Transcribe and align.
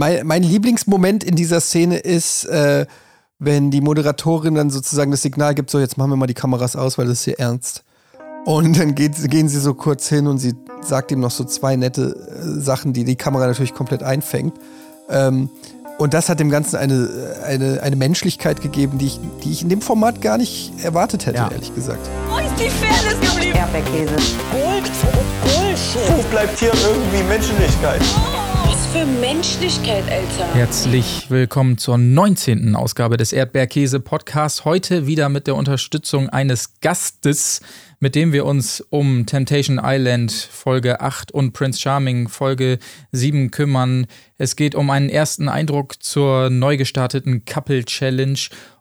Mein, 0.00 0.26
mein 0.26 0.42
Lieblingsmoment 0.42 1.22
in 1.24 1.36
dieser 1.36 1.60
Szene 1.60 1.98
ist, 1.98 2.46
äh, 2.46 2.86
wenn 3.38 3.70
die 3.70 3.82
Moderatorin 3.82 4.54
dann 4.54 4.70
sozusagen 4.70 5.10
das 5.10 5.20
Signal 5.20 5.54
gibt, 5.54 5.68
so 5.68 5.78
jetzt 5.78 5.98
machen 5.98 6.08
wir 6.08 6.16
mal 6.16 6.26
die 6.26 6.32
Kameras 6.32 6.74
aus, 6.74 6.96
weil 6.96 7.04
das 7.04 7.18
ist 7.18 7.24
hier 7.24 7.38
ernst. 7.38 7.84
Und 8.46 8.78
dann 8.78 8.94
geht, 8.94 9.12
gehen 9.30 9.50
sie 9.50 9.60
so 9.60 9.74
kurz 9.74 10.08
hin 10.08 10.26
und 10.26 10.38
sie 10.38 10.54
sagt 10.80 11.12
ihm 11.12 11.20
noch 11.20 11.30
so 11.30 11.44
zwei 11.44 11.76
nette 11.76 12.16
äh, 12.16 12.60
Sachen, 12.62 12.94
die 12.94 13.04
die 13.04 13.16
Kamera 13.16 13.46
natürlich 13.46 13.74
komplett 13.74 14.02
einfängt. 14.02 14.54
Ähm, 15.10 15.50
und 15.98 16.14
das 16.14 16.30
hat 16.30 16.40
dem 16.40 16.48
Ganzen 16.48 16.76
eine, 16.76 17.36
eine, 17.46 17.82
eine 17.82 17.96
Menschlichkeit 17.96 18.62
gegeben, 18.62 18.96
die 18.96 19.04
ich, 19.08 19.20
die 19.44 19.52
ich 19.52 19.60
in 19.60 19.68
dem 19.68 19.82
Format 19.82 20.22
gar 20.22 20.38
nicht 20.38 20.72
erwartet 20.82 21.26
hätte, 21.26 21.36
Ja. 21.36 21.50
ehrlich 21.50 21.74
gesagt. 21.74 22.08
Wo 22.30 22.38
ist 22.38 22.46
die 22.58 22.70
Fairness 22.70 23.20
geblieben? 23.20 23.54
Erdbeerkäse. 23.58 24.14
Gold, 24.50 24.90
Bullshit. 25.42 26.08
Wo 26.16 26.22
bleibt 26.30 26.58
hier 26.58 26.72
irgendwie 26.72 27.22
Menschlichkeit? 27.28 28.00
Was 28.00 28.49
für 28.92 29.06
Menschlichkeit, 29.06 30.02
Alter. 30.10 30.52
Herzlich 30.52 31.30
willkommen 31.30 31.78
zur 31.78 31.96
19. 31.96 32.74
Ausgabe 32.74 33.16
des 33.16 33.32
Erdbeerkäse 33.32 34.00
Podcasts. 34.00 34.64
Heute 34.64 35.06
wieder 35.06 35.28
mit 35.28 35.46
der 35.46 35.54
Unterstützung 35.54 36.28
eines 36.28 36.80
Gastes, 36.80 37.60
mit 38.00 38.16
dem 38.16 38.32
wir 38.32 38.44
uns 38.44 38.80
um 38.90 39.26
Temptation 39.26 39.80
Island 39.80 40.32
Folge 40.32 41.00
8 41.00 41.30
und 41.30 41.52
Prince 41.52 41.78
Charming 41.78 42.28
Folge 42.28 42.80
7 43.12 43.52
kümmern. 43.52 44.08
Es 44.38 44.56
geht 44.56 44.74
um 44.74 44.90
einen 44.90 45.08
ersten 45.08 45.48
Eindruck 45.48 46.02
zur 46.02 46.50
neu 46.50 46.76
gestarteten 46.76 47.44
Couple 47.44 47.84
Challenge 47.84 48.40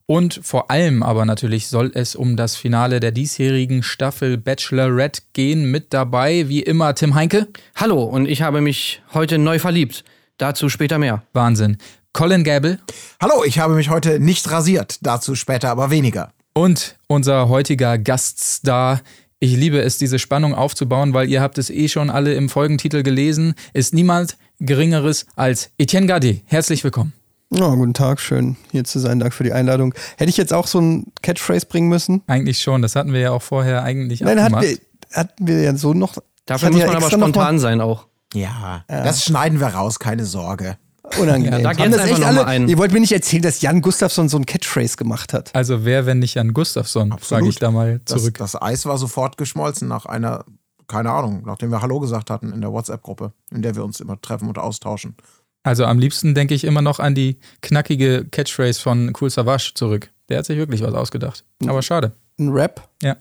und 0.09 0.40
vor 0.41 0.72
allem 0.72 1.04
aber 1.04 1.23
natürlich 1.26 1.68
soll 1.68 1.91
es 1.94 2.16
um 2.16 2.36
das 2.36 2.55
Finale 2.55 2.99
der 2.99 3.12
diesjährigen 3.12 3.84
Staffel 3.84 4.40
Bachelorette 4.40 5.22
gehen. 5.34 5.70
Mit 5.70 5.94
dabei, 5.94 6.49
wie 6.49 6.63
immer, 6.63 6.95
Tim 6.95 7.13
Heinke. 7.13 7.48
Hallo, 7.76 8.05
und 8.05 8.26
ich 8.26 8.41
habe 8.41 8.59
mich 8.59 9.04
heute 9.13 9.38
neu 9.38 9.59
verliebt. 9.59 10.04
Dazu 10.40 10.68
später 10.68 10.98
mehr. 10.98 11.22
Wahnsinn. 11.34 11.77
Colin 12.12 12.44
Gable. 12.44 12.80
Hallo, 13.22 13.44
ich 13.45 13.59
habe 13.59 13.76
mich 13.76 13.91
heute 13.91 14.20
nicht 14.20 14.49
rasiert. 14.49 14.98
Dazu 15.04 15.35
später 15.35 15.70
aber 15.70 15.91
weniger. 15.91 16.34
Und 16.54 16.98
unser 17.05 17.48
heutiger 17.48 17.99
Gaststar. 17.99 19.01
Ich 19.38 19.55
liebe 19.55 19.79
es, 19.79 19.99
diese 19.99 20.18
Spannung 20.18 20.55
aufzubauen, 20.55 21.13
weil 21.13 21.29
ihr 21.29 21.40
habt 21.40 21.60
es 21.60 21.70
eh 21.70 21.88
schon 21.88 22.10
alle 22.10 22.34
im 22.34 22.49
Folgentitel 22.49 23.04
gelesen. 23.04 23.54
Ist 23.73 23.94
niemand 23.94 24.38
Geringeres 24.60 25.27
als 25.35 25.70
Etienne 25.77 26.07
Gade. 26.07 26.41
Herzlich 26.46 26.84
willkommen. 26.84 27.13
Ja, 27.51 27.73
guten 27.73 27.93
Tag, 27.95 28.19
schön 28.19 28.57
hier 28.71 28.83
zu 28.83 28.99
sein. 28.99 29.19
Danke 29.19 29.35
für 29.35 29.43
die 29.43 29.53
Einladung. 29.53 29.93
Hätte 30.17 30.29
ich 30.29 30.37
jetzt 30.37 30.53
auch 30.53 30.67
so 30.67 30.79
ein 30.79 31.05
Catchphrase 31.23 31.65
bringen 31.65 31.89
müssen? 31.89 32.21
Eigentlich 32.27 32.61
schon, 32.61 32.81
das 32.83 32.95
hatten 32.95 33.11
wir 33.11 33.19
ja 33.21 33.31
auch 33.31 33.41
vorher 33.41 33.81
eigentlich 33.83 34.21
Nein, 34.21 34.39
hatten 34.41 34.53
abgemacht. 34.55 34.79
wir, 35.09 35.17
hatten 35.17 35.47
wir 35.47 35.61
ja 35.61 35.75
so 35.75 35.93
noch. 35.93 36.17
Dafür 36.45 36.70
muss 36.70 36.81
hatte 36.81 36.91
man 36.93 37.01
ja 37.01 37.07
aber 37.07 37.15
spontan 37.17 37.59
sein 37.59 37.81
auch. 37.81 38.05
Ja, 38.33 38.83
das 38.87 39.23
schneiden 39.23 39.59
wir 39.59 39.67
raus, 39.67 39.97
keine 39.97 40.25
Sorge. 40.25 40.77
Unangenehm. 41.20 41.61
Ja, 41.63 41.73
da 41.73 41.79
Haben 41.83 41.91
das 41.91 42.01
einfach 42.01 42.11
echt 42.11 42.20
noch 42.20 42.27
alle? 42.27 42.45
ein. 42.45 42.70
Ihr 42.70 42.77
wollt 42.77 42.91
mir 42.91 42.99
nicht 42.99 43.11
erzählen, 43.13 43.41
dass 43.41 43.61
Jan 43.61 43.81
Gustafsson 43.81 44.29
so 44.29 44.37
ein 44.37 44.45
Catchphrase 44.45 44.95
gemacht 44.95 45.33
hat. 45.33 45.49
Also 45.55 45.83
wer, 45.85 46.05
wenn 46.05 46.20
nicht 46.20 46.35
Jan 46.35 46.53
Gustafsson, 46.53 47.15
sage 47.20 47.47
ich 47.47 47.55
da 47.57 47.71
mal 47.71 47.99
Das, 48.05 48.21
zurück. 48.21 48.37
das 48.37 48.61
Eis 48.61 48.85
war 48.85 48.99
sofort 48.99 49.37
geschmolzen 49.37 49.87
nach 49.87 50.05
einer, 50.05 50.45
keine 50.87 51.09
Ahnung, 51.11 51.41
nachdem 51.47 51.71
wir 51.71 51.81
Hallo 51.81 51.99
gesagt 51.99 52.29
hatten 52.29 52.53
in 52.53 52.61
der 52.61 52.71
WhatsApp-Gruppe, 52.71 53.33
in 53.49 53.63
der 53.63 53.75
wir 53.75 53.83
uns 53.83 53.99
immer 53.99 54.21
treffen 54.21 54.47
und 54.49 54.59
austauschen. 54.59 55.15
Also 55.63 55.85
am 55.85 55.99
liebsten 55.99 56.35
denke 56.35 56.54
ich 56.54 56.63
immer 56.63 56.82
noch 56.82 56.99
an 56.99 57.15
die 57.15 57.38
knackige 57.62 58.26
Catchphrase 58.32 58.79
von 58.79 59.13
Cool 59.20 59.29
Savage 59.29 59.71
zurück. 59.76 60.10
Der 60.29 60.40
hat 60.40 60.46
sich 60.46 60.57
wirklich 60.57 60.82
was 60.82 60.93
ausgedacht. 60.93 61.43
Aber 61.66 61.82
schade. 61.82 62.13
Ein 62.40 62.49
Rap. 62.49 62.88
Ja. 63.04 63.18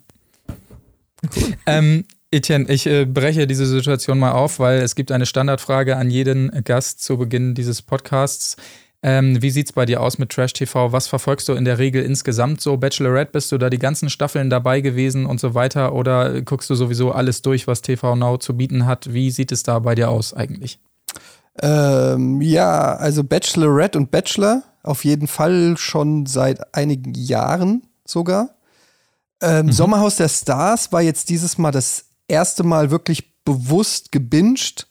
ähm, 1.67 2.05
Etienne, 2.31 2.69
ich 2.69 2.87
äh, 2.87 3.07
breche 3.07 3.47
diese 3.47 3.67
Situation 3.67 4.19
mal 4.19 4.33
auf, 4.33 4.59
weil 4.59 4.81
es 4.81 4.95
gibt 4.95 5.11
eine 5.11 5.27
Standardfrage 5.27 5.97
an 5.97 6.11
jeden 6.11 6.63
Gast 6.65 7.03
zu 7.03 7.17
Beginn 7.17 7.55
dieses 7.55 7.83
Podcasts. 7.83 8.57
Ähm, 9.03 9.41
wie 9.41 9.51
sieht's 9.51 9.73
bei 9.73 9.87
dir 9.87 10.03
aus 10.03 10.19
mit 10.19 10.31
Trash 10.31 10.53
TV? 10.53 10.93
Was 10.93 11.07
verfolgst 11.07 11.49
du 11.49 11.55
in 11.55 11.65
der 11.65 11.79
Regel 11.79 12.03
insgesamt 12.03 12.61
so? 12.61 12.77
Bachelorette, 12.77 13.33
bist 13.33 13.51
du 13.53 13.59
da 13.59 13.71
die 13.71 13.79
ganzen 13.79 14.11
Staffeln 14.11 14.51
dabei 14.51 14.81
gewesen 14.81 15.25
und 15.25 15.41
so 15.41 15.55
weiter? 15.55 15.95
Oder 15.95 16.43
guckst 16.43 16.69
du 16.69 16.75
sowieso 16.75 17.13
alles 17.13 17.41
durch, 17.41 17.67
was 17.67 17.81
TV 17.81 18.17
Now 18.17 18.39
zu 18.39 18.57
bieten 18.57 18.87
hat? 18.87 19.13
Wie 19.13 19.31
sieht 19.31 19.53
es 19.53 19.63
da 19.63 19.79
bei 19.79 19.95
dir 19.95 20.11
aus 20.11 20.35
eigentlich? 20.35 20.81
Ähm, 21.63 22.41
ja, 22.41 22.95
also 22.97 23.25
Bachelorette 23.25 23.99
und 23.99 24.11
Bachelor 24.11 24.63
auf 24.83 25.05
jeden 25.05 25.27
Fall 25.27 25.77
schon 25.77 26.27
seit 26.27 26.75
einigen 26.75 27.15
Jahren 27.15 27.83
sogar. 28.07 28.51
Ähm, 29.41 29.71
Sommerhaus 29.73 30.17
der 30.17 30.29
Stars 30.29 30.93
war 30.93 31.03
jetzt 31.03 31.29
dieses 31.31 31.59
Mal 31.59 31.71
das 31.71 32.07
erste 32.27 32.65
Mal 32.65 32.91
wirklich 32.91 33.43
bewusst 33.45 34.13
gebinged. 34.13 34.87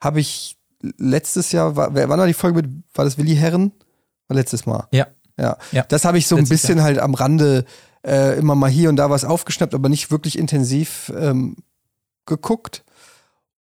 Habe 0.00 0.20
ich 0.20 0.56
letztes 0.98 1.50
Jahr, 1.52 1.76
war, 1.76 1.94
wer- 1.94 2.08
wann 2.08 2.18
war 2.20 2.26
die 2.26 2.34
Folge 2.34 2.62
mit, 2.62 2.70
war 2.94 3.04
das 3.04 3.18
Willi 3.18 3.34
Herren? 3.34 3.72
War 4.28 4.36
letztes 4.36 4.66
Mal. 4.66 4.86
Ja. 4.92 5.06
Ja. 5.38 5.56
Ja. 5.72 5.84
Das 5.88 6.04
habe 6.04 6.18
ich 6.18 6.26
so 6.26 6.36
ein 6.36 6.46
bisschen 6.48 6.82
halt 6.82 6.98
am 6.98 7.14
Rande 7.14 7.64
äh, 8.06 8.38
immer 8.38 8.54
mal 8.54 8.70
hier 8.70 8.88
und 8.88 8.96
da 8.96 9.08
was 9.10 9.24
aufgeschnappt, 9.24 9.74
aber 9.74 9.88
nicht 9.88 10.10
wirklich 10.10 10.38
intensiv 10.38 11.12
ähm, 11.18 11.56
geguckt. 12.26 12.84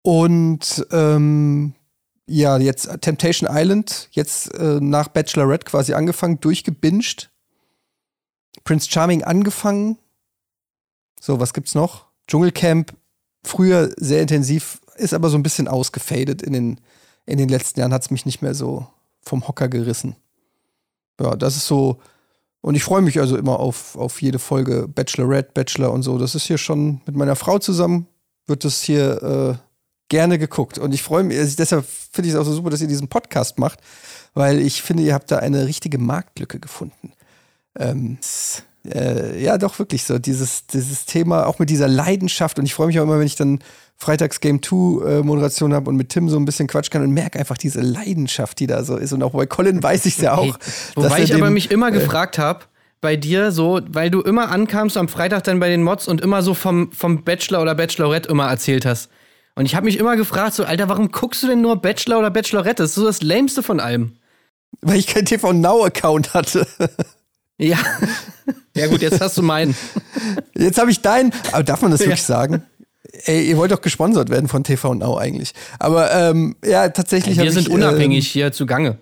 Und 0.01 0.85
ähm, 0.91 1.73
ja, 2.27 2.57
jetzt 2.57 2.89
Temptation 3.01 3.49
Island, 3.51 4.09
jetzt 4.11 4.53
äh, 4.53 4.79
nach 4.81 5.07
Bachelorette 5.07 5.65
quasi 5.65 5.93
angefangen, 5.93 6.39
durchgebinged. 6.39 7.31
Prince 8.63 8.89
Charming 8.89 9.23
angefangen. 9.23 9.97
So, 11.21 11.39
was 11.39 11.53
gibt's 11.53 11.73
noch? 11.73 12.07
Dschungelcamp, 12.27 12.93
früher 13.43 13.93
sehr 13.97 14.21
intensiv, 14.21 14.81
ist 14.97 15.13
aber 15.13 15.29
so 15.29 15.37
ein 15.37 15.43
bisschen 15.43 15.67
ausgefadet 15.69 16.41
in 16.41 16.53
den, 16.53 16.81
in 17.25 17.37
den 17.37 17.49
letzten 17.49 17.79
Jahren, 17.79 17.93
hat's 17.93 18.11
mich 18.11 18.25
nicht 18.25 18.41
mehr 18.41 18.53
so 18.53 18.85
vom 19.21 19.47
Hocker 19.47 19.69
gerissen. 19.69 20.15
Ja, 21.19 21.35
das 21.35 21.55
ist 21.55 21.67
so. 21.67 21.99
Und 22.61 22.75
ich 22.75 22.83
freue 22.83 23.01
mich 23.01 23.19
also 23.19 23.37
immer 23.37 23.59
auf, 23.59 23.95
auf 23.95 24.21
jede 24.21 24.39
Folge 24.39 24.87
Bachelorette, 24.87 25.51
Bachelor 25.53 25.91
und 25.91 26.03
so. 26.03 26.17
Das 26.17 26.35
ist 26.35 26.45
hier 26.45 26.57
schon 26.57 27.01
mit 27.05 27.15
meiner 27.15 27.37
Frau 27.37 27.59
zusammen, 27.59 28.07
wird 28.47 28.65
das 28.65 28.81
hier 28.81 29.23
äh, 29.23 29.66
gerne 30.09 30.37
geguckt. 30.39 30.77
Und 30.77 30.93
ich 30.93 31.03
freue 31.03 31.23
mich, 31.23 31.37
also 31.37 31.55
deshalb 31.57 31.85
finde 32.11 32.29
ich 32.29 32.33
es 32.35 32.39
auch 32.39 32.45
so 32.45 32.53
super, 32.53 32.69
dass 32.69 32.81
ihr 32.81 32.87
diesen 32.87 33.07
Podcast 33.07 33.59
macht, 33.59 33.79
weil 34.33 34.59
ich 34.59 34.81
finde, 34.81 35.03
ihr 35.03 35.13
habt 35.13 35.31
da 35.31 35.37
eine 35.39 35.65
richtige 35.67 35.97
Marktlücke 35.97 36.59
gefunden. 36.59 37.13
Ähm, 37.77 38.17
äh, 38.85 39.41
ja, 39.43 39.57
doch 39.57 39.79
wirklich 39.79 40.03
so. 40.03 40.17
Dieses, 40.19 40.67
dieses 40.67 41.05
Thema, 41.05 41.45
auch 41.45 41.59
mit 41.59 41.69
dieser 41.69 41.87
Leidenschaft. 41.87 42.57
Und 42.59 42.65
ich 42.65 42.73
freue 42.73 42.87
mich 42.87 42.99
auch 42.99 43.03
immer, 43.03 43.19
wenn 43.19 43.25
ich 43.25 43.35
dann 43.35 43.59
Freitags 43.97 44.39
Game 44.39 44.61
2 44.61 44.75
äh, 45.19 45.23
Moderation 45.23 45.73
habe 45.73 45.89
und 45.89 45.95
mit 45.97 46.09
Tim 46.09 46.29
so 46.29 46.37
ein 46.37 46.45
bisschen 46.45 46.67
quatschen 46.67 46.91
kann 46.91 47.01
und 47.01 47.11
merke 47.11 47.39
einfach 47.39 47.57
diese 47.57 47.81
Leidenschaft, 47.81 48.59
die 48.59 48.67
da 48.67 48.83
so 48.83 48.95
ist. 48.95 49.11
Und 49.11 49.23
auch 49.23 49.31
bei 49.31 49.45
Colin 49.45 49.81
weiß 49.81 50.05
ich 50.05 50.15
es 50.17 50.21
ja 50.21 50.35
auch. 50.35 50.57
dass 50.57 50.91
Wobei 50.95 51.23
ich 51.23 51.33
aber 51.33 51.47
dem- 51.47 51.53
mich 51.53 51.71
immer 51.71 51.91
gefragt 51.91 52.37
habe, 52.37 52.65
bei 53.01 53.15
dir 53.15 53.51
so, 53.51 53.79
weil 53.89 54.09
du 54.09 54.21
immer 54.21 54.49
ankamst 54.49 54.97
am 54.97 55.07
Freitag 55.07 55.43
dann 55.43 55.59
bei 55.59 55.69
den 55.69 55.83
Mods 55.83 56.07
und 56.07 56.21
immer 56.21 56.41
so 56.41 56.53
vom, 56.53 56.91
vom 56.91 57.23
Bachelor 57.23 57.61
oder 57.61 57.75
Bachelorette 57.75 58.29
immer 58.29 58.47
erzählt 58.47 58.85
hast. 58.85 59.09
Und 59.57 59.65
ich 59.65 59.73
habe 59.73 59.85
mich 59.85 59.97
immer 59.97 60.15
gefragt, 60.15 60.53
so, 60.53 60.65
Alter, 60.65 60.87
warum 60.87 61.11
guckst 61.11 61.41
du 61.41 61.47
denn 61.47 61.61
nur 61.61 61.77
Bachelor 61.77 62.19
oder 62.19 62.29
Bachelorette? 62.29 62.83
Das 62.83 62.91
ist 62.91 62.95
so 62.95 63.07
das 63.07 63.23
Lämste 63.23 63.63
von 63.63 63.79
allem. 63.79 64.11
Weil 64.81 64.97
ich 64.97 65.07
keinen 65.07 65.25
TV 65.25 65.51
Now-Account 65.51 66.35
hatte. 66.35 66.67
Ja. 67.57 67.79
ja, 68.75 68.85
gut, 68.85 69.01
jetzt 69.01 69.19
hast 69.19 69.35
du 69.35 69.41
meinen. 69.41 69.75
Jetzt 70.55 70.77
habe 70.77 70.91
ich 70.91 71.01
deinen. 71.01 71.33
Aber 71.53 71.63
darf 71.63 71.81
man 71.81 71.89
das 71.89 72.01
wirklich 72.01 72.21
sagen? 72.21 72.61
Ey, 73.25 73.49
ihr 73.49 73.57
wollt 73.57 73.71
doch 73.71 73.81
gesponsert 73.81 74.29
werden 74.29 74.47
von 74.47 74.63
TV 74.63 74.93
Now 74.93 75.17
eigentlich. 75.17 75.53
Aber 75.79 76.11
ähm, 76.11 76.55
ja, 76.63 76.89
tatsächlich. 76.89 77.37
Wir 77.37 77.45
hab 77.45 77.53
sind 77.53 77.67
ich, 77.67 77.73
unabhängig 77.73 78.27
hier 78.27 78.51
zugange. 78.51 78.99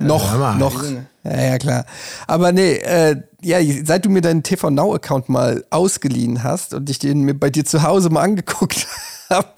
Ähm, 0.00 0.08
noch, 0.08 0.36
mal. 0.36 0.56
noch. 0.56 0.82
Ja, 1.22 1.40
ja, 1.40 1.58
klar. 1.58 1.86
Aber 2.26 2.50
nee, 2.50 2.78
äh, 2.78 3.22
ja, 3.42 3.58
seit 3.84 4.04
du 4.04 4.10
mir 4.10 4.22
deinen 4.22 4.42
TV 4.42 4.70
Now-Account 4.70 5.28
mal 5.28 5.64
ausgeliehen 5.70 6.42
hast 6.42 6.74
und 6.74 6.90
ich 6.90 6.98
den 6.98 7.20
mir 7.20 7.34
bei 7.34 7.50
dir 7.50 7.64
zu 7.64 7.84
Hause 7.84 8.10
mal 8.10 8.22
angeguckt 8.22 8.88
habe, 9.30 9.54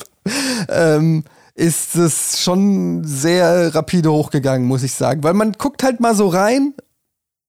ähm, 0.69 1.25
ist 1.55 1.97
es 1.97 2.41
schon 2.41 3.05
sehr 3.05 3.75
rapide 3.75 4.13
hochgegangen, 4.13 4.67
muss 4.67 4.83
ich 4.83 4.93
sagen. 4.93 5.23
Weil 5.23 5.35
man 5.35 5.53
guckt 5.53 5.83
halt 5.83 6.01
mal 6.01 6.15
so 6.15 6.29
rein 6.29 6.75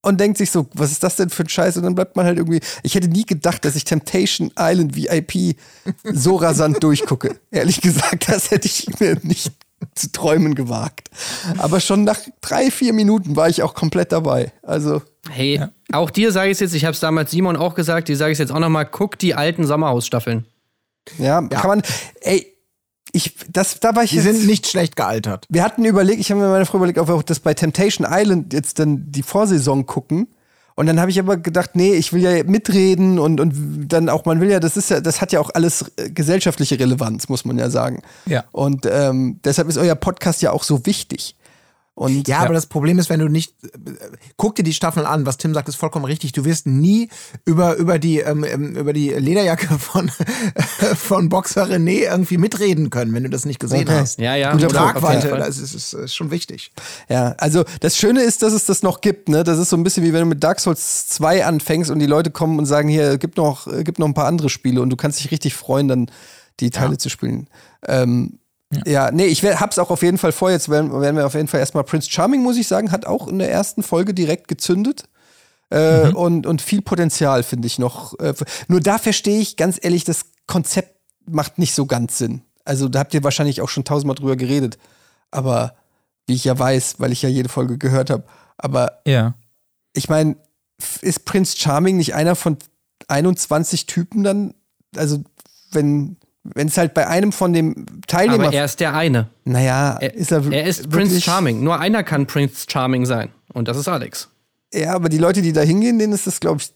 und 0.02 0.20
denkt 0.20 0.38
sich 0.38 0.52
so, 0.52 0.68
was 0.74 0.92
ist 0.92 1.04
das 1.04 1.18
denn 1.18 1.30
für 1.30 1.44
ein 1.44 1.50
Scheiß? 1.50 1.78
Und 1.78 1.84
dann 1.84 1.96
bleibt 1.96 2.16
man 2.16 2.26
halt 2.26 2.38
irgendwie. 2.38 2.62
Ich 2.84 2.96
hätte 2.96 3.10
nie 3.10 3.26
gedacht, 3.26 3.66
dass 3.66 3.76
ich 3.76 3.84
Temptation 3.84 4.52
Island 4.58 4.96
VIP 4.96 5.58
so 6.04 6.38
rasant 6.38 6.82
durchgucke. 6.82 7.36
Ehrlich 7.52 7.82
gesagt, 7.82 8.30
das 8.30 8.52
hätte 8.52 8.68
ich 8.68 9.00
mir 9.00 9.18
nicht 9.24 9.52
zu 9.94 10.12
träumen 10.12 10.56
gewagt. 10.56 11.10
Aber 11.58 11.80
schon 11.80 12.04
nach 12.04 12.20
drei, 12.42 12.72
vier 12.72 12.94
Minuten 12.94 13.36
war 13.36 13.50
ich 13.50 13.62
auch 13.62 13.74
komplett 13.74 14.12
dabei. 14.12 14.52
Also, 14.64 15.02
Hey, 15.30 15.62
auch 15.92 16.10
dir 16.10 16.32
sage 16.32 16.50
ich 16.50 16.54
es 16.54 16.60
jetzt, 16.62 16.74
ich 16.74 16.86
habe 16.86 16.94
es 16.94 17.00
damals 17.00 17.32
Simon 17.32 17.58
auch 17.58 17.76
gesagt, 17.76 18.08
dir 18.08 18.16
sage 18.16 18.32
ich 18.32 18.36
es 18.36 18.40
jetzt 18.40 18.52
auch 18.52 18.60
noch 18.60 18.70
mal, 18.70 18.86
guck 18.86 19.20
die 19.20 19.36
alten 19.36 19.66
Sommerhausstaffeln. 19.66 20.46
ja, 21.18 21.42
kann 21.42 21.68
man. 21.68 21.82
Ey, 22.22 22.57
ich, 23.18 23.36
das, 23.52 23.80
da 23.80 23.96
war 23.96 24.04
ich 24.04 24.12
Die 24.12 24.18
jetzt, 24.18 24.26
sind 24.26 24.48
nicht 24.48 24.68
schlecht 24.68 24.96
gealtert. 24.96 25.46
Wir 25.50 25.64
hatten 25.64 25.84
überlegt, 25.84 26.20
ich 26.20 26.32
habe 26.32 26.42
mir 26.42 26.50
meine 26.50 26.66
Frau 26.66 26.78
überlegt, 26.78 27.00
ob 27.00 27.08
wir 27.08 27.16
auch 27.16 27.24
das 27.24 27.40
bei 27.40 27.54
Temptation 27.54 28.08
Island 28.10 28.54
jetzt 28.54 28.80
dann 28.80 29.12
die 29.12 29.24
Vorsaison 29.24 29.86
gucken. 29.86 30.28
Und 30.76 30.86
dann 30.86 31.00
habe 31.00 31.10
ich 31.10 31.20
aber 31.20 31.38
gedacht, 31.38 31.72
nee, 31.74 31.96
ich 31.96 32.14
will 32.14 32.22
ja 32.22 32.44
mitreden 32.44 33.18
und, 33.18 33.40
und 33.40 33.88
dann 33.88 34.10
auch, 34.10 34.26
man 34.26 34.40
will 34.40 34.52
ja, 34.52 34.60
das 34.60 34.78
ist 34.78 34.92
ja, 34.92 35.02
das 35.02 35.22
hat 35.22 35.32
ja 35.32 35.40
auch 35.40 35.50
alles 35.56 35.92
äh, 35.98 36.12
gesellschaftliche 36.12 36.80
Relevanz, 36.80 37.30
muss 37.30 37.46
man 37.46 37.58
ja 37.58 37.72
sagen. 37.72 38.04
Ja. 38.28 38.44
Und 38.52 38.86
ähm, 38.88 39.40
deshalb 39.44 39.70
ist 39.70 39.78
euer 39.78 39.96
Podcast 39.96 40.44
ja 40.44 40.52
auch 40.52 40.64
so 40.64 40.86
wichtig. 40.86 41.36
Und 41.98 42.28
Ja, 42.28 42.42
aber 42.42 42.54
das 42.54 42.68
Problem 42.68 43.00
ist, 43.00 43.10
wenn 43.10 43.20
du 43.20 43.28
nicht, 43.28 43.56
guck 44.36 44.54
dir 44.54 44.62
die 44.62 44.74
Staffeln 44.74 45.08
an, 45.08 45.26
was 45.26 45.38
Tim 45.38 45.56
sagt, 45.56 45.68
ist 45.68 45.78
vollkommen 45.78 46.06
richtig. 46.06 46.32
Du 46.32 46.46
wirst 46.46 46.68
nie 46.68 47.10
über, 47.44 47.76
über 47.78 47.98
die, 47.98 48.20
ähm, 48.20 48.44
ähm, 48.44 48.76
über 48.76 48.94
die 48.94 49.10
Lederjacke 49.10 49.80
von, 49.80 50.12
von 50.96 51.28
Boxer 51.28 51.66
René 51.66 52.04
irgendwie 52.04 52.38
mitreden 52.38 52.92
können, 52.92 53.16
wenn 53.16 53.24
du 53.24 53.32
das 53.32 53.46
nicht 53.46 53.60
gesehen 53.60 53.88
Okay. 53.88 53.98
hast. 54.00 54.20
Ja, 54.20 54.36
ja. 54.36 54.52
Gute 54.52 54.68
Guter 54.68 54.78
Tragweite, 54.94 55.30
das 55.30 55.58
ist, 55.58 55.74
ist, 55.74 55.94
ist 55.94 56.14
schon 56.14 56.30
wichtig. 56.30 56.72
Ja, 57.10 57.34
also 57.40 57.64
das 57.80 57.98
Schöne 57.98 58.22
ist, 58.22 58.44
dass 58.44 58.54
es 58.54 58.68
das 58.68 58.84
noch 58.84 59.02
gibt. 59.02 59.28
Ne? 59.28 59.44
Das 59.44 59.58
ist 59.58 59.72
so 59.72 59.76
ein 59.76 59.84
bisschen 59.84 60.04
wie 60.04 60.14
wenn 60.14 60.22
du 60.22 60.28
mit 60.28 60.44
Dark 60.44 60.60
Souls 60.60 61.08
2 61.08 61.46
anfängst 61.46 61.90
und 61.90 61.98
die 61.98 62.06
Leute 62.06 62.30
kommen 62.30 62.60
und 62.60 62.68
sagen, 62.68 62.90
hier, 62.90 63.18
gibt 63.18 63.38
noch, 63.38 63.68
gibt 63.84 63.98
noch 63.98 64.08
ein 64.08 64.14
paar 64.14 64.28
andere 64.28 64.50
Spiele 64.50 64.84
und 64.84 64.92
du 64.92 64.98
kannst 64.98 65.20
dich 65.20 65.32
richtig 65.32 65.56
freuen, 65.56 65.88
dann 65.88 66.12
die 66.60 66.70
Teile 66.70 67.00
zu 67.00 67.10
spielen. 67.10 67.48
Ähm, 67.88 68.38
ja. 68.86 69.12
nee, 69.12 69.26
ich 69.26 69.44
hab's 69.44 69.80
auch 69.80 69.90
auf 69.90 70.02
jeden 70.02 70.18
Fall 70.18 70.32
vor. 70.32 70.52
Jetzt 70.52 70.70
werden, 70.70 70.92
werden 71.00 71.16
wir 71.16 71.26
auf 71.26 71.34
jeden 71.36 71.48
Fall 71.48 71.60
erstmal 71.60 71.84
Prince 71.84 72.10
Charming, 72.12 72.42
muss 72.42 72.58
ich 72.58 72.68
sagen, 72.68 72.92
hat 72.92 73.06
auch 73.06 73.28
in 73.28 73.40
der 73.40 73.52
ersten 73.52 73.84
Folge 73.84 74.14
direkt 74.14 74.48
gezündet. 74.48 75.06
Äh, 75.70 76.12
und, 76.14 76.46
und 76.46 76.62
viel 76.62 76.82
Potenzial, 76.82 77.44
finde 77.44 77.68
ich 77.68 77.78
noch. 77.80 78.18
Äh, 78.20 78.34
nur 78.68 78.80
da 78.80 78.98
verstehe 78.98 79.40
ich 79.40 79.58
ganz 79.58 79.78
ehrlich, 79.82 80.04
das 80.06 80.26
Konzept 80.48 80.96
macht 81.30 81.58
nicht 81.58 81.74
so 81.76 81.86
ganz 81.86 82.18
Sinn. 82.18 82.42
Also 82.64 82.88
da 82.90 83.00
habt 83.00 83.14
ihr 83.14 83.24
wahrscheinlich 83.24 83.62
auch 83.62 83.70
schon 83.70 83.84
tausendmal 83.84 84.16
drüber 84.16 84.36
geredet. 84.38 84.78
Aber 85.32 85.76
wie 86.26 86.34
ich 86.36 86.44
ja 86.46 86.58
weiß, 86.58 86.96
weil 87.00 87.12
ich 87.12 87.22
ja 87.22 87.30
jede 87.30 87.50
Folge 87.50 87.78
gehört 87.78 88.10
habe. 88.10 88.24
Aber 88.58 89.00
Ja. 89.06 89.34
ich 89.94 90.10
meine, 90.10 90.38
ist 91.02 91.26
Prince 91.26 91.58
Charming 91.58 91.98
nicht 91.98 92.16
einer 92.16 92.36
von 92.36 92.58
21 93.08 93.86
Typen 93.88 94.24
dann? 94.24 94.54
Also, 94.96 95.20
wenn 95.72 96.18
wenn 96.56 96.68
es 96.68 96.78
halt 96.78 96.94
bei 96.94 97.08
einem 97.08 97.32
von 97.32 97.54
dem 97.54 97.86
Teilnehmer. 98.08 98.46
Aber 98.46 98.54
er 98.54 98.66
ist 98.66 98.80
der 98.80 98.94
eine. 98.94 99.28
naja, 99.46 99.98
Er, 100.00 100.14
ist 100.14 100.32
er, 100.32 100.44
er 100.52 100.66
ist 100.66 100.86
wirklich, 100.86 100.92
Prince 101.10 101.22
Charming. 101.22 101.64
Nur 101.64 101.80
einer 101.80 102.04
kann 102.04 102.26
Prince 102.28 102.66
Charming 102.70 103.06
sein. 103.06 103.30
Und 103.54 103.68
das 103.68 103.78
ist 103.78 103.88
Alex. 103.88 104.30
Ja, 104.74 104.94
aber 104.96 105.10
die 105.10 105.18
Leute, 105.18 105.42
die 105.42 105.54
da 105.54 105.62
hingehen, 105.62 105.98
denen 106.00 106.14
ist 106.14 106.28
das, 106.28 106.40
glaube 106.40 106.62
ich, 106.62 106.72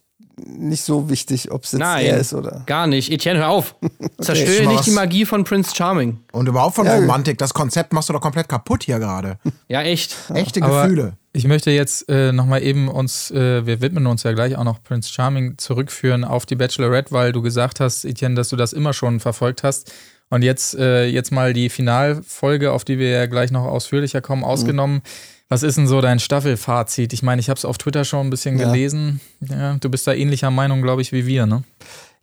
nicht 0.45 0.83
so 0.83 1.09
wichtig, 1.09 1.51
ob 1.51 1.65
es 1.65 1.73
jetzt 1.73 1.79
Nein, 1.79 2.05
er 2.05 2.17
ist 2.17 2.33
oder. 2.33 2.63
gar 2.65 2.87
nicht. 2.87 3.11
Etienne, 3.11 3.39
hör 3.39 3.49
auf. 3.49 3.75
Zerstöre 4.21 4.63
Schmaus. 4.63 4.73
nicht 4.73 4.85
die 4.87 4.91
Magie 4.91 5.25
von 5.25 5.43
Prince 5.43 5.75
Charming. 5.75 6.19
Und 6.31 6.47
überhaupt 6.47 6.75
von 6.75 6.85
Ja. 6.85 6.95
Romantik, 6.95 7.37
das 7.37 7.53
Konzept 7.53 7.91
machst 7.93 8.09
du 8.09 8.13
doch 8.13 8.21
komplett 8.21 8.47
kaputt 8.49 8.83
hier 8.83 8.97
gerade. 8.97 9.37
Ja, 9.67 9.81
echt. 9.81 10.15
Echte 10.33 10.63
Aber 10.63 10.83
Gefühle. 10.83 11.13
Ich 11.33 11.45
möchte 11.47 11.71
jetzt 11.71 12.09
äh, 12.09 12.31
nochmal 12.33 12.61
eben 12.63 12.87
uns, 12.89 13.31
äh, 13.31 13.65
wir 13.65 13.81
widmen 13.81 14.07
uns 14.07 14.23
ja 14.23 14.33
gleich 14.33 14.57
auch 14.57 14.63
noch 14.63 14.83
Prince 14.83 15.09
Charming 15.11 15.57
zurückführen 15.57 16.23
auf 16.25 16.45
die 16.45 16.55
Bachelorette, 16.55 17.11
weil 17.11 17.31
du 17.31 17.41
gesagt 17.41 17.79
hast, 17.79 18.03
Etienne, 18.05 18.35
dass 18.35 18.49
du 18.49 18.55
das 18.55 18.73
immer 18.73 18.93
schon 18.93 19.19
verfolgt 19.19 19.63
hast. 19.63 19.91
Und 20.29 20.43
jetzt, 20.43 20.75
äh, 20.75 21.05
jetzt 21.07 21.31
mal 21.31 21.53
die 21.53 21.69
Finalfolge, 21.69 22.71
auf 22.71 22.85
die 22.85 22.97
wir 22.99 23.09
ja 23.09 23.25
gleich 23.25 23.51
noch 23.51 23.65
ausführlicher 23.65 24.21
kommen, 24.21 24.43
ausgenommen. 24.43 25.01
Was 25.49 25.63
ist 25.63 25.77
denn 25.77 25.87
so 25.87 25.99
dein 25.99 26.19
Staffelfazit? 26.19 27.11
Ich 27.11 27.23
meine, 27.23 27.41
ich 27.41 27.49
habe 27.49 27.57
es 27.57 27.65
auf 27.65 27.77
Twitter 27.77 28.05
schon 28.05 28.27
ein 28.27 28.29
bisschen 28.29 28.57
Ja. 28.57 28.67
gelesen. 28.71 29.19
Ja, 29.41 29.75
du 29.77 29.89
bist 29.89 30.07
da 30.07 30.13
ähnlicher 30.13 30.49
Meinung, 30.51 30.81
glaube 30.81 31.01
ich, 31.01 31.11
wie 31.11 31.25
wir, 31.27 31.45
ne? 31.45 31.63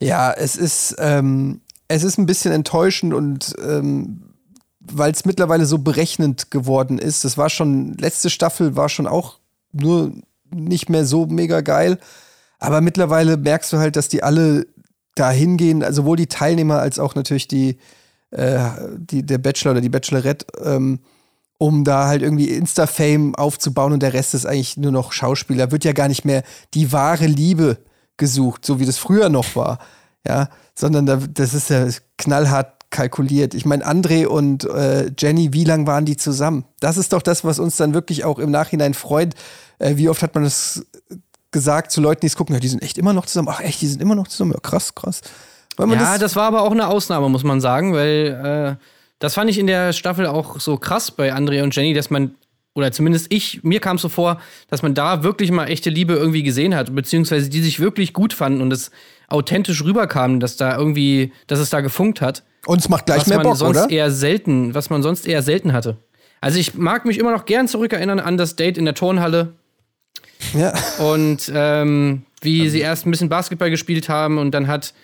Ja, 0.01 0.33
es 0.33 0.57
ist, 0.57 0.97
ähm, 0.99 1.61
es 1.89 2.03
ist 2.05 2.17
ein 2.19 2.25
bisschen 2.25 2.53
enttäuschend 2.53 3.13
und 3.13 3.55
ähm, 3.63 4.23
weil 4.93 5.12
es 5.12 5.25
mittlerweile 5.25 5.67
so 5.67 5.79
berechnend 5.79 6.50
geworden 6.50 6.99
ist. 6.99 7.25
Das 7.25 7.38
war 7.38 7.50
schon, 7.50 7.94
letzte 7.94 8.31
Staffel 8.31 8.76
war 8.76 8.88
schon 8.88 9.06
auch 9.06 9.38
nur 9.73 10.12
nicht 10.50 10.88
mehr 10.88 11.05
so 11.05 11.26
mega 11.26 11.61
geil. 11.61 11.99
Aber 12.58 12.81
mittlerweile 12.81 13.37
merkst 13.37 13.73
du 13.73 13.79
halt, 13.79 13.96
dass 13.96 14.08
die 14.08 14.23
alle 14.23 14.67
da 15.14 15.31
hingehen, 15.31 15.82
also 15.82 16.02
sowohl 16.02 16.17
die 16.17 16.26
Teilnehmer 16.26 16.79
als 16.79 16.99
auch 16.99 17.14
natürlich 17.14 17.49
die, 17.49 17.79
äh, 18.31 18.69
die 18.96 19.25
der 19.25 19.38
Bachelor 19.38 19.73
oder 19.73 19.81
die 19.81 19.88
Bachelorette, 19.88 20.46
ähm, 20.64 21.00
um 21.58 21.82
da 21.85 22.06
halt 22.06 22.23
irgendwie 22.23 22.50
Insta-Fame 22.50 23.35
aufzubauen 23.35 23.93
und 23.93 24.02
der 24.02 24.12
Rest 24.12 24.35
ist 24.35 24.46
eigentlich 24.46 24.76
nur 24.76 24.93
noch 24.93 25.12
Schauspieler. 25.12 25.73
Wird 25.73 25.85
ja 25.85 25.93
gar 25.93 26.08
nicht 26.08 26.25
mehr 26.25 26.43
die 26.75 26.93
wahre 26.93 27.26
Liebe 27.26 27.79
gesucht, 28.17 28.64
so 28.64 28.79
wie 28.79 28.87
das 28.87 28.99
früher 28.99 29.29
noch 29.29 29.56
war. 29.56 29.79
Ja, 30.26 30.49
sondern 30.75 31.06
da, 31.06 31.17
das 31.17 31.55
ist 31.55 31.70
ja 31.70 31.88
knallhart 32.17 32.78
kalkuliert. 32.90 33.55
Ich 33.55 33.67
meine, 33.67 33.87
André 33.87 34.26
und 34.26 34.64
äh, 34.64 35.11
Jenny, 35.19 35.52
wie 35.52 35.64
lang 35.64 35.87
waren 35.87 36.05
die 36.05 36.17
zusammen? 36.17 36.64
Das 36.81 36.96
ist 36.96 37.12
doch 37.12 37.23
das, 37.23 37.44
was 37.44 37.58
uns 37.58 37.76
dann 37.76 37.94
wirklich 37.94 38.25
auch 38.25 38.38
im 38.38 38.50
Nachhinein 38.50 38.94
freut. 38.94 39.35
Äh, 39.79 39.96
wie 39.96 40.08
oft 40.08 40.23
hat 40.23 40.35
man 40.35 40.44
das 40.44 40.87
gesagt 41.50 41.90
zu 41.90 42.00
Leuten, 42.00 42.20
die 42.23 42.26
es 42.26 42.37
gucken, 42.37 42.55
ja, 42.55 42.61
die 42.61 42.69
sind 42.69 42.82
echt 42.82 42.99
immer 42.99 43.12
noch 43.12 43.26
zusammen. 43.26 43.49
Ach 43.50 43.61
echt, 43.61 43.81
die 43.81 43.87
sind 43.87 44.02
immer 44.02 44.14
noch 44.14 44.29
zusammen. 44.29 44.52
Ja, 44.52 44.61
krass, 44.61 44.94
krass. 44.94 45.20
Ja, 45.79 46.19
das 46.19 46.35
war 46.35 46.44
aber 46.44 46.62
auch 46.62 46.73
eine 46.73 46.88
Ausnahme, 46.88 47.29
muss 47.29 47.44
man 47.44 47.61
sagen, 47.61 47.93
weil 47.94 48.76
äh, 48.81 48.85
das 49.20 49.35
fand 49.35 49.49
ich 49.49 49.58
in 49.58 49.67
der 49.67 49.93
Staffel 49.93 50.26
auch 50.26 50.58
so 50.58 50.76
krass 50.76 51.11
bei 51.11 51.32
Andrea 51.32 51.62
und 51.62 51.75
Jenny, 51.75 51.94
dass 51.94 52.11
man, 52.11 52.35
oder 52.75 52.90
zumindest 52.90 53.32
ich, 53.32 53.62
mir 53.62 53.81
kam 53.81 53.96
es 53.96 54.02
so 54.02 54.08
vor, 54.08 54.40
dass 54.69 54.82
man 54.82 54.94
da 54.94 55.23
wirklich 55.23 55.52
mal 55.52 55.67
echte 55.67 55.90
Liebe 55.90 56.14
irgendwie 56.14 56.43
gesehen 56.43 56.75
hat, 56.75 56.94
beziehungsweise 56.94 57.49
die 57.49 57.62
sich 57.62 57.79
wirklich 57.79 58.12
gut 58.12 58.32
fanden 58.32 58.61
und 58.61 58.73
es 58.73 58.90
authentisch 59.29 59.85
rüberkam, 59.85 60.40
dass 60.40 60.56
da 60.56 60.76
irgendwie, 60.76 61.32
dass 61.46 61.61
es 61.61 61.70
da 61.70 61.81
gefunkt 61.81 62.20
hat. 62.20 62.43
Uns 62.67 62.89
macht 62.89 63.07
gleich 63.07 63.21
was 63.21 63.27
mehr 63.29 63.39
man 63.39 63.47
Bock, 63.47 63.57
sonst 63.57 63.79
oder? 63.79 63.91
eher 63.91 64.11
selten, 64.11 64.75
was 64.75 64.91
man 64.91 65.03
sonst 65.03 65.27
eher 65.27 65.43
selten 65.43 65.73
hatte. 65.73 65.97
Also 66.41 66.59
ich 66.59 66.75
mag 66.75 67.05
mich 67.05 67.19
immer 67.19 67.33
noch 67.33 67.45
gern 67.47 67.67
zurückerinnern 67.69 68.21
an 68.21 68.37
das 68.37 68.57
Date 68.57 68.79
in 68.79 68.85
der 68.85 68.95
Turnhalle 68.95 69.55
Ja. 70.55 70.73
und 70.99 71.51
ähm, 71.55 72.23
wie 72.43 72.69
sie 72.69 72.81
erst 72.81 73.07
ein 73.07 73.11
bisschen 73.11 73.29
Basketball 73.29 73.71
gespielt 73.71 74.09
haben 74.09 74.39
und 74.39 74.53
dann 74.53 74.69
hat 74.69 74.95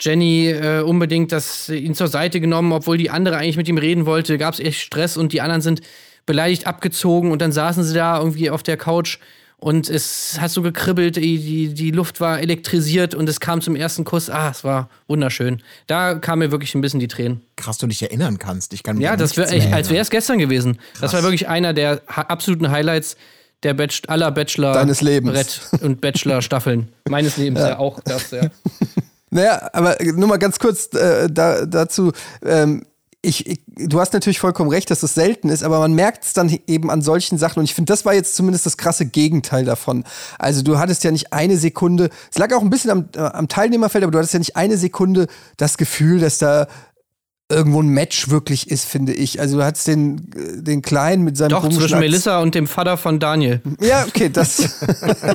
Jenny 0.00 0.48
äh, 0.50 0.80
unbedingt 0.82 1.32
das 1.32 1.68
ihn 1.68 1.94
zur 1.96 2.06
Seite 2.06 2.40
genommen, 2.40 2.70
obwohl 2.72 2.96
die 2.98 3.10
andere 3.10 3.36
eigentlich 3.36 3.56
mit 3.56 3.66
ihm 3.68 3.78
reden 3.78 4.06
wollte. 4.06 4.38
Gab 4.38 4.54
es 4.54 4.60
echt 4.60 4.80
Stress 4.80 5.16
und 5.16 5.32
die 5.32 5.40
anderen 5.40 5.60
sind 5.60 5.80
beleidigt 6.24 6.68
abgezogen 6.68 7.32
und 7.32 7.42
dann 7.42 7.50
saßen 7.50 7.82
sie 7.82 7.94
da 7.94 8.18
irgendwie 8.18 8.50
auf 8.50 8.62
der 8.62 8.76
Couch 8.76 9.18
und 9.60 9.90
es 9.90 10.38
hat 10.40 10.52
so 10.52 10.62
gekribbelt, 10.62 11.16
die, 11.16 11.38
die, 11.38 11.74
die 11.74 11.90
Luft 11.90 12.20
war 12.20 12.40
elektrisiert 12.40 13.14
und 13.14 13.28
es 13.28 13.40
kam 13.40 13.60
zum 13.60 13.74
ersten 13.74 14.04
Kuss. 14.04 14.30
Ah, 14.30 14.50
es 14.50 14.62
war 14.62 14.88
wunderschön. 15.08 15.62
Da 15.88 16.14
kam 16.14 16.38
mir 16.38 16.52
wirklich 16.52 16.74
ein 16.76 16.80
bisschen 16.80 17.00
die 17.00 17.08
Tränen. 17.08 17.40
Krass, 17.56 17.76
du 17.78 17.88
dich 17.88 18.00
erinnern 18.02 18.38
kannst. 18.38 18.72
Ich 18.72 18.84
kann 18.84 18.96
mich 18.96 19.04
Ja, 19.04 19.16
das 19.16 19.36
mehr 19.36 19.74
als 19.74 19.90
wäre 19.90 20.00
es 20.00 20.10
gestern 20.10 20.38
gewesen. 20.38 20.78
Das 21.00 21.12
war 21.12 21.22
wirklich 21.24 21.48
einer 21.48 21.74
der 21.74 22.02
ha 22.06 22.22
absoluten 22.22 22.70
Highlights 22.70 23.16
der 23.64 23.74
Bach 23.74 23.88
aller 24.06 24.30
Bachelor 24.30 24.74
Deines 24.74 25.00
Lebens. 25.00 25.32
Brett 25.32 25.82
und 25.82 26.00
Bachelor 26.00 26.40
Staffeln 26.40 26.92
meines 27.08 27.36
Lebens 27.36 27.60
ja, 27.60 27.78
auch 27.78 27.98
das 28.00 28.30
ja. 28.30 28.42
Naja, 29.30 29.68
aber 29.72 29.96
nur 30.14 30.28
mal 30.28 30.38
ganz 30.38 30.58
kurz 30.58 30.86
äh, 30.94 31.28
da, 31.30 31.66
dazu. 31.66 32.12
Ähm, 32.42 32.84
ich, 33.20 33.46
ich, 33.46 33.60
du 33.66 33.98
hast 34.00 34.12
natürlich 34.12 34.38
vollkommen 34.38 34.70
recht, 34.70 34.90
dass 34.90 35.00
das 35.00 35.14
selten 35.14 35.48
ist, 35.48 35.64
aber 35.64 35.80
man 35.80 35.92
merkt 35.92 36.24
es 36.24 36.34
dann 36.34 36.56
eben 36.68 36.90
an 36.90 37.02
solchen 37.02 37.36
Sachen. 37.36 37.58
Und 37.58 37.64
ich 37.64 37.74
finde, 37.74 37.92
das 37.92 38.04
war 38.04 38.14
jetzt 38.14 38.36
zumindest 38.36 38.64
das 38.66 38.76
krasse 38.76 39.06
Gegenteil 39.06 39.64
davon. 39.64 40.04
Also 40.38 40.62
du 40.62 40.78
hattest 40.78 41.02
ja 41.02 41.10
nicht 41.10 41.32
eine 41.32 41.56
Sekunde, 41.56 42.10
es 42.30 42.38
lag 42.38 42.54
auch 42.54 42.62
ein 42.62 42.70
bisschen 42.70 42.90
am, 42.90 43.08
äh, 43.16 43.20
am 43.20 43.48
Teilnehmerfeld, 43.48 44.04
aber 44.04 44.12
du 44.12 44.18
hattest 44.18 44.34
ja 44.34 44.38
nicht 44.38 44.56
eine 44.56 44.76
Sekunde 44.76 45.26
das 45.56 45.78
Gefühl, 45.78 46.20
dass 46.20 46.38
da 46.38 46.68
irgendwo 47.50 47.82
ein 47.82 47.88
Match 47.88 48.28
wirklich 48.28 48.70
ist, 48.70 48.84
finde 48.84 49.14
ich. 49.14 49.40
Also 49.40 49.58
du 49.58 49.64
hattest 49.64 49.88
den, 49.88 50.30
äh, 50.36 50.62
den 50.62 50.82
Kleinen 50.82 51.24
mit 51.24 51.36
seinem 51.36 51.50
Doch, 51.50 51.68
zwischen 51.68 51.98
Melissa 51.98 52.40
und 52.40 52.54
dem 52.54 52.68
Vater 52.68 52.96
von 52.96 53.18
Daniel. 53.18 53.62
ja, 53.80 54.04
okay, 54.06 54.28
das, 54.28 54.58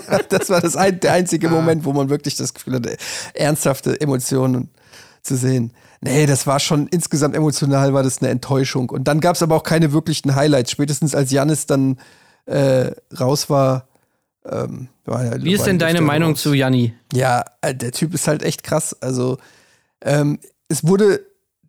das 0.29 0.49
war 0.49 0.61
das 0.61 0.77
ein, 0.77 1.01
der 1.01 1.13
einzige 1.13 1.49
Moment, 1.49 1.83
wo 1.83 1.91
man 1.91 2.09
wirklich 2.09 2.35
das 2.35 2.53
Gefühl 2.53 2.75
hatte, 2.75 2.95
ernsthafte 3.33 3.99
Emotionen 3.99 4.69
zu 5.21 5.35
sehen. 5.35 5.73
Nee, 6.03 6.25
das 6.25 6.45
war 6.47 6.59
schon 6.59 6.87
insgesamt 6.87 7.35
emotional, 7.35 7.93
war 7.93 8.03
das 8.03 8.21
eine 8.21 8.29
Enttäuschung. 8.29 8.89
Und 8.89 9.05
dann 9.07 9.19
gab 9.21 9.35
es 9.35 9.41
aber 9.41 9.55
auch 9.55 9.63
keine 9.63 9.93
wirklichen 9.93 10.35
Highlights. 10.35 10.71
Spätestens 10.71 11.15
als 11.15 11.31
Janis 11.31 11.65
dann 11.65 11.97
äh, 12.45 12.91
raus 13.19 13.49
war. 13.49 13.87
Ähm, 14.45 14.89
war 15.05 15.23
ja- 15.23 15.41
Wie 15.41 15.53
ist 15.53 15.65
denn 15.65 15.79
deine 15.79 16.01
Meinung 16.01 16.31
raus. 16.31 16.41
zu 16.41 16.53
Janni? 16.53 16.93
Ja, 17.13 17.45
äh, 17.61 17.73
der 17.73 17.91
Typ 17.93 18.13
ist 18.13 18.27
halt 18.27 18.43
echt 18.43 18.63
krass. 18.63 18.95
Also, 19.01 19.37
ähm, 20.01 20.39
es 20.67 20.85
wurde, 20.85 21.21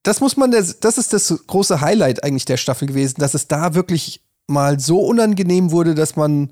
das 0.02 0.20
muss 0.20 0.36
man, 0.36 0.50
das 0.50 0.80
das 0.80 0.98
ist 0.98 1.12
das 1.12 1.32
große 1.46 1.80
Highlight 1.80 2.24
eigentlich 2.24 2.44
der 2.44 2.56
Staffel 2.56 2.88
gewesen, 2.88 3.20
dass 3.20 3.34
es 3.34 3.46
da 3.46 3.74
wirklich 3.74 4.22
mal 4.48 4.80
so 4.80 4.98
unangenehm 5.00 5.70
wurde, 5.70 5.94
dass 5.94 6.16
man 6.16 6.50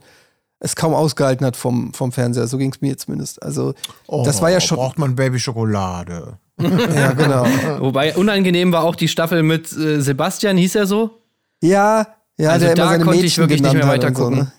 es 0.61 0.77
kaum 0.77 0.95
ausgehalten 0.95 1.45
hat 1.45 1.57
vom, 1.57 1.93
vom 1.93 2.13
Fernseher. 2.13 2.47
So 2.47 2.57
ging 2.57 2.71
es 2.73 2.81
mir 2.81 2.97
zumindest. 2.97 3.43
Also, 3.43 3.75
Oh, 4.07 4.23
das 4.25 4.41
war 4.41 4.51
ja 4.51 4.61
schon. 4.61 4.77
Braucht 4.77 4.99
man 4.99 5.17
Babyschokolade. 5.17 6.39
Ja, 6.95 7.13
genau. 7.13 7.47
Wobei 7.81 8.15
unangenehm 8.17 8.73
war 8.73 8.85
auch 8.85 8.97
die 8.97 9.09
Staffel 9.09 9.43
mit 9.43 9.73
äh, 9.73 10.01
Sebastian, 10.01 10.57
hieß 10.57 10.75
er 10.77 10.87
so? 10.87 11.19
Ja, 11.63 12.07
ja, 12.39 12.51
Also 12.51 12.67
der 12.67 12.75
da 12.75 12.83
immer 12.83 12.93
seine 12.93 13.05
konnte 13.05 13.19
ich 13.19 13.23
Mädchen 13.39 13.43
wirklich 13.43 13.63
nicht 13.63 13.73
mehr 13.75 13.87
hat 13.87 13.95
und 13.95 14.03
weitergucken. 14.03 14.37
So, 14.39 14.43
ne? 14.45 14.53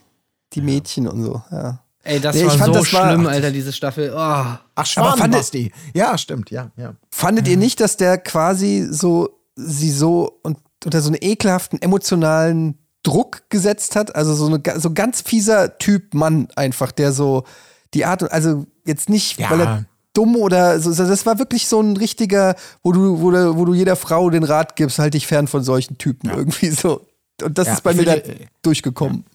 Die 0.54 0.62
Mädchen 0.62 1.08
und 1.08 1.24
so, 1.24 1.42
ja. 1.52 1.80
Ey, 2.06 2.20
das 2.20 2.36
Nee, 2.36 2.42
ich 2.42 2.48
war 2.48 2.58
fand, 2.58 2.74
so 2.74 2.80
das 2.82 2.94
war- 2.94 3.10
schlimm, 3.14 3.28
Alter, 3.28 3.52
diese 3.52 3.72
Staffel. 3.74 4.12
Oh. 4.14 4.18
Ach, 4.18 4.86
Schwan, 4.86 5.18
fandet- 5.18 5.40
Basti. 5.40 5.72
Ja, 5.94 6.18
stimmt, 6.18 6.52
ja, 6.52 6.70
ja. 6.76 6.94
Fandet 7.12 7.48
ihr 7.48 7.58
nicht, 7.58 7.80
dass 7.80 7.96
der 7.98 8.18
quasi 8.18 8.88
so 8.92 9.30
sie 9.56 9.92
so 9.92 10.40
und, 10.44 10.58
unter 10.84 11.02
so 11.02 11.08
einen 11.10 11.18
ekelhaften 11.22 11.82
emotionalen 11.82 12.78
Druck 13.04 13.44
gesetzt 13.50 13.96
hat? 13.96 14.16
Also 14.16 14.34
so 14.36 14.48
eine 14.48 14.60
ga- 14.60 14.80
so 14.80 14.94
ganz 14.94 15.22
fieser 15.22 15.78
Typ 15.78 16.14
Mann 16.14 16.48
einfach, 16.58 16.92
der 16.92 17.14
so 17.14 17.44
die 17.94 18.04
Art 18.06 18.22
und 18.24 18.32
also 18.32 18.66
jetzt 18.86 19.10
nicht, 19.10 19.40
Ja. 19.40 19.50
weil 19.52 19.62
er 19.62 19.86
dumm 20.14 20.36
oder 20.36 20.80
so, 20.80 20.94
das 20.94 21.26
war 21.26 21.40
wirklich 21.40 21.68
so 21.68 21.82
ein 21.82 21.98
richtiger, 21.98 22.56
wo 22.84 22.92
du, 22.92 23.20
wo 23.22 23.32
du, 23.32 23.58
wo 23.58 23.66
du 23.66 23.74
jeder 23.74 23.96
Frau 23.96 24.30
den 24.30 24.44
Rat 24.44 24.76
gibst, 24.76 25.00
halt 25.00 25.14
dich 25.16 25.28
fern 25.28 25.48
von 25.48 25.64
solchen 25.64 25.98
Typen 25.98 26.30
irgendwie 26.30 26.70
so. 26.70 27.02
Und 27.42 27.58
das 27.58 27.68
Ja, 27.68 27.74
ist 27.74 27.82
bei 27.84 27.94
mir 27.94 28.06
da 28.06 28.14
würde- 28.14 28.36
durchgekommen. 28.62 29.26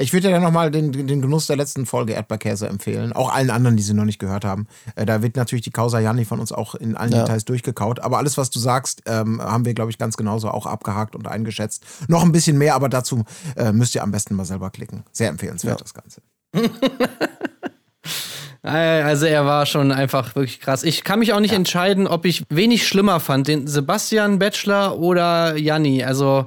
Ich 0.00 0.12
würde 0.12 0.28
dir 0.28 0.32
dann 0.34 0.42
nochmal 0.44 0.70
den, 0.70 0.92
den 0.92 1.20
Genuss 1.20 1.48
der 1.48 1.56
letzten 1.56 1.84
Folge 1.84 2.12
Erdbeerkäse 2.12 2.68
empfehlen. 2.68 3.12
Auch 3.14 3.34
allen 3.34 3.50
anderen, 3.50 3.76
die 3.76 3.82
sie 3.82 3.94
noch 3.94 4.04
nicht 4.04 4.20
gehört 4.20 4.44
haben. 4.44 4.68
Äh, 4.94 5.06
da 5.06 5.22
wird 5.22 5.34
natürlich 5.34 5.64
die 5.64 5.72
Causa 5.72 5.98
Janni 5.98 6.24
von 6.24 6.38
uns 6.38 6.52
auch 6.52 6.76
in 6.76 6.96
allen 6.96 7.10
Ja. 7.10 7.22
Details 7.22 7.44
durchgekaut. 7.46 7.98
Aber 7.98 8.18
alles, 8.18 8.38
was 8.38 8.50
du 8.50 8.60
sagst, 8.60 9.02
ähm, 9.06 9.42
haben 9.42 9.64
wir, 9.64 9.74
glaube 9.74 9.90
ich, 9.90 9.98
ganz 9.98 10.16
genauso 10.16 10.50
auch 10.50 10.66
abgehakt 10.66 11.16
und 11.16 11.26
eingeschätzt. 11.26 11.82
Noch 12.06 12.22
ein 12.22 12.30
bisschen 12.30 12.58
mehr, 12.58 12.76
aber 12.76 12.88
dazu 12.88 13.24
äh, 13.56 13.72
müsst 13.72 13.92
ihr 13.96 14.04
am 14.04 14.12
besten 14.12 14.36
mal 14.36 14.44
selber 14.44 14.70
klicken. 14.70 15.02
Sehr 15.10 15.30
empfehlenswert, 15.30 15.80
Ja. 15.80 15.82
das 15.82 15.94
Ganze. 15.94 16.22
Also 18.62 19.26
er 19.26 19.46
war 19.46 19.66
schon 19.66 19.92
einfach 19.92 20.34
wirklich 20.34 20.60
krass. 20.60 20.82
Ich 20.82 21.04
kann 21.04 21.20
mich 21.20 21.32
auch 21.32 21.40
nicht 21.40 21.54
entscheiden, 21.54 22.06
ob 22.08 22.24
ich 22.26 22.44
wenig 22.50 22.86
schlimmer 22.86 23.20
fand, 23.20 23.46
den 23.48 23.66
Sebastian 23.68 24.38
Bachelor 24.38 24.98
oder 24.98 25.56
Janni. 25.56 26.02
Also 26.04 26.46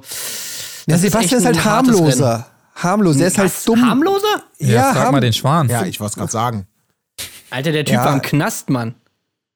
das 0.86 0.96
ist 0.96 1.12
Sebastian 1.12 1.40
ist, 1.40 1.46
echt 1.46 1.64
halt 1.64 1.64
harmloser. 1.64 2.46
Harmlos, 2.74 3.16
der 3.16 3.26
ist 3.28 3.38
halt 3.38 3.52
dumm. 3.66 3.88
harmloser? 3.88 4.42
Ja, 4.58 4.92
frag 4.92 5.04
harm- 5.04 5.12
mal 5.12 5.20
den 5.20 5.32
Schwan. 5.32 5.68
Ja, 5.68 5.84
ich 5.84 6.00
wollte 6.00 6.12
es 6.12 6.16
gerade 6.16 6.32
sagen. 6.32 6.66
Alter, 7.50 7.72
der 7.72 7.84
Typ 7.84 7.94
Ja. 7.94 8.04
war 8.04 8.12
im 8.14 8.22
Knast, 8.22 8.70
Mann. 8.70 8.94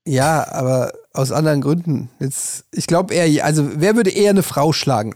Ja, 0.06 0.46
aber 0.52 0.92
aus 1.12 1.32
anderen 1.32 1.60
Gründen. 1.60 2.10
Jetzt, 2.20 2.64
ich 2.72 2.86
glaube 2.86 3.14
eher, 3.14 3.44
also 3.44 3.68
wer 3.76 3.96
würde 3.96 4.10
eher 4.10 4.30
eine 4.30 4.42
Frau 4.42 4.72
schlagen? 4.72 5.14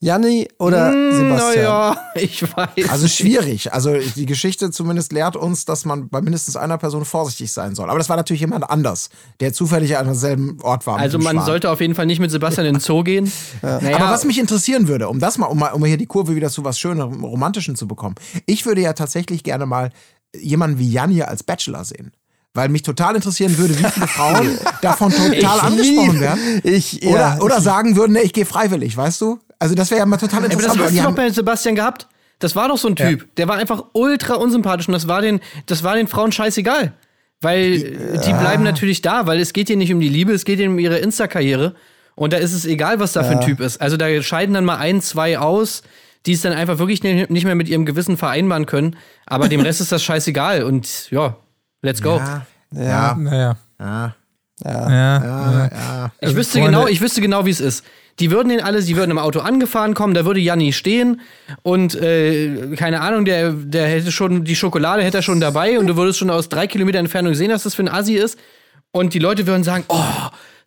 Janni 0.00 0.48
oder 0.60 0.92
Sebastian? 1.12 1.64
Naja, 1.64 1.96
ich 2.14 2.42
weiß. 2.42 2.88
Also 2.88 3.08
schwierig. 3.08 3.72
Also 3.72 3.94
die 4.14 4.26
Geschichte 4.26 4.70
zumindest 4.70 5.12
lehrt 5.12 5.34
uns, 5.34 5.64
dass 5.64 5.84
man 5.84 6.08
bei 6.08 6.20
mindestens 6.20 6.54
einer 6.56 6.78
Person 6.78 7.04
vorsichtig 7.04 7.50
sein 7.50 7.74
soll. 7.74 7.90
Aber 7.90 7.98
das 7.98 8.08
war 8.08 8.16
natürlich 8.16 8.40
jemand 8.40 8.70
anders, 8.70 9.10
der 9.40 9.52
zufällig 9.52 9.96
an 9.96 10.06
demselben 10.06 10.58
Ort 10.62 10.86
war. 10.86 10.98
Also 10.98 11.18
man 11.18 11.36
Schwan. 11.36 11.46
sollte 11.46 11.70
auf 11.70 11.80
jeden 11.80 11.96
Fall 11.96 12.06
nicht 12.06 12.20
mit 12.20 12.30
Sebastian 12.30 12.66
in 12.66 12.74
den 12.74 12.80
Zoo 12.80 13.02
gehen. 13.02 13.30
Naja, 13.62 13.96
Aber 13.96 14.10
was 14.10 14.24
mich 14.24 14.38
interessieren 14.38 14.88
würde, 14.88 15.08
um 15.08 15.18
das 15.18 15.36
mal, 15.36 15.46
um 15.46 15.58
mal, 15.58 15.72
um 15.72 15.84
hier 15.84 15.96
die 15.96 16.06
Kurve 16.06 16.34
wieder 16.36 16.48
zu 16.48 16.64
was 16.64 16.78
Schönerem, 16.78 17.24
Romantischen 17.24 17.76
zu 17.76 17.88
bekommen, 17.88 18.14
ich 18.46 18.66
würde 18.66 18.80
ja 18.80 18.92
tatsächlich 18.92 19.42
gerne 19.42 19.66
mal 19.66 19.90
jemanden 20.34 20.78
wie 20.78 20.90
Jan 20.90 21.10
hier 21.10 21.28
als 21.28 21.42
Bachelor 21.42 21.84
sehen. 21.84 22.12
Weil 22.54 22.68
mich 22.70 22.82
total 22.82 23.14
interessieren 23.16 23.56
würde, 23.58 23.78
wie 23.78 23.84
viele 23.84 24.06
Frauen 24.08 24.58
davon 24.80 25.12
total 25.12 25.60
angesprochen 25.60 26.20
werden. 26.20 26.60
Ich, 26.64 27.04
Oder, 27.04 27.18
ja, 27.18 27.40
oder 27.40 27.60
sagen 27.60 27.96
würden, 27.96 28.12
nee, 28.12 28.20
ich 28.20 28.32
gehe 28.32 28.46
freiwillig, 28.46 28.96
weißt 28.96 29.20
du? 29.20 29.38
Also 29.58 29.74
das 29.74 29.90
wäre 29.90 30.00
ja 30.00 30.06
mal 30.06 30.16
total 30.16 30.40
Ey, 30.44 30.46
aber 30.46 30.54
das 30.54 30.62
interessant. 30.64 30.84
hast 30.92 30.98
du 30.98 31.02
doch 31.02 31.14
bei 31.14 31.30
Sebastian 31.30 31.74
gehabt. 31.74 32.06
Das 32.38 32.54
war 32.54 32.68
doch 32.68 32.78
so 32.78 32.88
ein 32.88 32.94
Typ. 32.96 33.34
Der 33.36 33.48
war 33.48 33.56
einfach 33.56 33.82
ultra 33.92 34.34
unsympathisch 34.34 34.86
und 34.86 34.92
das 34.92 35.08
war 35.08 35.20
den, 35.22 35.40
das 35.66 35.82
war 35.82 35.96
den 35.96 36.06
Frauen 36.06 36.30
scheißegal. 36.30 36.92
Weil 37.40 37.72
äh, 37.74 38.18
die 38.24 38.32
bleiben 38.32 38.62
natürlich 38.62 39.02
da, 39.02 39.26
weil 39.26 39.40
es 39.40 39.52
geht 39.52 39.68
hier 39.68 39.76
nicht 39.76 39.92
um 39.92 40.00
die 40.00 40.08
Liebe, 40.08 40.32
es 40.32 40.44
geht 40.44 40.58
hier 40.58 40.68
um 40.68 40.78
ihre 40.78 40.98
Insta-Karriere. 40.98 41.74
Und 42.14 42.32
da 42.32 42.36
ist 42.36 42.52
es 42.52 42.64
egal, 42.64 42.98
was 43.00 43.12
da 43.12 43.22
für 43.22 43.30
ein 43.30 43.40
Typ 43.40 43.60
ist. 43.60 43.80
Also 43.80 43.96
da 43.96 44.22
scheiden 44.22 44.54
dann 44.54 44.64
mal 44.64 44.76
ein, 44.78 45.00
zwei 45.02 45.38
aus, 45.38 45.82
die 46.26 46.32
es 46.32 46.42
dann 46.42 46.52
einfach 46.52 46.78
wirklich 46.78 47.02
ni- 47.04 47.26
nicht 47.28 47.44
mehr 47.44 47.54
mit 47.54 47.68
ihrem 47.68 47.86
Gewissen 47.86 48.16
vereinbaren 48.16 48.66
können. 48.66 48.96
Aber 49.26 49.48
dem 49.48 49.60
Rest 49.60 49.80
ist 49.80 49.92
das 49.92 50.02
scheißegal. 50.02 50.64
Und 50.64 51.10
ja, 51.12 51.36
let's 51.82 52.02
go. 52.02 52.16
ja, 52.18 52.46
ja, 52.72 53.14
Naja. 53.16 53.56
ja, 53.78 54.14
Ja. 54.64 54.90
ja, 54.92 55.70
ja. 55.70 56.12
Ich 56.20 56.34
wüsste 56.34 56.58
Freunde- 56.58 56.70
genau, 56.78 56.88
ich 56.88 57.00
wüsste 57.00 57.20
genau, 57.20 57.46
wie 57.46 57.50
es 57.50 57.60
ist. 57.60 57.84
Die 58.20 58.30
würden 58.30 58.48
den 58.48 58.60
alle, 58.60 58.82
die 58.82 58.96
würden 58.96 59.10
im 59.12 59.18
Auto 59.18 59.40
angefahren 59.40 59.94
kommen, 59.94 60.14
da 60.14 60.24
würde 60.24 60.40
Janni 60.40 60.72
stehen 60.72 61.20
und 61.62 61.94
äh, 61.94 62.74
keine 62.76 63.00
Ahnung, 63.00 63.24
der, 63.24 63.52
der 63.52 63.86
hätte 63.86 64.10
schon 64.10 64.44
die 64.44 64.56
Schokolade 64.56 65.02
hätte 65.04 65.18
er 65.18 65.22
schon 65.22 65.40
dabei 65.40 65.78
und 65.78 65.86
du 65.86 65.96
würdest 65.96 66.18
schon 66.18 66.30
aus 66.30 66.48
drei 66.48 66.66
Kilometer 66.66 66.98
Entfernung 66.98 67.34
sehen, 67.34 67.50
dass 67.50 67.62
das 67.62 67.74
für 67.74 67.82
ein 67.82 67.88
Assi 67.88 68.14
ist. 68.14 68.38
Und 68.90 69.12
die 69.14 69.18
Leute 69.18 69.46
würden 69.46 69.64
sagen, 69.64 69.84
oh, 69.88 70.02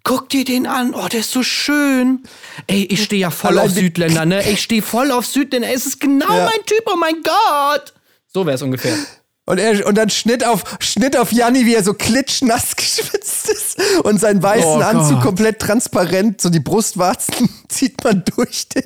guck 0.03 0.29
dir 0.29 0.45
den 0.45 0.67
an, 0.67 0.93
oh, 0.93 1.07
der 1.11 1.21
ist 1.21 1.31
so 1.31 1.43
schön. 1.43 2.23
Ey, 2.67 2.83
ich 2.89 3.03
stehe 3.03 3.21
ja 3.21 3.31
voll 3.31 3.51
Allein 3.57 3.65
auf 3.65 3.71
Südländer, 3.75 4.25
ne? 4.25 4.43
Ich 4.49 4.61
stehe 4.61 4.81
voll 4.81 5.11
auf 5.11 5.25
Südländer. 5.25 5.69
Es 5.73 5.85
ist 5.85 5.99
genau 5.99 6.27
Ja. 6.27 6.45
mein 6.45 6.65
Typ, 6.65 6.83
oh 6.85 6.97
mein 6.97 7.15
Gott. 7.23 7.93
So 8.27 8.45
wäre 8.45 8.55
es 8.55 8.61
ungefähr. 8.61 8.95
Und, 9.45 9.57
er, 9.57 9.85
und 9.87 9.95
dann 9.97 10.09
Schnitt 10.09 10.45
auf, 10.45 10.63
Schnitt 10.79 11.17
auf 11.17 11.31
Janni, 11.31 11.65
wie 11.65 11.73
er 11.75 11.83
so 11.83 11.93
klitschnass 11.93 12.75
geschwitzt 12.75 13.49
ist 13.49 13.77
und 14.03 14.19
seinen 14.19 14.41
weißen 14.41 14.65
Oh 14.65 14.79
Anzug 14.81 15.15
Gott. 15.15 15.23
komplett 15.23 15.59
transparent, 15.59 16.39
so 16.41 16.49
die 16.49 16.59
Brustwarzen 16.59 17.49
zieht 17.67 18.03
man 18.03 18.23
durch 18.35 18.69
den, 18.69 18.83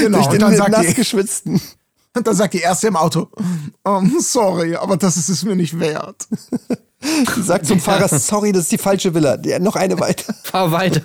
Genau, 0.00 0.18
durch 0.18 0.26
und 0.28 0.32
den 0.34 0.40
dann 0.40 0.56
sagt 0.56 0.70
nass 0.70 0.86
die- 0.86 0.94
geschwitzten. 0.94 1.60
Und 2.16 2.26
dann 2.26 2.34
sagt 2.34 2.54
die 2.54 2.60
erste 2.60 2.86
im 2.88 2.96
Auto, 2.96 3.28
um, 3.82 4.16
sorry, 4.20 4.74
aber 4.76 4.96
das 4.96 5.16
ist 5.16 5.28
es 5.28 5.42
mir 5.44 5.54
nicht 5.56 5.78
wert. 5.78 6.26
Die 7.36 7.42
sagt 7.42 7.66
zum 7.66 7.80
Fahrer, 7.80 8.08
sorry, 8.08 8.52
das 8.52 8.62
ist 8.62 8.72
die 8.72 8.78
falsche 8.78 9.12
Villa. 9.12 9.36
Ja, 9.44 9.58
noch 9.58 9.76
eine 9.76 10.00
weiter. 10.00 10.32
Fahr 10.42 10.72
weiter. 10.72 11.02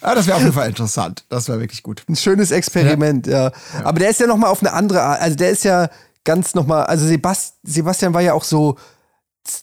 Ja, 0.00 0.14
das 0.14 0.26
wäre 0.26 0.36
auf 0.36 0.42
jeden 0.42 0.54
Fall 0.54 0.68
interessant. 0.68 1.24
Das 1.28 1.48
wäre 1.48 1.60
wirklich 1.60 1.82
gut. 1.82 2.02
Ein 2.08 2.16
schönes 2.16 2.50
Experiment, 2.50 3.26
ja. 3.26 3.52
Aber 3.84 3.98
der 3.98 4.08
ist 4.08 4.20
ja 4.20 4.26
noch 4.26 4.38
mal 4.38 4.48
auf 4.48 4.60
eine 4.60 4.72
andere 4.72 5.02
Art. 5.02 5.20
Also 5.20 5.36
der 5.36 5.50
ist 5.50 5.64
ja 5.64 5.90
ganz 6.28 6.54
noch 6.54 6.66
mal, 6.66 6.82
also 6.82 7.06
Sebast 7.06 7.54
Sebastian 7.62 8.12
war 8.12 8.20
ja 8.20 8.34
auch 8.34 8.44
so, 8.44 8.76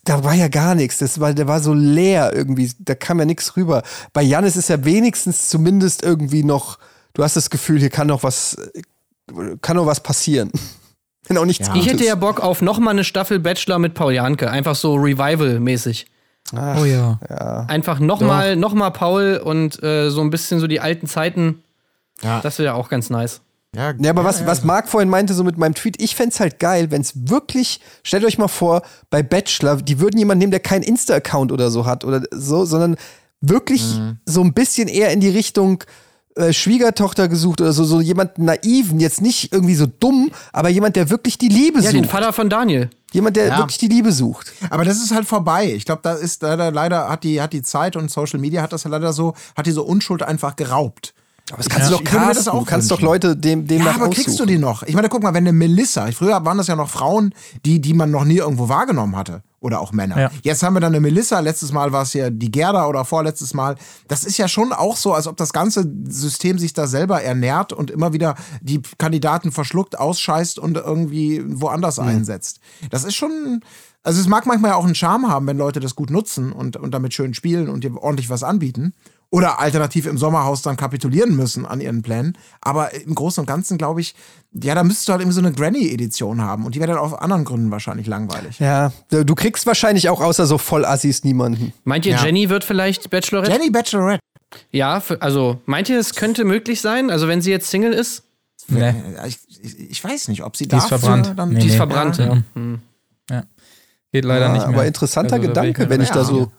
da 0.04 0.24
war 0.24 0.34
ja 0.34 0.48
gar 0.48 0.74
nichts. 0.74 0.98
Das 0.98 1.20
war, 1.20 1.32
der 1.32 1.48
war 1.48 1.60
so 1.60 1.76
leer 1.76 2.32
irgendwie. 2.34 2.72
Da 2.80 2.96
kam 2.96 3.20
ja 3.20 3.26
nichts 3.26 3.56
rüber. 3.56 3.84
Bei 4.14 4.24
Janis 4.24 4.56
ist 4.56 4.70
ja 4.70 4.84
wenigstens 4.84 5.48
zumindest 5.48 6.02
irgendwie 6.02 6.44
noch, 6.44 6.80
du 7.14 7.24
hast 7.24 7.36
das 7.36 7.52
Gefühl, 7.52 7.80
hier 7.80 7.92
kann 7.92 8.08
noch 8.08 8.24
was, 8.24 8.58
kann 9.62 9.76
noch 9.76 9.86
was 9.86 10.00
passieren. 10.02 10.52
Wenn 11.28 11.38
auch 11.38 11.46
nichts 11.46 11.68
Ja. 11.68 11.76
Ich 11.76 11.86
hätte 11.86 12.04
ja 12.04 12.16
Bock 12.16 12.40
auf 12.40 12.64
noch 12.64 12.80
mal 12.80 12.90
eine 12.92 13.04
Staffel 13.04 13.38
Bachelor 13.38 13.78
mit 13.78 13.94
Paul 13.94 14.14
Janke. 14.14 14.50
Einfach 14.50 14.74
so 14.74 14.96
Revival-mäßig. 14.96 16.08
Ach, 16.56 16.80
Oh 16.82 16.86
ja. 16.86 17.20
Einfach 17.68 18.00
nochmal 18.00 18.56
noch 18.56 18.74
mal 18.74 18.90
Paul 18.90 19.40
und 19.44 19.84
äh, 19.84 20.10
so 20.10 20.22
ein 20.22 20.32
bisschen 20.32 20.60
so 20.60 20.66
die 20.66 20.80
alten 20.80 21.06
Zeiten. 21.06 21.64
Ja. 22.24 22.42
Das 22.42 22.58
wäre 22.58 22.74
auch 22.74 22.90
ganz 22.90 23.12
nice. 23.12 23.42
Ja, 23.76 23.94
Ja, 24.00 24.10
aber 24.10 24.24
was, 24.24 24.46
was 24.46 24.64
Marc 24.64 24.88
vorhin 24.88 25.10
meinte, 25.10 25.34
so 25.34 25.44
mit 25.44 25.58
meinem 25.58 25.74
Tweet, 25.76 26.02
ich 26.02 26.16
fänd's 26.16 26.40
halt 26.40 26.60
geil, 26.60 26.92
wenn's 26.92 27.14
wirklich, 27.30 27.80
stellt 28.04 28.26
euch 28.26 28.38
mal 28.38 28.48
vor, 28.48 28.82
bei 29.10 29.22
Bachelor, 29.24 29.78
die 29.78 30.00
würden 30.00 30.18
jemanden 30.18 30.40
nehmen, 30.40 30.52
der 30.52 30.60
keinen 30.62 30.84
Insta-Account 30.84 31.52
oder 31.52 31.70
so 31.72 31.86
hat 31.86 32.04
oder 32.06 32.22
so, 32.32 32.66
sondern 32.66 32.96
wirklich 33.42 34.00
so 34.26 34.42
ein 34.42 34.54
bisschen 34.54 34.88
eher 34.88 35.12
in 35.12 35.20
die 35.20 35.30
Richtung 35.30 35.84
äh, 36.36 36.52
Schwiegertochter 36.52 37.28
gesucht 37.30 37.62
oder 37.62 37.72
so, 37.72 37.84
so 37.86 38.02
jemand 38.02 38.38
naiven, 38.40 39.00
jetzt 39.00 39.22
nicht 39.22 39.54
irgendwie 39.54 39.76
so 39.76 39.86
dumm, 39.86 40.32
aber 40.52 40.70
jemand, 40.70 40.96
der 40.98 41.10
wirklich 41.10 41.38
die 41.38 41.48
Liebe 41.48 41.80
Ja, 41.80 41.92
den 41.92 42.04
sucht. 42.04 42.12
Vater 42.12 42.34
von 42.34 42.50
Daniel. 42.50 42.90
Jemand, 43.14 43.38
der 43.38 43.48
Ja. 43.48 43.58
wirklich 43.60 43.78
die 43.78 43.88
Liebe 43.88 44.12
sucht. 44.12 44.52
Aber 44.70 44.84
das 44.84 44.98
ist 44.98 45.14
halt 45.14 45.26
vorbei. 45.26 45.72
Ich 45.74 45.86
glaube, 45.86 46.02
da 46.04 46.14
ist 46.14 46.42
leider, 46.42 46.72
leider 46.72 47.08
hat 47.08 47.24
die, 47.24 47.42
hat 47.42 47.54
die 47.54 47.62
Zeit 47.62 47.96
und 47.96 48.12
Social 48.12 48.40
Media 48.40 48.62
hat 48.62 48.74
das 48.74 48.84
ja 48.84 48.90
leider 48.90 49.14
so, 49.14 49.34
hat 49.56 49.66
diese 49.66 49.82
Unschuld 49.84 50.24
einfach 50.24 50.58
geraubt. 50.58 51.14
Aber 51.52 51.58
das 51.62 51.70
kannst 51.70 51.92
Ja. 51.92 51.98
du 51.98 52.04
doch 52.04 52.12
casten, 52.12 52.48
auch 52.54 52.60
du 52.60 52.66
kannst 52.66 52.90
doch 52.90 52.98
wünschen. 52.98 53.06
Leute 53.06 53.38
dem, 53.38 53.68
dem 53.68 53.84
Ja, 53.84 53.92
aber 53.94 54.10
kriegst 54.10 54.28
du 54.28 54.32
aussuchen. 54.32 54.48
die 54.48 54.58
noch? 54.58 54.82
Ich 54.84 54.96
meine, 54.96 55.10
guck 55.10 55.22
mal, 55.22 55.34
wenn 55.36 55.44
eine 55.44 55.52
Melissa, 55.54 56.08
früher 56.12 56.44
waren 56.44 56.58
das 56.58 56.66
ja 56.68 56.76
noch 56.76 56.90
Frauen, 56.90 57.36
die, 57.66 57.80
die 57.80 57.94
man 57.94 58.10
noch 58.10 58.24
nie 58.26 58.38
irgendwo 58.38 58.68
wahrgenommen 58.68 59.16
hatte. 59.16 59.44
Oder 59.60 59.80
auch 59.80 59.92
Männer. 59.92 60.20
Ja. 60.20 60.32
Jetzt 60.44 60.62
haben 60.64 60.76
wir 60.76 60.80
dann 60.80 60.92
eine 60.94 61.00
Melissa, 61.02 61.40
letztes 61.40 61.72
Mal 61.72 61.92
war 61.92 62.04
es 62.04 62.14
ja 62.14 62.30
die 62.30 62.52
Gerda 62.52 62.88
oder 62.88 63.04
vorletztes 63.06 63.54
Mal. 63.56 63.76
Das 64.08 64.24
ist 64.24 64.38
ja 64.38 64.48
schon 64.48 64.74
auch 64.74 64.96
so, 64.96 65.14
als 65.14 65.28
ob 65.28 65.38
das 65.38 65.54
ganze 65.54 65.88
System 66.08 66.58
sich 66.60 66.74
da 66.74 66.86
selber 66.88 67.22
ernährt 67.24 67.74
und 67.74 67.90
immer 67.92 68.14
wieder 68.14 68.36
die 68.62 68.82
Kandidaten 69.00 69.52
verschluckt, 69.52 69.98
ausscheißt 69.98 70.58
und 70.60 70.78
irgendwie 70.78 71.44
woanders 71.48 71.98
einsetzt. 72.00 72.60
Das 72.92 73.04
ist 73.04 73.16
schon. 73.16 73.62
Also 74.04 74.22
es 74.22 74.28
mag 74.28 74.46
manchmal 74.46 74.72
ja 74.72 74.78
auch 74.78 74.86
einen 74.86 74.94
Charme 74.94 75.30
haben, 75.30 75.48
wenn 75.48 75.58
Leute 75.58 75.80
das 75.80 75.96
gut 75.96 76.12
nutzen 76.12 76.52
und, 76.52 76.78
und 76.78 76.92
damit 76.94 77.16
schön 77.16 77.34
spielen 77.34 77.68
und 77.70 77.84
dir 77.84 77.96
ordentlich 77.98 78.30
was 78.30 78.44
anbieten. 78.44 78.94
Oder 79.32 79.60
alternativ 79.60 80.06
im 80.06 80.18
Sommerhaus 80.18 80.62
dann 80.62 80.78
kapitulieren 80.78 81.36
müssen 81.36 81.66
an 81.66 81.82
ihren 81.82 82.02
Plänen. 82.04 82.38
Aber 82.62 82.94
im 82.94 83.14
Großen 83.16 83.42
und 83.42 83.48
Ganzen 83.48 83.78
glaube 83.78 84.00
ich, 84.00 84.16
ja, 84.54 84.76
da 84.76 84.84
müsstest 84.84 85.08
du 85.10 85.12
halt 85.12 85.22
irgendwie 85.22 85.36
so 85.36 85.42
eine 85.42 85.52
Granny-Edition 85.52 86.42
haben. 86.42 86.66
Und 86.66 86.76
die 86.76 86.80
wäre 86.80 86.92
dann 86.94 87.00
aus 87.00 87.14
anderen 87.14 87.44
Gründen 87.44 87.70
wahrscheinlich 87.72 88.08
langweilig. 88.08 88.60
Ja, 88.60 88.94
du 89.10 89.36
kriegst 89.36 89.66
wahrscheinlich 89.68 90.08
auch 90.10 90.22
außer 90.22 90.46
so 90.46 90.58
Vollassis 90.58 91.24
niemanden. 91.26 91.74
Meint 91.84 92.06
ihr, 92.06 92.14
Ja. 92.14 92.24
Jenny 92.26 92.50
wird 92.50 92.64
vielleicht 92.64 93.10
Bachelorette? 93.10 93.52
Jenny 93.52 93.70
Bachelorette. 93.72 94.20
Ja, 94.72 95.02
also 95.20 95.60
meint 95.66 95.90
ihr, 95.90 96.00
es 96.00 96.16
könnte 96.16 96.46
möglich 96.46 96.80
sein? 96.80 97.10
Also 97.10 97.28
wenn 97.28 97.42
sie 97.42 97.52
jetzt 97.52 97.70
Single 97.70 97.92
ist? 97.92 98.24
Nee. 98.70 98.94
Ich, 99.28 99.38
ich, 99.62 99.80
ich 99.92 100.04
weiß 100.04 100.30
nicht, 100.30 100.44
ob 100.44 100.56
sie 100.56 100.68
Die 100.68 100.76
ist 100.78 100.88
verbrannt. 100.88 101.34
Dann, 101.36 101.50
Nee, 101.50 101.60
Die 101.60 101.66
ist 101.68 101.74
nee. 101.74 101.78
verbrannt, 101.78 102.18
ja. 102.18 102.38
Ja. 103.30 103.44
Geht 104.14 104.24
leider 104.24 104.46
Ja, 104.48 104.54
nicht 104.54 104.68
mehr. 104.68 104.76
aber 104.76 104.86
interessanter 104.86 105.36
Also, 105.36 105.48
da 105.52 105.62
Gedanke, 105.64 105.90
wenn 105.90 106.00
ich 106.02 106.10
da 106.10 106.20
Ja. 106.20 106.24
so, 106.26 106.52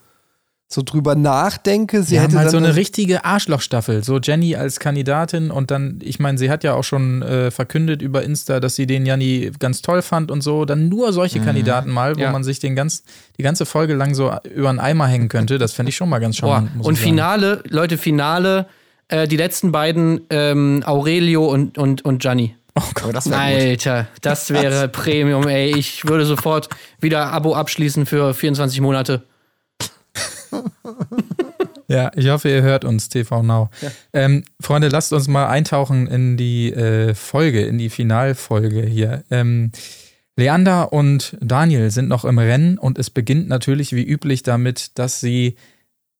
so 0.68 0.82
drüber 0.84 1.14
nachdenke. 1.14 2.02
Sie 2.02 2.10
Sie 2.10 2.16
hätte 2.16 2.30
haben 2.30 2.36
halt 2.38 2.46
dann 2.46 2.50
so 2.50 2.56
eine 2.56 2.66
das- 2.68 2.76
richtige 2.76 3.24
Arschlochstaffel. 3.24 4.02
So 4.02 4.18
Jenny 4.18 4.56
als 4.56 4.80
Kandidatin 4.80 5.50
und 5.52 5.70
dann, 5.70 6.00
ich 6.02 6.18
meine, 6.18 6.38
sie 6.38 6.50
hat 6.50 6.64
ja 6.64 6.74
auch 6.74 6.82
schon 6.82 7.22
äh, 7.22 7.50
verkündet 7.52 8.02
über 8.02 8.22
Insta, 8.24 8.58
dass 8.58 8.74
sie 8.74 8.86
den 8.86 9.06
Janni 9.06 9.52
ganz 9.60 9.80
toll 9.82 10.02
fand 10.02 10.30
und 10.30 10.40
so. 10.42 10.64
Dann 10.64 10.88
nur 10.88 11.12
solche 11.12 11.38
Kandidaten 11.40 11.90
mal, 11.90 12.16
wo 12.16 12.20
Ja. 12.20 12.32
man 12.32 12.42
sich 12.42 12.58
den 12.58 12.74
ganz, 12.74 13.04
die 13.38 13.44
ganze 13.44 13.64
Folge 13.64 13.94
lang 13.94 14.14
so 14.14 14.32
über 14.54 14.70
einen 14.70 14.80
Eimer 14.80 15.06
hängen 15.06 15.28
könnte. 15.28 15.58
Das 15.58 15.72
fände 15.72 15.90
ich 15.90 15.96
schon 15.96 16.08
mal 16.08 16.18
ganz 16.18 16.36
charmant. 16.36 16.74
muss 16.76 16.86
Und 16.86 16.94
ich 16.94 16.98
sagen. 17.00 17.10
Finale, 17.10 17.62
Leute, 17.68 17.96
Finale, 17.96 18.66
äh, 19.08 19.28
die 19.28 19.36
letzten 19.36 19.70
beiden, 19.70 20.22
ähm, 20.30 20.82
Aurelio 20.84 21.46
und, 21.46 21.78
und, 21.78 22.04
und 22.04 22.20
Gianni. 22.20 22.56
Aber 22.74 23.12
das 23.12 23.30
wäre 23.30 23.40
gut. 23.52 23.60
Alter, 23.68 24.06
das 24.20 24.50
wäre 24.50 24.88
Premium, 24.88 25.46
ey. 25.46 25.76
Ich 25.78 26.06
würde 26.08 26.26
sofort 26.26 26.68
wieder 27.00 27.32
Abo 27.32 27.54
abschließen 27.54 28.04
für 28.04 28.34
24 28.34 28.80
Monate. 28.80 29.22
Ja, 31.88 32.10
ich 32.16 32.28
hoffe, 32.28 32.48
ihr 32.48 32.62
hört 32.62 32.84
uns, 32.84 33.08
TV 33.08 33.42
Now. 33.42 33.70
Ähm, 34.12 34.42
Freunde, 34.60 34.88
lasst 34.88 35.12
uns 35.12 35.28
mal 35.28 35.46
eintauchen 35.46 36.08
in 36.08 36.36
die 36.36 36.72
äh, 36.72 37.14
Folge, 37.14 37.64
in 37.64 37.78
die 37.78 37.90
Finalfolge 37.90 38.82
hier. 38.82 39.22
Ähm, 39.30 39.70
Leander 40.36 40.92
und 40.92 41.36
Daniel 41.40 41.90
sind 41.90 42.08
noch 42.08 42.24
im 42.24 42.38
Rennen 42.38 42.76
und 42.76 42.98
es 42.98 43.10
beginnt 43.10 43.48
natürlich 43.48 43.94
wie 43.94 44.04
üblich 44.04 44.42
damit, 44.42 44.98
dass 44.98 45.20
sie 45.20 45.54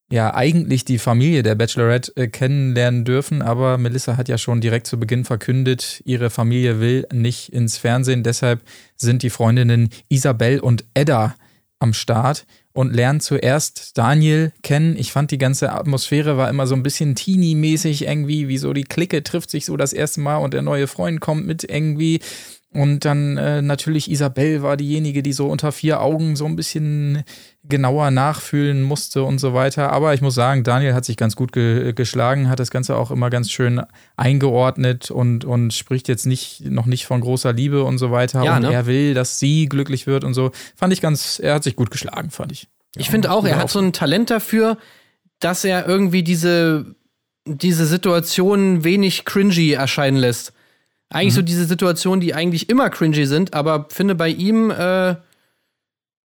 ja 0.09 0.33
eigentlich 0.33 0.85
die 0.85 0.99
Familie 0.99 1.43
der 1.43 1.55
Bachelorette 1.55 2.15
äh, 2.15 2.27
kennenlernen 2.29 3.03
dürfen, 3.03 3.41
aber 3.41 3.77
Melissa 3.77 4.15
hat 4.15 4.29
ja 4.29 4.37
schon 4.37 4.61
direkt 4.61 4.87
zu 4.87 4.97
Beginn 4.97 5.25
verkündet, 5.25 6.01
ihre 6.05 6.29
Familie 6.29 6.79
will 6.79 7.05
nicht 7.11 7.51
ins 7.51 7.77
Fernsehen, 7.77 8.23
deshalb 8.23 8.61
sind 8.95 9.21
die 9.21 9.29
Freundinnen 9.29 9.89
Isabel 10.07 10.61
und 10.61 10.85
Edda 10.93 11.35
am 11.79 11.93
Start 11.93 12.45
und 12.73 12.93
lernen 12.95 13.19
zuerst 13.19 13.97
Daniel 13.97 14.51
kennen. 14.61 14.95
Ich 14.97 15.11
fand 15.11 15.31
die 15.31 15.37
ganze 15.37 15.71
Atmosphäre 15.71 16.37
war 16.37 16.49
immer 16.49 16.67
so 16.67 16.75
ein 16.75 16.83
bisschen 16.83 17.15
teeny-mäßig 17.15 18.07
irgendwie, 18.07 18.47
wie 18.47 18.57
so 18.57 18.73
die 18.73 18.83
Clique 18.83 19.23
trifft 19.23 19.49
sich 19.49 19.65
so 19.65 19.77
das 19.77 19.93
erste 19.93 20.21
Mal 20.21 20.37
und 20.37 20.53
der 20.53 20.61
neue 20.61 20.87
Freund 20.87 21.19
kommt 21.19 21.45
mit 21.45 21.63
irgendwie. 21.63 22.19
Und 22.73 23.05
dann 23.05 23.37
äh, 23.37 23.61
natürlich 23.61 24.11
Isabel 24.11 24.61
war 24.61 24.75
diejenige, 24.75 25.23
die 25.23 25.31
so 25.31 25.47
unter 25.47 25.71
vier 25.71 26.01
Augen 26.01 26.35
so 26.35 26.45
ein 26.45 26.57
bisschen 26.57 27.23
genauer 27.63 28.11
nachfühlen 28.11 28.83
musste 28.83 29.23
und 29.23 29.39
so 29.39 29.53
weiter. 29.53 29.91
Aber 29.91 30.13
ich 30.13 30.21
muss 30.21 30.35
sagen, 30.35 30.63
Daniel 30.63 30.93
hat 30.93 31.05
sich 31.05 31.15
ganz 31.15 31.35
gut 31.37 31.53
ge 31.53 31.93
geschlagen, 31.93 32.49
hat 32.49 32.59
das 32.59 32.69
Ganze 32.69 32.97
auch 32.97 33.09
immer 33.09 33.29
ganz 33.29 33.51
schön 33.51 33.81
eingeordnet 34.17 35.11
und, 35.11 35.45
und 35.45 35.73
spricht 35.73 36.09
jetzt 36.09 36.25
nicht, 36.25 36.65
noch 36.69 36.85
nicht 36.85 37.05
von 37.05 37.21
großer 37.21 37.53
Liebe 37.53 37.83
und 37.83 37.99
so 37.99 38.11
weiter. 38.11 38.43
Ja, 38.43 38.57
und 38.57 38.63
ne? 38.63 38.73
er 38.73 38.85
will, 38.85 39.13
dass 39.13 39.39
sie 39.39 39.67
glücklich 39.67 40.05
wird 40.05 40.25
und 40.25 40.33
so. 40.33 40.51
Fand 40.75 40.91
ich 40.91 40.99
ganz, 40.99 41.39
er 41.39 41.55
hat 41.55 41.63
sich 41.63 41.77
gut 41.77 41.89
geschlagen, 41.89 42.31
fand 42.31 42.51
ich. 42.51 42.67
Ich 42.97 43.09
finde 43.09 43.31
auch, 43.31 43.45
er 43.45 43.57
hat 43.57 43.69
so 43.69 43.79
ein 43.79 43.93
Talent 43.93 44.29
dafür, 44.29 44.77
dass 45.39 45.63
er 45.63 45.87
irgendwie 45.87 46.23
diese, 46.23 46.95
diese 47.45 47.85
Situation 47.85 48.83
wenig 48.83 49.23
cringy 49.23 49.71
erscheinen 49.71 50.17
lässt. 50.17 50.53
Eigentlich 51.09 51.33
so 51.33 51.41
diese 51.41 51.65
Situationen, 51.65 52.19
die 52.19 52.33
eigentlich 52.33 52.69
immer 52.69 52.89
cringy 52.89 53.25
sind, 53.25 53.53
aber 53.53 53.87
finde 53.89 54.15
bei 54.15 54.27
ihm, 54.27 54.71
äh, 54.71 55.15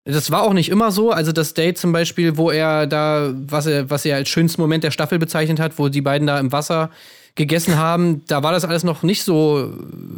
das 0.05 0.31
war 0.31 0.41
auch 0.41 0.53
nicht 0.53 0.69
immer 0.69 0.91
so. 0.91 1.11
Also 1.11 1.31
das 1.31 1.53
Date 1.53 1.77
zum 1.77 1.91
Beispiel, 1.91 2.37
wo 2.37 2.49
er 2.49 2.87
da, 2.87 3.31
was 3.33 3.67
er, 3.67 3.89
was 3.89 4.05
er 4.05 4.15
als 4.15 4.29
schönsten 4.29 4.61
Moment 4.61 4.83
der 4.83 4.91
Staffel 4.91 5.19
bezeichnet 5.19 5.59
hat, 5.59 5.77
wo 5.77 5.89
die 5.89 6.01
beiden 6.01 6.25
da 6.25 6.39
im 6.39 6.51
Wasser 6.51 6.89
gegessen 7.35 7.77
haben, 7.77 8.23
da 8.27 8.43
war 8.43 8.51
das 8.51 8.65
alles 8.65 8.83
noch 8.83 9.03
nicht 9.03 9.23
so, 9.23 9.71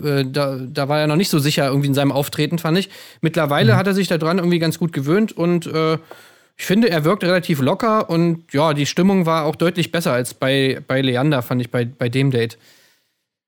äh, 0.03 0.25
da, 0.25 0.57
da 0.57 0.89
war 0.89 0.99
er 0.99 1.07
noch 1.07 1.15
nicht 1.15 1.29
so 1.29 1.39
sicher 1.39 1.67
irgendwie 1.67 1.87
in 1.87 1.93
seinem 1.93 2.11
Auftreten, 2.11 2.57
fand 2.57 2.77
ich. 2.77 2.89
Mittlerweile 3.21 3.75
hat 3.75 3.85
er 3.85 3.93
sich 3.93 4.07
daran 4.07 4.39
irgendwie 4.39 4.59
ganz 4.59 4.79
gut 4.79 4.93
gewöhnt 4.93 5.31
und 5.31 5.67
äh, 5.67 5.97
ich 6.55 6.65
finde, 6.65 6.89
er 6.89 7.03
wirkt 7.03 7.23
relativ 7.23 7.61
locker 7.61 8.09
und 8.09 8.51
ja, 8.53 8.73
die 8.73 8.85
Stimmung 8.85 9.25
war 9.25 9.45
auch 9.45 9.55
deutlich 9.55 9.91
besser 9.91 10.13
als 10.13 10.33
bei, 10.33 10.81
bei 10.87 11.01
Leander, 11.01 11.41
fand 11.41 11.61
ich, 11.61 11.69
bei, 11.69 11.85
bei 11.85 12.09
dem 12.09 12.31
Date. 12.31 12.57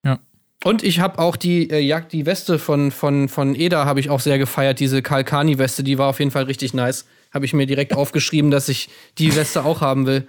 Ja. 0.04 0.20
Und 0.64 0.82
ich 0.84 1.00
habe 1.00 1.20
auch 1.20 1.36
die 1.36 1.70
äh, 1.70 1.80
Jagd, 1.80 2.12
die 2.12 2.26
Weste 2.26 2.58
von, 2.58 2.90
von, 2.92 3.30
von 3.30 3.54
Eda 3.56 3.86
habe 3.86 4.00
ich 4.00 4.10
auch 4.10 4.20
sehr 4.20 4.38
gefeiert, 4.40 4.80
diese 4.80 5.02
Kalkani-Weste, 5.04 5.84
die 5.84 5.98
war 6.00 6.08
auf 6.10 6.20
jeden 6.20 6.32
Fall 6.32 6.44
richtig 6.44 6.74
nice. 6.74 7.06
Habe 7.34 7.46
ich 7.46 7.54
mir 7.54 7.68
direkt 7.68 7.94
aufgeschrieben, 7.96 8.50
dass 8.52 8.68
ich 8.70 8.90
die 9.18 9.36
Weste 9.36 9.64
auch 9.64 9.82
haben 9.82 10.06
will. 10.08 10.28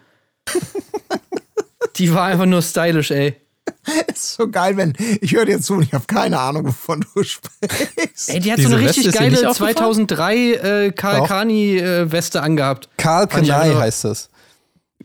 die 1.97 2.13
war 2.13 2.25
einfach 2.25 2.47
nur 2.47 2.63
stylisch, 2.63 3.11
ey. 3.11 3.35
ist 4.13 4.35
so 4.35 4.49
geil, 4.49 4.77
wenn 4.77 4.93
ich 5.21 5.35
höre 5.35 5.45
dir 5.45 5.61
zu 5.61 5.75
und 5.75 5.83
ich 5.83 5.93
habe 5.93 6.05
keine 6.07 6.39
Ahnung, 6.39 6.67
wovon 6.67 7.05
du 7.15 7.23
sprichst. 7.23 8.29
Ey, 8.29 8.41
die 8.41 8.53
hat 8.53 8.59
Diese 8.59 8.69
so 8.69 8.77
eine 8.77 8.85
Weste 8.85 9.01
richtig 9.01 9.13
dir 9.13 9.19
geile 9.19 9.31
nicht 9.33 9.47
aufgefallen? 9.47 9.77
2003 9.77 10.37
äh, 10.53 10.93
Kalkani-Weste 10.93 12.43
angehabt. 12.43 12.89
Karl 12.97 13.29
Fand 13.29 13.45
ich 13.45 13.51
Kenai 13.51 13.63
einfach- 13.71 13.81
heißt 13.81 14.05
das. 14.05 14.29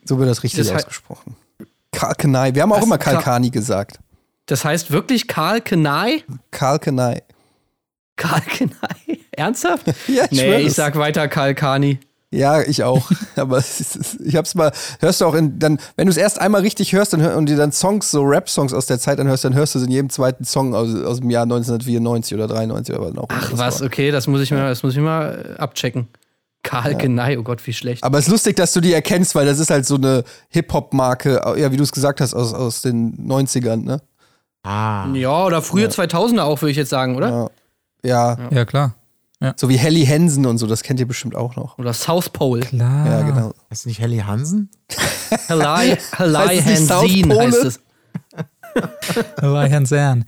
So 0.04 0.18
wird 0.20 0.30
das 0.30 0.44
richtig 0.44 0.68
Das 0.68 0.72
ausgesprochen. 0.76 1.36
Karl 1.92 2.16
Kenai. 2.16 2.54
Wir 2.54 2.64
haben 2.64 2.72
auch 2.72 2.78
Was? 2.78 2.86
immer 2.86 2.98
Karl- 2.98 3.16
Kalkani 3.16 3.50
gesagt. 3.50 4.00
Das 4.46 4.66
heißt 4.66 4.92
wirklich 4.92 5.28
Karl 5.28 5.62
Kenai? 5.62 6.24
Karl 6.52 6.80
Kenai. 6.80 7.24
Karl 8.16 8.42
Kenai? 8.42 9.20
Ernsthaft? 9.32 9.86
Ja, 10.08 10.26
ich 10.30 10.32
nee, 10.42 10.58
ich 10.62 10.68
es. 10.68 10.76
sag 10.76 10.96
weiter 10.98 11.28
Karl 11.28 11.56
Kani. 11.56 12.00
Ja, 12.34 12.62
ich 12.62 12.84
auch. 12.84 13.12
Aber 13.36 13.58
ist, 13.58 14.20
ich 14.24 14.36
hab's 14.38 14.56
mal, 14.56 14.72
hörst 15.00 15.20
du 15.20 15.26
auch 15.26 15.36
in, 15.36 15.60
dann, 15.60 15.80
wenn 15.98 16.08
du 16.08 16.12
es 16.12 16.18
erst 16.18 16.40
einmal 16.40 16.62
richtig 16.62 16.94
hörst 16.94 17.12
dann, 17.14 17.22
und 17.34 17.48
dir 17.48 17.58
dann 17.58 17.74
Songs, 17.74 18.10
so 18.10 18.22
Rap-Songs 18.24 18.74
aus 18.74 18.86
der 18.86 19.00
Zeit 19.00 19.20
anhörst, 19.20 19.44
dann 19.44 19.54
hörst 19.54 19.76
du 19.76 19.80
es 19.80 19.86
in 19.86 19.92
jedem 19.92 20.10
zweiten 20.10 20.46
Song 20.46 20.74
aus, 20.74 20.96
aus 20.96 21.20
dem 21.20 21.30
Jahr 21.30 21.44
1994 21.44 22.34
oder 22.36 22.48
93 22.48 22.96
oder 22.96 23.04
was 23.04 23.18
auch 23.18 23.30
immer 23.30 23.40
Ach 23.42 23.52
was, 23.54 23.82
war. 23.82 23.88
okay, 23.88 24.12
das 24.12 24.28
muss 24.28 24.42
ich 24.42 24.52
mal, 24.52 24.70
das 24.70 24.82
muss 24.82 24.94
ich 24.94 25.02
mal 25.02 25.56
äh, 25.58 25.60
abchecken. 25.60 26.08
Karl 26.64 26.96
Kenai, 26.96 27.38
oh 27.38 27.44
Gott, 27.44 27.66
wie 27.66 27.74
schlecht. 27.74 28.04
Aber 28.04 28.20
es 28.20 28.28
ist 28.28 28.32
lustig, 28.32 28.56
dass 28.56 28.72
du 28.72 28.82
die 28.82 28.94
erkennst, 28.94 29.34
weil 29.36 29.46
das 29.46 29.60
ist 29.60 29.72
halt 29.72 29.86
so 29.86 29.96
eine 29.96 30.24
Hip-Hop-Marke, 30.50 31.42
ja, 31.58 31.72
wie 31.72 31.78
du 31.78 31.84
es 31.84 31.92
gesagt 31.92 32.22
hast, 32.22 32.34
aus, 32.36 32.54
aus 32.54 32.82
den 32.84 33.18
90ern, 33.28 33.84
ne? 33.84 34.00
Ah. 34.64 35.08
Ja, 35.14 35.46
oder 35.46 35.62
frühe 35.62 35.88
2000er 35.88 36.42
auch, 36.42 36.62
würde 36.62 36.72
ich 36.72 36.78
jetzt 36.78 36.90
sagen, 36.90 37.16
oder? 37.16 37.50
Ja. 38.04 38.38
Ja, 38.38 38.50
Ja, 38.52 38.66
klar. 38.66 38.96
so 39.56 39.70
wie 39.70 39.78
Helly 39.78 40.06
Hansen 40.06 40.46
und 40.46 40.58
so, 40.60 40.68
das 40.68 40.84
kennt 40.84 41.00
ihr 41.00 41.08
bestimmt 41.08 41.36
auch 41.36 41.56
noch. 41.56 41.78
Oder 41.80 41.94
South 41.94 42.30
Pole. 42.30 42.62
Klar. 42.62 43.06
Ja, 43.08 43.22
genau. 43.24 43.54
Ist 43.70 43.86
nicht 43.88 44.00
Helly 44.00 44.20
Hansen? 44.20 44.70
Halai, 45.50 45.98
Halai 46.18 46.58
Heißt 46.58 46.68
es 46.68 46.92
heißt 46.92 47.80
Herrn 49.42 49.86
Cern. 49.86 50.26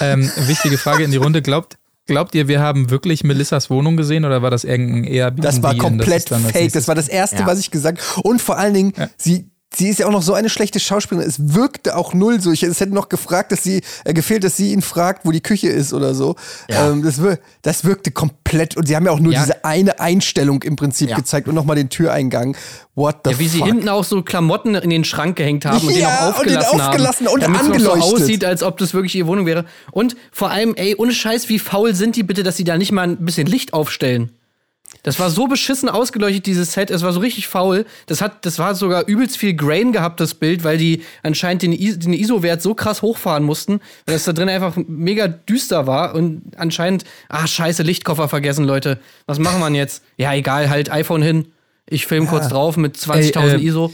ähm, 0.00 0.30
wichtige 0.46 0.78
Frage 0.78 1.04
in 1.04 1.10
die 1.10 1.16
Runde. 1.16 1.42
Glaubt, 1.42 1.78
glaubt 2.06 2.34
ihr, 2.34 2.48
wir 2.48 2.60
haben 2.60 2.90
wirklich 2.90 3.24
Melissas 3.24 3.70
Wohnung 3.70 3.96
gesehen 3.96 4.24
oder 4.24 4.42
war 4.42 4.50
das 4.50 4.64
irgendein 4.64 5.04
Airbnb? 5.04 5.42
Das 5.42 5.62
war 5.62 5.74
komplett 5.76 6.30
als 6.32 6.42
fake. 6.50 6.72
Das 6.72 6.88
war 6.88 6.94
das 6.94 7.08
Erste, 7.08 7.36
Ja. 7.40 7.46
was 7.46 7.58
ich 7.58 7.70
gesagt 7.70 8.00
Und 8.22 8.40
vor 8.42 8.56
allen 8.58 8.74
Dingen, 8.74 8.92
sie, 9.16 9.50
sie 9.74 9.88
ist 9.88 9.98
ja 9.98 10.06
auch 10.06 10.10
noch 10.12 10.22
so 10.22 10.32
eine 10.32 10.48
schlechte 10.48 10.80
Schauspielerin. 10.80 11.28
Es 11.28 11.54
wirkte 11.54 11.96
auch 11.96 12.14
null 12.14 12.40
so. 12.40 12.52
Ich, 12.52 12.62
es 12.62 12.80
hätte 12.80 12.94
noch 12.94 13.08
gefragt, 13.08 13.52
dass 13.52 13.62
sie, 13.62 13.82
äh, 14.04 14.14
gefehlt, 14.14 14.44
dass 14.44 14.56
sie 14.56 14.72
ihn 14.72 14.80
fragt, 14.80 15.26
wo 15.26 15.32
die 15.32 15.40
Küche 15.42 15.68
ist 15.68 15.92
oder 15.92 16.14
so. 16.14 16.36
Ja. 16.70 16.88
Ähm, 16.90 17.02
das, 17.02 17.22
wir, 17.22 17.38
das 17.62 17.84
wirkte 17.84 18.10
komplett. 18.10 18.76
Und 18.76 18.86
sie 18.86 18.96
haben 18.96 19.04
ja 19.06 19.12
auch 19.12 19.20
nur 19.20 19.32
Ja. 19.32 19.40
diese 19.40 19.64
eine 19.64 20.00
Einstellung 20.00 20.62
im 20.62 20.76
Prinzip 20.76 21.10
Ja. 21.10 21.16
gezeigt 21.16 21.48
und 21.48 21.54
nochmal 21.54 21.76
den 21.76 21.88
Türeingang. 21.90 22.56
What 22.94 23.16
the 23.24 23.32
Ja, 23.32 23.38
wie 23.38 23.48
sie 23.48 23.58
fuck? 23.58 23.66
hinten 23.66 23.88
auch 23.90 24.04
so 24.04 24.22
Klamotten 24.22 24.74
in 24.76 24.88
den 24.88 25.04
Schrank 25.04 25.36
gehängt 25.36 25.66
haben 25.66 25.86
und 25.86 25.94
den 25.94 26.06
auch 26.06 26.38
und 26.40 26.48
den 26.48 26.56
aufgelassen, 26.56 26.80
aufgelassen 26.80 27.26
haben. 27.26 27.34
und 27.34 27.42
damit 27.42 27.60
es 27.60 27.68
noch 27.68 27.74
so 27.80 27.92
angeleuchtet. 27.92 28.22
aussieht, 28.22 28.44
als 28.44 28.62
ob 28.62 28.78
das 28.78 28.94
wirklich 28.94 29.14
ihre 29.16 29.26
Wohnung 29.26 29.44
wäre. 29.44 29.66
Und 29.92 30.16
vor 30.32 30.50
allem, 30.50 30.74
ey, 30.76 30.94
ohne 30.96 31.12
Scheiß, 31.12 31.48
wie 31.50 31.58
faul 31.58 31.94
sind 31.94 32.16
die 32.16 32.22
bitte, 32.22 32.42
dass 32.42 32.56
sie 32.56 32.64
da 32.64 32.78
nicht 32.78 32.92
mal 32.92 33.02
ein 33.02 33.24
bisschen 33.24 33.46
Licht 33.46 33.74
aufstellen? 33.74 34.30
Das 35.06 35.20
war 35.20 35.30
so 35.30 35.46
beschissen 35.46 35.88
ausgeleuchtet, 35.88 36.46
dieses 36.46 36.72
Set. 36.72 36.90
Es 36.90 37.02
war 37.02 37.12
so 37.12 37.20
richtig 37.20 37.46
faul. 37.46 37.86
Das, 38.06 38.20
hat, 38.20 38.44
das 38.44 38.58
war 38.58 38.74
sogar 38.74 39.06
übelst 39.06 39.36
viel 39.36 39.54
Grain 39.54 39.92
gehabt, 39.92 40.18
das 40.18 40.34
Bild, 40.34 40.64
weil 40.64 40.78
die 40.78 41.04
anscheinend 41.22 41.62
den, 41.62 41.72
I- 41.72 41.96
den 41.96 42.12
ISO-Wert 42.12 42.60
so 42.60 42.74
krass 42.74 43.02
hochfahren 43.02 43.44
mussten, 43.44 43.80
weil 44.04 44.16
das 44.16 44.24
da 44.24 44.32
drin 44.32 44.48
einfach 44.48 44.76
mega 44.88 45.28
düster 45.28 45.86
war. 45.86 46.16
Und 46.16 46.42
anscheinend, 46.56 47.04
ah, 47.28 47.46
scheiße, 47.46 47.84
Lichtkoffer 47.84 48.28
vergessen, 48.28 48.64
Leute. 48.64 48.98
Was 49.26 49.38
machen 49.38 49.60
wir 49.60 49.66
denn 49.66 49.76
jetzt? 49.76 50.02
Ja, 50.16 50.34
egal, 50.34 50.68
halt 50.70 50.90
iPhone 50.90 51.22
hin. 51.22 51.46
Ich 51.88 52.04
film 52.06 52.26
kurz 52.26 52.48
drauf 52.48 52.76
mit 52.76 52.96
20.000 52.96 53.38
Ey, 53.40 53.60
äh, 53.60 53.64
ISO. 53.64 53.92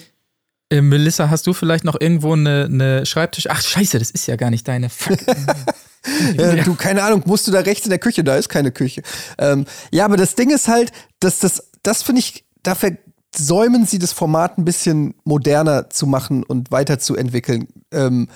Äh, 0.71 0.81
Melissa, 0.81 1.29
hast 1.29 1.47
du 1.47 1.53
vielleicht 1.53 1.85
noch 1.85 2.01
irgendwo 2.01 2.33
eine, 2.33 2.65
eine 2.73 3.05
Schreibtisch? 3.05 3.49
Ach, 3.51 3.61
scheiße, 3.61 3.99
das 3.99 4.11
ist 4.11 4.27
ja 4.29 4.37
gar 4.37 4.49
nicht 4.49 4.67
deine. 4.67 4.89
Fuck. 4.89 5.19
Ja, 6.37 6.57
du, 6.57 6.75
keine 6.75 7.03
Ahnung, 7.03 7.23
musst 7.27 7.47
du 7.47 7.53
da 7.53 7.61
rechts 7.61 7.85
in 7.85 7.91
der 7.91 7.99
Küche, 7.99 8.25
da 8.25 8.37
ist 8.37 8.49
keine 8.49 8.73
Küche. 8.73 9.03
Ähm, 9.39 9.67
ja, 9.93 10.05
aber 10.05 10.17
das 10.17 10.35
Ding 10.35 10.51
ist 10.51 10.69
halt, 10.69 10.93
dass 11.21 11.39
das, 11.39 11.71
das 11.83 12.03
finde 12.03 12.21
ich, 12.21 12.45
da 12.63 12.75
versäumen 12.75 13.87
sie 13.87 13.99
das 13.99 14.13
Format 14.13 14.59
ein 14.59 14.65
bisschen 14.65 15.15
moderner 15.25 15.91
zu 15.91 16.07
machen 16.07 16.43
und 16.43 16.71
weiterzuentwickeln. 16.71 17.69
Ähm, 17.93 18.29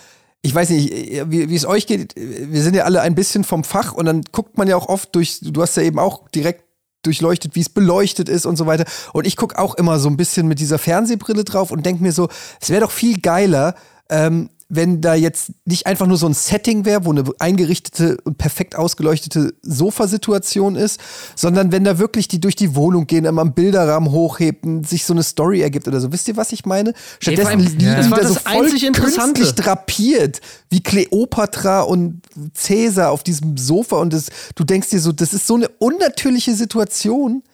ich 0.43 0.55
weiß 0.55 0.71
nicht, 0.71 0.93
wie, 1.31 1.49
wie 1.51 1.57
es 1.57 1.67
euch 1.67 1.87
geht. 1.87 2.15
Wir 2.17 2.63
sind 2.63 2.77
ja 2.77 2.85
alle 2.85 3.01
ein 3.01 3.17
bisschen 3.17 3.43
vom 3.43 3.65
Fach 3.65 3.93
und 3.93 4.07
dann 4.07 4.23
guckt 4.31 4.57
man 4.57 4.69
ja 4.69 4.77
auch 4.77 4.89
oft 4.89 5.15
durch, 5.15 5.41
du 5.43 5.61
hast 5.61 5.77
ja 5.77 5.83
eben 5.83 5.99
auch 5.99 6.29
direkt 6.29 6.65
durchleuchtet, 7.03 7.55
wie 7.55 7.61
es 7.61 7.69
beleuchtet 7.69 8.29
ist 8.29 8.47
und 8.47 8.57
so 8.57 8.67
weiter. 8.67 8.85
Und 9.13 9.27
ich 9.27 9.37
gucke 9.37 9.59
auch 9.59 9.75
immer 9.75 9.99
so 9.99 10.09
ein 10.09 10.17
bisschen 10.17 10.47
mit 10.47 10.61
dieser 10.61 10.79
Fernsehbrille 10.79 11.45
drauf 11.45 11.71
und 11.71 11.85
denke 11.87 12.03
mir 12.03 12.13
so, 12.13 12.29
es 12.61 12.71
wäre 12.71 12.83
doch 12.83 12.91
viel 12.91 13.21
geiler, 13.21 13.75
ähm, 14.09 14.51
wenn 14.69 15.01
da 15.01 15.15
jetzt 15.15 15.53
nicht 15.65 15.87
einfach 15.87 16.07
nur 16.07 16.17
so 16.17 16.27
ein 16.27 16.35
Setting 16.35 16.85
wäre, 16.85 17.05
wo 17.05 17.11
eine 17.11 17.25
eingerichtete 17.39 18.17
und 18.25 18.37
perfekt 18.37 18.75
ausgeleuchtete 18.75 19.55
Sofasituation 19.63 20.75
ist, 20.75 21.01
sondern 21.37 21.71
wenn 21.71 21.85
da 21.85 21.99
wirklich 21.99 22.27
die 22.27 22.41
durch 22.41 22.57
die 22.57 22.75
Wohnung 22.75 23.07
gehen, 23.07 23.25
immer 23.27 23.43
einen 23.43 23.55
Bilderrahmen 23.55 24.11
hochheben, 24.11 24.83
sich 24.83 25.05
so 25.05 25.15
eine 25.15 25.23
Story 25.23 25.61
ergibt 25.61 25.87
oder 25.87 26.01
so. 26.01 26.13
Wisst 26.13 26.27
ihr, 26.27 26.37
was 26.37 26.51
ich 26.53 26.67
meine? 26.67 26.95
Stattdessen 27.21 27.47
allem, 27.47 27.61
liegen 27.61 28.11
war 28.11 28.21
da 28.21 28.29
so 28.29 28.35
voll 28.35 28.69
künstlich 28.69 29.55
drapiert, 29.55 30.41
wie 30.69 30.83
Kleopatra 30.83 31.83
und 31.83 32.23
Cäsar 32.55 33.13
auf 33.13 33.23
diesem 33.23 33.57
Sofa 33.57 33.97
und 33.97 34.13
das, 34.13 34.27
du 34.57 34.65
denkst 34.65 34.91
dir 34.91 35.01
so, 35.01 35.13
das 35.13 35.33
ist 35.33 35.47
so 35.47 35.55
eine 35.55 35.69
unnatürliche 35.69 36.55
Situation. 36.55 37.45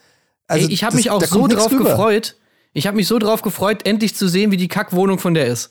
Also 0.47 0.67
Ey, 0.67 0.73
ich 0.73 0.83
habe 0.85 0.97
mich 0.97 1.11
auch 1.11 1.23
so 1.23 1.47
drauf 1.47 1.71
rüber. 1.71 1.91
gefreut. 1.91 2.37
Ich 2.73 2.87
habe 2.87 2.97
mich 2.97 3.07
so 3.07 3.19
drauf 3.19 3.43
gefreut, 3.43 3.87
endlich 3.87 4.15
zu 4.15 4.29
sehen, 4.29 4.51
wie 4.51 4.57
die 4.57 4.69
Kackwohnung 4.69 5.19
von 5.19 5.35
der 5.35 5.47
ist. 5.47 5.71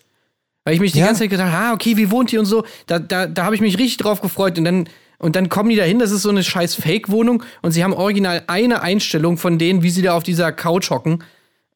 Weil 0.63 0.75
ich 0.75 0.79
mich 0.79 0.91
die 0.91 0.99
Ja. 0.99 1.07
ganze 1.07 1.21
Zeit 1.21 1.31
gedacht, 1.31 1.51
ah, 1.53 1.73
okay, 1.73 1.97
wie 1.97 2.11
wohnt 2.11 2.31
die 2.31 2.37
und 2.37 2.45
so. 2.45 2.63
Da, 2.85 2.99
da, 2.99 3.25
da 3.27 3.45
habe 3.45 3.55
ich 3.55 3.61
mich 3.61 3.77
richtig 3.77 3.97
drauf 3.97 4.21
gefreut. 4.21 4.57
Und 4.57 4.65
dann, 4.65 4.89
und 5.17 5.35
dann 5.35 5.49
kommen 5.49 5.69
die 5.69 5.75
da 5.75 5.83
hin, 5.83 5.99
das 5.99 6.11
ist 6.11 6.21
so 6.21 6.29
eine 6.29 6.43
scheiß 6.43 6.75
Fake-Wohnung. 6.75 7.43
Und 7.61 7.71
sie 7.71 7.83
haben 7.83 7.93
original 7.93 8.43
eine 8.47 8.81
Einstellung 8.81 9.37
von 9.37 9.57
denen, 9.57 9.81
wie 9.83 9.89
sie 9.89 10.01
da 10.03 10.13
auf 10.13 10.23
dieser 10.23 10.51
Couch 10.51 10.89
hocken. 10.91 11.23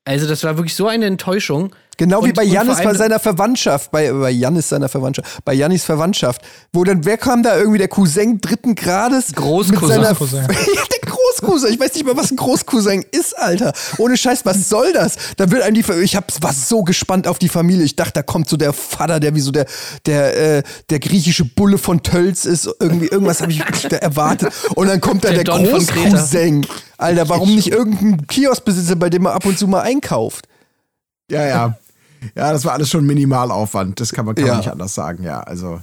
Also 0.04 0.28
das 0.28 0.44
war 0.44 0.58
wirklich 0.58 0.76
so 0.76 0.88
eine 0.88 1.06
Enttäuschung. 1.06 1.76
Genau 1.98 2.24
wie 2.24 2.28
Und- 2.30 2.34
bei 2.36 2.44
und 2.44 2.50
vor 2.50 2.56
Jannis 2.56 2.78
bei 2.84 2.94
seiner 2.94 3.20
Verwandtschaft, 3.20 3.92
bei, 3.92 4.12
bei 4.12 4.30
Jannis 4.32 4.70
seiner 4.70 4.90
Verwandtschaft, 4.90 5.44
bei 5.46 5.54
Jannis 5.54 5.84
Verwandtschaft, 5.84 6.42
wo 6.74 6.84
dann, 6.84 7.06
wer 7.06 7.18
kam 7.18 7.42
da 7.44 7.58
irgendwie, 7.58 7.78
der 7.78 7.88
Cousin 7.88 8.40
dritten 8.42 8.76
Grades? 8.76 9.34
Großcousin. 9.34 10.02
Mit 10.02 10.08
ja, 10.50 10.84
der 10.92 11.10
Großcousin, 11.10 11.74
ich 11.74 11.80
weiß 11.80 11.94
nicht 11.94 12.06
mal, 12.06 12.18
was 12.18 12.32
ein 12.32 12.36
Großcousin 12.38 13.06
ist, 13.12 13.38
Alter. 13.38 13.72
Ohne 13.98 14.18
Scheiß, 14.18 14.46
was 14.46 14.68
soll 14.70 14.92
das? 14.94 15.16
Da 15.38 15.50
wird 15.52 15.62
einem 15.64 15.76
die, 15.76 15.86
ich 16.04 16.16
hab, 16.16 16.32
war 16.44 16.52
so 16.54 16.84
gespannt 16.84 17.28
auf 17.28 17.40
die 17.40 17.50
Familie, 17.50 17.84
ich 17.86 17.96
dachte, 17.96 18.14
da 18.14 18.22
kommt 18.24 18.50
so 18.50 18.58
der 18.58 18.74
Vater, 18.74 19.20
der 19.20 19.34
wie 19.36 19.40
so 19.40 19.52
der, 19.52 19.66
der, 20.06 20.58
äh, 20.58 20.64
der 20.90 21.00
griechische 21.00 21.46
Bulle 21.46 21.78
von 21.78 22.04
Tölz 22.04 22.46
ist, 22.46 22.70
irgendwie, 22.80 23.08
irgendwas 23.08 23.42
habe 23.42 23.52
ich 23.52 23.62
da 23.90 23.98
erwartet. 23.98 24.52
Und 24.76 24.88
dann 24.88 25.00
kommt 25.00 25.24
da 25.24 25.30
Der 25.32 25.44
der. 25.44 25.54
Großcousin. 25.56 26.68
Alter, 26.98 27.30
warum 27.30 27.56
nicht 27.56 27.68
irgendein 27.72 28.28
Kioskbesitzer, 28.28 28.96
bei 28.96 29.10
dem 29.10 29.24
man 29.24 29.34
ab 29.34 29.46
und 29.46 29.58
zu 29.58 29.68
mal 29.68 29.82
einkauft? 29.82 30.48
Ja, 31.30 31.46
ja. 31.48 31.78
Ja, 32.36 32.52
das 32.52 32.66
war 32.66 32.74
alles 32.74 32.90
schon 32.90 33.06
Minimalaufwand. 33.06 34.00
Das 34.00 34.12
kann 34.12 34.26
man, 34.26 34.36
kann 34.36 34.46
Ja. 34.46 34.52
man 34.54 34.62
nicht 34.62 34.72
anders 34.72 34.96
sagen, 34.96 35.24
ja. 35.24 35.42
Also 35.42 35.82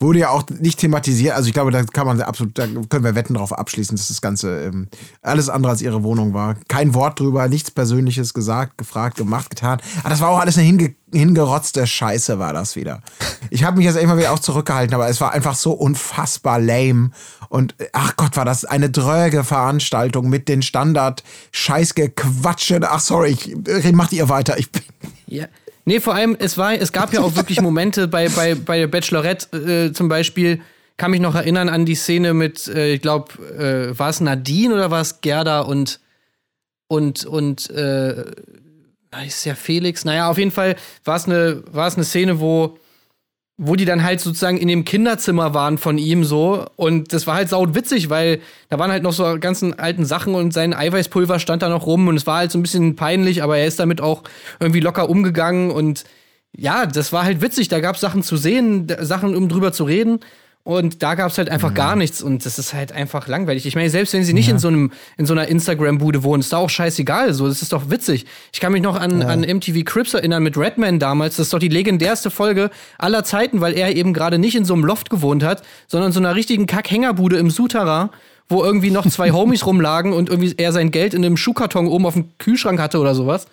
wurde 0.00 0.18
ja 0.18 0.28
auch 0.30 0.42
nicht 0.58 0.80
thematisiert. 0.80 1.34
Also 1.34 1.46
ich 1.48 1.54
glaube, 1.54 1.70
da 1.70 1.82
kann 1.84 2.06
man 2.06 2.20
absolut, 2.20 2.58
da 2.58 2.66
können 2.66 3.04
wir 3.04 3.14
Wetten 3.14 3.34
drauf 3.34 3.52
abschließen, 3.56 3.96
dass 3.96 4.08
das 4.08 4.20
Ganze 4.20 4.64
ähm, 4.64 4.88
alles 5.22 5.48
andere 5.48 5.70
als 5.72 5.82
ihre 5.82 6.02
Wohnung 6.02 6.34
war. 6.34 6.56
Kein 6.68 6.92
Wort 6.94 7.20
drüber, 7.20 7.48
nichts 7.48 7.70
Persönliches 7.70 8.34
gesagt, 8.34 8.76
gefragt, 8.76 9.16
gemacht, 9.16 9.50
getan. 9.50 9.80
Aber 10.00 10.10
das 10.10 10.20
war 10.20 10.28
auch 10.30 10.40
alles 10.40 10.58
eine 10.58 10.66
hinge 10.66 10.94
hingerotzte 11.12 11.86
Scheiße, 11.86 12.40
war 12.40 12.52
das 12.52 12.74
wieder. 12.74 13.00
Ich 13.50 13.62
habe 13.62 13.76
mich 13.76 13.86
jetzt 13.86 13.96
immer 13.96 14.18
wieder 14.18 14.32
auch 14.32 14.40
zurückgehalten, 14.40 14.94
aber 14.94 15.08
es 15.08 15.20
war 15.20 15.30
einfach 15.32 15.54
so 15.54 15.70
unfassbar 15.72 16.58
lame. 16.58 17.10
Und 17.48 17.76
ach 17.92 18.16
Gott, 18.16 18.36
war 18.36 18.44
das 18.44 18.64
eine 18.64 18.90
dröge 18.90 19.44
Veranstaltung 19.44 20.28
mit 20.28 20.48
den 20.48 20.60
Standard 20.62 21.22
Scheißgequatsche. 21.52 22.80
Ach 22.82 23.00
sorry, 23.00 23.30
ich, 23.30 23.52
äh, 23.68 23.92
macht 23.92 24.12
ihr 24.12 24.28
weiter. 24.28 24.58
Ich 24.58 24.72
bin 24.72 24.82
Ja. 25.26 25.46
Nee, 25.84 26.00
vor 26.00 26.14
allem, 26.14 26.36
es 26.38 26.56
war, 26.56 26.74
es 26.74 26.92
gab 26.92 27.12
ja 27.12 27.20
auch 27.20 27.36
wirklich 27.36 27.60
Momente 27.60 28.08
bei, 28.08 28.28
bei, 28.28 28.54
bei 28.54 28.78
der 28.78 28.86
Bachelorette 28.86 29.88
äh, 29.88 29.92
zum 29.92 30.08
Beispiel, 30.08 30.60
kann 30.96 31.10
mich 31.10 31.20
noch 31.20 31.34
erinnern 31.34 31.68
an 31.68 31.84
die 31.84 31.94
Szene 31.94 32.34
mit, 32.34 32.68
äh, 32.68 32.94
ich 32.94 33.02
glaube, 33.02 33.32
äh, 33.58 33.98
war 33.98 34.10
es 34.10 34.20
Nadine 34.20 34.74
oder 34.74 34.90
war 34.90 35.00
es 35.00 35.20
Gerda 35.20 35.60
und 35.60 36.00
und 36.86 37.24
und 37.24 37.70
äh, 37.70 38.24
ist 39.26 39.44
ja 39.44 39.54
Felix. 39.54 40.04
Naja, 40.04 40.28
auf 40.28 40.38
jeden 40.38 40.50
Fall 40.50 40.76
war 41.04 41.16
es 41.16 41.26
eine, 41.26 41.62
war 41.72 41.86
es 41.86 41.94
eine 41.94 42.04
Szene, 42.04 42.40
wo 42.40 42.78
wo 43.56 43.76
die 43.76 43.84
dann 43.84 44.02
halt 44.02 44.20
sozusagen 44.20 44.56
in 44.56 44.66
dem 44.68 44.84
Kinderzimmer 44.84 45.54
waren 45.54 45.78
von 45.78 45.96
ihm 45.96 46.24
so. 46.24 46.66
Und 46.76 47.12
das 47.12 47.26
war 47.26 47.36
halt 47.36 47.48
saut 47.48 47.74
witzig, 47.74 48.10
weil 48.10 48.40
da 48.68 48.78
waren 48.78 48.90
halt 48.90 49.04
noch 49.04 49.12
so 49.12 49.38
ganzen 49.38 49.78
alten 49.78 50.04
Sachen 50.04 50.34
und 50.34 50.52
sein 50.52 50.74
Eiweißpulver 50.74 51.38
stand 51.38 51.62
da 51.62 51.68
noch 51.68 51.86
rum 51.86 52.08
und 52.08 52.16
es 52.16 52.26
war 52.26 52.38
halt 52.38 52.50
so 52.50 52.58
ein 52.58 52.62
bisschen 52.62 52.96
peinlich, 52.96 53.42
aber 53.42 53.56
er 53.58 53.66
ist 53.66 53.78
damit 53.78 54.00
auch 54.00 54.24
irgendwie 54.58 54.80
locker 54.80 55.08
umgegangen 55.08 55.70
und 55.70 56.04
ja, 56.56 56.86
das 56.86 57.12
war 57.12 57.24
halt 57.24 57.40
witzig. 57.42 57.68
Da 57.68 57.80
gab 57.80 57.96
es 57.96 58.00
Sachen 58.00 58.22
zu 58.22 58.36
sehen, 58.36 58.86
Sachen, 59.00 59.36
um 59.36 59.48
drüber 59.48 59.72
zu 59.72 59.84
reden. 59.84 60.20
Und 60.66 61.02
da 61.02 61.14
gab 61.14 61.30
es 61.30 61.36
halt 61.36 61.50
einfach 61.50 61.74
gar 61.74 61.94
nichts 61.94 62.22
und 62.22 62.46
das 62.46 62.58
ist 62.58 62.72
halt 62.72 62.90
einfach 62.90 63.28
langweilig. 63.28 63.66
Ich 63.66 63.74
meine, 63.74 63.90
selbst 63.90 64.14
wenn 64.14 64.24
sie 64.24 64.32
nicht 64.32 64.48
in 64.48 64.58
so 64.58 64.68
einem 64.68 64.92
in 65.18 65.26
so 65.26 65.34
einer 65.34 65.46
Instagram-Bude 65.46 66.22
wohnen, 66.22 66.40
ist 66.40 66.54
da 66.54 66.56
auch 66.56 66.70
scheißegal. 66.70 67.34
So, 67.34 67.46
das 67.46 67.60
ist 67.60 67.74
doch 67.74 67.90
witzig. 67.90 68.24
Ich 68.50 68.60
kann 68.60 68.72
mich 68.72 68.80
noch 68.80 68.98
an, 68.98 69.20
an 69.20 69.40
MTV 69.40 69.84
Crips 69.84 70.14
erinnern 70.14 70.42
mit 70.42 70.56
Redman 70.56 70.98
damals. 70.98 71.36
Das 71.36 71.48
ist 71.48 71.52
doch 71.52 71.58
die 71.58 71.68
legendärste 71.68 72.30
Folge 72.30 72.70
aller 72.96 73.24
Zeiten, 73.24 73.60
weil 73.60 73.74
er 73.74 73.94
eben 73.94 74.14
gerade 74.14 74.38
nicht 74.38 74.54
in 74.56 74.64
so 74.64 74.72
einem 74.72 74.86
Loft 74.86 75.10
gewohnt 75.10 75.44
hat, 75.44 75.62
sondern 75.86 76.08
in 76.08 76.12
so 76.14 76.20
einer 76.20 76.34
richtigen 76.34 76.64
Kack-Hängerbude 76.64 77.36
im 77.36 77.50
Souterrain, 77.50 78.08
wo 78.48 78.64
irgendwie 78.64 78.90
noch 78.90 79.06
zwei 79.06 79.32
Homies 79.32 79.66
rumlagen 79.66 80.14
und 80.14 80.30
irgendwie 80.30 80.54
er 80.56 80.72
sein 80.72 80.90
Geld 80.90 81.12
in 81.12 81.26
einem 81.26 81.36
Schuhkarton 81.36 81.88
oben 81.88 82.06
auf 82.06 82.14
dem 82.14 82.38
Kühlschrank 82.38 82.80
hatte 82.80 83.00
oder 83.00 83.14
sowas. 83.14 83.48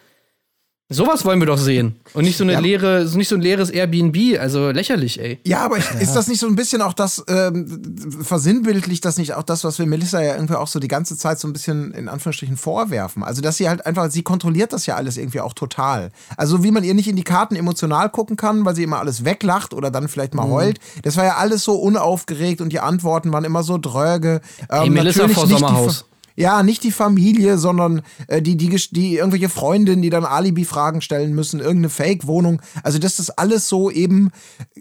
Sowas 0.92 1.24
wollen 1.26 1.40
wir 1.40 1.48
doch 1.48 1.58
sehen. 1.58 1.96
Und 2.14 2.26
nicht 2.26 2.38
so 2.38 2.44
eine 2.44 2.60
leere, 2.60 3.08
so 3.08 3.18
nicht 3.18 3.30
so 3.30 3.36
ein 3.36 3.42
leeres 3.42 3.70
Airbnb, 3.70 4.40
also 4.40 4.72
lächerlich, 4.72 5.20
ey. 5.20 5.40
Ja, 5.46 5.60
aber 5.66 5.78
ich, 5.78 5.86
ist 6.02 6.14
das 6.14 6.28
nicht 6.28 6.40
so 6.40 6.48
ein 6.48 6.56
bisschen 6.56 6.82
auch 6.82 6.94
das, 6.94 7.24
ähm, 7.28 7.82
versinnbildlich 8.22 9.02
das 9.02 9.18
nicht 9.18 9.34
auch 9.34 9.44
das, 9.44 9.64
was 9.64 9.80
wir 9.80 9.86
Melissa 9.86 10.22
ja 10.22 10.36
irgendwie 10.36 10.56
auch 10.56 10.68
so 10.68 10.80
die 10.80 10.88
ganze 10.88 11.18
Zeit 11.18 11.40
so 11.40 11.48
ein 11.48 11.54
bisschen 11.54 11.94
in 11.94 12.10
Anführungsstrichen 12.10 12.58
vorwerfen? 12.58 13.24
Also, 13.24 13.42
dass 13.42 13.58
sie 13.58 13.70
halt 13.70 13.86
einfach, 13.86 14.12
sie 14.12 14.24
kontrolliert 14.24 14.74
das 14.74 14.86
ja 14.86 14.96
alles 14.96 15.18
irgendwie 15.18 15.40
auch 15.40 15.54
total. 15.54 16.12
Also, 16.38 16.64
wie 16.64 16.72
man 16.72 16.84
ihr 16.84 16.94
nicht 16.94 17.08
in 17.08 17.16
die 17.16 17.24
Karten 17.24 17.56
emotional 17.56 18.10
gucken 18.10 18.36
kann, 18.36 18.66
weil 18.66 18.76
sie 18.76 18.84
immer 18.84 19.00
alles 19.00 19.24
weglacht 19.26 19.74
oder 19.74 19.92
dann 19.92 20.08
vielleicht 20.08 20.34
mal 20.34 20.48
heult. 20.50 20.80
Das 21.04 21.18
war 21.18 21.24
ja 21.26 21.36
alles 21.38 21.64
so 21.64 21.76
unaufgeregt 21.76 22.62
und 22.62 22.70
die 22.74 22.80
Antworten 22.80 23.32
waren 23.32 23.44
immer 23.44 23.64
so 23.64 23.78
dröge. 23.78 24.42
Ey, 24.68 24.88
Ähm, 24.88 24.94
Melissa 24.94 25.22
natürlich 25.22 25.38
vor 25.38 25.48
Sommerhaus. 25.48 26.06
Ja, 26.36 26.64
nicht 26.64 26.84
die 26.84 26.92
Familie, 26.92 27.58
sondern 27.58 28.02
äh, 28.28 28.42
die, 28.42 28.58
die, 28.58 28.76
die 28.92 29.18
irgendwelche 29.18 29.50
Freundinnen, 29.50 30.02
die 30.02 30.10
dann 30.10 30.26
Alibi-Fragen 30.26 31.02
stellen 31.02 31.34
müssen, 31.34 31.60
irgendeine 31.60 31.90
Fake-Wohnung. 31.90 32.62
Also, 32.84 33.00
das 33.00 33.20
ist 33.20 33.32
alles 33.32 33.68
so 33.68 33.92
eben, 33.92 34.32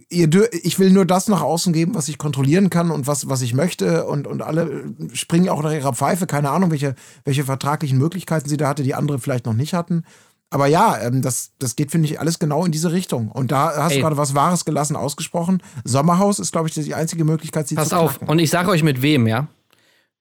ihr 0.08 0.28
ich 0.62 0.78
will 0.78 0.90
nur 0.90 1.06
das 1.06 1.28
nach 1.28 1.42
außen 1.42 1.72
geben, 1.72 1.94
was 1.94 2.08
ich 2.08 2.18
kontrollieren 2.18 2.70
kann 2.70 2.90
und 2.90 3.06
was, 3.06 3.28
was 3.28 3.42
ich 3.42 3.54
möchte. 3.54 4.06
Und, 4.06 4.26
und 4.26 4.42
alle 4.42 4.62
äh, 4.62 5.14
springen 5.16 5.48
auch 5.48 5.62
nach 5.62 5.72
ihrer 5.72 5.94
Pfeife. 5.94 6.26
Keine 6.26 6.50
Ahnung, 6.50 6.70
welche, 6.70 6.94
welche 7.24 7.44
vertraglichen 7.44 7.98
Möglichkeiten 7.98 8.48
sie 8.48 8.56
da 8.56 8.68
hatte, 8.68 8.82
die 8.82 8.94
andere 8.94 9.18
vielleicht 9.18 9.46
noch 9.46 9.54
nicht 9.54 9.74
hatten. 9.74 10.04
Aber 10.50 10.66
ja, 10.66 10.98
ähm, 11.00 11.22
das, 11.22 11.52
das 11.58 11.76
geht, 11.76 11.92
finde 11.92 12.08
ich, 12.08 12.18
alles 12.18 12.40
genau 12.40 12.64
in 12.64 12.72
diese 12.72 12.92
Richtung. 12.92 13.30
Und 13.30 13.52
da 13.52 13.72
hast 13.76 13.92
Ey. 13.92 13.98
du 13.98 14.02
gerade 14.02 14.16
was 14.16 14.34
Wahres 14.34 14.64
gelassen 14.64 14.96
ausgesprochen. 14.96 15.62
Sommerhaus 15.84 16.40
ist, 16.40 16.50
glaube 16.50 16.68
ich, 16.68 16.74
die 16.74 16.94
einzige 16.94 17.24
Möglichkeit, 17.24 17.68
sie 17.68 17.76
Pass 17.76 17.90
zu 17.90 17.96
auf. 17.96 18.18
knacken. 18.18 18.28
Und 18.28 18.38
ich 18.40 18.50
sage 18.50 18.68
euch 18.68 18.82
mit 18.82 19.00
wem, 19.00 19.28
ja? 19.28 19.46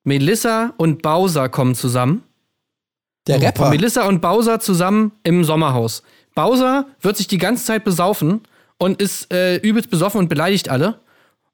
Melissa 0.10 0.74
und 0.78 1.04
Bowser 1.04 1.50
kommen 1.50 1.76
zusammen. 1.76 2.24
Der 3.28 3.40
Rapper. 3.40 3.70
Melissa 3.70 4.08
und 4.08 4.22
Bowser 4.22 4.60
zusammen 4.60 5.12
im 5.22 5.44
Sommerhaus. 5.44 6.02
Bowser 6.34 6.88
wird 7.00 7.16
sich 7.16 7.28
die 7.28 7.38
ganze 7.38 7.64
Zeit 7.64 7.84
besaufen 7.84 8.42
und 8.80 9.00
ist 9.00 9.32
äh, 9.32 9.58
übelst 9.58 9.92
besoffen 9.92 10.18
und 10.18 10.28
beleidigt 10.28 10.68
alle. 10.70 11.00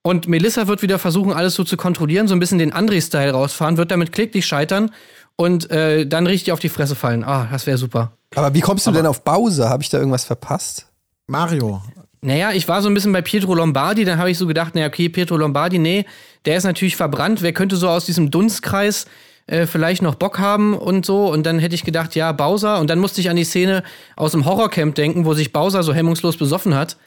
Und 0.03 0.29
Melissa 0.29 0.67
wird 0.67 0.81
wieder 0.81 0.99
versuchen, 0.99 1.33
alles 1.33 1.55
so 1.55 1.65
zu 1.65 1.75
kontrollieren, 1.75 2.29
so 2.29 2.33
ein 2.33 2.39
bisschen 2.39 2.57
den 2.57 2.71
André-Style 2.71 3.31
rausfahren, 3.31 3.75
wird 3.75 3.91
damit 3.91 4.13
kläglich 4.13 4.45
scheitern 4.45 4.91
und 5.35 5.69
äh, 5.69 6.07
dann 6.07 6.25
richtig 6.25 6.53
auf 6.53 6.61
die 6.61 6.69
Fresse 6.69 6.95
fallen. 6.95 7.25
Ah, 7.25 7.49
das 7.51 7.67
wäre 7.67 7.77
super. 7.77 8.13
Aber 8.35 8.53
wie 8.53 8.61
kommst 8.61 8.87
du 8.87 8.91
denn 8.91 9.05
auf 9.05 9.21
Bowser? 9.21 9.67
Habe 9.67 9.83
ich 9.83 9.89
da 9.89 9.97
irgendwas 9.97 10.23
verpasst? 10.23 10.87
Mario. 11.27 11.81
Naja, 12.25 12.51
ich 12.51 12.67
war 12.67 12.81
so 12.81 12.89
ein 12.89 12.93
bisschen 12.93 13.13
bei 13.13 13.21
Pietro 13.21 13.53
Lombardi, 13.53 14.03
dann 14.03 14.17
habe 14.17 14.31
ich 14.31 14.37
so 14.37 14.47
gedacht, 14.47 14.75
naja, 14.75 14.87
okay, 14.87 15.09
Pietro 15.09 15.37
Lombardi, 15.37 15.77
nee, 15.77 16.05
der 16.45 16.57
ist 16.57 16.63
natürlich 16.63 16.95
verbrannt, 16.95 17.41
wer 17.41 17.53
könnte 17.53 17.75
so 17.75 17.87
aus 17.87 18.05
diesem 18.05 18.31
Dunstkreis 18.31 19.05
äh, 19.47 19.67
vielleicht 19.67 20.01
noch 20.01 20.15
Bock 20.15 20.39
haben 20.39 20.75
und 20.75 21.05
so. 21.05 21.31
Und 21.31 21.45
dann 21.45 21.59
hätte 21.59 21.75
ich 21.75 21.83
gedacht, 21.83 22.15
ja, 22.15 22.31
Bowser. 22.31 22.79
Und 22.79 22.89
dann 22.89 22.99
musste 22.99 23.21
ich 23.21 23.29
an 23.29 23.35
die 23.35 23.43
Szene 23.43 23.83
aus 24.15 24.31
dem 24.31 24.45
Horrorcamp 24.45 24.95
denken, 24.95 25.25
wo 25.25 25.33
sich 25.35 25.53
Bowser 25.53 25.83
so 25.83 25.93
hemmungslos 25.93 26.37
besoffen 26.37 26.73
hat 26.73 26.97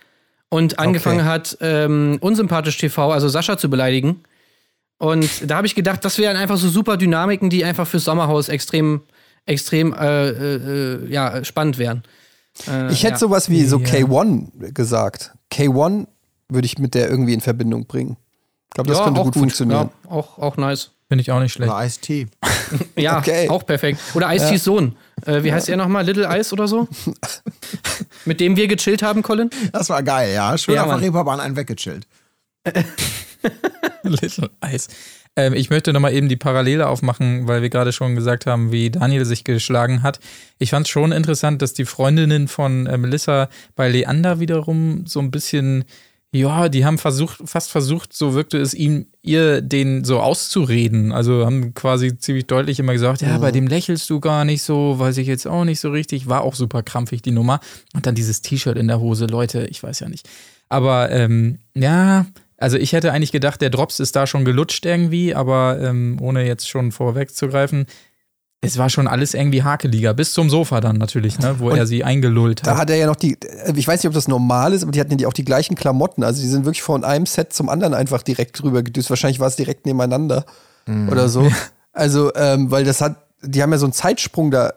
und 0.48 0.78
angefangen 0.78 1.24
hat, 1.24 1.59
ähm, 1.61 2.18
unsympathisch 2.20 2.78
TV, 2.78 3.12
also 3.12 3.28
Sascha 3.28 3.59
zu 3.59 3.68
beleidigen. 3.68 4.22
Und 4.98 5.50
da 5.50 5.57
habe 5.57 5.66
ich 5.66 5.74
gedacht, 5.74 6.04
das 6.04 6.18
wären 6.18 6.37
einfach 6.37 6.57
so 6.57 6.68
super 6.68 6.96
Dynamiken, 6.96 7.50
die 7.50 7.64
einfach 7.64 7.87
fürs 7.87 8.04
Sommerhaus 8.04 8.48
extrem, 8.48 9.02
extrem 9.46 9.92
äh, 9.92 10.28
äh, 10.28 10.54
äh, 10.57 11.12
ja, 11.12 11.44
spannend 11.44 11.78
wären. 11.78 12.02
Äh, 12.66 12.92
Ich 12.92 13.02
hätte 13.04 13.12
ja. 13.14 13.18
sowas 13.18 13.48
wie 13.50 13.64
so 13.64 13.76
K1 13.78 14.72
gesagt. 14.72 15.32
K1 15.52 16.06
würde 16.48 16.66
ich 16.66 16.78
mit 16.78 16.94
der 16.94 17.08
irgendwie 17.10 17.34
in 17.34 17.40
Verbindung 17.40 17.86
bringen. 17.86 18.16
Ich 18.68 18.74
glaube, 18.74 18.88
das 18.90 18.98
ja, 18.98 19.04
könnte 19.04 19.20
auch 19.20 19.24
gut, 19.26 19.34
funktionieren. 19.34 19.90
Ja, 20.04 20.10
auch, 20.10 20.38
auch 20.38 20.56
nice. 20.56 20.90
Finde 21.08 21.22
ich 21.22 21.30
auch 21.32 21.40
nicht 21.40 21.52
schlecht. 21.54 21.70
Oder 21.72 21.84
Ice-T. 21.84 22.26
Ja, 22.96 23.18
Okay. 23.18 23.48
auch 23.48 23.64
perfekt. 23.64 23.98
Oder 24.14 24.34
Ice-T's 24.34 24.64
Sohn. 24.64 24.94
Äh, 25.24 25.42
wie 25.42 25.50
heißt 25.52 25.70
er 25.70 25.78
nochmal? 25.78 26.04
Little 26.04 26.28
Ice 26.38 26.52
oder 26.52 26.68
so? 26.68 26.86
Mit 28.26 28.40
dem 28.40 28.56
wir 28.56 28.68
gechillt 28.68 29.02
haben, 29.02 29.22
Colin? 29.22 29.48
Das 29.72 29.88
war 29.88 30.02
geil, 30.02 30.34
ja. 30.34 30.58
Schön 30.58 30.74
Ja, 30.74 30.82
auf 30.84 30.90
der. 30.90 31.00
Reeperbahn 31.00 31.40
einen 31.40 31.56
weggechillt. 31.56 32.06
Little 34.02 34.50
Ice. 34.70 34.88
Ähm, 35.38 35.55
ich 35.55 35.70
möchte 35.70 35.92
nochmal 35.92 36.14
eben 36.14 36.29
die 36.29 36.37
Parallele 36.37 36.88
aufmachen, 36.88 37.46
weil 37.46 37.62
wir 37.62 37.70
gerade 37.70 37.92
schon 37.92 38.16
gesagt 38.16 38.44
haben, 38.44 38.72
wie 38.72 38.90
Daniel 38.90 39.24
sich 39.24 39.44
geschlagen 39.44 40.03
hat. 40.03 40.18
Ich 40.59 40.70
fand 40.70 40.87
es 40.87 40.90
schon 40.90 41.12
interessant, 41.12 41.62
dass 41.62 41.74
die 41.74 41.85
Freundinnen 41.85 42.48
von 42.48 42.87
äh, 42.87 42.98
Melissa 42.98 43.48
bei 43.77 43.88
Leander 43.88 44.40
wiederum 44.40 45.07
so 45.07 45.20
ein 45.20 45.31
bisschen, 45.31 45.85
ja, 46.33 46.68
die 46.68 46.85
haben 46.85 46.98
versucht, 46.98 47.38
fast 47.44 47.70
versucht, 47.70 48.12
so 48.12 48.35
wirkte 48.35 48.59
es 48.59 48.74
ihm, 48.74 49.07
ihr 49.22 49.61
den 49.61 50.03
so 50.03 50.18
auszureden. 50.18 51.12
Also 51.12 51.46
haben 51.46 51.72
quasi 51.72 52.18
ziemlich 52.18 52.48
deutlich 52.48 52.81
immer 52.81 52.94
gesagt, 52.94 53.22
ja, 53.22 53.38
bei 53.38 53.53
dem 53.53 53.68
lächelst 53.68 54.11
du 54.11 54.18
gar 54.18 54.44
nicht 54.44 54.62
so, 54.62 54.98
weiß 54.98 55.18
ich 55.18 55.29
jetzt 55.29 55.46
auch 55.46 55.64
nicht 55.64 55.79
so 55.79 55.90
richtig. 55.90 56.27
War 56.27 56.40
auch 56.40 56.57
super 56.57 56.83
krampfig, 56.83 57.22
die 57.22 57.31
Nummer. 57.31 57.61
Und 57.94 58.07
dann 58.07 58.16
dieses 58.16 58.42
T-Shirt 58.42 58.77
in 58.77 58.88
der 58.88 58.98
Hose, 58.98 59.27
Leute, 59.27 59.66
ich 59.66 59.85
weiß 59.85 60.01
ja 60.01 60.09
nicht. 60.09 60.29
Aber 60.68 61.12
ähm, 61.12 61.61
ja, 61.77 62.27
also 62.58 62.76
ich 62.76 62.92
hätte 62.92 63.12
eigentlich 63.12 63.32
gedacht, 63.32 63.60
der 63.60 63.70
Drops 63.70 64.00
ist 64.00 64.14
da 64.16 64.26
schon 64.26 64.44
gelutscht 64.44 64.84
irgendwie, 64.84 65.34
aber 65.34 65.78
ähm, 65.80 66.18
ohne 66.20 66.44
jetzt 66.46 66.68
schon 66.68 66.92
vorwegzugreifen, 66.92 67.86
es 68.60 68.76
war 68.76 68.90
schon 68.90 69.06
alles 69.06 69.34
irgendwie 69.34 69.62
hakeliger, 69.62 70.12
bis 70.14 70.32
zum 70.32 70.50
Sofa 70.50 70.80
dann 70.80 70.96
natürlich, 70.96 71.38
ne, 71.38 71.60
wo 71.60 71.70
er 71.70 71.86
sie 71.86 72.02
eingelullt 72.02 72.66
Da 72.66 72.72
hat. 72.72 72.78
hat 72.78 72.90
er 72.90 72.96
ja 72.96 73.06
noch 73.06 73.14
die, 73.14 73.38
ich 73.76 73.86
weiß 73.86 74.00
nicht, 74.02 74.08
ob 74.08 74.14
das 74.14 74.26
normal 74.26 74.72
ist, 74.72 74.82
aber 74.82 74.90
die 74.90 74.98
hatten 74.98 75.12
ja 75.12 75.16
die- 75.16 75.26
auch 75.26 75.32
die 75.32 75.44
gleichen 75.44 75.76
Klamotten. 75.76 76.24
Also 76.24 76.42
die 76.42 76.48
sind 76.48 76.64
wirklich 76.64 76.82
von 76.82 77.04
einem 77.04 77.24
Set 77.26 77.52
zum 77.52 77.68
anderen 77.68 77.94
einfach 77.94 78.22
direkt 78.24 78.60
drüber 78.60 78.82
gedüst. 78.82 79.10
Wahrscheinlich 79.10 79.38
war 79.38 79.46
es 79.46 79.54
direkt 79.56 79.86
nebeneinander 79.86 80.44
oder 81.08 81.28
so. 81.28 81.48
Also, 81.92 82.32
ähm, 82.34 82.70
weil 82.72 82.84
das 82.84 83.00
hat, 83.00 83.16
die 83.42 83.62
haben 83.62 83.70
ja 83.70 83.78
so 83.78 83.86
einen 83.86 83.92
Zeitsprung 83.92 84.50
da 84.50 84.72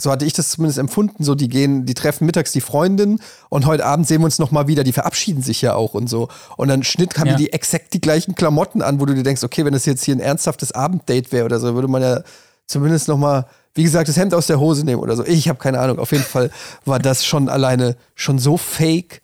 so 0.00 0.10
hatte 0.10 0.24
ich 0.24 0.32
das 0.32 0.50
zumindest 0.50 0.78
empfunden, 0.78 1.22
so 1.22 1.34
die 1.34 1.48
gehen, 1.48 1.86
die 1.86 1.94
treffen 1.94 2.26
mittags 2.26 2.50
die 2.52 2.60
Freundin 2.60 3.20
und 3.48 3.64
heute 3.64 3.86
Abend 3.86 4.08
sehen 4.08 4.20
wir 4.20 4.24
uns 4.24 4.38
noch 4.40 4.50
mal 4.50 4.66
wieder, 4.66 4.82
die 4.82 4.92
verabschieden 4.92 5.42
sich 5.42 5.62
ja 5.62 5.74
auch 5.74 5.94
und 5.94 6.08
so. 6.10 6.28
Und 6.56 6.68
dann 6.68 6.82
Schnitt 6.82 7.16
haben 7.16 7.28
Ja. 7.28 7.36
die, 7.36 7.44
die 7.44 7.52
exakt 7.52 7.94
die 7.94 8.00
gleichen 8.00 8.34
Klamotten 8.34 8.82
an, 8.82 9.00
wo 9.00 9.06
du 9.06 9.14
dir 9.14 9.22
denkst, 9.22 9.44
okay, 9.44 9.64
wenn 9.64 9.72
das 9.72 9.86
jetzt 9.86 10.04
hier 10.04 10.16
ein 10.16 10.20
ernsthaftes 10.20 10.72
Abenddate 10.72 11.30
wäre 11.30 11.44
oder 11.44 11.60
so, 11.60 11.74
würde 11.74 11.88
man 11.88 12.02
ja 12.02 12.22
zumindest 12.66 13.06
noch 13.08 13.18
mal, 13.18 13.46
wie 13.74 13.84
gesagt, 13.84 14.08
das 14.08 14.16
Hemd 14.16 14.34
aus 14.34 14.48
der 14.48 14.58
Hose 14.58 14.84
nehmen 14.84 15.00
oder 15.00 15.14
so. 15.16 15.24
Ich 15.24 15.48
habe 15.48 15.58
keine 15.58 15.78
Ahnung. 15.78 15.98
Auf 15.98 16.10
jeden 16.12 16.24
Fall 16.24 16.50
war 16.84 16.98
das 16.98 17.24
schon 17.24 17.48
alleine 17.48 17.96
schon 18.16 18.38
so 18.38 18.56
fake 18.56 19.22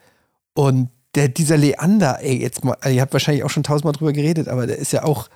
und 0.54 0.88
der, 1.16 1.28
dieser 1.28 1.56
Leander, 1.56 2.18
ey, 2.22 2.40
jetzt 2.40 2.64
mal, 2.64 2.76
ihr 2.88 3.00
habt 3.00 3.12
wahrscheinlich 3.12 3.42
auch 3.42 3.50
schon 3.50 3.64
tausendmal 3.64 3.92
drüber 3.92 4.12
geredet, 4.12 4.46
aber 4.46 4.68
der 4.68 4.78
ist 4.78 4.92
ja 4.92 5.02
auch, 5.02 5.28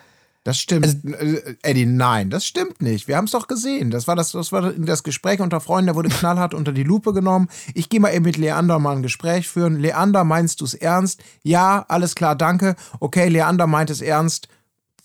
Das 0.44 0.58
stimmt. 0.58 0.84
Also 0.84 0.98
Äh, 1.08 1.56
Eddie, 1.62 1.86
nein, 1.86 2.28
das 2.28 2.44
stimmt 2.46 2.82
nicht. 2.82 3.08
Wir 3.08 3.16
haben 3.16 3.24
es 3.24 3.30
doch 3.30 3.48
gesehen. 3.48 3.90
Das 3.90 4.06
war 4.06 4.14
das, 4.14 4.32
das 4.32 4.52
war 4.52 4.72
das 4.72 5.02
Gespräch 5.02 5.40
unter 5.40 5.58
Freunden, 5.58 5.86
der 5.86 5.94
wurde 5.96 6.10
knallhart 6.10 6.52
unter 6.52 6.72
die 6.72 6.82
Lupe 6.82 7.14
genommen. 7.14 7.48
Ich 7.72 7.88
gehe 7.88 7.98
mal 7.98 8.14
eben 8.14 8.26
mit 8.26 8.36
Leander 8.36 8.78
mal 8.78 8.94
ein 8.94 9.02
Gespräch 9.02 9.48
führen. 9.48 9.80
Leander, 9.80 10.22
meinst 10.24 10.60
du 10.60 10.66
es 10.66 10.74
ernst? 10.74 11.22
Ja, 11.42 11.86
alles 11.88 12.14
klar, 12.14 12.36
danke. 12.36 12.76
Okay, 13.00 13.28
Leander 13.28 13.66
meint 13.66 13.88
es 13.88 14.02
ernst. 14.02 14.48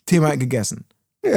Thema 0.06 0.36
gegessen. 0.36 0.86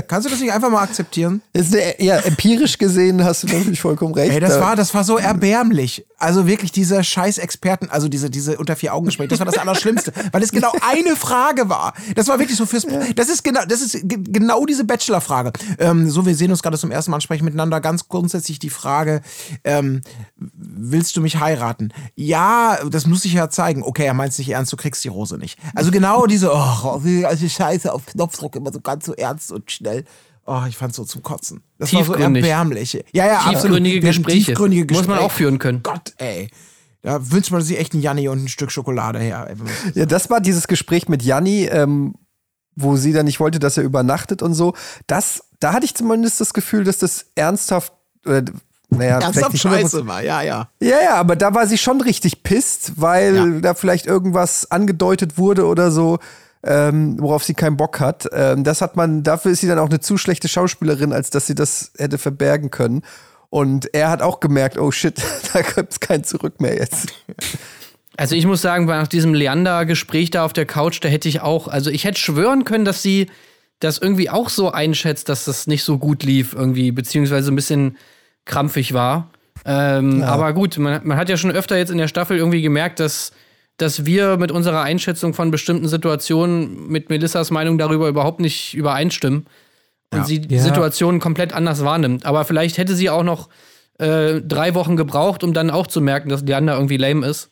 Kannst 0.06 0.26
du 0.26 0.30
das 0.30 0.38
nicht 0.40 0.52
einfach 0.52 0.70
mal 0.70 0.80
akzeptieren? 0.82 1.42
eine, 1.52 2.00
ja, 2.00 2.16
empirisch 2.18 2.78
gesehen 2.78 3.24
hast 3.24 3.42
du 3.42 3.48
natürlich 3.48 3.80
vollkommen 3.80 4.14
recht. 4.14 4.32
Ey, 4.32 4.38
das 4.38 4.54
Da- 4.54 4.60
war, 4.60 4.76
das 4.76 4.94
war 4.94 5.02
so 5.02 5.18
erbärmlich. 5.18 6.06
Also 6.18 6.46
wirklich 6.46 6.70
diese 6.70 7.02
scheiß 7.02 7.38
Experten, 7.38 7.88
also 7.90 8.08
diese, 8.08 8.30
diese 8.30 8.56
unter 8.58 8.76
vier 8.76 8.94
Augen 8.94 9.06
Gespräche, 9.06 9.30
das 9.30 9.40
war 9.40 9.46
das 9.46 9.58
Allerschlimmste, 9.58 10.12
weil 10.30 10.40
es 10.40 10.52
genau 10.52 10.70
eine 10.88 11.16
Frage 11.16 11.68
war. 11.68 11.94
Das 12.14 12.28
war 12.28 12.38
wirklich 12.38 12.56
so 12.56 12.64
fürs, 12.64 12.86
das 13.16 13.28
ist 13.28 13.42
genau, 13.42 13.62
das 13.66 13.80
ist 13.82 13.92
ge- 14.08 14.22
genau 14.22 14.64
diese 14.66 14.84
Bachelor-Frage. 14.84 15.52
Ähm, 15.80 16.08
so, 16.08 16.24
wir 16.24 16.36
sehen 16.36 16.52
uns 16.52 16.62
gerade 16.62 16.78
zum 16.78 16.92
ersten 16.92 17.10
Mal, 17.10 17.20
sprechen 17.20 17.44
miteinander. 17.44 17.80
Ganz 17.80 18.06
grundsätzlich 18.06 18.60
die 18.60 18.70
Frage, 18.70 19.20
ähm, 19.64 20.02
willst 20.36 21.16
du 21.16 21.20
mich 21.22 21.40
heiraten? 21.40 21.92
Ja, 22.14 22.78
das 22.88 23.04
muss 23.06 23.24
ich 23.24 23.32
ja 23.32 23.50
zeigen. 23.50 23.82
Okay, 23.82 24.04
er 24.06 24.14
meint 24.14 24.30
es 24.32 24.38
nicht 24.38 24.50
ernst, 24.50 24.72
du 24.72 24.76
kriegst 24.76 25.02
die 25.02 25.08
Rose 25.08 25.38
nicht. 25.38 25.58
Also 25.74 25.90
genau 25.90 26.26
diese, 26.26 26.52
oh, 26.54 27.00
also 27.24 27.48
Scheiße 27.48 27.92
auf 27.92 28.06
Knopfdruck, 28.06 28.54
immer 28.54 28.72
so 28.72 28.80
ganz 28.80 29.06
so 29.06 29.14
ernst 29.14 29.50
und 29.50 29.71
schnell. 29.72 30.04
Oh, 30.44 30.62
ich 30.68 30.76
fand's 30.76 30.96
so 30.96 31.04
zum 31.04 31.22
Kotzen. 31.22 31.62
Das 31.78 31.92
war 31.92 32.02
so 32.04 32.12
Tiefgründig. 32.14 32.42
erbärmlich. 32.44 32.92
Ja, 33.12 33.26
ja, 33.26 33.38
absolut. 33.38 33.54
Tiefgründige 33.62 34.00
Gespräche. 34.00 34.44
Tiefgründige 34.46 34.82
Muss 34.92 35.02
man 35.02 35.16
Gespräche. 35.18 35.24
auch 35.24 35.30
führen 35.32 35.58
können. 35.58 35.82
Gott, 35.82 36.14
ey. 36.18 36.48
Da 37.02 37.30
wünscht 37.30 37.50
man 37.50 37.62
sich 37.62 37.78
echt 37.78 37.92
einen 37.94 38.02
Janni 38.02 38.28
und 38.28 38.44
ein 38.44 38.48
Stück 38.48 38.70
Schokolade 38.72 39.18
her. 39.18 39.54
Ja, 39.94 40.06
das 40.06 40.30
war 40.30 40.40
dieses 40.40 40.68
Gespräch 40.68 41.08
mit 41.08 41.22
Janni, 41.22 41.64
ähm, 41.66 42.14
wo 42.76 42.96
sie 42.96 43.12
dann 43.12 43.26
nicht 43.26 43.38
wollte, 43.40 43.58
dass 43.58 43.76
er 43.76 43.82
übernachtet 43.84 44.42
und 44.42 44.54
so. 44.54 44.74
Das, 45.06 45.42
da 45.60 45.72
hatte 45.72 45.84
ich 45.84 45.94
zumindest 45.94 46.40
das 46.40 46.54
Gefühl, 46.54 46.84
dass 46.84 46.98
das 46.98 47.26
ernsthaft, 47.34 47.92
äh, 48.26 48.42
naja, 48.88 49.20
Ernsthaft 49.20 49.58
scheiße 49.58 50.06
war, 50.06 50.22
ja, 50.22 50.42
ja. 50.42 50.68
Ja, 50.80 51.00
ja, 51.02 51.14
aber 51.16 51.34
da 51.34 51.54
war 51.54 51.66
sie 51.66 51.78
schon 51.78 52.00
richtig 52.00 52.42
pisst, 52.42 52.92
weil 53.00 53.34
Ja. 53.36 53.60
da 53.60 53.74
vielleicht 53.74 54.06
irgendwas 54.06 54.70
angedeutet 54.70 55.38
wurde 55.38 55.66
oder 55.66 55.90
so, 55.90 56.18
ähm, 56.64 57.16
worauf 57.20 57.44
sie 57.44 57.54
keinen 57.54 57.76
Bock 57.76 58.00
hat. 58.00 58.28
Ähm, 58.32 58.64
das 58.64 58.80
hat 58.80 58.96
man, 58.96 59.22
dafür 59.22 59.52
ist 59.52 59.60
sie 59.60 59.66
dann 59.66 59.78
auch 59.78 59.88
eine 59.88 60.00
zu 60.00 60.16
schlechte 60.16 60.48
Schauspielerin, 60.48 61.12
als 61.12 61.30
dass 61.30 61.46
sie 61.46 61.54
das 61.54 61.92
hätte 61.96 62.18
verbergen 62.18 62.70
können. 62.70 63.02
Und 63.50 63.94
er 63.94 64.08
hat 64.08 64.22
auch 64.22 64.40
gemerkt, 64.40 64.78
oh 64.78 64.90
shit, 64.90 65.20
da 65.52 65.62
gibt's 65.62 66.00
kein 66.00 66.24
Zurück 66.24 66.60
mehr 66.60 66.76
jetzt. 66.76 67.12
Also 68.16 68.36
ich 68.36 68.46
muss 68.46 68.62
sagen, 68.62 68.86
nach 68.86 69.08
diesem 69.08 69.34
Leander-Gespräch 69.34 70.30
da 70.30 70.44
auf 70.44 70.52
der 70.52 70.66
Couch, 70.66 70.98
da 71.02 71.08
hätte 71.08 71.28
ich 71.28 71.40
auch, 71.40 71.68
also 71.68 71.90
ich 71.90 72.04
hätte 72.04 72.20
schwören 72.20 72.64
können, 72.64 72.84
dass 72.84 73.02
sie 73.02 73.28
das 73.80 73.98
irgendwie 73.98 74.30
auch 74.30 74.48
so 74.48 74.70
einschätzt, 74.70 75.28
dass 75.28 75.44
das 75.44 75.66
nicht 75.66 75.82
so 75.82 75.98
gut 75.98 76.22
lief 76.22 76.54
irgendwie, 76.54 76.92
beziehungsweise 76.92 77.50
ein 77.50 77.56
bisschen 77.56 77.96
krampfig 78.44 78.92
war. 78.92 79.30
Ähm, 79.64 80.22
Aber 80.22 80.52
gut, 80.52 80.78
man, 80.78 81.00
man 81.04 81.16
hat 81.16 81.28
ja 81.28 81.36
schon 81.36 81.50
öfter 81.50 81.76
jetzt 81.76 81.90
in 81.90 81.98
der 81.98 82.08
Staffel 82.08 82.36
irgendwie 82.36 82.62
gemerkt, 82.62 83.00
dass, 83.00 83.32
dass 83.82 84.06
wir 84.06 84.36
mit 84.36 84.50
unserer 84.52 84.82
Einschätzung 84.82 85.34
von 85.34 85.50
bestimmten 85.50 85.88
Situationen 85.88 86.88
mit 86.88 87.10
Melissas 87.10 87.50
Meinung 87.50 87.76
darüber 87.78 88.08
überhaupt 88.08 88.40
nicht 88.40 88.74
übereinstimmen 88.74 89.46
und 90.12 90.18
Ja. 90.20 90.24
sie 90.24 90.40
die 90.40 90.54
Ja. 90.54 90.62
Situation 90.62 91.18
komplett 91.20 91.52
anders 91.52 91.84
wahrnimmt. 91.84 92.24
Aber 92.24 92.44
vielleicht 92.44 92.78
hätte 92.78 92.94
sie 92.94 93.10
auch 93.10 93.24
noch 93.24 93.48
äh, 93.98 94.40
drei 94.40 94.74
Wochen 94.74 94.96
gebraucht, 94.96 95.44
um 95.44 95.52
dann 95.52 95.70
auch 95.70 95.86
zu 95.86 96.00
merken, 96.00 96.28
dass 96.28 96.42
Leander 96.42 96.74
irgendwie 96.74 96.96
lame 96.96 97.26
ist. 97.26 97.50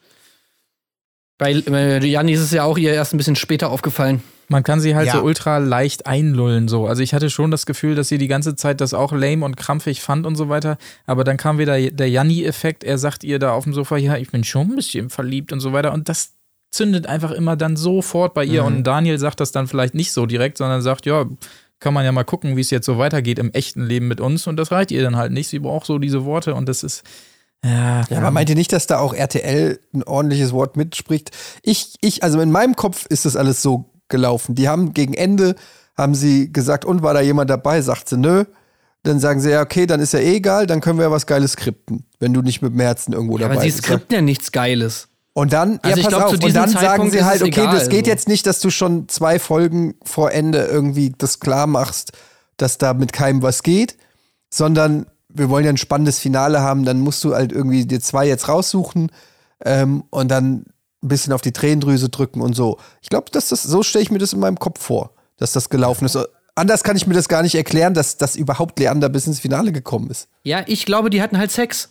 Bei 1.39 1.53
äh, 1.53 2.05
Janni 2.05 2.33
ist 2.33 2.41
es 2.41 2.51
ja 2.51 2.65
auch 2.65 2.79
ihr 2.79 2.93
erst 2.93 3.15
ein 3.15 3.19
bisschen 3.19 3.37
später 3.37 3.71
aufgefallen. 3.71 4.23
Man 4.51 4.65
kann 4.65 4.81
sie 4.81 4.97
halt 4.97 5.07
Ja. 5.07 5.13
so 5.15 5.23
ultra 5.23 5.59
leicht 5.59 6.07
einlullen, 6.07 6.67
so. 6.67 6.87
Also 6.87 7.03
ich 7.03 7.15
hatte 7.15 7.31
schon 7.31 7.51
das 7.53 7.67
Gefühl, 7.67 7.95
dass 7.95 8.09
sie 8.09 8.19
die 8.19 8.27
ganze 8.27 8.57
Zeit 8.57 8.81
das 8.81 8.95
auch 8.95 9.13
lame 9.13 9.45
und 9.45 9.57
krampfig 9.57 10.01
fand 10.01 10.27
und 10.27 10.35
so 10.35 10.49
weiter. 10.49 10.77
Aber 11.07 11.23
dann 11.23 11.37
kam 11.37 11.59
wieder 11.59 11.81
der 11.81 12.11
Janni-Effekt. 12.11 12.83
Er 12.83 12.99
sagt 12.99 13.23
ihr 13.23 13.39
da 13.39 13.53
auf 13.53 13.63
dem 13.65 13.73
Sofa, 13.75 13.97
ja, 13.97 14.17
ich 14.17 14.31
bin 14.31 14.43
schon 14.43 14.71
ein 14.71 14.77
bisschen 14.77 15.09
verliebt 15.09 15.53
und 15.53 15.61
so 15.61 15.73
weiter. 15.73 15.93
Und 15.93 16.09
das 16.09 16.33
zündet 16.73 17.07
einfach 17.07 17.31
immer 17.31 17.57
dann 17.57 17.77
sofort 17.77 18.35
bei 18.35 18.45
ihr. 18.45 18.65
Und 18.65 18.85
Daniel 18.85 19.19
sagt 19.19 19.39
das 19.41 19.53
dann 19.53 19.69
vielleicht 19.69 19.95
nicht 19.95 20.13
so 20.13 20.27
direkt, 20.27 20.59
sondern 20.59 20.83
sagt, 20.83 21.07
ja, 21.07 21.27
kann 21.79 21.95
man 21.95 22.05
ja 22.05 22.13
mal 22.13 22.25
gucken, 22.25 22.57
wie 22.57 22.61
es 22.61 22.71
jetzt 22.71 22.87
so 22.87 22.99
weitergeht 22.99 23.39
im 23.39 23.53
echten 23.53 23.85
Leben 23.87 24.09
mit 24.09 24.21
uns. 24.21 24.47
Und 24.47 24.57
das 24.57 24.71
reicht 24.73 24.91
ihr 24.91 25.03
dann 25.03 25.17
halt 25.17 25.33
nicht. 25.33 25.49
Sie 25.49 25.61
braucht 25.61 25.87
so 25.87 25.99
diese 25.99 26.25
Worte 26.25 26.55
und 26.55 26.69
das 26.69 26.83
ist, 26.83 27.05
ja. 27.65 28.03
Ja, 28.09 28.19
aber 28.19 28.31
meint 28.31 28.49
ihr 28.51 28.57
nicht, 28.57 28.73
dass 28.73 28.87
da 28.87 28.99
auch 28.99 29.13
RTL 29.15 29.79
ein 29.95 30.03
ordentliches 30.03 30.53
Wort 30.53 30.77
mitspricht? 30.77 31.31
Ich, 31.63 31.95
ich, 32.01 32.23
also 32.23 32.41
in 32.41 32.51
meinem 32.51 32.75
Kopf 32.75 33.07
ist 33.07 33.27
das 33.27 33.37
alles 33.37 33.63
so 33.63 33.90
gelaufen. 34.11 34.55
Die 34.55 34.69
haben 34.69 34.93
gegen 34.93 35.15
Ende, 35.15 35.55
haben 35.97 36.15
sie 36.15 36.53
gesagt, 36.53 36.85
und 36.85 37.03
war 37.03 37.15
da 37.15 37.21
jemand 37.21 37.49
dabei? 37.51 37.81
Sagt 37.81 38.09
sie, 38.09 38.17
nö. 38.17 38.45
Dann 39.03 39.19
sagen 39.19 39.41
sie, 39.41 39.51
ja, 39.51 39.63
okay, 39.63 39.87
dann 39.87 40.01
ist 40.01 40.13
ja 40.13 40.19
eh 40.19 40.37
egal, 40.37 40.67
dann 40.67 40.83
können 40.83 40.99
wir 40.99 41.07
ja 41.07 41.11
was 41.11 41.27
Geiles 41.27 41.53
skripten, 41.53 42.05
wenn 42.19 42.35
du 42.35 42.43
nicht 42.43 42.61
mit 42.61 42.73
dem 42.75 42.81
Herzen 42.81 43.15
irgendwo 43.15 43.37
Aber 43.37 43.49
dabei 43.49 43.63
sie 43.63 43.69
bist. 43.69 43.79
skripten 43.79 44.15
ja 44.15 44.21
nichts 44.21 44.53
Geiles. 44.53 45.09
Und 45.33 45.55
dann, 45.55 45.79
Also 45.83 45.97
ja, 45.97 46.03
pass 46.03 46.09
glaub, 46.09 46.23
auf, 46.25 46.45
und 46.45 46.55
dann 46.55 46.69
sagen 46.69 47.11
sie 47.11 47.25
halt, 47.25 47.41
okay, 47.41 47.63
egal, 47.63 47.75
das 47.75 47.89
geht 47.89 48.05
so. 48.05 48.11
jetzt 48.11 48.29
nicht, 48.29 48.47
dass 48.47 48.61
du 48.61 48.69
schon 48.69 49.09
zwei 49.09 49.39
Folgen 49.39 49.95
vor 50.05 50.33
Ende 50.33 50.65
irgendwie 50.65 51.15
das 51.17 51.41
klar 51.41 51.67
machst, 51.67 52.13
dass 52.59 52.77
da 52.77 52.93
mit 52.93 53.15
keinem 53.15 53.41
was 53.41 53.63
geht, 53.63 53.97
sondern 54.51 55.07
wir 55.31 55.49
wollen 55.49 55.65
ja 55.65 55.71
ein 55.71 55.77
spannendes 55.77 56.19
Finale 56.19 56.61
haben, 56.61 56.85
dann 56.85 57.01
musst 57.01 57.23
du 57.25 57.35
halt 57.35 57.53
irgendwie 57.53 57.87
dir 57.87 58.01
zwei 58.01 58.27
jetzt 58.27 58.49
raussuchen 58.49 59.11
ähm, 59.65 60.05
und 60.11 60.29
dann 60.31 60.65
ein 61.03 61.09
bisschen 61.09 61.33
auf 61.33 61.41
die 61.41 61.53
Tränendrüse 61.53 62.09
drücken 62.09 62.41
und 62.41 62.55
so. 62.55 62.79
Ich 63.01 63.09
glaube, 63.09 63.31
dass 63.31 63.49
das, 63.49 63.63
so 63.63 63.83
stelle 63.83 64.03
ich 64.03 64.11
mir 64.11 64.19
das 64.19 64.33
in 64.33 64.41
meinem 64.41 64.59
Kopf 64.59 64.83
vor, 64.83 65.15
dass 65.37 65.53
das 65.53 65.69
gelaufen 65.71 66.05
ist. 66.05 66.19
Anders 66.55 66.83
kann 66.83 66.97
ich 66.97 67.07
mir 67.07 67.15
das 67.15 67.29
gar 67.29 67.43
nicht 67.43 67.55
erklären, 67.55 67.95
dass, 67.95 68.19
dass 68.19 68.37
überhaupt 68.37 68.79
Leander 68.79 69.09
bis 69.09 69.27
ins 69.27 69.41
Finale 69.41 69.73
gekommen 69.73 70.11
ist. 70.11 70.29
Ja, 70.43 70.63
ich 70.67 70.85
glaube, 70.85 71.11
die 71.11 71.23
hatten 71.23 71.39
halt 71.39 71.51
Sex. 71.51 71.91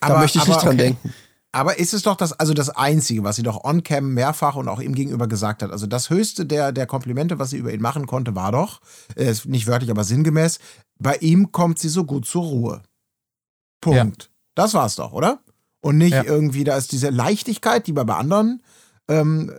Da 0.00 0.18
möchte 0.18 0.38
ich 0.38 0.46
nicht 0.46 0.60
dran 0.60 0.74
okay. 0.74 0.76
denken. 0.76 1.14
Aber 1.52 1.78
ist 1.78 1.92
es 1.92 2.02
doch 2.02 2.16
das, 2.16 2.32
also 2.32 2.54
das 2.54 2.70
Einzige, 2.70 3.24
was 3.24 3.36
sie 3.36 3.42
doch 3.42 3.62
on-cam 3.62 4.14
mehrfach 4.14 4.56
und 4.56 4.68
auch 4.68 4.80
ihm 4.80 4.94
gegenüber 4.94 5.28
gesagt 5.28 5.62
hat. 5.62 5.70
Also 5.70 5.86
das 5.86 6.08
höchste 6.08 6.46
der, 6.46 6.72
der 6.72 6.86
Komplimente, 6.86 7.38
was 7.38 7.50
sie 7.50 7.58
über 7.58 7.72
ihn 7.72 7.82
machen 7.82 8.06
konnte, 8.06 8.34
war 8.34 8.52
doch, 8.52 8.80
äh, 9.16 9.34
nicht 9.44 9.66
wörtlich, 9.66 9.90
aber 9.90 10.02
sinngemäß, 10.02 10.60
bei 10.98 11.16
ihm 11.16 11.52
kommt 11.52 11.78
sie 11.78 11.90
so 11.90 12.04
gut 12.04 12.26
zur 12.26 12.44
Ruhe. 12.44 12.82
Punkt. 13.82 14.30
Das 14.54 14.72
war's 14.72 14.96
doch, 14.96 15.12
oder? 15.12 15.40
Und 15.82 15.98
nicht 15.98 16.12
Ja. 16.14 16.24
irgendwie, 16.24 16.64
da 16.64 16.76
ist 16.76 16.92
diese 16.92 17.10
Leichtigkeit, 17.10 17.86
die 17.86 17.92
bei 17.92 18.04
bei 18.04 18.14
anderen, 18.14 18.62
ähm, 19.08 19.52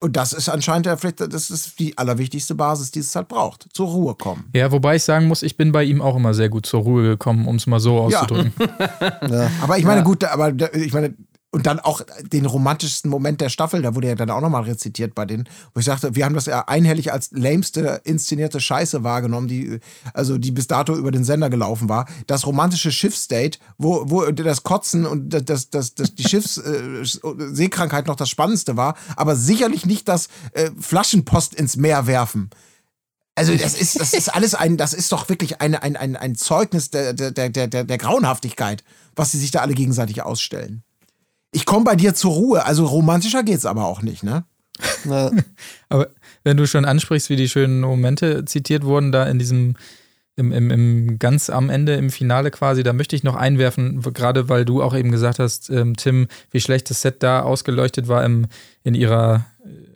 und 0.00 0.16
das 0.18 0.34
ist 0.34 0.50
anscheinend 0.50 0.84
ja 0.84 0.98
vielleicht, 0.98 1.20
das 1.32 1.50
ist 1.50 1.78
die 1.78 1.96
allerwichtigste 1.96 2.54
Basis, 2.54 2.90
die 2.90 2.98
es 2.98 3.16
halt 3.16 3.28
braucht. 3.28 3.68
Zur 3.72 3.86
Ruhe 3.88 4.14
kommen. 4.14 4.44
Ja, 4.54 4.70
wobei 4.70 4.96
ich 4.96 5.02
sagen 5.02 5.28
muss, 5.28 5.42
ich 5.42 5.56
bin 5.56 5.72
bei 5.72 5.82
ihm 5.84 6.02
auch 6.02 6.16
immer 6.16 6.34
sehr 6.34 6.50
gut 6.50 6.66
zur 6.66 6.82
Ruhe 6.82 7.02
gekommen, 7.04 7.46
um 7.48 7.56
es 7.56 7.66
mal 7.66 7.80
so 7.80 8.10
Ja. 8.10 8.20
auszudrücken. 8.20 8.52
Aber 9.62 9.78
ich 9.78 9.84
meine, 9.84 10.02
gut, 10.02 10.22
aber 10.24 10.52
ich 10.74 10.92
meine, 10.92 11.14
und 11.54 11.66
dann 11.66 11.78
auch 11.78 12.00
den 12.20 12.46
romantischsten 12.46 13.08
Moment 13.08 13.40
der 13.40 13.48
Staffel, 13.48 13.80
da 13.80 13.94
wurde 13.94 14.08
ja 14.08 14.16
dann 14.16 14.28
auch 14.30 14.40
nochmal 14.40 14.64
rezitiert 14.64 15.14
bei 15.14 15.24
denen, 15.24 15.48
wo 15.72 15.78
ich 15.78 15.86
sagte, 15.86 16.16
wir 16.16 16.24
haben 16.24 16.34
das 16.34 16.46
ja 16.46 16.66
einhellig 16.66 17.12
als 17.12 17.30
lämste 17.30 18.00
inszenierte 18.02 18.60
Scheiße 18.60 19.04
wahrgenommen, 19.04 19.46
die, 19.46 19.78
also 20.12 20.36
die 20.36 20.50
bis 20.50 20.66
dato 20.66 20.96
über 20.96 21.12
den 21.12 21.22
Sender 21.22 21.50
gelaufen 21.50 21.88
war. 21.88 22.06
Das 22.26 22.44
romantische 22.44 22.90
Schiffsdate, 22.90 23.60
wo, 23.78 24.10
wo 24.10 24.22
das 24.32 24.64
Kotzen 24.64 25.06
und 25.06 25.30
das, 25.30 25.44
das, 25.44 25.70
das, 25.70 25.94
das 25.94 26.14
die 26.16 26.24
Schiffsseekrankheit 26.24 28.08
noch 28.08 28.16
das 28.16 28.28
Spannendste 28.28 28.76
war, 28.76 28.96
aber 29.14 29.36
sicherlich 29.36 29.86
nicht 29.86 30.08
das 30.08 30.28
äh, 30.54 30.72
Flaschenpost 30.80 31.54
ins 31.54 31.76
Meer 31.76 32.08
werfen. 32.08 32.50
Also 33.36 33.54
das 33.56 33.74
ist, 33.74 34.00
das 34.00 34.12
ist 34.12 34.32
alles 34.32 34.54
ein, 34.54 34.76
das 34.76 34.92
ist 34.92 35.10
doch 35.10 35.28
wirklich 35.28 35.60
eine, 35.60 35.82
ein, 35.82 35.96
ein, 35.96 36.16
ein 36.16 36.34
Zeugnis 36.36 36.90
der, 36.90 37.12
der, 37.12 37.32
der, 37.32 37.48
der 37.48 37.84
der 37.84 37.98
Grauenhaftigkeit, 37.98 38.84
was 39.16 39.32
sie 39.32 39.38
sich 39.38 39.50
da 39.50 39.60
alle 39.60 39.74
gegenseitig 39.74 40.22
ausstellen. 40.22 40.83
Ich 41.54 41.66
komme 41.66 41.84
bei 41.84 41.94
dir 41.94 42.14
zur 42.14 42.32
Ruhe, 42.32 42.64
also 42.64 42.84
romantischer 42.84 43.44
geht's 43.44 43.64
aber 43.64 43.86
auch 43.86 44.02
nicht, 44.02 44.24
ne? 44.24 44.44
Na, 45.04 45.30
Aber 45.88 46.08
wenn 46.42 46.56
du 46.56 46.66
schon 46.66 46.84
ansprichst, 46.84 47.30
wie 47.30 47.36
die 47.36 47.48
schönen 47.48 47.80
Momente 47.80 48.44
zitiert 48.44 48.84
wurden, 48.84 49.12
da 49.12 49.24
in 49.24 49.38
diesem, 49.38 49.76
im, 50.36 50.50
im, 50.50 50.70
im 50.70 51.18
ganz 51.20 51.50
am 51.50 51.70
Ende, 51.70 51.94
im 51.94 52.10
Finale 52.10 52.50
quasi, 52.50 52.82
da 52.82 52.92
möchte 52.92 53.14
ich 53.14 53.22
noch 53.22 53.36
einwerfen, 53.36 54.02
gerade 54.12 54.48
weil 54.48 54.64
du 54.64 54.82
auch 54.82 54.96
eben 54.96 55.12
gesagt 55.12 55.38
hast, 55.38 55.70
ähm, 55.70 55.96
Tim, 55.96 56.26
wie 56.50 56.60
schlecht 56.60 56.90
das 56.90 57.02
Set 57.02 57.22
da 57.22 57.42
ausgeleuchtet 57.42 58.08
war 58.08 58.24
im, 58.24 58.46
in 58.82 58.94
ihrer 58.94 59.46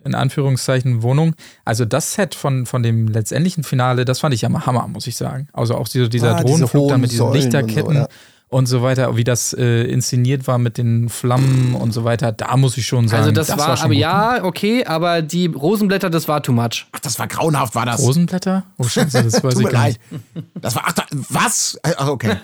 in 0.05 0.15
Anführungszeichen 0.15 1.03
Wohnung. 1.03 1.35
Also 1.65 1.85
das 1.85 2.13
Set 2.13 2.35
von, 2.35 2.65
von 2.65 2.81
dem 2.83 3.07
letztendlichen 3.09 3.63
Finale, 3.63 4.05
das 4.05 4.19
fand 4.19 4.33
ich 4.33 4.41
ja 4.41 4.49
mal 4.49 4.65
Hammer, 4.65 4.87
muss 4.87 5.07
ich 5.07 5.17
sagen. 5.17 5.49
Also 5.53 5.75
auch 5.75 5.87
dieser, 5.87 6.07
dieser 6.07 6.35
Ah, 6.35 6.41
diese 6.41 6.47
Drohnenflug 6.47 6.87
da 6.87 6.93
hohen 6.93 7.01
mit 7.01 7.11
diesen 7.11 7.19
Säulen 7.19 7.35
und 7.35 7.51
so, 7.51 7.57
Lichterketten 7.57 7.95
ja. 7.95 8.07
Und 8.49 8.65
so 8.65 8.81
weiter, 8.81 9.15
wie 9.15 9.23
das 9.23 9.53
äh, 9.53 9.83
inszeniert 9.83 10.47
war 10.47 10.57
mit 10.57 10.77
den 10.79 11.07
Flammen 11.09 11.75
und 11.75 11.91
so 11.91 12.03
weiter, 12.03 12.31
da 12.31 12.57
muss 12.57 12.77
ich 12.77 12.85
schon 12.87 13.07
sagen, 13.07 13.21
Also 13.21 13.31
das, 13.31 13.49
war, 13.57 13.77
schon 13.77 13.85
aber 13.85 13.93
gut. 13.93 14.01
ja, 14.01 14.43
okay, 14.43 14.85
aber 14.85 15.21
die 15.21 15.45
Rosenblätter, 15.45 16.09
das 16.09 16.27
war 16.27 16.41
too 16.41 16.51
much. 16.51 16.87
Ach, 16.91 16.99
das 16.99 17.19
war 17.19 17.27
grauenhaft, 17.27 17.75
war 17.75 17.85
das. 17.85 17.99
Rosenblätter? 18.01 18.63
Oh 18.77 18.85
Scheiße, 18.85 19.23
das 19.23 19.33
weiß 19.43 19.53
Tut 19.53 19.61
ich 19.61 19.67
mir 19.67 19.71
gar 19.71 19.83
leid. 19.83 19.99
nicht. 20.09 20.23
Das 20.55 20.75
war, 20.75 20.83
ach, 20.87 20.93
da, 20.93 21.03
was? 21.29 21.79
Ach, 21.83 22.07
okay. 22.07 22.37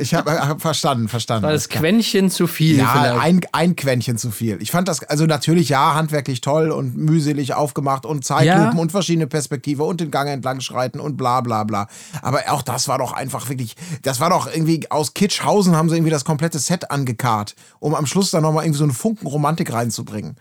Ich 0.00 0.14
habe 0.14 0.30
hab 0.32 0.60
verstanden, 0.62 1.08
verstanden. 1.08 1.42
War 1.44 1.52
das 1.52 1.68
Quäntchen 1.68 2.30
zu 2.30 2.46
viel 2.46 2.78
Ja, 2.78 2.88
vielleicht. 2.88 3.20
ein, 3.20 3.40
ein 3.52 3.76
Quäntchen 3.76 4.16
zu 4.16 4.30
viel. 4.30 4.56
Ich 4.62 4.70
fand 4.70 4.88
das, 4.88 5.02
also 5.04 5.26
natürlich 5.26 5.68
ja, 5.68 5.94
handwerklich 5.94 6.40
toll 6.40 6.70
und 6.70 6.96
mühselig 6.96 7.54
aufgemacht 7.54 8.06
und 8.06 8.24
Zeitlupen 8.24 8.74
Ja. 8.76 8.80
und 8.80 8.90
verschiedene 8.90 9.26
Perspektive 9.26 9.84
und 9.84 10.00
den 10.00 10.10
Gang 10.10 10.30
entlang 10.30 10.60
schreiten 10.60 10.98
und 10.98 11.16
bla 11.18 11.42
bla 11.42 11.64
bla. 11.64 11.88
Aber 12.22 12.40
auch 12.48 12.62
das 12.62 12.88
war 12.88 12.96
doch 12.98 13.12
einfach 13.12 13.48
wirklich, 13.50 13.76
das 14.02 14.18
war 14.18 14.30
doch 14.30 14.46
irgendwie 14.50 14.90
aus 14.90 15.12
Kitschhausen 15.42 15.74
haben 15.74 15.88
sie 15.88 15.96
irgendwie 15.96 16.10
das 16.10 16.24
komplette 16.24 16.58
Set 16.58 16.90
angekarrt, 16.90 17.54
um 17.80 17.94
am 17.94 18.06
Schluss 18.06 18.30
dann 18.30 18.42
nochmal 18.42 18.64
irgendwie 18.64 18.78
so 18.78 18.84
einen 18.84 18.92
Funken 18.92 19.26
Romantik 19.26 19.72
reinzubringen. 19.72 20.36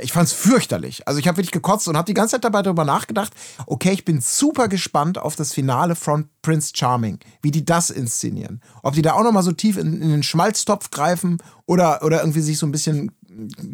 Ich 0.00 0.12
fand's 0.12 0.32
fürchterlich. 0.32 1.06
Also 1.06 1.18
ich 1.18 1.26
habe 1.26 1.38
wirklich 1.38 1.50
gekotzt 1.50 1.88
und 1.88 1.96
habe 1.96 2.06
die 2.06 2.14
ganze 2.14 2.36
Zeit 2.36 2.44
dabei 2.44 2.62
darüber 2.62 2.84
nachgedacht, 2.84 3.32
okay, 3.66 3.90
ich 3.90 4.04
bin 4.04 4.20
super 4.20 4.68
gespannt 4.68 5.18
auf 5.18 5.34
das 5.34 5.52
Finale 5.52 5.96
von 5.96 6.28
Prince 6.42 6.72
Charming, 6.74 7.18
wie 7.42 7.50
die 7.50 7.64
das 7.64 7.90
inszenieren. 7.90 8.62
Ob 8.82 8.94
die 8.94 9.02
da 9.02 9.14
auch 9.14 9.24
nochmal 9.24 9.42
so 9.42 9.52
tief 9.52 9.76
in, 9.76 10.00
in 10.00 10.10
den 10.10 10.22
Schmalztopf 10.22 10.90
greifen 10.90 11.38
oder, 11.66 12.02
oder 12.02 12.20
irgendwie 12.20 12.40
sich 12.40 12.56
so 12.56 12.66
ein 12.66 12.72
bisschen 12.72 13.10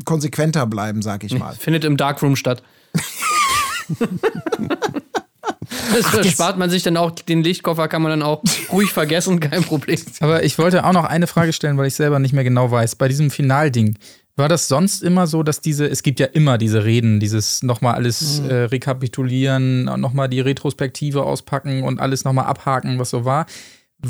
konsequenter 0.04 0.66
bleiben, 0.66 1.02
sag 1.02 1.22
ich 1.22 1.38
mal. 1.38 1.54
Findet 1.54 1.84
im 1.84 1.96
Darkroom 1.96 2.34
statt. 2.34 2.62
Das 5.94 6.12
jetzt- 6.12 6.32
spart 6.32 6.58
man 6.58 6.70
sich 6.70 6.82
dann 6.82 6.96
auch, 6.96 7.10
den 7.10 7.42
Lichtkoffer 7.42 7.88
kann 7.88 8.02
man 8.02 8.10
dann 8.10 8.22
auch 8.22 8.42
ruhig 8.72 8.90
vergessen, 8.92 9.40
kein 9.40 9.62
Problem. 9.64 9.98
Aber 10.20 10.42
ich 10.44 10.58
wollte 10.58 10.84
auch 10.84 10.92
noch 10.92 11.04
eine 11.04 11.26
Frage 11.26 11.52
stellen, 11.52 11.76
weil 11.78 11.86
ich 11.86 11.94
selber 11.94 12.18
nicht 12.18 12.32
mehr 12.32 12.44
genau 12.44 12.70
weiß. 12.70 12.96
Bei 12.96 13.08
diesem 13.08 13.30
Finalding, 13.30 13.98
war 14.38 14.48
das 14.50 14.68
sonst 14.68 15.02
immer 15.02 15.26
so, 15.26 15.42
dass 15.42 15.62
diese, 15.62 15.86
es 15.86 16.02
gibt 16.02 16.20
ja 16.20 16.26
immer 16.26 16.58
diese 16.58 16.84
Reden, 16.84 17.20
dieses 17.20 17.62
nochmal 17.62 17.94
alles 17.94 18.40
äh, 18.40 18.54
rekapitulieren, 18.54 19.84
nochmal 19.84 20.28
die 20.28 20.40
Retrospektive 20.40 21.22
auspacken 21.24 21.82
und 21.82 22.00
alles 22.00 22.24
nochmal 22.24 22.44
abhaken, 22.44 22.98
was 22.98 23.10
so 23.10 23.24
war. 23.24 23.46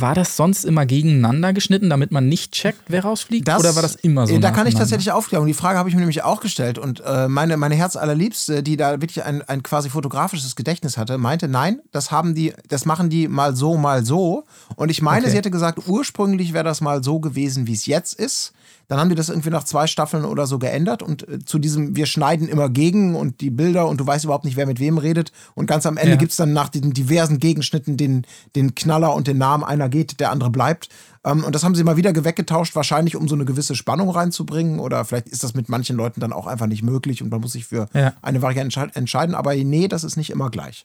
War 0.00 0.14
das 0.14 0.36
sonst 0.36 0.64
immer 0.64 0.86
gegeneinander 0.86 1.52
geschnitten, 1.52 1.90
damit 1.90 2.12
man 2.12 2.28
nicht 2.28 2.52
checkt, 2.52 2.80
wer 2.88 3.02
rausfliegt? 3.04 3.48
oder 3.48 3.74
war 3.74 3.82
das 3.82 3.94
immer 3.96 4.26
so? 4.26 4.34
Äh, 4.34 4.40
Da 4.40 4.50
kann 4.50 4.66
ich 4.66 4.74
tatsächlich 4.74 5.12
aufklären. 5.12 5.42
Und 5.42 5.48
die 5.48 5.54
Frage 5.54 5.78
habe 5.78 5.88
ich 5.88 5.94
mir 5.94 6.00
nämlich 6.00 6.22
auch 6.22 6.40
gestellt. 6.40 6.78
Und 6.78 7.02
äh, 7.04 7.28
meine, 7.28 7.56
meine 7.56 7.74
Herzallerliebste, 7.74 8.62
die 8.62 8.76
da 8.76 9.00
wirklich 9.00 9.24
ein, 9.24 9.42
ein 9.42 9.62
quasi 9.62 9.90
fotografisches 9.90 10.56
Gedächtnis 10.56 10.96
hatte, 10.98 11.18
meinte, 11.18 11.48
nein, 11.48 11.80
das 11.92 12.10
haben 12.10 12.34
die, 12.34 12.52
das 12.68 12.84
machen 12.84 13.10
die 13.10 13.28
mal 13.28 13.54
so, 13.56 13.76
mal 13.76 14.04
so. 14.04 14.44
Und 14.76 14.90
ich 14.90 15.02
meine, 15.02 15.22
Okay. 15.22 15.30
sie 15.30 15.36
hätte 15.38 15.50
gesagt, 15.50 15.86
ursprünglich 15.86 16.52
wäre 16.52 16.64
das 16.64 16.80
mal 16.80 17.02
so 17.02 17.20
gewesen, 17.20 17.66
wie 17.66 17.72
es 17.72 17.86
jetzt 17.86 18.14
ist. 18.14 18.52
Dann 18.88 19.00
haben 19.00 19.08
die 19.08 19.14
das 19.16 19.28
irgendwie 19.28 19.50
nach 19.50 19.64
zwei 19.64 19.86
Staffeln 19.86 20.24
oder 20.24 20.46
so 20.46 20.58
geändert 20.58 21.02
und 21.02 21.28
äh, 21.28 21.38
zu 21.44 21.58
diesem, 21.58 21.96
wir 21.96 22.06
schneiden 22.06 22.46
immer 22.48 22.68
gegen 22.68 23.14
und 23.16 23.40
die 23.40 23.50
Bilder 23.50 23.88
und 23.88 23.98
du 24.00 24.06
weißt 24.06 24.24
überhaupt 24.24 24.44
nicht, 24.44 24.56
wer 24.56 24.66
mit 24.66 24.78
wem 24.78 24.98
redet. 24.98 25.32
Und 25.54 25.66
ganz 25.66 25.86
am 25.86 25.96
Ende 25.96 26.12
Ja. 26.12 26.16
gibt 26.16 26.30
es 26.30 26.36
dann 26.36 26.52
nach 26.52 26.68
den 26.68 26.92
diversen 26.92 27.38
Gegenschnitten 27.40 27.96
den, 27.96 28.26
den 28.54 28.74
Knaller 28.74 29.14
und 29.14 29.26
den 29.26 29.38
Namen, 29.38 29.64
einer 29.64 29.88
geht, 29.88 30.20
der 30.20 30.30
andere 30.30 30.50
bleibt. 30.50 30.88
Ähm, 31.24 31.42
und 31.42 31.54
das 31.54 31.64
haben 31.64 31.74
sie 31.74 31.82
mal 31.82 31.96
wieder 31.96 32.14
weggetauscht, 32.24 32.76
wahrscheinlich 32.76 33.16
um 33.16 33.26
so 33.26 33.34
eine 33.34 33.44
gewisse 33.44 33.74
Spannung 33.74 34.10
reinzubringen. 34.10 34.78
Oder 34.78 35.04
vielleicht 35.04 35.28
ist 35.28 35.42
das 35.42 35.54
mit 35.54 35.68
manchen 35.68 35.96
Leuten 35.96 36.20
dann 36.20 36.32
auch 36.32 36.46
einfach 36.46 36.66
nicht 36.66 36.82
möglich 36.84 37.22
und 37.22 37.30
man 37.30 37.40
muss 37.40 37.52
sich 37.52 37.66
für 37.66 37.88
Ja. 37.92 38.12
eine 38.22 38.40
Variante 38.42 38.78
entsche- 38.78 38.94
entscheiden. 38.96 39.34
Aber 39.34 39.54
nee, 39.54 39.88
das 39.88 40.04
ist 40.04 40.16
nicht 40.16 40.30
immer 40.30 40.50
gleich. 40.50 40.84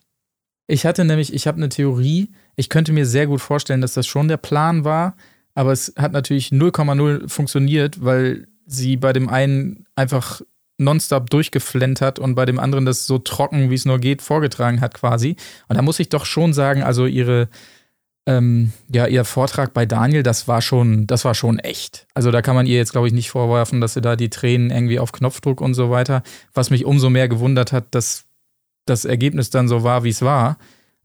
Ich 0.68 0.86
hatte 0.86 1.04
nämlich, 1.04 1.32
ich 1.34 1.46
habe 1.46 1.58
eine 1.58 1.68
Theorie. 1.68 2.30
Ich 2.56 2.68
könnte 2.68 2.92
mir 2.92 3.04
sehr 3.06 3.26
gut 3.26 3.40
vorstellen, 3.40 3.80
dass 3.80 3.94
das 3.94 4.06
schon 4.06 4.28
der 4.28 4.36
Plan 4.36 4.84
war, 4.84 5.14
aber 5.54 5.72
es 5.72 5.94
hat 5.96 6.12
natürlich 6.12 6.48
0,0 6.48 7.28
funktioniert, 7.28 8.04
weil 8.04 8.48
sie 8.66 8.96
bei 8.96 9.12
dem 9.12 9.28
einen 9.28 9.86
einfach 9.96 10.40
nonstop 10.78 11.30
durchgeflentert 11.30 12.18
und 12.18 12.34
bei 12.34 12.44
dem 12.44 12.58
anderen 12.58 12.84
das 12.84 13.06
so 13.06 13.18
trocken, 13.18 13.70
wie 13.70 13.74
es 13.74 13.84
nur 13.84 13.98
geht, 13.98 14.22
vorgetragen 14.22 14.80
hat 14.80 14.94
quasi. 14.94 15.36
Und 15.68 15.76
da 15.76 15.82
muss 15.82 16.00
ich 16.00 16.08
doch 16.08 16.24
schon 16.24 16.52
sagen, 16.52 16.82
also 16.82 17.06
ihre, 17.06 17.48
ähm, 18.26 18.72
ja, 18.92 19.06
ihr 19.06 19.24
Vortrag 19.24 19.74
bei 19.74 19.86
Daniel, 19.86 20.22
das 20.22 20.48
war 20.48 20.62
schon, 20.62 21.06
das 21.06 21.24
war 21.24 21.34
schon 21.34 21.58
echt. 21.58 22.06
Also 22.14 22.30
da 22.30 22.42
kann 22.42 22.54
man 22.54 22.66
ihr 22.66 22.76
jetzt, 22.76 22.92
glaube 22.92 23.06
ich, 23.06 23.12
nicht 23.12 23.30
vorwerfen, 23.30 23.80
dass 23.80 23.94
sie 23.94 24.00
da 24.00 24.16
die 24.16 24.30
Tränen 24.30 24.70
irgendwie 24.70 24.98
auf 24.98 25.12
Knopfdruck 25.12 25.60
und 25.60 25.74
so 25.74 25.90
weiter. 25.90 26.22
Was 26.54 26.70
mich 26.70 26.84
umso 26.84 27.10
mehr 27.10 27.28
gewundert 27.28 27.72
hat, 27.72 27.86
dass 27.94 28.24
das 28.86 29.04
Ergebnis 29.04 29.50
dann 29.50 29.68
so 29.68 29.84
war, 29.84 30.04
wie 30.04 30.10
es 30.10 30.22
war. 30.22 30.58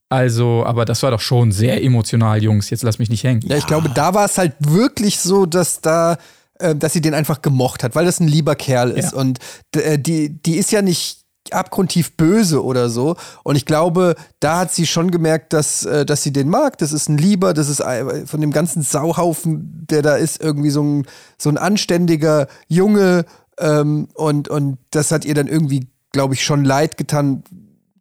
Also, 0.09 0.63
aber 0.65 0.85
das 0.85 1.03
war 1.03 1.11
doch 1.11 1.19
schon 1.19 1.51
sehr 1.51 1.83
emotional, 1.83 2.41
Jungs. 2.41 2.69
Jetzt 2.69 2.83
lass 2.83 2.97
mich 2.99 3.09
nicht 3.09 3.23
hängen. 3.23 3.41
Ja, 3.45 3.57
ich 3.57 3.67
glaube, 3.67 3.89
da 3.89 4.13
war 4.13 4.25
es 4.25 4.37
halt 4.37 4.53
wirklich 4.59 5.19
so, 5.19 5.45
dass 5.45 5.81
da, 5.81 6.17
äh, 6.59 6.75
dass 6.75 6.93
sie 6.93 7.01
den 7.01 7.13
einfach 7.13 7.41
gemocht 7.41 7.83
hat, 7.83 7.93
weil 7.95 8.05
das 8.05 8.19
ein 8.19 8.27
lieber 8.27 8.55
Kerl 8.55 8.91
ist. 8.91 9.11
Ja. 9.11 9.19
Und 9.19 9.39
äh, 9.75 9.99
die, 9.99 10.41
die 10.41 10.55
ist 10.55 10.71
ja 10.71 10.81
nicht 10.81 11.21
abgrundtief 11.51 12.15
böse 12.17 12.63
oder 12.63 12.89
so. 12.89 13.15
Und 13.43 13.55
ich 13.57 13.65
glaube, 13.65 14.15
da 14.39 14.59
hat 14.59 14.73
sie 14.73 14.85
schon 14.85 15.11
gemerkt, 15.11 15.51
dass, 15.53 15.83
äh, 15.85 16.05
dass 16.05 16.23
sie 16.23 16.31
den 16.33 16.47
mag. 16.49 16.77
Das 16.77 16.91
ist 16.93 17.09
ein 17.09 17.17
Lieber, 17.17 17.53
das 17.53 17.67
ist 17.69 17.81
ein- 17.81 18.27
von 18.27 18.39
dem 18.41 18.51
ganzen 18.51 18.81
Sauhaufen, 18.83 19.85
der 19.89 20.01
da 20.01 20.15
ist, 20.15 20.41
irgendwie 20.41 20.69
so 20.69 20.83
ein, 20.83 21.05
so 21.37 21.49
ein 21.49 21.57
anständiger 21.57 22.47
Junge. 22.67 23.25
Ähm, 23.59 24.07
und, 24.13 24.47
und 24.49 24.77
das 24.91 25.11
hat 25.11 25.25
ihr 25.25 25.33
dann 25.35 25.47
irgendwie, 25.47 25.87
glaube 26.11 26.33
ich, 26.33 26.43
schon 26.43 26.63
leid 26.65 26.95
getan, 26.97 27.43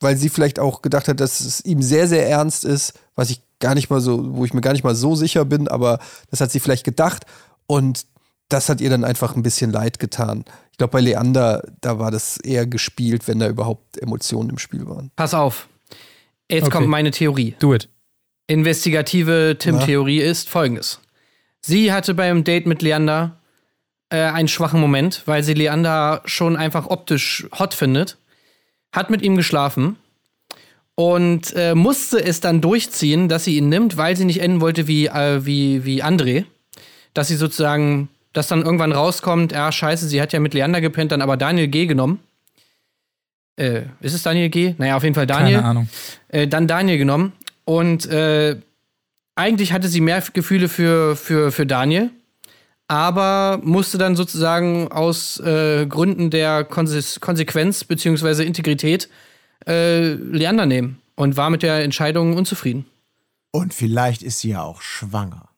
weil 0.06 0.16
sie 0.16 0.28
vielleicht 0.28 0.60
auch 0.60 0.82
gedacht 0.82 1.08
hat, 1.08 1.18
dass 1.18 1.40
es 1.40 1.64
ihm 1.64 1.82
sehr, 1.82 2.06
sehr 2.06 2.28
ernst 2.28 2.64
ist, 2.64 2.92
was 3.16 3.28
ich 3.30 3.40
gar 3.58 3.74
nicht 3.74 3.90
mal 3.90 4.00
so, 4.00 4.36
wo 4.36 4.44
ich 4.44 4.54
mir 4.54 4.60
gar 4.60 4.72
nicht 4.72 4.84
mal 4.84 4.94
so 4.94 5.16
sicher 5.16 5.44
bin, 5.44 5.66
aber 5.66 5.98
das 6.30 6.40
hat 6.40 6.52
sie 6.52 6.60
vielleicht 6.60 6.84
gedacht 6.84 7.24
und 7.66 8.06
das 8.48 8.68
hat 8.68 8.80
ihr 8.80 8.88
dann 8.88 9.02
einfach 9.02 9.34
ein 9.34 9.42
bisschen 9.42 9.72
leid 9.72 9.98
getan. 9.98 10.44
Ich 10.70 10.78
glaube, 10.78 10.92
bei 10.92 11.00
Leander, 11.00 11.64
da 11.80 11.98
war 11.98 12.12
das 12.12 12.36
eher 12.36 12.66
gespielt, 12.68 13.26
wenn 13.26 13.40
da 13.40 13.48
überhaupt 13.48 13.98
Emotionen 14.00 14.50
im 14.50 14.58
Spiel 14.58 14.86
waren. 14.86 15.10
Pass 15.16 15.34
auf. 15.34 15.66
Jetzt 16.48 16.66
Okay. 16.68 16.70
kommt 16.76 16.86
meine 16.88 17.10
Theorie. 17.10 17.56
Do 17.58 17.74
it. 17.74 17.88
Investigative 18.46 19.56
Tim-Theorie 19.58 20.20
ist 20.20 20.48
folgendes. 20.48 21.00
Sie 21.60 21.92
hatte 21.92 22.14
beim 22.14 22.44
Date 22.44 22.66
mit 22.66 22.80
Leander 22.80 23.40
äh, 24.10 24.18
einen 24.20 24.46
schwachen 24.46 24.80
Moment, 24.80 25.22
weil 25.26 25.42
sie 25.42 25.54
Leander 25.54 26.22
schon 26.26 26.56
einfach 26.56 26.86
optisch 26.86 27.48
hot 27.58 27.74
findet, 27.74 28.18
hat 28.92 29.10
mit 29.10 29.22
ihm 29.22 29.36
geschlafen 29.36 29.96
und 30.94 31.52
äh, 31.54 31.74
musste 31.74 32.24
es 32.24 32.40
dann 32.40 32.60
durchziehen, 32.60 33.28
dass 33.28 33.44
sie 33.44 33.56
ihn 33.58 33.68
nimmt, 33.68 33.96
weil 33.96 34.16
sie 34.16 34.24
nicht 34.24 34.40
enden 34.40 34.60
wollte 34.60 34.86
wie, 34.88 35.06
äh, 35.06 35.44
wie, 35.44 35.84
wie 35.84 36.02
André. 36.02 36.44
Dass 37.12 37.28
sie 37.28 37.36
sozusagen, 37.36 38.08
dass 38.32 38.48
dann 38.48 38.62
irgendwann 38.62 38.92
rauskommt, 38.92 39.52
ja, 39.52 39.70
scheiße, 39.70 40.08
sie 40.08 40.20
hat 40.20 40.32
ja 40.32 40.40
mit 40.40 40.54
Leander 40.54 40.80
gepennt, 40.80 41.12
dann 41.12 41.22
aber 41.22 41.36
Daniel 41.36 41.68
G. 41.68 41.86
genommen. 41.86 42.20
Äh, 43.56 43.82
ist 44.00 44.14
es 44.14 44.22
Daniel 44.22 44.48
G? 44.50 44.74
Naja, 44.78 44.96
auf 44.96 45.02
jeden 45.02 45.14
Fall 45.14 45.26
Daniel 45.26 45.56
Keine 45.56 45.68
Ahnung. 45.68 45.88
äh, 46.28 46.46
dann 46.46 46.66
Daniel 46.66 46.98
genommen. 46.98 47.32
Und 47.64 48.06
äh, 48.06 48.56
eigentlich 49.34 49.72
hatte 49.72 49.88
sie 49.88 50.00
mehr 50.00 50.22
Gefühle 50.32 50.68
für, 50.68 51.16
für, 51.16 51.52
für 51.52 51.66
Daniel, 51.66 52.10
aber 52.88 53.60
musste 53.62 53.98
dann 53.98 54.16
sozusagen 54.16 54.88
aus 54.92 55.40
äh, 55.40 55.86
Gründen 55.86 56.30
der 56.30 56.64
Konse 56.64 57.20
Konsequenz 57.20 57.84
bzw. 57.84 58.44
Integrität 58.44 59.08
äh, 59.66 60.12
Leander 60.12 60.66
nehmen 60.66 61.00
und 61.16 61.36
war 61.36 61.50
mit 61.50 61.62
der 61.62 61.82
Entscheidung 61.82 62.36
unzufrieden. 62.36 62.86
Und 63.50 63.74
vielleicht 63.74 64.22
ist 64.22 64.40
sie 64.40 64.50
ja 64.50 64.62
auch 64.62 64.82
schwanger. 64.82 65.48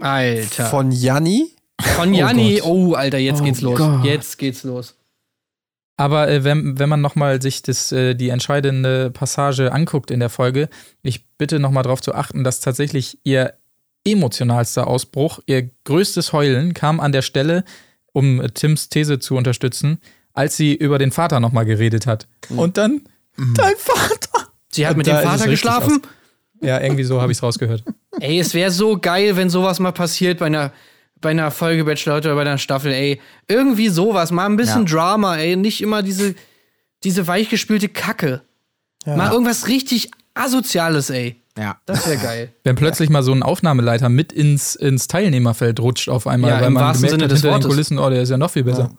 Alter. 0.00 0.66
Von 0.66 0.90
Janni? 0.90 1.50
Von 1.80 2.14
Janni. 2.14 2.58
Gott. 2.60 2.68
Oh, 2.68 2.94
Alter, 2.94 3.18
jetzt 3.18 3.40
Oh 3.40 3.44
geht's 3.44 3.60
los. 3.60 3.78
Gott. 3.78 4.04
Jetzt 4.04 4.38
geht's 4.38 4.62
los. 4.64 4.94
Aber 5.96 6.28
äh, 6.28 6.42
wenn, 6.42 6.78
wenn 6.78 6.88
man 6.88 7.00
nochmal 7.00 7.42
sich 7.42 7.62
das, 7.62 7.92
äh, 7.92 8.14
die 8.14 8.30
entscheidende 8.30 9.10
Passage 9.10 9.72
anguckt 9.72 10.10
in 10.10 10.20
der 10.20 10.30
Folge, 10.30 10.68
ich 11.02 11.26
bitte 11.36 11.58
nochmal 11.58 11.82
darauf 11.82 12.00
zu 12.00 12.14
achten, 12.14 12.44
dass 12.44 12.60
tatsächlich 12.60 13.18
ihr 13.24 13.54
emotionalster 14.04 14.86
Ausbruch, 14.86 15.40
ihr 15.46 15.70
größtes 15.84 16.32
Heulen 16.32 16.74
kam 16.74 17.00
an 17.00 17.12
der 17.12 17.22
Stelle, 17.22 17.64
um 18.12 18.42
Tims 18.54 18.88
These 18.88 19.18
zu 19.18 19.36
unterstützen, 19.36 19.98
als 20.32 20.56
sie 20.56 20.74
über 20.74 20.98
den 20.98 21.12
Vater 21.12 21.40
nochmal 21.40 21.64
geredet 21.64 22.06
hat. 22.06 22.26
Und 22.50 22.76
dann, 22.76 23.02
dein 23.36 23.74
Vater! 23.76 24.48
Sie 24.70 24.86
hat 24.86 24.92
Und 24.92 24.98
mit 24.98 25.06
dem 25.06 25.18
Vater 25.18 25.46
geschlafen? 25.48 26.02
Ja, 26.60 26.80
irgendwie 26.80 27.04
so 27.04 27.20
habe 27.20 27.32
ich 27.32 27.38
es 27.38 27.42
rausgehört. 27.42 27.82
Ey, 28.20 28.38
es 28.38 28.54
wäre 28.54 28.70
so 28.70 28.98
geil, 28.98 29.36
wenn 29.36 29.50
sowas 29.50 29.80
mal 29.80 29.92
passiert 29.92 30.38
bei 30.38 30.46
einer, 30.46 30.72
bei 31.20 31.30
einer 31.30 31.50
Folge 31.50 31.84
Bachelor 31.84 32.18
oder 32.18 32.34
bei 32.34 32.42
einer 32.42 32.58
Staffel, 32.58 32.92
ey. 32.92 33.20
Irgendwie 33.48 33.88
sowas, 33.88 34.30
mal 34.30 34.46
ein 34.46 34.56
bisschen 34.56 34.86
Drama, 34.86 35.36
ey. 35.36 35.56
Nicht 35.56 35.80
immer 35.80 36.02
diese, 36.02 36.34
diese 37.04 37.26
weichgespülte 37.26 37.88
Kacke. 37.88 38.42
Mal 39.04 39.32
irgendwas 39.32 39.66
richtig 39.66 40.10
Asoziales, 40.34 41.10
ey. 41.10 41.41
Ja. 41.58 41.76
Das 41.86 42.06
wäre 42.06 42.18
geil. 42.18 42.52
Wenn 42.64 42.76
plötzlich 42.76 43.10
mal 43.10 43.22
so 43.22 43.32
ein 43.32 43.42
Aufnahmeleiter 43.42 44.08
mit 44.08 44.32
ins, 44.32 44.74
ins 44.74 45.06
Teilnehmerfeld 45.06 45.80
rutscht 45.80 46.08
auf 46.08 46.26
einmal, 46.26 46.50
Ja, 46.50 46.60
weil 46.60 46.68
im 46.68 46.72
man 46.72 46.84
wahrsten 46.84 47.08
gemerkt 47.08 47.12
Sinne 47.12 47.24
hat 47.24 47.30
des 47.30 47.40
hinter 47.40 47.48
den 47.48 47.62
Wortes. 47.62 47.70
Kulissen, 47.70 47.98
oh, 47.98 48.10
der 48.10 48.22
ist 48.22 48.30
ja 48.30 48.38
noch 48.38 48.50
viel 48.50 48.64
besser. 48.64 48.90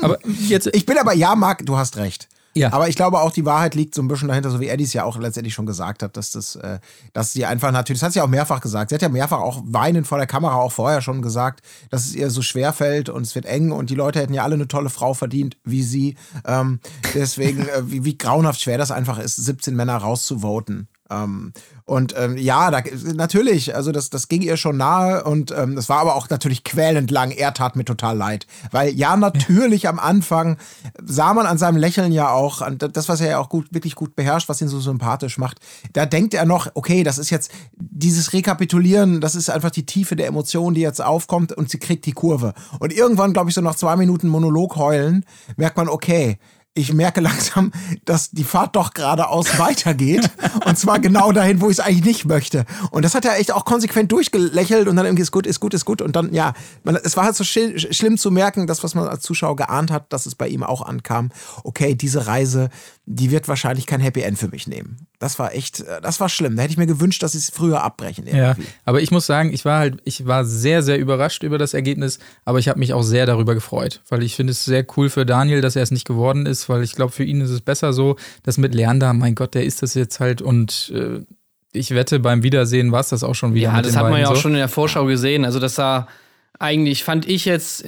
Aber 0.00 0.18
jetzt, 0.48 0.68
Ich 0.74 0.86
bin 0.86 0.98
aber, 0.98 1.14
ja, 1.14 1.34
Marc, 1.34 1.64
du 1.66 1.76
hast 1.76 1.96
recht. 1.96 2.28
Ja. 2.54 2.72
Aber 2.72 2.88
ich 2.88 2.96
glaube 2.96 3.20
auch, 3.20 3.30
die 3.30 3.44
Wahrheit 3.44 3.74
liegt 3.76 3.94
so 3.94 4.02
ein 4.02 4.08
bisschen 4.08 4.28
dahinter, 4.28 4.50
so 4.50 4.58
wie 4.58 4.68
Eddie 4.68 4.84
es 4.84 4.92
ja 4.92 5.04
auch 5.04 5.16
letztendlich 5.16 5.54
schon 5.54 5.66
gesagt 5.66 6.02
hat, 6.02 6.16
dass 6.16 6.32
das, 6.32 6.56
äh, 6.56 6.80
dass 7.12 7.32
sie 7.32 7.46
einfach 7.46 7.70
natürlich, 7.70 8.00
das 8.00 8.06
hat 8.08 8.12
sie 8.14 8.20
auch 8.20 8.28
mehrfach 8.28 8.60
gesagt. 8.60 8.88
Sie 8.88 8.94
hat 8.96 9.02
ja 9.02 9.08
mehrfach 9.08 9.38
auch 9.38 9.62
weinend 9.64 10.08
vor 10.08 10.18
der 10.18 10.26
Kamera 10.26 10.56
auch 10.56 10.72
vorher 10.72 11.00
schon 11.00 11.22
gesagt, 11.22 11.60
dass 11.90 12.06
es 12.06 12.14
ihr 12.16 12.30
so 12.30 12.42
schwer 12.42 12.72
fällt 12.72 13.10
und 13.10 13.22
es 13.22 13.34
wird 13.34 13.46
eng 13.46 13.70
und 13.70 13.90
die 13.90 13.94
Leute 13.94 14.18
hätten 14.18 14.34
ja 14.34 14.42
alle 14.42 14.54
eine 14.54 14.66
tolle 14.66 14.90
Frau 14.90 15.14
verdient, 15.14 15.56
wie 15.62 15.82
sie. 15.84 16.16
Ähm, 16.44 16.80
deswegen, 17.14 17.68
äh, 17.68 17.82
wie, 17.90 18.04
wie 18.04 18.18
grauenhaft 18.18 18.60
schwer 18.60 18.78
das 18.78 18.90
einfach 18.90 19.18
ist, 19.18 19.36
17 19.36 19.76
Männer 19.76 19.96
rauszuvoten. 19.96 20.88
Ähm, 21.10 21.52
und 21.84 22.14
ähm, 22.18 22.36
ja, 22.36 22.70
da, 22.70 22.82
natürlich, 23.14 23.74
also 23.74 23.92
das, 23.92 24.10
das 24.10 24.28
ging 24.28 24.42
ihr 24.42 24.58
schon 24.58 24.76
nahe 24.76 25.24
und 25.24 25.50
ähm, 25.56 25.74
das 25.74 25.88
war 25.88 26.00
aber 26.00 26.16
auch 26.16 26.28
natürlich 26.28 26.64
quälend 26.64 27.10
lang. 27.10 27.30
Er 27.30 27.54
tat 27.54 27.76
mir 27.76 27.84
total 27.84 28.16
leid. 28.16 28.46
Weil 28.72 28.94
ja, 28.94 29.16
natürlich 29.16 29.88
am 29.88 29.98
Anfang 29.98 30.58
sah 31.02 31.32
man 31.32 31.46
an 31.46 31.56
seinem 31.56 31.78
Lächeln 31.78 32.12
ja 32.12 32.30
auch, 32.30 32.60
an 32.60 32.76
das, 32.78 33.08
was 33.08 33.22
er 33.22 33.30
ja 33.30 33.38
auch 33.38 33.48
gut, 33.48 33.72
wirklich 33.72 33.94
gut 33.94 34.16
beherrscht, 34.16 34.50
was 34.50 34.60
ihn 34.60 34.68
so 34.68 34.80
sympathisch 34.80 35.38
macht, 35.38 35.60
da 35.94 36.04
denkt 36.04 36.34
er 36.34 36.44
noch, 36.44 36.68
okay, 36.74 37.04
das 37.04 37.16
ist 37.16 37.30
jetzt 37.30 37.50
dieses 37.78 38.34
Rekapitulieren, 38.34 39.22
das 39.22 39.34
ist 39.34 39.48
einfach 39.48 39.70
die 39.70 39.86
Tiefe 39.86 40.14
der 40.14 40.26
Emotion, 40.26 40.74
die 40.74 40.82
jetzt 40.82 41.02
aufkommt 41.02 41.52
und 41.52 41.70
sie 41.70 41.78
kriegt 41.78 42.04
die 42.04 42.12
Kurve. 42.12 42.52
Und 42.80 42.92
irgendwann, 42.92 43.32
glaube 43.32 43.48
ich, 43.48 43.54
so 43.54 43.62
nach 43.62 43.76
zwei 43.76 43.96
Minuten 43.96 44.28
Monolog 44.28 44.76
heulen, 44.76 45.24
merkt 45.56 45.78
man, 45.78 45.88
okay, 45.88 46.38
ich 46.78 46.92
merke 46.92 47.20
langsam, 47.20 47.72
dass 48.04 48.30
die 48.30 48.44
Fahrt 48.44 48.76
doch 48.76 48.94
geradeaus 48.94 49.58
weitergeht. 49.58 50.30
und 50.64 50.78
zwar 50.78 50.98
genau 50.98 51.32
dahin, 51.32 51.60
wo 51.60 51.66
ich 51.66 51.78
es 51.78 51.80
eigentlich 51.80 52.04
nicht 52.04 52.24
möchte. 52.24 52.64
Und 52.90 53.04
das 53.04 53.14
hat 53.14 53.24
er 53.24 53.38
echt 53.38 53.52
auch 53.52 53.64
konsequent 53.64 54.12
durchgelächelt 54.12 54.88
und 54.88 54.96
dann 54.96 55.06
irgendwie 55.06 55.22
ist 55.22 55.32
gut, 55.32 55.46
ist 55.46 55.60
gut, 55.60 55.74
ist 55.74 55.84
gut. 55.84 56.00
Und 56.00 56.16
dann, 56.16 56.32
ja, 56.32 56.54
man, 56.84 56.96
es 56.96 57.16
war 57.16 57.24
halt 57.24 57.36
so 57.36 57.44
schlimm, 57.44 57.78
schlimm 57.78 58.16
zu 58.16 58.30
merken, 58.30 58.66
das, 58.66 58.82
was 58.84 58.94
man 58.94 59.08
als 59.08 59.22
Zuschauer 59.22 59.56
geahnt 59.56 59.90
hat, 59.90 60.12
dass 60.12 60.26
es 60.26 60.34
bei 60.34 60.48
ihm 60.48 60.62
auch 60.62 60.82
ankam. 60.82 61.30
Okay, 61.64 61.94
diese 61.94 62.26
Reise, 62.26 62.70
die 63.10 63.30
wird 63.30 63.48
wahrscheinlich 63.48 63.86
kein 63.86 64.00
Happy 64.00 64.20
End 64.20 64.38
für 64.38 64.48
mich 64.48 64.66
nehmen. 64.66 65.06
Das 65.18 65.38
war 65.38 65.54
echt, 65.54 65.80
äh, 65.80 66.00
das 66.02 66.20
war 66.20 66.28
schlimm. 66.28 66.56
Da 66.56 66.62
hätte 66.62 66.72
ich 66.72 66.78
mir 66.78 66.86
gewünscht, 66.86 67.22
dass 67.22 67.32
sie 67.32 67.38
es 67.38 67.50
früher 67.50 67.82
abbrechen. 67.82 68.26
Ja, 68.26 68.50
Irgendwie. 68.50 68.68
aber 68.84 69.00
ich 69.00 69.10
muss 69.10 69.24
sagen, 69.24 69.52
ich 69.52 69.64
war 69.64 69.78
halt, 69.78 70.00
ich 70.04 70.26
war 70.26 70.44
sehr, 70.44 70.82
sehr 70.82 70.98
überrascht 70.98 71.42
über 71.42 71.56
das 71.56 71.72
Ergebnis, 71.72 72.18
aber 72.44 72.58
ich 72.58 72.68
habe 72.68 72.78
mich 72.78 72.92
auch 72.92 73.02
sehr 73.02 73.24
darüber 73.24 73.54
gefreut, 73.54 74.02
weil 74.10 74.22
ich 74.22 74.36
finde 74.36 74.50
es 74.50 74.64
sehr 74.64 74.84
cool 74.96 75.08
für 75.08 75.24
Daniel, 75.24 75.62
dass 75.62 75.74
er 75.74 75.82
es 75.82 75.90
nicht 75.90 76.06
geworden 76.06 76.44
ist, 76.44 76.68
weil 76.68 76.82
ich 76.82 76.94
glaube, 76.94 77.12
für 77.12 77.24
ihn 77.24 77.40
ist 77.40 77.50
es 77.50 77.62
besser 77.62 77.94
so, 77.94 78.16
dass 78.42 78.58
mit 78.58 78.74
Leander, 78.74 79.14
mein 79.14 79.34
Gott, 79.34 79.54
der 79.54 79.64
ist 79.64 79.80
das 79.82 79.94
jetzt 79.94 80.20
halt 80.20 80.42
und 80.42 80.92
äh, 80.94 81.20
ich 81.72 81.94
wette, 81.94 82.20
beim 82.20 82.42
Wiedersehen 82.42 82.92
war 82.92 83.00
es 83.00 83.08
das 83.08 83.24
auch 83.24 83.34
schon 83.34 83.54
wieder. 83.54 83.70
Ja, 83.70 83.76
mit 83.76 83.86
das 83.86 83.96
hat 83.96 84.10
man 84.10 84.20
ja 84.20 84.28
auch 84.28 84.34
so. 84.34 84.42
schon 84.42 84.52
in 84.52 84.58
der 84.58 84.68
Vorschau 84.68 85.06
gesehen. 85.06 85.44
Also 85.44 85.60
das 85.60 85.74
sah 85.74 86.08
eigentlich, 86.58 87.04
fand 87.04 87.28
ich 87.28 87.44
jetzt 87.44 87.84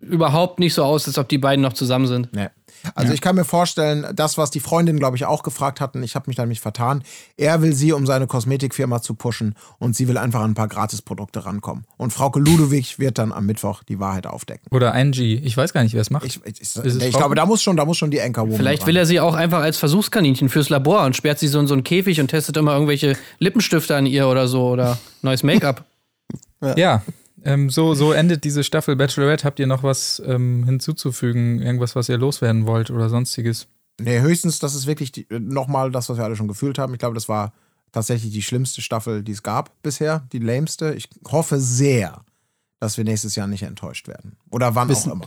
überhaupt 0.00 0.58
nicht 0.58 0.74
so 0.74 0.84
aus, 0.84 1.06
als 1.06 1.18
ob 1.18 1.28
die 1.28 1.38
beiden 1.38 1.62
noch 1.62 1.72
zusammen 1.72 2.06
sind. 2.06 2.32
Nee. 2.32 2.48
Also 2.94 3.12
ich 3.12 3.20
kann 3.20 3.36
mir 3.36 3.44
vorstellen, 3.44 4.06
das, 4.14 4.38
was 4.38 4.50
die 4.50 4.60
Freundin, 4.60 4.98
glaube 4.98 5.16
ich, 5.16 5.24
auch 5.24 5.42
gefragt 5.42 5.80
hatten, 5.80 6.02
ich 6.02 6.14
habe 6.14 6.24
mich 6.28 6.36
da 6.36 6.42
nämlich 6.42 6.60
vertan, 6.60 7.02
er 7.36 7.62
will 7.62 7.74
sie, 7.74 7.92
um 7.92 8.06
seine 8.06 8.26
Kosmetikfirma 8.26 9.00
zu 9.02 9.14
pushen 9.14 9.54
und 9.78 9.96
sie 9.96 10.08
will 10.08 10.18
einfach 10.18 10.40
an 10.40 10.52
ein 10.52 10.54
paar 10.54 10.68
Gratisprodukte 10.68 11.44
rankommen. 11.46 11.84
Und 11.96 12.12
Frauke 12.12 12.38
Ludowig 12.38 12.98
wird 12.98 13.18
dann 13.18 13.32
am 13.32 13.46
Mittwoch 13.46 13.82
die 13.82 14.00
Wahrheit 14.00 14.26
aufdecken. 14.26 14.66
Oder 14.70 14.94
Angie, 14.94 15.36
ich 15.36 15.56
weiß 15.56 15.72
gar 15.72 15.82
nicht, 15.82 15.94
wer 15.94 16.00
es 16.00 16.10
macht. 16.10 16.24
Ich, 16.24 16.40
ich, 16.44 16.60
ich, 16.60 17.02
ich 17.02 17.16
glaube, 17.16 17.34
da 17.34 17.46
muss 17.46 17.62
schon, 17.62 17.76
da 17.76 17.84
muss 17.84 17.96
schon 17.96 18.10
die 18.10 18.20
Anchorwoman 18.20 18.56
Vielleicht 18.58 18.82
ran. 18.82 18.88
will 18.88 18.96
er 18.96 19.06
sie 19.06 19.20
auch 19.20 19.34
einfach 19.34 19.60
als 19.60 19.78
Versuchskaninchen 19.78 20.48
fürs 20.48 20.68
Labor 20.68 21.04
und 21.04 21.16
sperrt 21.16 21.38
sie 21.38 21.48
so 21.48 21.60
in 21.60 21.66
so 21.66 21.74
einen 21.74 21.84
Käfig 21.84 22.20
und 22.20 22.28
testet 22.28 22.56
immer 22.56 22.72
irgendwelche 22.72 23.16
Lippenstifte 23.38 23.96
an 23.96 24.06
ihr 24.06 24.28
oder 24.28 24.48
so 24.48 24.68
oder 24.68 24.98
neues 25.22 25.42
Make-up. 25.42 25.84
Ja, 26.76 27.02
ähm, 27.44 27.70
so, 27.70 27.94
so 27.94 28.12
endet 28.12 28.44
diese 28.44 28.64
Staffel 28.64 28.96
Bachelorette. 28.96 29.44
Habt 29.44 29.58
ihr 29.58 29.66
noch 29.66 29.82
was 29.82 30.22
ähm, 30.26 30.64
hinzuzufügen? 30.64 31.60
Irgendwas, 31.62 31.94
was 31.96 32.08
ihr 32.08 32.18
loswerden 32.18 32.66
wollt 32.66 32.90
oder 32.90 33.08
sonstiges? 33.08 33.66
Nee, 34.00 34.20
höchstens, 34.20 34.58
das 34.58 34.74
ist 34.74 34.86
wirklich 34.86 35.12
die- 35.12 35.26
nochmal 35.30 35.90
das, 35.92 36.08
was 36.08 36.16
wir 36.16 36.24
alle 36.24 36.36
schon 36.36 36.48
gefühlt 36.48 36.78
haben. 36.78 36.92
Ich 36.94 36.98
glaube, 36.98 37.14
das 37.14 37.28
war 37.28 37.52
tatsächlich 37.92 38.32
die 38.32 38.42
schlimmste 38.42 38.82
Staffel, 38.82 39.22
die 39.22 39.32
es 39.32 39.42
gab 39.42 39.80
bisher, 39.82 40.26
die 40.32 40.40
lämste. 40.40 40.94
Ich 40.94 41.08
hoffe 41.30 41.60
sehr, 41.60 42.24
dass 42.80 42.96
wir 42.96 43.04
nächstes 43.04 43.36
Jahr 43.36 43.46
nicht 43.46 43.62
enttäuscht 43.62 44.08
werden. 44.08 44.36
Oder 44.50 44.74
wann 44.74 44.88
Wissen- 44.88 45.10
auch 45.12 45.16
immer. 45.16 45.26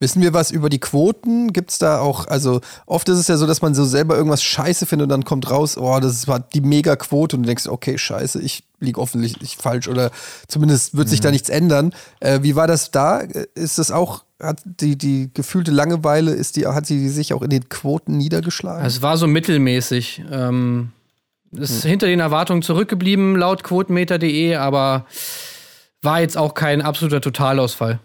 Wissen 0.00 0.20
wir 0.20 0.34
was 0.34 0.50
über 0.50 0.68
die 0.68 0.80
Quoten? 0.80 1.52
Gibt 1.52 1.70
es 1.70 1.78
da 1.78 2.00
auch, 2.00 2.26
also 2.26 2.60
oft 2.84 3.08
ist 3.08 3.18
es 3.18 3.28
ja 3.28 3.36
so, 3.36 3.46
dass 3.46 3.62
man 3.62 3.74
so 3.74 3.84
selber 3.84 4.16
irgendwas 4.16 4.42
scheiße 4.42 4.86
findet 4.86 5.04
und 5.04 5.08
dann 5.10 5.24
kommt 5.24 5.48
raus, 5.50 5.78
oh, 5.78 6.00
das 6.00 6.26
war 6.26 6.40
die 6.40 6.60
Mega-Quote 6.60 7.36
und 7.36 7.44
du 7.44 7.46
denkst, 7.46 7.68
okay, 7.68 7.96
scheiße, 7.96 8.42
ich 8.42 8.64
liege 8.80 9.00
offensichtlich 9.00 9.56
falsch 9.56 9.86
oder 9.86 10.10
zumindest 10.48 10.96
wird 10.96 11.08
sich 11.08 11.20
da 11.20 11.30
nichts 11.30 11.48
ändern. 11.48 11.94
Äh, 12.20 12.40
wie 12.42 12.56
war 12.56 12.66
das 12.66 12.90
da? 12.90 13.20
Ist 13.54 13.78
das 13.78 13.92
auch, 13.92 14.24
hat 14.40 14.60
die, 14.64 14.98
die 14.98 15.30
gefühlte 15.32 15.70
Langeweile, 15.70 16.32
ist 16.32 16.56
die, 16.56 16.66
hat 16.66 16.86
sie 16.86 17.08
sich 17.08 17.32
auch 17.32 17.42
in 17.42 17.50
den 17.50 17.68
Quoten 17.68 18.16
niedergeschlagen? 18.16 18.84
Es 18.84 19.00
war 19.00 19.16
so 19.16 19.28
mittelmäßig. 19.28 20.24
Ähm, 20.30 20.90
ist 21.52 21.84
hinter 21.84 22.08
den 22.08 22.18
Erwartungen 22.18 22.62
zurückgeblieben 22.62 23.36
laut 23.36 23.62
quotenmeter.de, 23.62 24.56
aber 24.56 25.06
war 26.02 26.20
jetzt 26.20 26.36
auch 26.36 26.54
kein 26.54 26.82
absoluter 26.82 27.20
Totalausfall. 27.20 28.00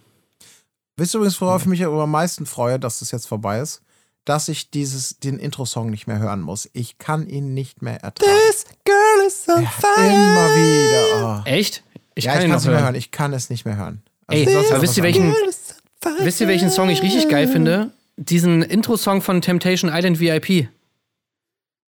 Wisst 0.99 1.15
ihr 1.15 1.19
übrigens, 1.19 1.39
worauf 1.41 1.61
ich 1.63 1.67
mich 1.67 1.85
aber 1.85 2.03
am 2.03 2.11
meisten 2.11 2.45
freue, 2.45 2.79
dass 2.79 2.99
das 2.99 3.11
jetzt 3.11 3.27
vorbei 3.27 3.59
ist? 3.59 3.81
Dass 4.25 4.47
ich 4.49 4.69
dieses, 4.69 5.17
den 5.19 5.39
Intro-Song 5.39 5.89
nicht 5.89 6.05
mehr 6.07 6.19
hören 6.19 6.41
muss. 6.41 6.69
Ich 6.73 6.97
kann 6.97 7.27
ihn 7.27 7.53
nicht 7.53 7.81
mehr 7.81 8.03
ertragen. 8.03 8.31
This 8.49 8.65
girl 8.85 9.25
is 9.25 9.47
on 9.47 9.63
Immer 9.63 10.55
wieder. 10.55 11.41
Oh. 11.43 11.49
Echt? 11.49 11.83
Ich 12.15 12.25
ja, 12.25 12.33
kann 12.33 12.41
ich 12.41 12.47
ihn 12.47 12.51
kann 12.51 12.51
noch 12.51 12.57
es 12.57 12.63
nicht 12.65 12.71
mehr 12.71 12.75
hören. 12.75 12.83
hören. 12.85 12.95
Ich 12.95 13.11
kann 13.11 13.33
es 13.33 13.49
nicht 13.49 13.65
mehr 13.65 13.77
hören. 13.77 14.03
Ey, 14.27 14.45
sonst 14.51 14.81
wisst 14.81 14.97
ihr, 14.97 15.03
welchen, 15.03 15.33
wisst 16.19 16.41
ihr, 16.41 16.47
welchen 16.47 16.69
Song 16.69 16.89
ich 16.89 17.01
richtig 17.01 17.29
geil 17.29 17.47
finde? 17.47 17.91
Diesen 18.17 18.61
Intro-Song 18.61 19.21
von 19.21 19.41
Temptation 19.41 19.89
Island 19.91 20.19
VIP. 20.19 20.67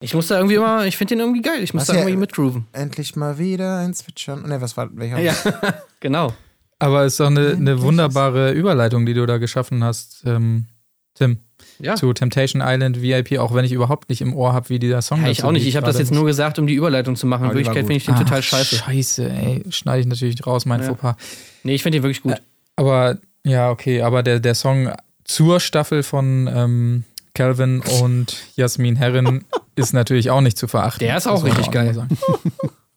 Ich 0.02 0.14
muss 0.14 0.28
da 0.28 0.38
irgendwie 0.38 0.56
immer, 0.56 0.86
ich 0.86 0.96
finde 0.96 1.16
den 1.16 1.20
irgendwie 1.20 1.42
geil. 1.42 1.62
Ich 1.62 1.74
muss 1.74 1.82
Was 1.82 1.88
da 1.88 1.94
ja- 1.96 2.00
irgendwie 2.02 2.18
mitgrooven. 2.18 2.68
Endlich 2.72 3.16
mal 3.16 3.38
wieder 3.38 3.80
ein 3.80 3.94
Zwitschern. 3.94 4.48
Ne, 4.48 4.62
was 4.62 4.78
war 4.78 4.88
welcher? 4.96 5.20
Ja, 5.20 5.34
genau. 6.00 6.32
Aber 6.80 7.04
es 7.04 7.14
ist 7.14 7.20
doch 7.20 7.28
eine, 7.28 7.50
eine 7.52 7.82
wunderbare 7.82 8.52
Überleitung, 8.54 9.06
die 9.06 9.14
du 9.14 9.26
da 9.26 9.38
geschaffen 9.38 9.84
hast, 9.84 10.24
ähm, 10.26 10.66
Tim, 11.14 11.40
Ja. 11.80 11.96
zu 11.96 12.14
Temptation 12.14 12.62
Island 12.66 13.02
VIP, 13.02 13.38
auch 13.40 13.54
wenn 13.54 13.66
ich 13.66 13.74
überhaupt 13.74 14.08
nicht 14.10 14.22
im 14.22 14.34
Ohr 14.34 14.54
habe, 14.54 14.70
wie 14.70 14.80
dieser 14.80 15.02
Song 15.02 15.22
Ja, 15.24 15.30
ich 15.30 15.44
auch 15.44 15.52
nicht. 15.52 15.68
Ich 15.68 15.76
habe 15.76 15.86
das 15.86 16.00
jetzt 16.00 16.12
nur 16.12 16.26
gesagt, 16.26 16.58
um 16.60 16.68
die 16.68 16.76
Überleitung 16.76 17.16
zu 17.18 17.28
machen. 17.28 17.44
In 17.46 17.50
Wirklichkeit 17.50 17.80
finde 17.86 17.96
ich 17.96 18.06
den 18.06 18.16
Ah, 18.16 18.20
total 18.20 18.42
scheiße. 18.42 18.76
Scheiße, 18.78 19.30
ey. 19.30 19.64
Schneide 19.70 20.02
ich 20.02 20.08
natürlich 20.08 20.46
raus, 20.48 20.66
mein 20.66 20.80
Ja. 20.82 20.88
Fauxpas. 20.88 21.16
Nee, 21.64 21.76
ich 21.76 21.84
finde 21.84 21.98
den 21.98 22.04
wirklich 22.04 22.22
gut. 22.24 22.36
Aber 22.78 23.18
ja, 23.44 23.70
okay, 23.72 24.02
aber 24.02 24.24
der, 24.24 24.40
der 24.40 24.56
Song 24.56 24.90
zur 25.26 25.60
Staffel 25.60 26.04
von 26.04 26.50
ähm, 26.54 27.04
Calvin 27.34 27.82
und 28.02 28.38
Jasmin 28.56 28.96
Herren 28.96 29.44
ist 29.76 29.94
natürlich 29.94 30.30
auch 30.30 30.42
nicht 30.42 30.58
zu 30.58 30.68
verachten. 30.70 31.00
Der 31.06 31.18
ist 31.18 31.28
auch 31.28 31.44
richtig 31.44 31.72
geil. 31.72 32.08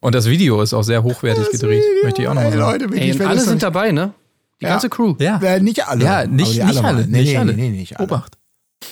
Und 0.03 0.13
das 0.15 0.25
Video 0.27 0.61
ist 0.61 0.73
auch 0.73 0.83
sehr 0.83 1.01
hochwertig 1.01 1.49
gedreht, 1.49 1.81
möchte 2.03 2.21
ich 2.21 2.27
auch 2.27 2.33
nochmal 2.33 2.51
Ey, 2.51 2.57
sagen. 2.57 2.71
Leute, 2.71 2.85
Ey, 2.85 2.91
wirklich, 2.91 3.19
wenn 3.19 3.27
alle 3.27 3.35
das 3.37 3.45
sind 3.45 3.63
dabei, 3.63 3.91
ne? 3.91 4.13
Die 4.59 4.65
Ja. 4.65 4.71
ganze 4.71 4.89
Crew. 4.89 5.15
Ja, 5.19 5.37
Äh, 5.41 5.59
nicht 5.61 5.87
alle. 5.87 6.03
ja 6.03 6.27
nicht, 6.27 6.61
nicht 6.63 6.81
mal. 6.81 6.89
alle. 6.93 7.07
Nee, 7.07 7.19
nicht 7.21 7.31
nee, 7.31 7.37
alle. 7.37 7.53
Nee, 7.53 7.69
nee, 7.69 7.77
nicht 7.77 7.97
alle. 7.97 8.07
Obacht. 8.07 8.37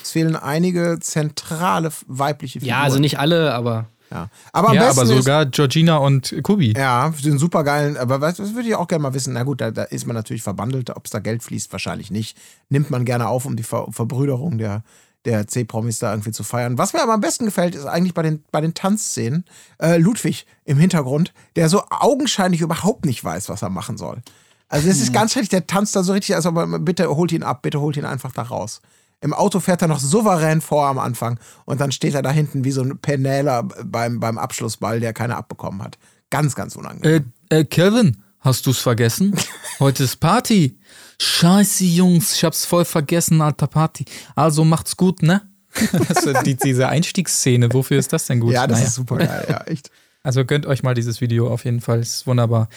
Es 0.01 0.11
fehlen 0.11 0.35
einige 0.37 0.97
zentrale 1.01 1.91
weibliche 2.07 2.59
Figuren. 2.61 2.77
Ja, 2.77 2.81
also 2.83 2.97
nicht 2.99 3.19
alle, 3.19 3.53
aber 3.53 3.87
Ja. 4.09 4.29
Aber 4.53 4.69
am 4.69 4.75
Ja, 4.75 4.85
besten 4.87 4.99
aber 5.01 5.09
ist, 5.11 5.17
sogar 5.17 5.45
Georgina 5.45 5.97
und 5.97 6.33
Kubi. 6.43 6.73
Ja, 6.75 7.13
den 7.23 7.37
supergeilen, 7.37 7.95
aber 7.97 8.19
was, 8.21 8.35
das 8.37 8.53
würde 8.55 8.67
ich 8.69 8.75
auch 8.75 8.87
gerne 8.87 9.03
mal 9.03 9.13
wissen. 9.13 9.33
Na 9.33 9.43
gut, 9.43 9.61
da, 9.61 9.71
da 9.71 9.83
ist 9.83 10.05
man 10.05 10.15
natürlich 10.15 10.43
verbandelt, 10.43 10.89
ob 10.89 11.05
es 11.05 11.11
da 11.11 11.19
Geld 11.19 11.43
fließt, 11.43 11.71
wahrscheinlich 11.71 12.09
nicht. 12.11 12.37
Nimmt 12.69 12.89
man 12.89 13.05
gerne 13.05 13.27
auf, 13.27 13.45
um 13.45 13.55
die 13.55 13.63
Ver 13.63 13.87
Verbrüderung 13.91 14.57
der, 14.57 14.83
der 15.25 15.47
C-Promis 15.47 15.99
da 15.99 16.11
irgendwie 16.11 16.31
zu 16.31 16.43
feiern. 16.43 16.77
Was 16.77 16.93
mir 16.93 17.01
aber 17.01 17.13
am 17.13 17.21
besten 17.21 17.45
gefällt, 17.45 17.75
ist 17.75 17.85
eigentlich 17.85 18.13
bei 18.13 18.23
den, 18.23 18.43
bei 18.51 18.61
den 18.61 18.73
Tanzszenen 18.73 19.45
äh, 19.79 19.97
Ludwig 19.97 20.45
im 20.65 20.77
Hintergrund, 20.77 21.33
der 21.55 21.69
so 21.69 21.83
augenscheinlich 21.89 22.61
überhaupt 22.61 23.05
nicht 23.05 23.23
weiß, 23.23 23.49
was 23.49 23.61
er 23.61 23.69
machen 23.69 23.97
soll. 23.97 24.21
Also 24.67 24.89
es 24.89 25.01
ist 25.01 25.11
ganz 25.11 25.35
richtig, 25.35 25.49
der 25.49 25.67
tanzt 25.67 25.95
da 25.95 26.01
so 26.01 26.13
richtig, 26.13 26.33
also 26.33 26.49
aber 26.49 26.79
bitte 26.79 27.13
holt 27.13 27.33
ihn 27.33 27.43
ab, 27.43 27.61
bitte 27.61 27.81
holt 27.81 27.97
ihn 27.97 28.05
einfach 28.05 28.31
da 28.31 28.43
raus. 28.43 28.81
Im 29.19 29.33
Auto 29.33 29.59
fährt 29.59 29.81
er 29.81 29.87
noch 29.87 29.99
souverän 29.99 30.61
vor 30.61 30.87
am 30.87 30.97
Anfang 30.97 31.39
und 31.65 31.81
dann 31.81 31.91
steht 31.91 32.15
er 32.15 32.21
da 32.21 32.31
hinten 32.31 32.63
wie 32.63 32.71
so 32.71 32.81
ein 32.81 32.97
Penäler 32.97 33.63
beim, 33.63 34.19
beim 34.19 34.37
Abschlussball, 34.37 34.99
der 34.99 35.13
keiner 35.13 35.37
abbekommen 35.37 35.83
hat. 35.83 35.99
Ganz, 36.31 36.55
ganz 36.55 36.75
unangenehm. 36.75 37.31
Äh, 37.49 37.59
äh, 37.59 37.65
Kevin, 37.65 38.23
hast 38.41 38.67
du's 38.67 38.79
vergessen? 38.79 39.35
Heute 39.79 40.03
ist 40.03 40.17
Party. 40.17 40.77
Scheiße, 41.19 41.85
Jungs, 41.85 42.35
ich 42.35 42.43
hab's 42.43 42.65
voll 42.65 42.85
vergessen, 42.85 43.41
alter 43.41 43.67
Party. 43.67 44.05
Also 44.35 44.63
macht's 44.65 44.97
gut, 44.97 45.21
ne? 45.23 45.41
Also 46.09 46.33
die, 46.41 46.55
diese 46.57 46.89
Einstiegsszene, 46.89 47.71
wofür 47.73 47.97
ist 47.97 48.11
das 48.11 48.25
denn 48.25 48.39
gut? 48.41 48.53
ja, 48.53 48.67
das 48.67 48.79
Naja. 48.79 48.87
ist 48.87 48.95
super 48.95 49.17
geil, 49.17 49.45
ja, 49.47 49.61
echt. 49.61 49.89
Also 50.23 50.43
gönnt 50.45 50.65
euch 50.65 50.83
mal 50.83 50.93
dieses 50.93 51.21
Video 51.21 51.47
auf 51.51 51.63
jeden 51.65 51.79
Fall, 51.81 51.99
ist 51.99 52.27
wunderbar. 52.27 52.67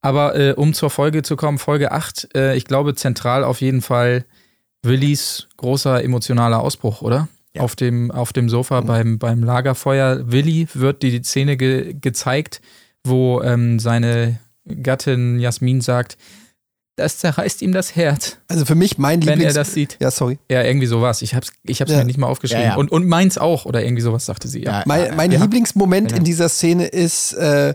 Aber 0.00 0.34
äh, 0.36 0.52
um 0.54 0.72
zur 0.72 0.88
Folge 0.90 1.22
zu 1.22 1.36
kommen, 1.36 1.58
Folge 1.58 1.92
8, 1.92 2.34
äh, 2.34 2.56
ich 2.56 2.64
glaube 2.64 2.94
zentral 2.94 3.44
auf 3.44 3.60
jeden 3.60 3.82
Fall 3.82 4.24
Willis 4.82 5.48
großer 5.58 6.02
emotionaler 6.02 6.60
Ausbruch, 6.60 7.02
oder? 7.02 7.28
Ja. 7.54 7.62
Auf, 7.62 7.76
dem, 7.76 8.10
auf 8.10 8.32
dem 8.32 8.48
Sofa 8.48 8.80
beim, 8.80 9.18
beim 9.18 9.42
Lagerfeuer. 9.42 10.30
Willi 10.30 10.68
wird 10.72 11.02
die 11.02 11.20
Szene 11.22 11.56
ge 11.56 11.94
gezeigt, 12.00 12.60
wo 13.04 13.42
ähm, 13.42 13.78
seine 13.80 14.38
Gattin 14.82 15.38
Jasmin 15.38 15.80
sagt, 15.80 16.16
das 16.96 17.18
zerreißt 17.18 17.62
ihm 17.62 17.72
das 17.72 17.96
Herz, 17.96 18.36
Also 18.48 18.64
für 18.66 18.74
mich 18.74 18.98
mein 18.98 19.20
wenn 19.24 19.38
Lieblings... 19.38 19.54
er 19.56 19.60
das 19.60 19.72
sieht. 19.72 19.96
ja, 20.00 20.10
sorry. 20.10 20.38
Ja, 20.50 20.62
irgendwie 20.62 20.86
sowas. 20.86 21.22
Ich 21.22 21.34
hab's, 21.34 21.50
ich 21.64 21.80
hab's 21.80 21.90
Ja. 21.90 21.98
mir 21.98 22.04
nicht 22.04 22.18
mal 22.18 22.26
aufgeschrieben. 22.26 22.62
Ja, 22.64 22.70
ja. 22.70 22.76
Und, 22.76 22.92
und 22.92 23.06
meins 23.08 23.38
auch, 23.38 23.64
oder 23.64 23.82
irgendwie 23.82 24.02
sowas 24.02 24.26
sagte 24.26 24.48
sie. 24.48 24.62
Ja. 24.64 24.80
Ja. 24.80 24.82
Mein, 24.86 25.16
mein 25.16 25.30
Lieblingsmoment 25.30 26.12
in 26.12 26.24
dieser 26.24 26.48
Szene 26.50 26.86
ist, 26.86 27.32
äh, 27.34 27.74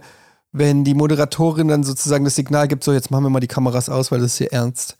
wenn 0.52 0.84
die 0.84 0.94
Moderatorin 0.94 1.68
dann 1.68 1.84
sozusagen 1.84 2.24
das 2.24 2.36
Signal 2.36 2.68
gibt, 2.68 2.84
so 2.84 2.94
jetzt 2.94 3.10
machen 3.10 3.24
wir 3.24 3.30
mal 3.32 3.40
die 3.40 3.48
Kameras 3.48 3.90
aus, 3.90 4.12
weil 4.12 4.20
das 4.20 4.34
ist 4.34 4.38
hier 4.38 4.54
ernst. 4.54 4.98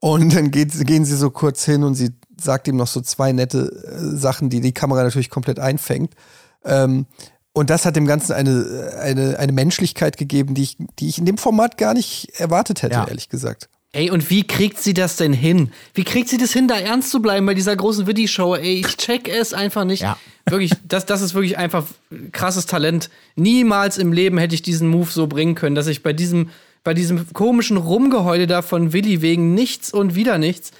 Und 0.00 0.34
dann 0.34 0.50
geht, 0.50 0.72
gehen 0.86 1.04
sie 1.04 1.16
so 1.16 1.30
kurz 1.30 1.64
hin 1.64 1.82
und 1.84 1.94
sie 1.94 2.10
sagt 2.40 2.68
ihm 2.68 2.76
noch 2.76 2.86
so 2.86 3.00
zwei 3.02 3.32
nette 3.32 3.58
äh, 3.84 4.16
Sachen, 4.16 4.48
die 4.48 4.60
die 4.60 4.72
Kamera 4.72 5.02
natürlich 5.02 5.28
komplett 5.28 5.58
einfängt. 5.58 6.14
Ähm, 6.64 7.06
und 7.58 7.70
das 7.70 7.84
hat 7.84 7.96
dem 7.96 8.06
Ganzen 8.06 8.32
eine, 8.32 8.92
eine, 9.00 9.38
eine 9.38 9.52
Menschlichkeit 9.52 10.16
gegeben, 10.16 10.54
die 10.54 10.62
ich, 10.62 10.76
die 10.98 11.08
ich 11.08 11.18
in 11.18 11.26
dem 11.26 11.38
Format 11.38 11.76
gar 11.78 11.94
nicht 11.94 12.28
erwartet 12.36 12.82
hätte, 12.82 12.94
Ja. 12.94 13.06
ehrlich 13.06 13.28
gesagt. 13.28 13.68
Ey, 13.92 14.10
und 14.10 14.28
wie 14.28 14.46
kriegt 14.46 14.78
sie 14.78 14.92
das 14.92 15.16
denn 15.16 15.32
hin? 15.32 15.70
Wie 15.94 16.04
kriegt 16.04 16.28
sie 16.28 16.36
das 16.36 16.52
hin, 16.52 16.68
da 16.68 16.78
ernst 16.78 17.10
zu 17.10 17.22
bleiben 17.22 17.46
bei 17.46 17.54
dieser 17.54 17.74
großen 17.74 18.06
Witty-Show? 18.06 18.54
Ey, 18.56 18.80
ich 18.80 18.96
check 18.98 19.28
es 19.28 19.54
einfach 19.54 19.84
nicht. 19.84 20.02
Ja. 20.02 20.18
Wirklich, 20.48 20.72
das, 20.86 21.06
das 21.06 21.22
ist 21.22 21.32
wirklich 21.34 21.56
einfach 21.56 21.86
krasses 22.32 22.66
Talent. 22.66 23.08
Niemals 23.34 23.96
im 23.96 24.12
Leben 24.12 24.36
hätte 24.36 24.54
ich 24.54 24.60
diesen 24.62 24.88
Move 24.88 25.10
so 25.10 25.26
bringen 25.26 25.54
können, 25.54 25.74
dass 25.74 25.86
ich 25.86 26.02
bei 26.02 26.12
diesem, 26.12 26.50
bei 26.84 26.92
diesem 26.92 27.32
komischen 27.32 27.78
Rumgeheule 27.78 28.46
da 28.46 28.60
von 28.60 28.92
Willi 28.92 29.22
wegen 29.22 29.54
nichts 29.54 29.90
und 29.92 30.14
wieder 30.14 30.36
nichts, 30.36 30.70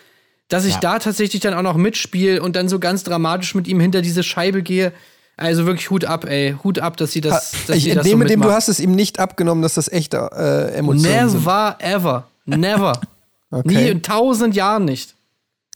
dass 0.49 0.67
ich 0.67 0.75
Ja. 0.75 0.81
da 0.81 0.99
tatsächlich 0.99 1.41
dann 1.41 1.55
auch 1.55 1.63
noch 1.63 1.77
mitspiele 1.77 2.43
und 2.43 2.57
dann 2.57 2.69
so 2.69 2.79
ganz 2.79 3.05
dramatisch 3.05 3.55
mit 3.55 3.69
ihm 3.69 3.81
hinter 3.81 4.03
diese 4.03 4.23
Scheibe 4.23 4.63
gehe. 4.63 4.93
Also 5.39 5.65
wirklich 5.67 5.89
Hut 5.91 6.05
ab, 6.05 6.25
ey. 6.27 6.57
Hut 6.65 6.79
ab, 6.79 6.97
dass 6.99 7.13
sie 7.13 7.21
das, 7.21 7.53
dass 7.67 7.77
ich 7.77 7.85
sie 7.85 7.89
das 7.95 8.05
so 8.05 8.11
entnehme 8.11 8.27
dem, 8.27 8.43
du 8.43 8.51
hast 8.53 8.69
es 8.69 8.81
ihm 8.81 8.93
nicht 8.95 9.19
abgenommen, 9.19 9.63
dass 9.63 9.75
das 9.75 9.91
echte 9.91 10.17
äh, 10.37 10.75
Emotionen 10.77 11.31
sind. 11.31 11.41
Never 11.41 11.77
ever. 11.81 12.27
Never. 12.45 13.01
Okay. 13.51 13.69
Nie 13.83 13.89
in 13.89 14.03
tausend 14.03 14.55
Jahren 14.55 14.85
nicht. 14.85 15.15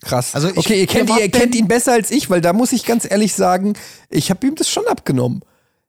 Krass. 0.02 0.34
Also 0.34 0.48
ich- 0.50 0.58
okay, 0.58 0.80
ihr 0.80 0.86
kennt, 0.86 1.08
ihr 1.08 1.30
kennt 1.30 1.54
ihn 1.54 1.68
besser 1.68 1.92
als 1.92 2.10
ich, 2.10 2.28
weil 2.28 2.42
da 2.42 2.52
muss 2.52 2.70
ich 2.72 2.84
ganz 2.84 3.10
ehrlich 3.10 3.32
sagen, 3.32 3.72
ich 4.10 4.28
habe 4.28 4.46
ihm 4.46 4.56
das 4.56 4.68
schon 4.68 4.86
abgenommen. 4.88 5.40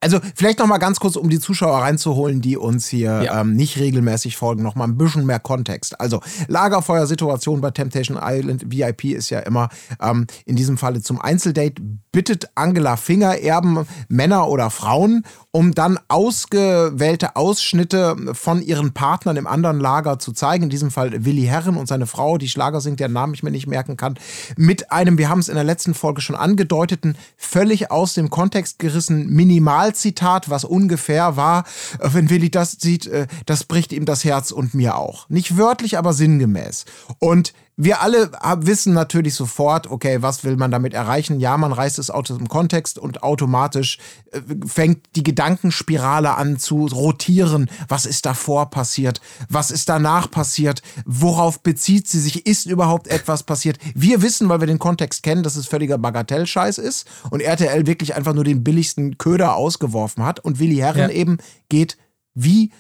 Also 0.04 0.20
vielleicht 0.36 0.60
noch 0.60 0.68
mal 0.68 0.78
ganz 0.78 1.00
kurz, 1.00 1.16
um 1.16 1.30
die 1.30 1.40
Zuschauer 1.40 1.80
reinzuholen, 1.82 2.42
die 2.42 2.58
uns 2.58 2.88
hier 2.88 3.24
Ja. 3.24 3.42
ähm, 3.42 3.54
nicht 3.54 3.78
regelmäßig 3.80 4.38
folgen, 4.38 4.62
noch 4.62 4.76
mal 4.76 4.84
ein 4.84 4.98
bisschen 4.98 5.26
mehr 5.26 5.40
Kontext. 5.40 6.00
Also 6.00 6.20
Lagerfeuersituation 6.48 7.62
bei 7.62 7.72
Temptation 7.72 8.20
Island 8.22 8.66
VIP 8.72 9.06
ist 9.06 9.30
ja 9.30 9.40
immer 9.40 9.70
ähm, 10.02 10.28
in 10.46 10.56
diesem 10.56 10.78
Falle 10.78 11.02
zum 11.02 11.20
Einzeldate 11.22 11.82
bittet 12.12 12.50
Angela 12.56 12.96
Finger 12.98 13.38
Erben 13.40 13.86
Männer 14.08 14.48
oder 14.50 14.70
Frauen, 14.70 15.24
um 15.56 15.76
dann 15.76 16.00
ausgewählte 16.08 17.36
Ausschnitte 17.36 18.16
von 18.34 18.60
ihren 18.60 18.92
Partnern 18.94 19.38
im 19.38 19.46
anderen 19.46 19.80
Lager 19.80 20.18
zu 20.18 20.34
zeigen. 20.34 20.64
In 20.64 20.70
diesem 20.72 20.90
Fall 20.90 21.26
Willi 21.26 21.44
Herren 21.44 21.78
und 21.78 21.88
seine 21.88 22.08
Frau, 22.08 22.40
die 22.40 22.50
Schlager 22.50 22.82
singt, 22.82 23.00
deren 23.00 23.14
Namen 23.14 23.36
ich 23.36 23.44
mir 23.44 23.52
nicht 23.52 23.68
merken 23.68 23.96
kann, 23.96 24.16
mit 24.58 24.92
einem, 24.92 25.20
wir 25.20 25.30
haben 25.30 25.38
es 25.38 25.50
in 25.50 25.56
der 25.56 25.64
letzten 25.64 25.94
Folge 25.94 26.22
schon 26.22 26.36
angedeuteten, 26.36 27.16
völlig 27.38 27.92
aus 27.92 28.16
dem 28.16 28.32
Kontext 28.32 28.80
gerissen 28.80 29.30
Minimalzitat, 29.30 30.50
was 30.50 30.66
ungefähr 30.66 31.38
war, 31.38 31.66
wenn 32.00 32.32
Willi 32.32 32.50
das 32.50 32.72
sieht, 32.72 33.06
äh, 33.06 33.28
das 33.46 33.64
bricht 33.64 33.94
ihm 33.94 34.06
das 34.06 34.24
Herz 34.24 34.50
und 34.50 34.74
mir 34.74 34.98
auch. 34.98 35.30
Nicht 35.30 35.56
wörtlich, 35.56 36.00
aber 36.00 36.14
sinngemäß. 36.14 36.86
Und 37.20 37.54
wir 37.76 38.02
alle 38.02 38.32
wissen 38.58 38.94
natürlich 38.94 39.34
sofort, 39.34 39.90
okay, 39.90 40.22
was 40.22 40.44
will 40.44 40.58
man 40.58 40.70
damit 40.70 40.94
erreichen? 40.94 41.40
Ja, 41.40 41.58
man 41.58 41.74
reißt 41.74 41.98
es 41.98 42.12
aus 42.12 42.28
dem 42.28 42.48
Kontext 42.48 43.00
und 43.00 43.24
automatisch 43.24 43.98
äh, 44.32 44.42
fängt 44.68 45.08
die 45.16 45.24
Gedankenspirale 45.24 46.36
an 46.36 46.60
zu 46.60 46.86
rotieren. 46.86 47.70
Was 47.88 48.06
ist 48.06 48.28
davor 48.28 48.70
passiert? 48.70 49.22
Was 49.50 49.72
ist 49.72 49.90
danach 49.90 50.30
passiert? 50.30 50.82
Worauf 51.06 51.62
bezieht 51.62 52.08
sie 52.08 52.20
sich? 52.20 52.46
Ist 52.46 52.68
überhaupt 52.68 53.08
etwas 53.08 53.42
passiert? 53.44 53.80
Wir 53.96 54.22
wissen, 54.22 54.50
weil 54.50 54.60
wir 54.60 54.68
den 54.68 54.80
Kontext 54.80 55.24
kennen, 55.24 55.42
dass 55.42 55.56
es 55.56 55.66
völliger 55.66 55.98
Bagatellscheiß 55.98 56.78
ist 56.78 57.08
und 57.32 57.42
RTL 57.42 57.88
wirklich 57.88 58.16
einfach 58.16 58.34
nur 58.34 58.44
den 58.44 58.64
billigsten 58.64 59.18
Köder 59.18 59.56
ausgeworfen 59.56 60.24
hat 60.24 60.40
und 60.40 60.60
Willi 60.60 60.76
Herren 60.78 61.00
Ja. 61.00 61.10
eben 61.10 61.38
geht 61.70 61.98
wie 62.36 62.72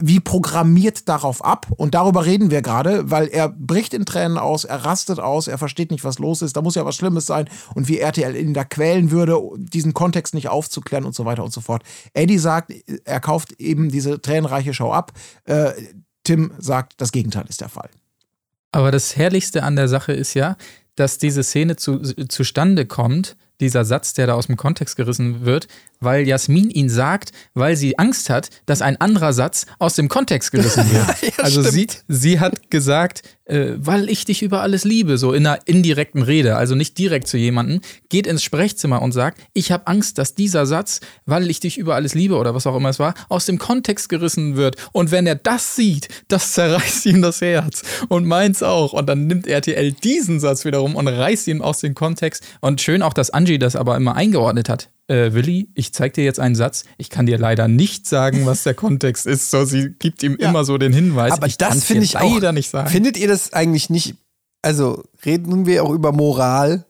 wie 0.00 0.20
programmiert 0.20 1.08
darauf 1.08 1.44
ab. 1.44 1.66
Und 1.76 1.94
darüber 1.94 2.24
reden 2.24 2.50
wir 2.50 2.62
gerade, 2.62 3.10
weil 3.10 3.26
er 3.28 3.48
bricht 3.48 3.94
in 3.94 4.06
Tränen 4.06 4.38
aus, 4.38 4.64
er 4.64 4.84
rastet 4.84 5.18
aus, 5.18 5.48
er 5.48 5.58
versteht 5.58 5.90
nicht, 5.90 6.04
was 6.04 6.20
los 6.20 6.40
ist, 6.40 6.56
da 6.56 6.62
muss 6.62 6.76
ja 6.76 6.84
was 6.84 6.96
Schlimmes 6.96 7.26
sein 7.26 7.48
und 7.74 7.88
wie 7.88 7.98
RTL 7.98 8.36
ihn 8.36 8.54
da 8.54 8.64
quälen 8.64 9.10
würde, 9.10 9.40
diesen 9.56 9.94
Kontext 9.94 10.34
nicht 10.34 10.48
aufzuklären 10.48 11.04
und 11.04 11.14
so 11.14 11.24
weiter 11.24 11.42
und 11.42 11.52
so 11.52 11.60
fort. 11.60 11.82
Eddie 12.12 12.38
sagt, 12.38 12.72
er 13.04 13.20
kauft 13.20 13.52
eben 13.60 13.90
diese 13.90 14.22
tränenreiche 14.22 14.72
Show 14.72 14.92
ab. 14.92 15.12
Äh, 15.44 15.72
Tim 16.22 16.52
sagt, 16.58 17.00
das 17.00 17.10
Gegenteil 17.10 17.46
ist 17.48 17.60
der 17.60 17.68
Fall. 17.68 17.90
Aber 18.70 18.92
das 18.92 19.16
Herrlichste 19.16 19.64
an 19.64 19.76
der 19.76 19.88
Sache 19.88 20.12
ist 20.12 20.34
ja, 20.34 20.56
dass 20.94 21.18
diese 21.18 21.42
Szene 21.42 21.76
zu, 21.76 22.00
zustande 22.00 22.86
kommt, 22.86 23.36
dieser 23.60 23.84
Satz, 23.84 24.14
der 24.14 24.26
da 24.26 24.34
aus 24.34 24.46
dem 24.46 24.56
Kontext 24.56 24.96
gerissen 24.96 25.44
wird, 25.44 25.68
weil 26.00 26.26
Jasmin 26.26 26.70
ihn 26.70 26.88
sagt, 26.88 27.32
weil 27.54 27.76
sie 27.76 27.98
Angst 27.98 28.30
hat, 28.30 28.50
dass 28.66 28.82
ein 28.82 29.00
anderer 29.00 29.32
Satz 29.32 29.66
aus 29.78 29.94
dem 29.94 30.08
Kontext 30.08 30.52
gerissen 30.52 30.90
wird. 30.90 31.38
also 31.38 31.62
sie, 31.62 31.88
sie 32.06 32.40
hat 32.40 32.70
gesagt, 32.70 33.22
äh, 33.48 33.72
weil 33.76 34.08
ich 34.08 34.24
dich 34.24 34.42
über 34.42 34.62
alles 34.62 34.84
liebe, 34.84 35.18
so 35.18 35.32
in 35.32 35.46
einer 35.46 35.58
indirekten 35.66 36.22
Rede, 36.22 36.56
also 36.56 36.74
nicht 36.74 36.96
direkt 36.98 37.28
zu 37.28 37.36
jemandem, 37.36 37.80
geht 38.08 38.26
ins 38.26 38.42
Sprechzimmer 38.42 39.02
und 39.02 39.12
sagt, 39.12 39.40
ich 39.54 39.72
habe 39.72 39.86
Angst, 39.86 40.18
dass 40.18 40.34
dieser 40.34 40.66
Satz, 40.66 41.00
weil 41.26 41.50
ich 41.50 41.60
dich 41.60 41.78
über 41.78 41.94
alles 41.94 42.14
liebe 42.14 42.36
oder 42.36 42.54
was 42.54 42.66
auch 42.66 42.76
immer 42.76 42.90
es 42.90 42.98
war, 42.98 43.14
aus 43.28 43.46
dem 43.46 43.58
Kontext 43.58 44.08
gerissen 44.08 44.56
wird. 44.56 44.76
Und 44.92 45.10
wenn 45.10 45.26
er 45.26 45.34
das 45.34 45.76
sieht, 45.76 46.08
das 46.28 46.52
zerreißt 46.52 47.06
ihm 47.06 47.22
das 47.22 47.40
Herz 47.40 47.82
und 48.08 48.26
meins 48.26 48.62
auch. 48.62 48.92
Und 48.92 49.08
dann 49.08 49.26
nimmt 49.26 49.46
RTL 49.46 49.92
diesen 49.92 50.40
Satz 50.40 50.64
wiederum 50.64 50.94
und 50.94 51.08
reißt 51.08 51.48
ihn 51.48 51.62
aus 51.62 51.80
dem 51.80 51.94
Kontext. 51.94 52.44
Und 52.60 52.80
schön 52.80 53.02
auch, 53.02 53.14
dass 53.14 53.30
Angie 53.30 53.58
das 53.58 53.76
aber 53.76 53.96
immer 53.96 54.14
eingeordnet 54.14 54.68
hat. 54.68 54.90
Äh, 55.08 55.32
Willi, 55.32 55.70
ich 55.74 55.92
zeig 55.94 56.12
dir 56.14 56.24
jetzt 56.24 56.38
einen 56.38 56.54
Satz. 56.54 56.84
Ich 56.98 57.08
kann 57.10 57.26
dir 57.26 57.38
leider 57.38 57.66
nicht 57.66 58.06
sagen, 58.06 58.44
was 58.46 58.62
der 58.62 58.74
Kontext 58.74 59.26
ist. 59.26 59.50
So, 59.50 59.64
sie 59.64 59.90
gibt 59.98 60.22
ihm 60.22 60.36
immer 60.36 60.64
so 60.64 60.76
den 60.78 60.92
Hinweis. 60.92 61.32
Aber 61.32 61.46
ich 61.46 61.56
das 61.56 61.84
finde 61.84 62.04
ich 62.04 62.16
auch. 62.18 62.34
leider 62.34 62.52
nicht 62.52 62.70
sagen. 62.70 62.88
Findet 62.90 63.16
ihr 63.16 63.26
das 63.28 63.52
eigentlich 63.54 63.88
nicht? 63.88 64.14
Also 64.60 65.04
reden 65.24 65.66
wir 65.66 65.82
auch 65.84 65.90
über 65.92 66.12
Moral? 66.12 66.84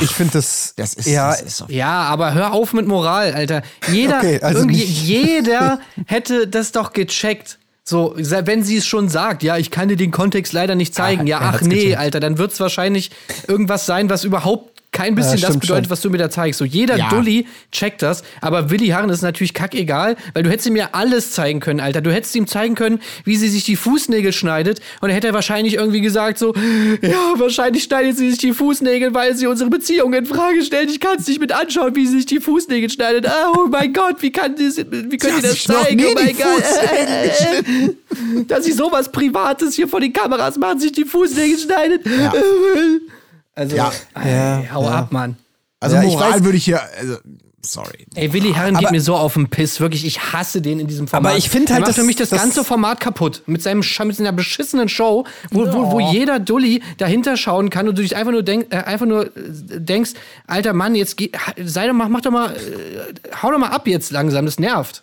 Ich 0.00 0.10
finde 0.10 0.32
das, 0.34 0.72
Das 0.76 0.94
ist, 0.94 1.06
ja, 1.06 1.30
das 1.30 1.42
ist 1.42 1.56
so. 1.58 1.66
Ja, 1.68 2.04
aber 2.04 2.32
hör 2.32 2.54
auf 2.54 2.72
mit 2.72 2.86
Moral, 2.86 3.34
Alter. 3.34 3.62
Jeder, 3.90 4.18
Okay, 4.18 4.40
also 4.40 4.66
jeder 4.70 5.80
hätte 6.06 6.48
das 6.48 6.72
doch 6.72 6.94
gecheckt. 6.94 7.58
So, 7.84 8.14
wenn 8.16 8.62
sie 8.62 8.78
es 8.78 8.86
schon 8.86 9.08
sagt, 9.10 9.42
ja, 9.42 9.58
ich 9.58 9.70
kann 9.70 9.88
dir 9.88 9.96
den 9.96 10.12
Kontext 10.12 10.52
leider 10.54 10.76
nicht 10.76 10.94
zeigen. 10.94 11.26
Ja, 11.26 11.40
er 11.40 11.54
ach 11.54 11.60
nee, 11.60 11.74
gecheckt. 11.74 11.98
Alter, 11.98 12.20
dann 12.20 12.38
wird 12.38 12.52
es 12.52 12.60
wahrscheinlich 12.60 13.10
irgendwas 13.48 13.84
sein, 13.84 14.08
was 14.08 14.24
überhaupt 14.24 14.71
kein 14.92 15.14
bisschen 15.14 15.32
das 15.32 15.40
stimmt 15.40 15.60
bedeutet, 15.60 15.86
schon. 15.86 15.90
was 15.90 16.00
du 16.02 16.10
mir 16.10 16.18
da 16.18 16.30
zeigst. 16.30 16.58
So, 16.58 16.66
jeder 16.66 16.96
Ja. 16.96 17.08
Dulli 17.08 17.46
checkt 17.72 18.02
das, 18.02 18.22
aber 18.42 18.70
Willi 18.70 18.88
Harren 18.88 19.08
ist 19.08 19.22
natürlich 19.22 19.54
kackegal, 19.54 20.16
weil 20.34 20.42
du 20.42 20.50
hättest 20.50 20.68
ihm 20.68 20.76
ja 20.76 20.90
alles 20.92 21.32
zeigen 21.32 21.60
können, 21.60 21.80
Alter. 21.80 22.02
Du 22.02 22.12
hättest 22.12 22.36
ihm 22.36 22.46
zeigen 22.46 22.74
können, 22.74 23.00
wie 23.24 23.36
sie 23.36 23.48
sich 23.48 23.64
die 23.64 23.76
Fußnägel 23.76 24.32
schneidet 24.32 24.80
und 25.00 25.08
dann 25.08 25.12
hätte 25.12 25.28
er 25.28 25.34
wahrscheinlich 25.34 25.74
irgendwie 25.74 26.02
gesagt 26.02 26.38
so, 26.38 26.54
ja, 27.00 27.32
wahrscheinlich 27.36 27.84
schneidet 27.84 28.18
sie 28.18 28.28
sich 28.30 28.38
die 28.38 28.52
Fußnägel, 28.52 29.14
weil 29.14 29.34
sie 29.34 29.46
unsere 29.46 29.70
Beziehung 29.70 30.12
in 30.12 30.26
Frage 30.26 30.62
stellt. 30.62 30.90
Ich 30.90 31.00
kann 31.00 31.16
es 31.18 31.26
nicht 31.26 31.40
mit 31.40 31.52
anschauen, 31.52 31.96
wie 31.96 32.06
sie 32.06 32.16
sich 32.18 32.26
die 32.26 32.40
Fußnägel 32.40 32.90
schneidet. 32.90 33.26
Oh 33.56 33.68
mein 33.70 33.94
Gott, 33.94 34.16
wie 34.20 34.30
kann 34.30 34.56
sie, 34.58 34.84
wie 34.90 35.16
können 35.16 35.40
sie 35.40 35.48
das 35.48 35.64
zeigen? 35.64 36.04
Oh 36.04 36.12
mein 36.14 36.36
Gott. 36.36 37.96
Dass 38.48 38.64
sie 38.66 38.72
sowas 38.72 39.10
Privates 39.10 39.74
hier 39.74 39.88
vor 39.88 40.00
den 40.00 40.12
Kameras 40.12 40.58
macht, 40.58 40.80
sich 40.82 40.92
die 40.92 41.04
Fußnägel 41.04 41.58
schneidet. 41.58 42.02
Also, 43.54 43.76
Ja. 43.76 43.92
ey, 44.14 44.68
hau 44.72 44.88
ab, 44.88 45.12
Mann. 45.12 45.36
Also 45.80 45.96
Ja, 45.96 46.02
ich 46.02 46.08
Moral 46.12 46.32
weiß- 46.40 46.44
würde 46.44 46.56
ich 46.56 46.64
hier, 46.64 46.80
also, 46.98 47.16
sorry. 47.60 48.06
Ey, 48.14 48.32
Willi 48.32 48.52
Herren 48.54 48.74
geht 48.76 48.84
Aber- 48.86 48.92
mir 48.92 49.00
so 49.00 49.14
auf 49.16 49.34
den 49.34 49.48
Piss. 49.50 49.78
Wirklich, 49.80 50.04
ich 50.06 50.32
hasse 50.32 50.62
den 50.62 50.78
in 50.80 50.86
diesem 50.86 51.06
Format. 51.08 51.30
Aber 51.32 51.38
ich 51.38 51.50
find 51.50 51.68
Der 51.68 51.74
halt, 51.74 51.80
macht 51.82 51.88
dass- 51.90 51.96
für 51.96 52.04
mich 52.04 52.16
das, 52.16 52.30
das- 52.30 52.40
ganze 52.40 52.64
Format 52.64 53.00
kaputt. 53.00 53.42
Mit, 53.46 53.62
seinem, 53.62 53.80
mit 54.04 54.16
seiner 54.16 54.32
beschissenen 54.32 54.88
Show, 54.88 55.24
wo, 55.50 55.72
wo, 55.72 55.90
wo 55.92 56.00
jeder 56.00 56.38
Dulli 56.38 56.82
dahinter 56.98 57.36
schauen 57.36 57.68
kann 57.68 57.88
und 57.88 57.98
du 57.98 58.02
dich 58.02 58.16
einfach 58.16 58.32
nur, 58.32 58.42
denk, 58.42 58.72
äh, 58.72 58.78
einfach 58.78 59.06
nur 59.06 59.26
äh, 59.26 59.30
denkst, 59.36 60.12
alter 60.46 60.72
Mann, 60.72 60.94
jetzt 60.94 61.16
geh, 61.16 61.30
sei 61.62 61.86
doch 61.88 61.94
mal, 61.94 62.08
mach 62.08 62.20
doch 62.22 62.30
mal, 62.30 62.54
äh, 62.56 63.12
hau 63.42 63.50
doch 63.50 63.58
mal 63.58 63.68
ab 63.70 63.86
jetzt 63.86 64.12
langsam, 64.12 64.46
das 64.46 64.58
nervt. 64.58 65.02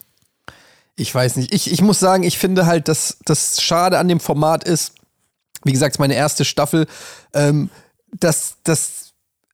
ich 0.95 1.13
weiß 1.15 1.37
nicht. 1.37 1.53
Ich, 1.53 1.71
ich 1.71 1.81
muss 1.81 1.99
sagen, 1.99 2.23
ich 2.23 2.37
finde 2.37 2.65
halt, 2.65 2.89
dass 2.89 3.17
das 3.23 3.61
Schade 3.61 3.99
an 3.99 4.09
dem 4.09 4.19
Format 4.19 4.65
ist, 4.65 4.93
wie 5.63 5.71
gesagt, 5.71 5.91
es 5.91 5.95
ist 5.95 5.99
meine 5.99 6.15
erste 6.15 6.43
Staffel, 6.43 6.87
ähm, 7.33 7.69
dass 8.17 8.57
das 8.63 9.09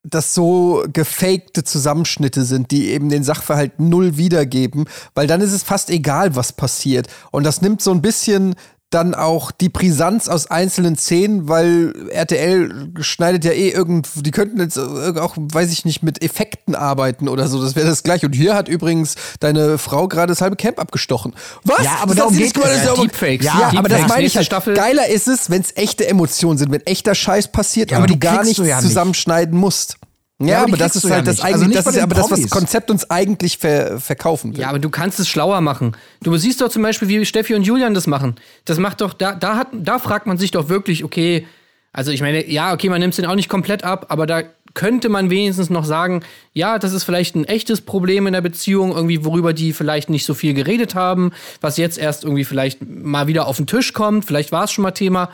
das 0.08 0.34
so 0.34 0.84
gefakte 0.94 1.64
Zusammenschnitte 1.64 2.46
sind, 2.46 2.72
die 2.72 2.90
eben 2.90 3.10
den 3.10 3.24
Sachverhalt 3.24 3.80
null 3.80 4.18
wiedergeben, 4.18 4.86
weil 5.16 5.26
dann 5.26 5.42
ist 5.42 5.52
es 5.52 5.64
fast 5.64 5.90
egal, 5.90 6.36
was 6.36 6.54
passiert. 6.54 7.08
Und 7.32 7.44
das 7.44 7.62
nimmt 7.62 7.82
so 7.82 7.92
ein 7.92 8.04
bisschen 8.04 8.56
dann 8.96 9.14
auch 9.14 9.52
die 9.52 9.70
Brisanz 9.70 10.28
aus 10.28 10.48
einzelnen 10.50 10.96
Szenen, 10.98 11.48
weil 11.50 11.94
RTL 12.10 12.90
schneidet 13.02 13.44
ja 13.46 13.52
eh 13.52 13.70
irgend, 13.70 14.08
die 14.26 14.32
könnten 14.32 14.60
jetzt 14.60 14.78
auch, 14.80 15.36
weiß 15.38 15.72
ich 15.72 15.86
nicht, 15.86 16.02
mit 16.02 16.24
Effekten 16.24 16.74
arbeiten 16.76 17.28
oder 17.28 17.48
so. 17.48 17.62
Das 17.62 17.76
wäre 17.76 17.86
das 17.88 18.02
gleiche. 18.04 18.26
Und 18.26 18.34
hier 18.34 18.56
hat 18.56 18.68
übrigens 18.70 19.16
deine 19.40 19.78
Frau 19.78 20.08
gerade 20.08 20.32
das 20.32 20.42
halbe 20.42 20.56
Camp 20.56 20.80
abgestochen. 20.80 21.34
Was? 21.64 21.84
Ja, 21.84 21.98
aber 22.02 22.16
Das 22.16 22.18
darum 22.18 22.34
geht's 22.34 22.46
nicht 22.46 22.56
gemacht, 22.56 22.72
ja. 22.84 22.94
ist 22.94 23.02
Deepfakes. 23.04 23.46
Ja, 23.46 23.52
Deepfakes. 23.54 23.78
aber 23.80 23.90
das 23.90 24.08
meine 24.08 24.26
ich 24.26 24.36
halt. 24.38 24.46
Staffel. 24.46 24.74
Geiler 24.74 25.08
ist 25.10 25.28
es, 25.28 25.50
wenn 25.50 25.62
es 25.62 25.76
echte 25.76 26.08
Emotionen 26.08 26.58
sind, 26.58 26.72
wenn 26.72 26.82
echter 26.86 27.14
Scheiß 27.14 27.50
passiert 27.52 27.92
Ja, 27.92 27.98
und 27.98 28.04
aber 28.04 28.08
du 28.08 28.14
die 28.14 28.20
gar 28.20 28.44
nichts 28.44 28.58
du 28.58 28.64
ja 28.64 28.78
nicht. 28.78 28.88
zusammenschneiden 28.88 29.58
musst. 29.60 29.98
Ja, 30.40 30.48
Ja, 30.48 30.64
aber 30.64 30.76
das 30.76 30.96
ist 30.96 31.04
ja 31.04 31.12
halt 31.12 31.28
das. 31.28 31.40
Also 31.40 31.64
eigentlich, 31.64 31.68
nicht 31.70 31.78
das 31.78 31.86
bei 31.86 31.92
ist 31.92 31.96
ja 31.96 32.02
den 32.06 32.12
aber 32.12 32.22
das, 32.22 32.32
was 32.32 32.42
das 32.42 32.50
Konzept 32.50 32.92
uns 32.92 33.10
eigentlich 33.10 33.58
ver 33.58 34.00
verkaufen 34.00 34.54
will. 34.54 34.62
Ja, 34.62 34.70
aber 34.70 34.80
du 34.80 34.90
kannst 34.90 35.20
es 35.20 35.30
schlauer 35.30 35.62
machen. 35.62 35.96
Du 36.22 36.36
siehst 36.36 36.60
doch 36.62 36.70
zum 36.70 36.82
Beispiel, 36.82 37.08
wie 37.08 37.26
Steffi 37.26 37.56
und 37.56 37.64
Julian 37.64 37.94
das 37.94 38.06
machen. 38.06 38.36
Das 38.66 38.78
macht 38.78 39.00
doch, 39.02 39.14
da, 39.14 39.34
da, 39.34 39.56
hat, 39.56 39.68
da 39.72 39.98
fragt 39.98 40.28
man 40.28 40.38
sich 40.38 40.52
doch 40.52 40.68
wirklich, 40.68 41.04
okay, 41.06 41.48
also 41.94 42.12
ich 42.12 42.20
meine, 42.20 42.46
ja, 42.50 42.74
okay, 42.74 42.90
man 42.90 43.00
nimmt 43.00 43.14
es 43.14 43.16
den 43.16 43.26
auch 43.26 43.36
nicht 43.36 43.48
komplett 43.48 43.86
ab, 43.86 44.08
aber 44.10 44.26
da 44.26 44.44
könnte 44.74 45.08
man 45.08 45.30
wenigstens 45.30 45.70
noch 45.70 45.86
sagen, 45.86 46.22
ja, 46.52 46.78
das 46.78 46.92
ist 46.92 47.06
vielleicht 47.06 47.36
ein 47.36 47.46
echtes 47.46 47.80
Problem 47.80 48.28
in 48.28 48.34
der 48.34 48.42
Beziehung, 48.42 48.92
irgendwie, 48.92 49.24
worüber 49.24 49.54
die 49.54 49.72
vielleicht 49.72 50.10
nicht 50.10 50.26
so 50.26 50.34
viel 50.34 50.54
geredet 50.54 50.96
haben, 50.96 51.32
was 51.62 51.78
jetzt 51.78 51.98
erst 51.98 52.26
irgendwie 52.26 52.44
vielleicht 52.44 52.80
mal 52.86 53.28
wieder 53.28 53.48
auf 53.48 53.56
den 53.56 53.68
Tisch 53.68 53.94
kommt, 53.94 54.26
vielleicht 54.26 54.52
war 54.52 54.66
es 54.66 54.74
schon 54.74 54.84
mal 54.84 54.92
Thema. 54.92 55.30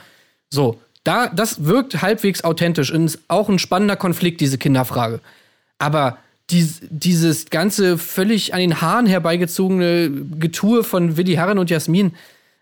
So, 0.51 0.79
da, 1.03 1.27
das 1.29 1.65
wirkt 1.65 2.01
halbwegs 2.01 2.43
authentisch 2.43 2.91
und 2.91 3.05
ist 3.05 3.19
auch 3.27 3.49
ein 3.49 3.59
spannender 3.59 3.95
Konflikt, 3.95 4.41
diese 4.41 4.57
Kinderfrage. 4.57 5.19
Aber 5.79 6.17
dies, 6.49 6.81
dieses 6.89 7.49
ganze 7.49 7.97
völlig 7.97 8.53
an 8.53 8.59
den 8.59 8.81
Haaren 8.81 9.05
herbeigezogene 9.07 10.11
Getue 10.39 10.83
von 10.83 11.17
Willi 11.17 11.33
Herren 11.33 11.57
und 11.57 11.69
Jasmin, 11.69 12.13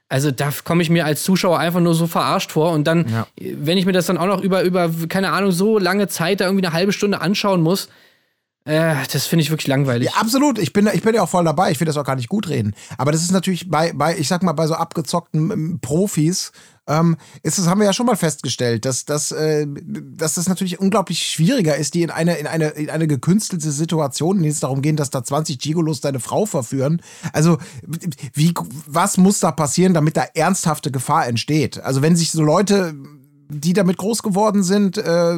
also 0.07 0.31
da 0.31 0.51
komme 0.63 0.81
ich 0.81 0.89
mir 0.89 1.05
als 1.05 1.23
Zuschauer 1.23 1.59
einfach 1.59 1.81
nur 1.81 1.93
so 1.95 2.07
verarscht 2.07 2.51
vor. 2.51 2.71
Und 2.71 2.85
dann, 2.85 3.05
Ja. 3.09 3.27
wenn 3.39 3.77
ich 3.77 3.85
mir 3.85 3.91
das 3.91 4.05
dann 4.07 4.17
auch 4.17 4.25
noch 4.25 4.41
über, 4.41 4.63
über, 4.63 4.89
keine 5.07 5.31
Ahnung, 5.31 5.51
so 5.51 5.77
lange 5.77 6.07
Zeit 6.07 6.39
da 6.41 6.45
irgendwie 6.45 6.65
eine 6.65 6.73
halbe 6.73 6.93
Stunde 6.93 7.21
anschauen 7.21 7.61
muss, 7.61 7.89
äh, 8.65 8.95
das 9.11 9.25
finde 9.25 9.43
ich 9.43 9.51
wirklich 9.51 9.67
langweilig. 9.67 10.07
Ja, 10.09 10.19
absolut. 10.19 10.59
Ich 10.59 10.73
bin, 10.73 10.89
ich 10.93 11.01
bin 11.01 11.13
ja 11.15 11.23
auch 11.23 11.29
voll 11.29 11.43
dabei. 11.45 11.71
Ich 11.71 11.79
will 11.79 11.85
das 11.85 11.97
auch 11.97 12.03
gar 12.03 12.15
nicht 12.15 12.29
gut 12.29 12.49
reden. 12.49 12.73
Aber 12.97 13.11
das 13.11 13.21
ist 13.21 13.31
natürlich 13.31 13.69
bei, 13.69 13.93
bei 13.93 14.17
ich 14.17 14.27
sag 14.27 14.43
mal, 14.43 14.53
bei 14.53 14.67
so 14.67 14.73
abgezockten 14.75 15.51
ähm, 15.51 15.79
Profis, 15.81 16.51
ähm, 16.89 17.15
ist 17.43 17.59
das, 17.59 17.67
haben 17.67 17.79
wir 17.79 17.85
ja 17.85 17.93
schon 17.93 18.07
mal 18.07 18.17
festgestellt, 18.17 18.83
dass, 18.83 19.05
dass, 19.05 19.31
äh, 19.31 19.65
dass 19.67 20.33
das 20.33 20.49
natürlich 20.49 20.79
unglaublich 20.79 21.25
schwieriger 21.27 21.77
ist, 21.77 21.93
die 21.93 22.01
in 22.01 22.09
eine, 22.09 22.35
in 22.35 22.47
eine, 22.47 22.69
in 22.69 22.89
eine 22.89 23.07
gekünstelte 23.07 23.71
Situation, 23.71 24.37
in 24.37 24.43
der 24.43 24.51
es 24.51 24.59
darum 24.59 24.81
geht, 24.81 24.99
dass 24.99 25.11
da 25.11 25.23
20 25.23 25.59
Gigolos 25.59 26.01
deine 26.01 26.19
Frau 26.19 26.47
verführen. 26.47 27.01
Also, 27.31 27.59
wie, 28.33 28.53
was 28.87 29.17
muss 29.17 29.39
da 29.39 29.51
passieren, 29.51 29.93
damit 29.93 30.17
da 30.17 30.23
ernsthafte 30.33 30.91
Gefahr 30.91 31.27
entsteht? 31.27 31.79
Also, 31.79 32.01
wenn 32.01 32.15
sich 32.15 32.31
so 32.31 32.41
Leute 32.41 32.95
die 33.49 33.73
damit 33.73 33.97
groß 33.97 34.21
geworden 34.21 34.61
sind, 34.61 34.97
äh, 34.97 35.33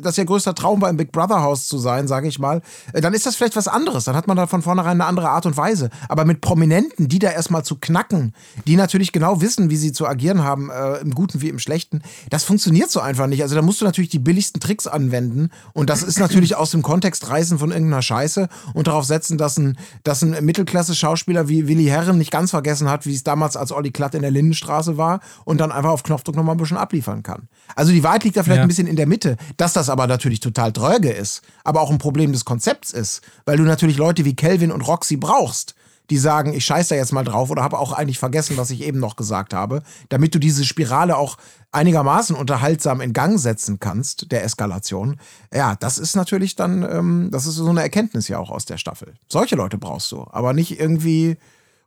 dass 0.00 0.16
ihr 0.16 0.24
größter 0.24 0.54
Traum 0.54 0.80
war, 0.80 0.88
im 0.88 0.96
Big 0.96 1.12
Brother 1.12 1.42
Haus 1.42 1.66
zu 1.66 1.76
sein, 1.78 2.08
sage 2.08 2.26
ich 2.26 2.38
mal, 2.38 2.62
äh, 2.94 3.02
dann 3.02 3.12
ist 3.12 3.26
das 3.26 3.36
vielleicht 3.36 3.56
was 3.56 3.68
anderes. 3.68 4.04
Dann 4.04 4.16
hat 4.16 4.26
man 4.26 4.38
da 4.38 4.46
von 4.46 4.62
vornherein 4.62 4.92
eine 4.92 5.04
andere 5.04 5.28
Art 5.28 5.44
und 5.44 5.56
Weise. 5.56 5.90
Aber 6.08 6.24
mit 6.24 6.40
Prominenten, 6.40 7.08
die 7.08 7.18
da 7.18 7.30
erstmal 7.30 7.62
zu 7.62 7.76
knacken, 7.76 8.32
die 8.66 8.76
natürlich 8.76 9.12
genau 9.12 9.42
wissen, 9.42 9.68
wie 9.68 9.76
sie 9.76 9.92
zu 9.92 10.06
agieren 10.06 10.42
haben, 10.42 10.70
äh, 10.70 10.98
im 10.98 11.14
Guten 11.14 11.42
wie 11.42 11.50
im 11.50 11.58
Schlechten, 11.58 12.02
das 12.30 12.44
funktioniert 12.44 12.90
so 12.90 13.00
einfach 13.00 13.26
nicht. 13.26 13.42
Also 13.42 13.54
da 13.54 13.60
musst 13.60 13.82
du 13.82 13.84
natürlich 13.84 14.10
die 14.10 14.18
billigsten 14.18 14.60
Tricks 14.60 14.86
anwenden. 14.86 15.50
Und 15.74 15.90
das 15.90 16.02
ist 16.02 16.18
natürlich 16.18 16.56
aus 16.56 16.70
dem 16.70 16.80
Kontext 16.80 17.28
reißen 17.28 17.58
von 17.58 17.70
irgendeiner 17.70 18.02
Scheiße 18.02 18.48
und 18.72 18.86
darauf 18.86 19.04
setzen, 19.04 19.36
dass 19.36 19.58
ein, 19.58 19.76
dass 20.04 20.22
ein 20.22 20.42
Mittelklasse-Schauspieler 20.42 21.48
wie 21.48 21.68
Willi 21.68 21.84
Herren 21.84 22.16
nicht 22.16 22.30
ganz 22.30 22.50
vergessen 22.50 22.88
hat, 22.88 23.04
wie 23.04 23.14
es 23.14 23.24
damals 23.24 23.58
als 23.58 23.72
Olli 23.72 23.90
Klatt 23.90 24.14
in 24.14 24.22
der 24.22 24.30
Lindenstraße 24.30 24.96
war 24.96 25.20
und 25.44 25.58
dann 25.58 25.70
einfach 25.70 25.90
auf 25.90 26.02
Knopfdruck 26.02 26.34
nochmal 26.34 26.54
ein 26.54 26.58
bisschen 26.58 26.78
abliefern 26.78 27.22
kann. 27.22 27.41
Also 27.74 27.92
die 27.92 28.02
Wahrheit 28.02 28.24
liegt 28.24 28.36
da 28.36 28.42
vielleicht 28.42 28.58
Ja. 28.58 28.62
ein 28.62 28.68
bisschen 28.68 28.86
in 28.86 28.96
der 28.96 29.06
Mitte. 29.06 29.36
Dass 29.56 29.72
das 29.72 29.88
aber 29.88 30.06
natürlich 30.06 30.40
total 30.40 30.72
dröge 30.72 31.10
ist, 31.10 31.42
aber 31.64 31.80
auch 31.80 31.90
ein 31.90 31.98
Problem 31.98 32.32
des 32.32 32.44
Konzepts 32.44 32.92
ist, 32.92 33.22
weil 33.44 33.56
du 33.56 33.62
natürlich 33.62 33.96
Leute 33.96 34.24
wie 34.24 34.34
Kelvin 34.36 34.70
und 34.72 34.82
Roxy 34.82 35.16
brauchst, 35.16 35.74
die 36.10 36.18
sagen, 36.18 36.52
ich 36.52 36.64
scheiß 36.66 36.88
da 36.88 36.94
jetzt 36.96 37.12
mal 37.12 37.24
drauf 37.24 37.48
oder 37.48 37.62
habe 37.62 37.78
auch 37.78 37.92
eigentlich 37.92 38.18
vergessen, 38.18 38.56
was 38.58 38.70
ich 38.70 38.82
eben 38.82 38.98
noch 38.98 39.16
gesagt 39.16 39.54
habe, 39.54 39.82
damit 40.10 40.34
du 40.34 40.38
diese 40.38 40.64
Spirale 40.64 41.16
auch 41.16 41.38
einigermaßen 41.70 42.36
unterhaltsam 42.36 43.00
in 43.00 43.14
Gang 43.14 43.38
setzen 43.38 43.80
kannst, 43.80 44.30
der 44.30 44.44
Eskalation. 44.44 45.18
Ja, 45.54 45.74
das 45.76 45.96
ist 45.96 46.14
natürlich 46.16 46.54
dann, 46.56 46.82
ähm, 46.82 47.28
das 47.30 47.46
ist 47.46 47.54
so 47.54 47.70
eine 47.70 47.80
Erkenntnis 47.80 48.28
ja 48.28 48.38
auch 48.38 48.50
aus 48.50 48.66
der 48.66 48.76
Staffel. 48.76 49.14
Solche 49.28 49.56
Leute 49.56 49.78
brauchst 49.78 50.12
du, 50.12 50.26
aber 50.30 50.52
nicht 50.52 50.78
irgendwie 50.78 51.38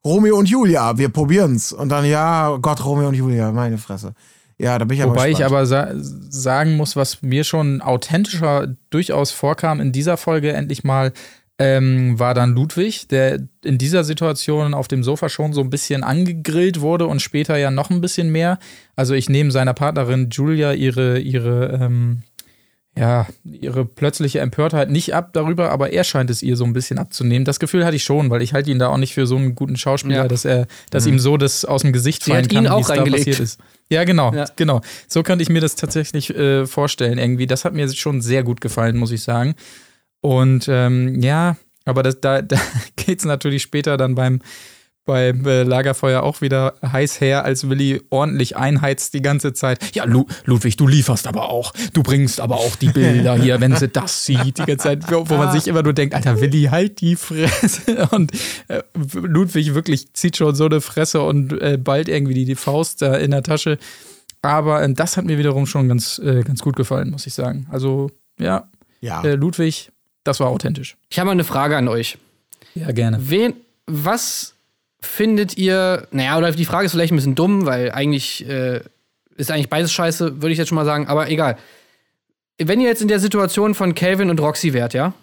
Romeo 0.03 0.37
und 0.37 0.49
Julia, 0.49 0.97
wir 0.97 1.09
probieren's. 1.09 1.71
Und 1.73 1.89
dann, 1.89 2.05
ja, 2.05 2.57
Gott, 2.57 2.83
Romeo 2.83 3.09
und 3.09 3.15
Julia, 3.15 3.51
meine 3.51 3.77
Fresse. 3.77 4.13
Ja, 4.57 4.79
da 4.79 4.85
bin 4.85 4.97
ich 4.97 5.03
aber 5.03 5.11
Wobei 5.11 5.31
ich 5.31 5.43
aber 5.43 5.65
sa 5.65 5.89
sagen 5.93 6.77
muss, 6.77 6.95
was 6.95 7.21
mir 7.21 7.43
schon 7.43 7.81
authentischer 7.81 8.75
durchaus 8.89 9.31
vorkam 9.31 9.81
in 9.81 9.91
dieser 9.91 10.15
Folge 10.17 10.53
endlich 10.53 10.83
mal, 10.83 11.11
ähm, 11.57 12.19
war 12.19 12.33
dann 12.33 12.53
Ludwig, 12.53 13.07
der 13.07 13.39
in 13.63 13.77
dieser 13.77 14.03
Situation 14.03 14.73
auf 14.73 14.87
dem 14.87 15.03
Sofa 15.03 15.29
schon 15.29 15.53
so 15.53 15.61
ein 15.61 15.69
bisschen 15.69 16.03
angegrillt 16.03 16.81
wurde 16.81 17.07
und 17.07 17.21
später 17.21 17.57
ja 17.57 17.71
noch 17.71 17.89
ein 17.89 18.01
bisschen 18.01 18.29
mehr. 18.29 18.59
Also 18.95 19.13
ich 19.13 19.29
nehme 19.29 19.51
seiner 19.51 19.73
Partnerin 19.73 20.29
Julia 20.31 20.73
ihre, 20.73 21.19
ihre, 21.19 21.79
ähm, 21.81 22.23
ja, 22.97 23.27
ihre 23.43 23.83
plötzliche 23.85 24.39
Empörtheit 24.39 24.89
nicht 24.89 25.13
ab 25.13 25.31
darüber, 25.33 25.71
aber 25.71 25.91
er 25.91 26.03
scheint 26.05 26.29
es 26.29 26.41
ihr 26.41 26.55
so 26.55 26.63
ein 26.63 26.71
bisschen 26.73 26.97
abzunehmen. 26.97 27.43
Das 27.43 27.59
Gefühl 27.59 27.85
hatte 27.85 27.97
ich 27.97 28.03
schon, 28.05 28.29
weil 28.29 28.41
ich 28.41 28.53
halte 28.53 28.71
ihn 28.71 28.79
da 28.79 28.87
auch 28.87 28.97
nicht 28.97 29.13
für 29.13 29.27
so 29.27 29.35
einen 29.35 29.53
guten 29.55 29.75
Schauspieler, 29.75 30.15
Ja. 30.15 30.27
dass 30.27 30.45
er, 30.45 30.67
dass 30.91 31.05
ihm 31.05 31.19
so 31.19 31.35
das 31.35 31.65
aus 31.65 31.81
dem 31.81 31.91
Gesicht 31.91 32.23
Sie 32.23 32.31
fallen 32.31 32.47
kann, 32.47 32.57
ihn 32.57 32.63
wie 32.65 32.69
auch 32.69 32.81
es 32.81 32.87
da 32.87 32.93
reingelegt. 32.93 33.25
passiert 33.25 33.39
ist. 33.41 33.59
Ja, 33.89 34.03
genau, 34.05 34.33
Ja. 34.33 34.45
genau. 34.55 34.81
So 35.09 35.23
könnte 35.23 35.43
ich 35.43 35.49
mir 35.49 35.59
das 35.61 35.75
tatsächlich 35.75 36.33
äh, 36.35 36.65
vorstellen 36.65 37.17
irgendwie. 37.17 37.47
Das 37.47 37.65
hat 37.65 37.73
mir 37.73 37.87
schon 37.93 38.21
sehr 38.21 38.43
gut 38.43 38.61
gefallen, 38.61 38.95
muss 38.97 39.11
ich 39.11 39.23
sagen. 39.23 39.55
Und 40.21 40.67
ähm, 40.69 41.21
ja, 41.21 41.57
aber 41.83 42.01
das, 42.01 42.21
da, 42.21 42.41
da 42.41 42.57
geht 42.95 43.19
es 43.19 43.25
natürlich 43.25 43.61
später 43.61 43.97
dann 43.97 44.15
beim, 44.15 44.39
beim 45.05 45.45
äh, 45.45 45.63
Lagerfeuer 45.63 46.23
auch 46.23 46.41
wieder 46.41 46.73
heiß 46.81 47.21
her, 47.21 47.45
als 47.45 47.69
Willi 47.69 48.01
ordentlich 48.09 48.57
einheizt 48.57 49.13
die 49.13 49.21
ganze 49.21 49.53
Zeit. 49.53 49.95
Ja, 49.95 50.05
Lu 50.05 50.25
Ludwig, 50.45 50.77
du 50.77 50.87
lieferst 50.87 51.27
aber 51.27 51.49
auch. 51.49 51.73
Du 51.93 52.01
bringst 52.01 52.41
aber 52.41 52.55
auch 52.55 52.75
die 52.75 52.89
Bilder 52.89 53.35
hier, 53.41 53.61
wenn 53.61 53.75
sie 53.75 53.87
das 53.87 54.25
sieht, 54.25 54.57
die 54.57 54.65
ganze 54.65 54.77
Zeit, 54.77 55.11
wo, 55.11 55.29
wo 55.29 55.35
man 55.35 55.51
sich 55.51 55.67
immer 55.67 55.83
nur 55.83 55.93
denkt, 55.93 56.15
Alter, 56.15 56.41
Willi, 56.41 56.63
halt 56.71 57.01
die 57.01 57.15
Fresse. 57.15 58.07
Und 58.11 58.31
äh, 58.67 58.81
Ludwig 59.13 59.75
wirklich 59.75 60.11
zieht 60.13 60.37
schon 60.37 60.55
so 60.55 60.65
eine 60.65 60.81
Fresse 60.81 61.21
und 61.21 61.53
äh, 61.61 61.77
bald 61.77 62.09
irgendwie 62.09 62.33
die, 62.33 62.45
die 62.45 62.55
Faust 62.55 63.01
da 63.01 63.15
in 63.15 63.31
der 63.31 63.43
Tasche. 63.43 63.77
Aber 64.41 64.81
äh, 64.81 64.93
das 64.93 65.17
hat 65.17 65.25
mir 65.25 65.37
wiederum 65.37 65.65
schon 65.65 65.87
ganz, 65.87 66.19
äh, 66.19 66.41
ganz 66.43 66.61
gut 66.61 66.75
gefallen, 66.75 67.11
muss 67.11 67.27
ich 67.27 67.33
sagen. 67.33 67.67
Also, 67.71 68.09
ja, 68.39 68.69
ja. 69.01 69.23
äh, 69.23 69.35
Ludwig, 69.35 69.91
das 70.23 70.39
war 70.39 70.47
authentisch. 70.47 70.97
Ich 71.09 71.19
habe 71.19 71.27
mal 71.27 71.33
eine 71.33 71.43
Frage 71.43 71.77
an 71.77 71.87
euch. 71.87 72.17
Ja, 72.73 72.91
gerne. 72.91 73.19
Wen, 73.21 73.53
was 73.85 74.54
findet 75.01 75.57
ihr, 75.57 76.07
naja, 76.11 76.37
oder 76.37 76.51
die 76.51 76.65
Frage 76.65 76.85
ist 76.85 76.91
vielleicht 76.91 77.13
ein 77.13 77.17
bisschen 77.17 77.35
dumm, 77.35 77.65
weil 77.65 77.91
eigentlich 77.91 78.47
äh, 78.47 78.81
ist 79.35 79.51
eigentlich 79.51 79.69
beides 79.69 79.91
scheiße, 79.91 80.41
würde 80.41 80.51
ich 80.51 80.57
jetzt 80.57 80.69
schon 80.69 80.75
mal 80.75 80.85
sagen, 80.85 81.07
aber 81.07 81.29
egal. 81.29 81.57
Wenn 82.57 82.79
ihr 82.79 82.87
jetzt 82.87 83.01
in 83.01 83.07
der 83.07 83.19
Situation 83.19 83.75
von 83.75 83.95
Calvin 83.95 84.29
und 84.29 84.39
Roxy 84.39 84.73
wärt, 84.73 84.93
ja? 84.93 85.13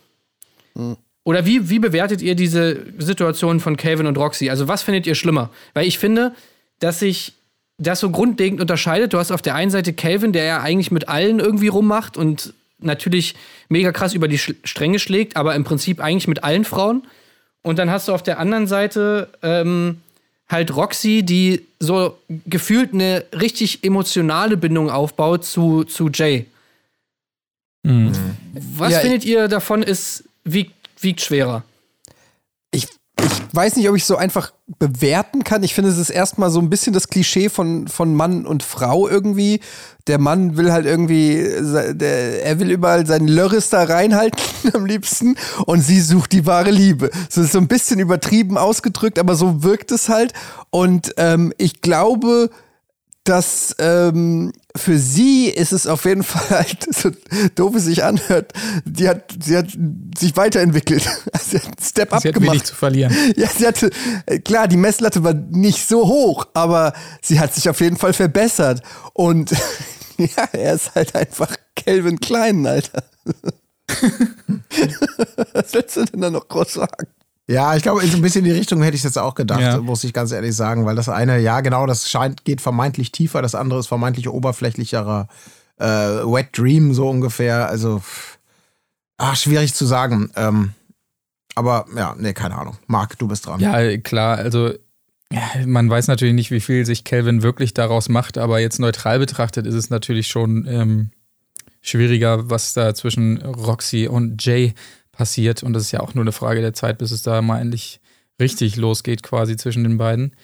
Oder 1.25 1.47
wie, 1.47 1.71
wie 1.71 1.79
bewertet 1.79 2.21
ihr 2.21 2.35
diese 2.35 2.85
Situation 2.99 3.61
von 3.61 3.77
Calvin 3.77 4.07
und 4.07 4.19
Roxy? 4.19 4.51
Also, 4.51 4.69
was 4.69 4.83
findet 4.83 5.07
ihr 5.07 5.15
schlimmer? 5.15 5.51
Weil 5.73 5.87
ich 5.87 5.99
finde, 5.99 6.35
dass 6.79 6.99
sich 6.99 7.35
das 7.79 8.01
so 8.01 8.11
grundlegend 8.11 8.61
unterscheidet. 8.61 9.13
Du 9.13 9.19
hast 9.19 9.31
auf 9.31 9.43
der 9.43 9.55
einen 9.55 9.71
Seite 9.71 9.93
Calvin, 9.93 10.33
der 10.33 10.45
ja 10.45 10.61
eigentlich 10.61 10.91
mit 10.91 11.09
allen 11.09 11.39
irgendwie 11.41 11.69
rummacht 11.69 12.17
und 12.17 12.55
natürlich 12.79 13.35
mega 13.69 13.93
krass 13.93 14.15
über 14.15 14.29
die 14.29 14.39
Stränge 14.39 14.99
schlägt, 14.99 15.37
aber 15.37 15.55
im 15.55 15.65
Prinzip 15.65 16.01
eigentlich 16.01 16.29
mit 16.29 16.45
allen 16.45 16.65
Frauen. 16.65 17.07
Und 17.63 17.79
dann 17.79 17.91
hast 17.91 18.09
du 18.09 18.13
auf 18.13 18.23
der 18.23 18.39
anderen 18.39 18.67
Seite 18.67 19.29
ähm, 19.43 20.01
halt 20.49 20.75
Roxy, 20.75 21.23
die 21.23 21.65
so 21.79 22.19
gefühlt 22.47 22.93
eine 22.93 23.25
richtig 23.33 23.85
emotionale 23.85 24.57
Bindung 24.57 24.91
aufbaut 24.91 25.45
zu, 25.45 25.85
zu 25.85 26.09
Jay. 26.09 26.47
Mhm. 27.85 28.13
Was 28.77 28.93
Ja, 28.93 28.99
findet 29.01 29.25
ihr 29.25 29.49
davon 29.49 29.83
ist, 29.83 30.25
wiegt, 30.45 30.75
wiegt 31.01 31.21
schwerer? 31.21 31.65
Ich, 33.25 33.55
weiß 33.55 33.77
nicht, 33.77 33.89
ob 33.89 33.97
ich 33.97 34.05
so 34.05 34.17
einfach 34.17 34.53
bewerten 34.79 35.45
kann. 35.45 35.63
Ich 35.63 35.75
finde, 35.75 35.91
es 35.91 35.99
ist 35.99 36.11
erstmal 36.11 36.51
so 36.51 36.61
ein 36.61 36.71
bisschen 36.71 36.93
das 36.93 37.09
Klischee 37.09 37.49
von, 37.49 37.89
von 37.89 38.15
Mann 38.15 38.47
und 38.47 38.63
Frau 38.63 39.09
irgendwie. 39.09 39.61
Der 40.07 40.19
Mann 40.19 40.57
will 40.57 40.73
halt 40.73 40.87
irgendwie, 40.87 41.47
der, 41.95 42.45
er 42.45 42.59
will 42.59 42.71
überall 42.71 43.07
seinen 43.07 43.29
Lörris 43.29 43.71
da 43.71 43.85
reinhalten 43.85 44.41
am 44.75 44.87
liebsten 44.87 45.37
und 45.67 45.81
sie 45.81 46.01
sucht 46.01 46.33
die 46.33 46.47
wahre 46.47 46.71
Liebe. 46.71 47.11
Das 47.27 47.37
ist 47.37 47.53
so 47.53 47.59
ein 47.59 47.69
bisschen 47.69 48.01
übertrieben 48.01 48.59
ausgedrückt, 48.59 49.19
aber 49.19 49.37
so 49.37 49.63
wirkt 49.63 49.93
es 49.93 50.09
halt. 50.09 50.33
Und 50.71 51.15
ähm, 51.17 51.53
ich 51.59 51.81
glaube, 51.81 52.51
dass 53.25 53.77
ähm, 53.79 54.53
für 54.77 54.99
sie 54.99 55.49
ist 55.49 55.73
es 55.73 55.87
auf 55.87 56.05
jeden 56.05 56.23
Fall 56.23 56.49
halt, 56.51 56.87
so 56.95 57.11
doof 57.55 57.75
es 57.77 57.85
sich 57.85 58.05
anhört, 58.05 58.53
die 58.85 59.09
hat, 59.09 59.33
sie 59.43 59.57
hat 59.57 59.67
sich 60.17 60.37
weiterentwickelt. 60.37 61.03
Sie 61.43 61.59
hat 61.59 61.67
einen 61.67 61.75
Step 61.83 62.13
up 62.15 62.23
Sie 62.23 62.29
hat 62.29 62.35
gemacht. 62.35 62.51
wenig 62.53 62.65
zu 62.65 62.75
verlieren. 62.75 63.15
Ja, 63.37 63.49
sie 63.49 63.67
hatte, 63.67 63.91
äh, 64.27 64.39
klar, 64.39 64.69
die 64.69 64.77
Messlatte 64.77 65.23
war 65.25 65.35
nicht 65.35 65.87
so 65.87 66.07
hoch, 66.07 66.47
aber 66.55 66.93
sie 67.21 67.41
hat 67.41 67.55
sich 67.55 67.69
auf 67.69 67.81
jeden 67.81 67.97
Fall 67.97 68.13
verbessert. 68.13 68.81
Und 69.13 69.51
ja, 70.19 70.49
er 70.53 70.75
ist 70.75 70.95
halt 70.95 71.15
einfach 71.15 71.55
Calvin 71.77 72.21
Klein, 72.21 72.67
Alter. 72.67 73.05
Was 75.53 75.75
willst 75.75 75.97
du 75.97 76.05
denn 76.05 76.21
da 76.21 76.31
noch 76.31 76.49
groß 76.49 76.75
sagen? 76.75 77.07
Ja, 77.53 77.77
ich 77.77 77.83
glaube, 77.83 78.03
in 78.03 78.11
so 78.11 78.17
ein 78.17 78.23
bisschen 78.23 78.45
in 78.45 78.53
die 78.53 78.59
Richtung 78.59 78.83
hätte 78.83 78.97
ich 78.97 79.03
jetzt 79.05 79.19
auch 79.19 79.35
gedacht, 79.35 79.61
Ja. 79.61 79.79
muss 79.79 80.05
ich 80.05 80.13
ganz 80.13 80.33
ehrlich 80.33 80.55
sagen, 80.57 80.87
weil 80.87 80.97
das 80.97 81.09
eine, 81.09 81.39
ja, 81.39 81.61
genau, 81.61 81.87
das 81.87 82.09
scheint, 82.09 82.45
geht 82.45 82.61
vermeintlich 82.61 83.13
tiefer, 83.13 83.43
das 83.43 83.55
andere 83.55 83.81
ist 83.81 83.87
vermeintlich 83.89 84.29
oberflächlicherer 84.29 85.29
äh, 85.79 85.85
Wet 85.87 86.57
Dream, 86.57 86.95
so 86.95 87.09
ungefähr. 87.09 87.69
Also, 87.69 88.01
ach, 89.19 89.37
schwierig 89.37 89.75
zu 89.75 89.85
sagen. 89.87 90.31
Ähm, 90.37 90.73
aber 91.55 91.87
ja, 91.97 92.15
nee, 92.19 92.33
keine 92.33 92.57
Ahnung. 92.57 92.77
Marc, 92.87 93.19
du 93.19 93.29
bist 93.29 93.47
dran. 93.47 93.61
Ja, 93.61 93.97
klar, 93.99 94.39
also 94.39 94.73
man 95.67 95.89
weiß 95.89 96.09
natürlich 96.09 96.35
nicht, 96.35 96.51
wie 96.51 96.61
viel 96.61 96.85
sich 96.85 97.05
Calvin 97.05 97.43
wirklich 97.43 97.73
daraus 97.75 98.09
macht, 98.09 98.37
aber 98.39 98.61
jetzt 98.61 98.79
neutral 98.79 99.19
betrachtet 99.19 99.67
ist 99.67 99.75
es 99.75 99.89
natürlich 99.91 100.27
schon 100.29 100.67
ähm, 100.69 101.11
schwieriger, 101.81 102.51
was 102.51 102.75
da 102.75 102.95
zwischen 102.95 103.41
Roxy 103.43 104.07
und 104.09 104.45
Jay 104.45 104.75
passiert. 105.13 105.63
Und 105.63 105.75
das 105.75 105.85
ist 105.85 105.93
ja 105.93 106.01
auch 106.01 106.15
nur 106.15 106.25
eine 106.25 106.33
Frage 106.33 106.61
der 106.61 106.75
Zeit, 106.75 106.99
bis 106.99 107.11
es 107.11 107.23
da 107.23 107.41
mal 107.43 107.61
endlich 107.61 108.01
richtig 108.41 108.77
losgeht, 108.77 109.23
quasi 109.23 109.57
zwischen 109.57 109.85
den 109.85 109.99
beiden. 109.99 110.35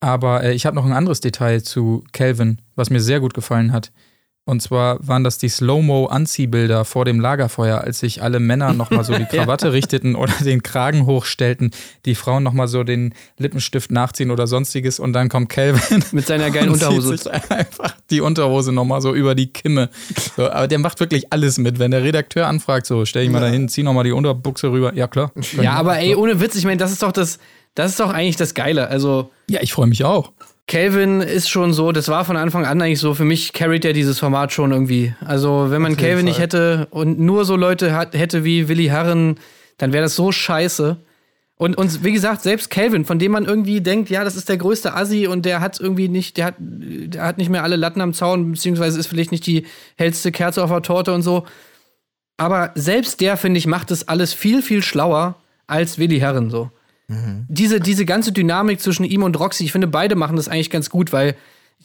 Aber 0.00 0.42
äh, 0.42 0.52
ich 0.52 0.66
habe 0.66 0.76
noch 0.76 0.84
ein 0.84 0.92
anderes 0.92 1.20
Detail 1.20 1.62
zu 1.62 2.04
Calvin, 2.12 2.60
was 2.74 2.90
mir 2.90 3.00
sehr 3.00 3.20
gut 3.20 3.34
gefallen 3.34 3.72
hat. 3.72 3.92
Und 4.48 4.62
zwar 4.62 5.04
waren 5.04 5.24
das 5.24 5.38
die 5.38 5.48
Slow-Mo-Anziehbilder 5.48 6.84
vor 6.84 7.04
dem 7.04 7.18
Lagerfeuer, 7.18 7.80
als 7.80 7.98
sich 7.98 8.22
alle 8.22 8.38
Männer 8.38 8.72
nochmal 8.74 9.02
so 9.02 9.12
die 9.12 9.24
Krawatte 9.30 9.72
richteten 9.72 10.14
oder 10.14 10.32
den 10.44 10.62
Kragen 10.62 11.04
hochstellten, 11.04 11.72
die 12.04 12.14
Frauen 12.14 12.44
nochmal 12.44 12.68
so 12.68 12.84
den 12.84 13.12
Lippenstift 13.38 13.90
nachziehen 13.90 14.30
oder 14.30 14.46
sonstiges 14.46 15.00
und 15.00 15.14
dann 15.14 15.28
kommt 15.28 15.48
Calvin 15.48 16.04
Mit 16.12 16.26
seiner 16.28 16.50
geilen 16.52 16.70
Unterhose. 16.70 17.32
einfach 17.50 17.96
die 18.08 18.20
Unterhose 18.20 18.70
nochmal 18.70 19.00
so 19.00 19.14
über 19.16 19.34
die 19.34 19.48
Kimme. 19.48 19.90
So, 20.36 20.48
aber 20.48 20.68
der 20.68 20.78
macht 20.78 21.00
wirklich 21.00 21.32
alles 21.32 21.58
mit. 21.58 21.80
Wenn 21.80 21.90
der 21.90 22.04
Redakteur 22.04 22.46
anfragt, 22.46 22.86
so 22.86 23.04
stell 23.04 23.24
dich 23.24 23.32
mal 23.32 23.40
dahin, 23.40 23.68
zieh 23.68 23.82
nochmal 23.82 24.04
die 24.04 24.12
Unterbuchse 24.12 24.70
rüber. 24.70 24.94
Ja, 24.94 25.08
klar. 25.08 25.32
Ja, 25.60 25.72
aber 25.72 25.98
ey, 25.98 26.14
ohne 26.14 26.40
Witz, 26.40 26.54
ich 26.54 26.64
meine, 26.64 26.76
das 26.76 26.92
ist 26.92 27.02
doch 27.02 27.10
das, 27.10 27.40
das 27.74 27.90
ist 27.90 27.98
doch 28.00 28.10
eigentlich 28.10 28.36
das 28.36 28.54
Geile. 28.54 28.86
Also, 28.86 29.30
Ja, 29.50 29.60
ich 29.60 29.72
freue 29.72 29.88
mich 29.88 30.04
auch. 30.04 30.30
Calvin 30.68 31.20
ist 31.20 31.48
schon 31.48 31.72
so, 31.72 31.92
das 31.92 32.08
war 32.08 32.24
von 32.24 32.36
Anfang 32.36 32.64
an 32.64 32.82
eigentlich 32.82 32.98
so, 32.98 33.14
für 33.14 33.24
mich 33.24 33.52
carried 33.52 33.84
er 33.84 33.92
dieses 33.92 34.18
Format 34.18 34.52
schon 34.52 34.72
irgendwie. 34.72 35.14
Also, 35.24 35.70
wenn 35.70 35.80
man 35.80 35.96
Calvin 35.96 36.24
nicht 36.24 36.40
hätte 36.40 36.88
und 36.90 37.20
nur 37.20 37.44
so 37.44 37.54
Leute 37.54 37.94
hat, 37.94 38.14
hätte 38.14 38.44
wie 38.44 38.68
Willi 38.68 38.86
Herren, 38.86 39.38
dann 39.78 39.92
wäre 39.92 40.02
das 40.02 40.16
so 40.16 40.32
scheiße. 40.32 40.96
Und, 41.58 41.78
und 41.78 42.02
wie 42.04 42.12
gesagt, 42.12 42.42
selbst 42.42 42.68
Calvin, 42.68 43.04
von 43.04 43.18
dem 43.18 43.32
man 43.32 43.44
irgendwie 43.44 43.80
denkt, 43.80 44.10
ja, 44.10 44.24
das 44.24 44.36
ist 44.36 44.48
der 44.48 44.58
größte 44.58 44.94
Assi 44.94 45.26
und 45.26 45.46
der 45.46 45.60
hat 45.60 45.80
irgendwie 45.80 46.08
nicht, 46.08 46.36
der 46.36 46.46
hat, 46.46 46.56
der 46.58 47.22
hat 47.22 47.38
nicht 47.38 47.48
mehr 47.48 47.62
alle 47.62 47.76
Latten 47.76 48.02
am 48.02 48.12
Zaun, 48.12 48.52
beziehungsweise 48.52 48.98
ist 48.98 49.06
vielleicht 49.06 49.32
nicht 49.32 49.46
die 49.46 49.66
hellste 49.96 50.32
Kerze 50.32 50.62
auf 50.62 50.70
der 50.70 50.82
Torte 50.82 51.14
und 51.14 51.22
so. 51.22 51.46
Aber 52.36 52.72
selbst 52.74 53.20
der, 53.20 53.36
finde 53.36 53.58
ich, 53.58 53.66
macht 53.66 53.90
das 53.90 54.08
alles 54.08 54.34
viel, 54.34 54.60
viel 54.60 54.82
schlauer 54.82 55.36
als 55.66 55.98
Willi 55.98 56.18
Herren 56.18 56.50
so. 56.50 56.70
Diese, 57.48 57.80
diese 57.80 58.04
ganze 58.04 58.32
Dynamik 58.32 58.80
zwischen 58.80 59.04
ihm 59.04 59.22
und 59.22 59.38
Roxy, 59.38 59.64
ich 59.64 59.72
finde, 59.72 59.86
beide 59.86 60.16
machen 60.16 60.36
das 60.36 60.48
eigentlich 60.48 60.70
ganz 60.70 60.90
gut, 60.90 61.12
weil 61.12 61.36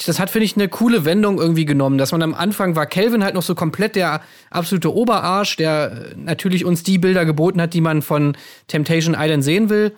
das 0.06 0.20
hat, 0.20 0.30
finde 0.30 0.46
ich, 0.46 0.56
eine 0.56 0.68
coole 0.68 1.06
Wendung 1.06 1.38
irgendwie 1.38 1.66
genommen, 1.66 1.98
dass 1.98 2.12
man 2.12 2.24
am 2.24 2.34
Anfang 2.34 2.76
war 2.76 2.86
Calvin 2.86 3.24
halt 3.24 3.36
noch 3.36 3.44
so 3.44 3.56
komplett 3.56 3.96
der 3.96 4.22
absolute 4.50 4.94
Oberarsch, 4.94 5.58
der 5.58 6.14
natürlich 6.16 6.66
uns 6.66 6.84
die 6.84 6.98
Bilder 6.98 7.26
geboten 7.26 7.62
hat, 7.62 7.74
die 7.74 7.82
man 7.82 8.02
von 8.02 8.36
Temptation 8.68 9.16
Island 9.18 9.44
sehen 9.44 9.70
will. 9.70 9.94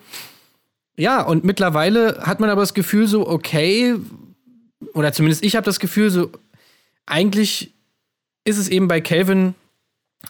Ja, 0.96 1.22
und 1.22 1.44
mittlerweile 1.44 2.18
hat 2.22 2.40
man 2.40 2.50
aber 2.50 2.60
das 2.60 2.74
Gefühl 2.74 3.06
so, 3.06 3.26
okay, 3.26 3.94
oder 4.92 5.12
zumindest 5.12 5.44
ich 5.44 5.56
habe 5.56 5.64
das 5.64 5.80
Gefühl 5.80 6.10
so, 6.10 6.30
eigentlich 7.06 7.72
ist 8.44 8.58
es 8.58 8.68
eben 8.68 8.88
bei 8.88 9.00
Calvin 9.00 9.54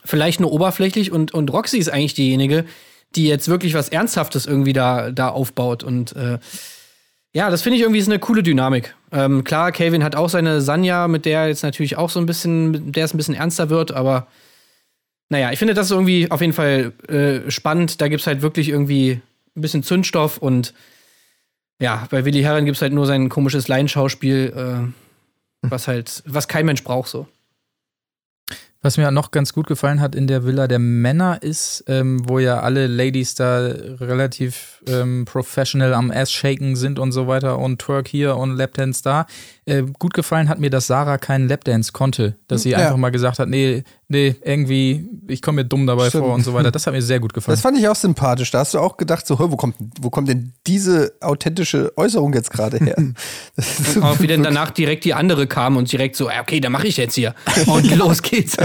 vielleicht 0.04 0.40
nur 0.40 0.52
oberflächlich 0.52 1.10
und, 1.10 1.34
und 1.34 1.52
Roxy 1.52 1.78
ist 1.78 1.88
eigentlich 1.88 2.14
diejenige, 2.14 2.64
die 3.16 3.26
jetzt 3.26 3.48
wirklich 3.48 3.74
was 3.74 3.88
Ernsthaftes 3.88 4.46
irgendwie 4.46 4.72
da, 4.72 5.10
da 5.10 5.28
aufbaut. 5.28 5.82
Und 5.82 6.14
äh, 6.16 6.38
ja, 7.32 7.50
das 7.50 7.62
finde 7.62 7.76
ich 7.76 7.82
irgendwie 7.82 8.00
ist 8.00 8.08
eine 8.08 8.18
coole 8.18 8.42
Dynamik. 8.42 8.94
Ähm, 9.12 9.44
klar, 9.44 9.72
Calvin 9.72 10.04
hat 10.04 10.16
auch 10.16 10.28
seine 10.28 10.60
Sanja, 10.60 11.08
mit 11.08 11.24
der 11.24 11.48
jetzt 11.48 11.62
natürlich 11.62 11.96
auch 11.96 12.10
so 12.10 12.20
ein 12.20 12.26
bisschen, 12.26 12.92
der 12.92 13.04
es 13.04 13.14
ein 13.14 13.16
bisschen 13.16 13.34
ernster 13.34 13.70
wird, 13.70 13.92
aber 13.92 14.26
naja, 15.28 15.50
ich 15.50 15.58
finde 15.58 15.74
das 15.74 15.90
irgendwie 15.90 16.30
auf 16.30 16.40
jeden 16.40 16.52
Fall 16.52 16.92
äh, 17.08 17.50
spannend. 17.50 18.00
Da 18.00 18.08
gibt 18.08 18.20
es 18.20 18.26
halt 18.26 18.42
wirklich 18.42 18.68
irgendwie 18.68 19.20
ein 19.56 19.60
bisschen 19.60 19.82
Zündstoff 19.82 20.38
und 20.38 20.74
ja, 21.80 22.06
bei 22.10 22.24
Willi 22.24 22.42
Herren 22.42 22.66
gibt 22.66 22.76
es 22.76 22.82
halt 22.82 22.92
nur 22.92 23.06
sein 23.06 23.28
komisches 23.28 23.66
Laienschauspiel, 23.68 24.52
äh, 24.56 25.68
was 25.68 25.88
halt, 25.88 26.22
was 26.26 26.46
kein 26.46 26.66
Mensch 26.66 26.84
braucht 26.84 27.08
so. 27.08 27.26
Was 28.84 28.98
mir 28.98 29.10
noch 29.10 29.30
ganz 29.30 29.54
gut 29.54 29.66
gefallen 29.66 30.02
hat 30.02 30.14
in 30.14 30.26
der 30.26 30.44
Villa 30.44 30.68
der 30.68 30.78
Männer 30.78 31.42
ist, 31.42 31.84
ähm, 31.88 32.28
wo 32.28 32.38
ja 32.38 32.60
alle 32.60 32.86
Ladies 32.86 33.34
da 33.34 33.60
relativ 33.60 34.82
ähm, 34.86 35.24
professional 35.24 35.94
am 35.94 36.10
Ass-Shaken 36.10 36.76
sind 36.76 36.98
und 36.98 37.12
so 37.12 37.26
weiter 37.26 37.58
und 37.58 37.80
Twerk 37.80 38.08
hier 38.08 38.36
und 38.36 38.54
Lapdance 38.58 39.02
da. 39.02 39.24
Äh, 39.66 39.82
gut 39.98 40.12
gefallen 40.12 40.50
hat 40.50 40.58
mir, 40.60 40.68
dass 40.68 40.86
Sarah 40.86 41.16
keinen 41.16 41.48
Lapdance 41.48 41.92
konnte. 41.92 42.36
Dass 42.48 42.62
sie 42.64 42.70
Ja. 42.70 42.78
einfach 42.78 42.98
mal 42.98 43.08
gesagt 43.10 43.38
hat, 43.38 43.48
nee, 43.48 43.82
nee, 44.08 44.34
irgendwie, 44.44 45.08
ich 45.26 45.40
komme 45.40 45.62
mir 45.62 45.64
dumm 45.64 45.86
dabei 45.86 46.08
Stimmt. 46.10 46.24
vor 46.24 46.34
und 46.34 46.44
so 46.44 46.52
weiter. 46.52 46.70
Das 46.70 46.86
hat 46.86 46.92
mir 46.92 47.00
sehr 47.00 47.18
gut 47.18 47.32
gefallen. 47.34 47.54
Das 47.54 47.62
fand 47.62 47.78
ich 47.78 47.88
auch 47.88 47.94
sympathisch. 47.96 48.50
Da 48.50 48.58
hast 48.58 48.74
du 48.74 48.78
auch 48.78 48.98
gedacht, 48.98 49.26
so, 49.26 49.38
wo 49.38 49.56
kommt, 49.56 49.76
wo 50.00 50.10
kommt 50.10 50.28
denn 50.28 50.52
diese 50.66 51.14
authentische 51.22 51.92
Äußerung 51.96 52.34
jetzt 52.34 52.50
gerade 52.50 52.76
her? 52.78 52.96
So 53.56 54.02
Auch 54.02 54.20
wie 54.20 54.26
denn 54.26 54.42
danach 54.42 54.70
direkt 54.70 55.04
die 55.06 55.14
andere 55.14 55.46
kam 55.46 55.76
und 55.78 55.90
direkt 55.90 56.16
so, 56.16 56.28
okay, 56.28 56.60
dann 56.60 56.72
mache 56.72 56.86
ich 56.86 56.96
jetzt 56.98 57.14
hier. 57.14 57.34
Und 57.66 57.90
los 57.96 58.20
geht's. 58.22 58.56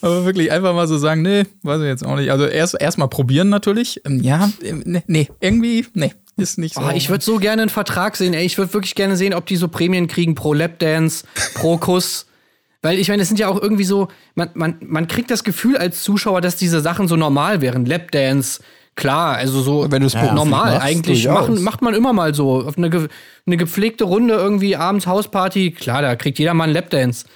Aber 0.00 0.24
wirklich 0.24 0.50
einfach 0.50 0.74
mal 0.74 0.88
so 0.88 0.98
sagen, 0.98 1.22
nee, 1.22 1.44
weiß 1.62 1.80
ich 1.80 1.86
jetzt 1.86 2.04
auch 2.04 2.16
nicht. 2.16 2.30
Also 2.30 2.46
erst 2.46 2.80
erstmal 2.80 3.08
probieren 3.08 3.48
natürlich. 3.48 4.00
Ähm, 4.04 4.20
Ja, 4.22 4.50
ähm, 4.62 4.82
nee, 4.86 5.02
nee, 5.06 5.28
irgendwie, 5.40 5.86
nee, 5.94 6.12
ist 6.36 6.58
nicht 6.58 6.74
so. 6.74 6.82
Oh, 6.82 6.90
ich 6.94 7.08
würde 7.08 7.24
so 7.24 7.38
gerne 7.38 7.62
einen 7.62 7.68
Vertrag 7.70 8.16
sehen, 8.16 8.34
ey. 8.34 8.44
Ich 8.44 8.58
würde 8.58 8.72
wirklich 8.74 8.94
gerne 8.94 9.16
sehen, 9.16 9.34
ob 9.34 9.46
die 9.46 9.56
so 9.56 9.68
Prämien 9.68 10.06
kriegen 10.06 10.34
pro 10.34 10.52
Lapdance, 10.52 11.24
pro 11.54 11.78
Kuss. 11.78 12.26
Weil 12.82 12.98
ich 12.98 13.08
meine, 13.08 13.22
es 13.22 13.28
sind 13.28 13.40
ja 13.40 13.48
auch 13.48 13.60
irgendwie 13.60 13.84
so, 13.84 14.08
man, 14.34 14.50
man, 14.54 14.76
man 14.80 15.08
kriegt 15.08 15.30
das 15.30 15.42
Gefühl 15.44 15.76
als 15.76 16.02
Zuschauer, 16.02 16.40
dass 16.40 16.56
diese 16.56 16.80
Sachen 16.80 17.08
so 17.08 17.16
normal 17.16 17.60
wären. 17.60 17.84
Lapdance, 17.84 18.60
klar, 18.94 19.36
also 19.36 19.60
so 19.60 19.90
Wenn 19.90 20.02
du 20.02 20.06
es 20.06 20.12
beruflich 20.12 20.34
normal. 20.34 20.74
machst, 20.74 20.86
Eigentlich 20.86 21.26
machen, 21.26 21.62
macht 21.62 21.82
man 21.82 21.94
immer 21.94 22.12
mal 22.12 22.34
so. 22.34 22.64
Auf 22.64 22.78
eine, 22.78 22.90
ge 22.90 23.08
eine 23.46 23.56
gepflegte 23.56 24.04
Runde 24.04 24.34
irgendwie 24.34 24.76
abends 24.76 25.06
Hausparty, 25.06 25.72
klar, 25.72 26.02
da 26.02 26.16
kriegt 26.16 26.38
jeder 26.38 26.54
mal 26.54 26.64
einen 26.64 26.74
Lapdance. 26.74 27.26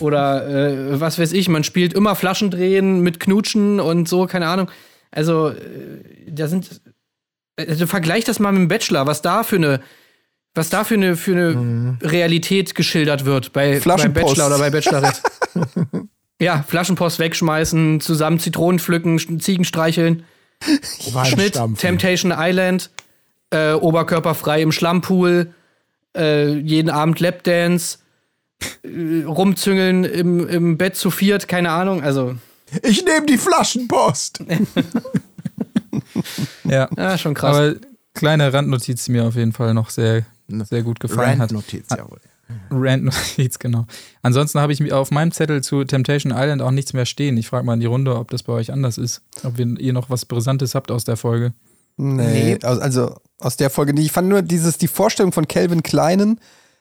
Oder 0.00 0.48
äh, 0.48 1.00
was 1.00 1.18
weiß 1.18 1.32
ich, 1.32 1.48
man 1.48 1.64
spielt 1.64 1.92
immer 1.92 2.14
Flaschendrehen 2.14 3.00
mit 3.02 3.20
Knutschen 3.20 3.78
und 3.78 4.08
so, 4.08 4.26
keine 4.26 4.48
Ahnung. 4.48 4.70
Also, 5.10 5.50
äh, 5.50 5.54
da 6.26 6.48
sind. 6.48 6.80
Also 7.68 7.86
vergleich 7.86 8.24
das 8.24 8.38
mal 8.38 8.52
mit 8.52 8.60
dem 8.60 8.68
Bachelor, 8.68 9.06
was 9.06 9.22
da 9.22 9.42
für 9.42 9.56
eine, 9.56 9.80
was 10.54 10.70
da 10.70 10.84
für 10.84 10.94
eine, 10.94 11.16
für 11.16 11.32
eine 11.32 11.98
Realität 12.02 12.74
geschildert 12.74 13.24
wird 13.24 13.52
bei, 13.52 13.80
Flaschenpost. 13.80 14.26
Bachelor 14.36 14.46
oder 14.48 14.58
bei 14.58 14.70
Bachelorette. 14.70 15.20
ja, 16.40 16.64
Flaschenpost 16.66 17.18
wegschmeißen, 17.18 18.00
zusammen 18.00 18.38
Zitronen 18.38 18.78
pflücken, 18.78 19.40
Ziegen 19.40 19.64
streicheln. 19.64 20.24
Schnitt. 21.24 21.58
Temptation 21.78 22.32
Island, 22.36 22.90
äh, 23.50 23.72
oberkörperfrei 23.72 24.62
im 24.62 24.70
Schlammpool, 24.70 25.52
äh, 26.16 26.54
jeden 26.58 26.90
Abend 26.90 27.18
Lapdance, 27.18 27.98
äh, 28.84 29.24
rumzüngeln 29.24 30.04
im, 30.04 30.48
im 30.48 30.78
Bett 30.78 30.96
zu 30.96 31.10
viert, 31.10 31.48
keine 31.48 31.70
Ahnung. 31.70 32.02
Also, 32.02 32.36
Ich 32.82 33.04
nehme 33.04 33.26
die 33.26 33.38
Flaschenpost. 33.38 34.44
ja. 36.64 36.88
ja, 36.96 37.18
schon 37.18 37.34
krass. 37.34 37.56
Aber 37.56 37.74
kleine 38.14 38.52
Randnotiz, 38.52 39.04
die 39.04 39.12
mir 39.12 39.24
auf 39.26 39.36
jeden 39.36 39.52
Fall 39.52 39.74
noch 39.74 39.90
sehr, 39.90 40.24
sehr 40.48 40.82
gut 40.82 41.00
gefallen 41.00 41.38
hat. 41.38 41.50
Randnotiz, 41.50 41.86
jawohl. 41.90 42.18
Randnotiz, 42.70 43.58
genau. 43.58 43.86
Ansonsten 44.22 44.60
habe 44.60 44.72
ich 44.72 44.80
mir 44.80 44.96
auf 44.96 45.10
meinem 45.10 45.32
Zettel 45.32 45.62
zu 45.62 45.84
Temptation 45.84 46.32
Island 46.36 46.62
auch 46.62 46.70
nichts 46.70 46.92
mehr 46.92 47.06
stehen. 47.06 47.36
Ich 47.36 47.48
frage 47.48 47.64
mal 47.64 47.74
in 47.74 47.80
die 47.80 47.86
Runde, 47.86 48.16
ob 48.16 48.30
das 48.30 48.42
bei 48.42 48.52
euch 48.52 48.72
anders 48.72 48.98
ist. 48.98 49.22
Ob 49.42 49.58
wir, 49.58 49.66
ihr 49.78 49.92
noch 49.92 50.10
was 50.10 50.24
Brisantes 50.26 50.74
habt 50.74 50.90
aus 50.90 51.04
der 51.04 51.16
Folge. 51.16 51.52
Nee, 51.96 52.58
aus- 52.62 52.78
also 52.78 53.16
aus 53.38 53.56
der 53.56 53.70
Folge 53.70 53.94
nicht. 53.94 54.06
Ich 54.06 54.12
fand 54.12 54.28
nur 54.28 54.42
dieses, 54.42 54.78
die 54.78 54.88
Vorstellung 54.88 55.32
von 55.32 55.46
Calvin 55.48 55.82
Kleinen, 55.82 56.40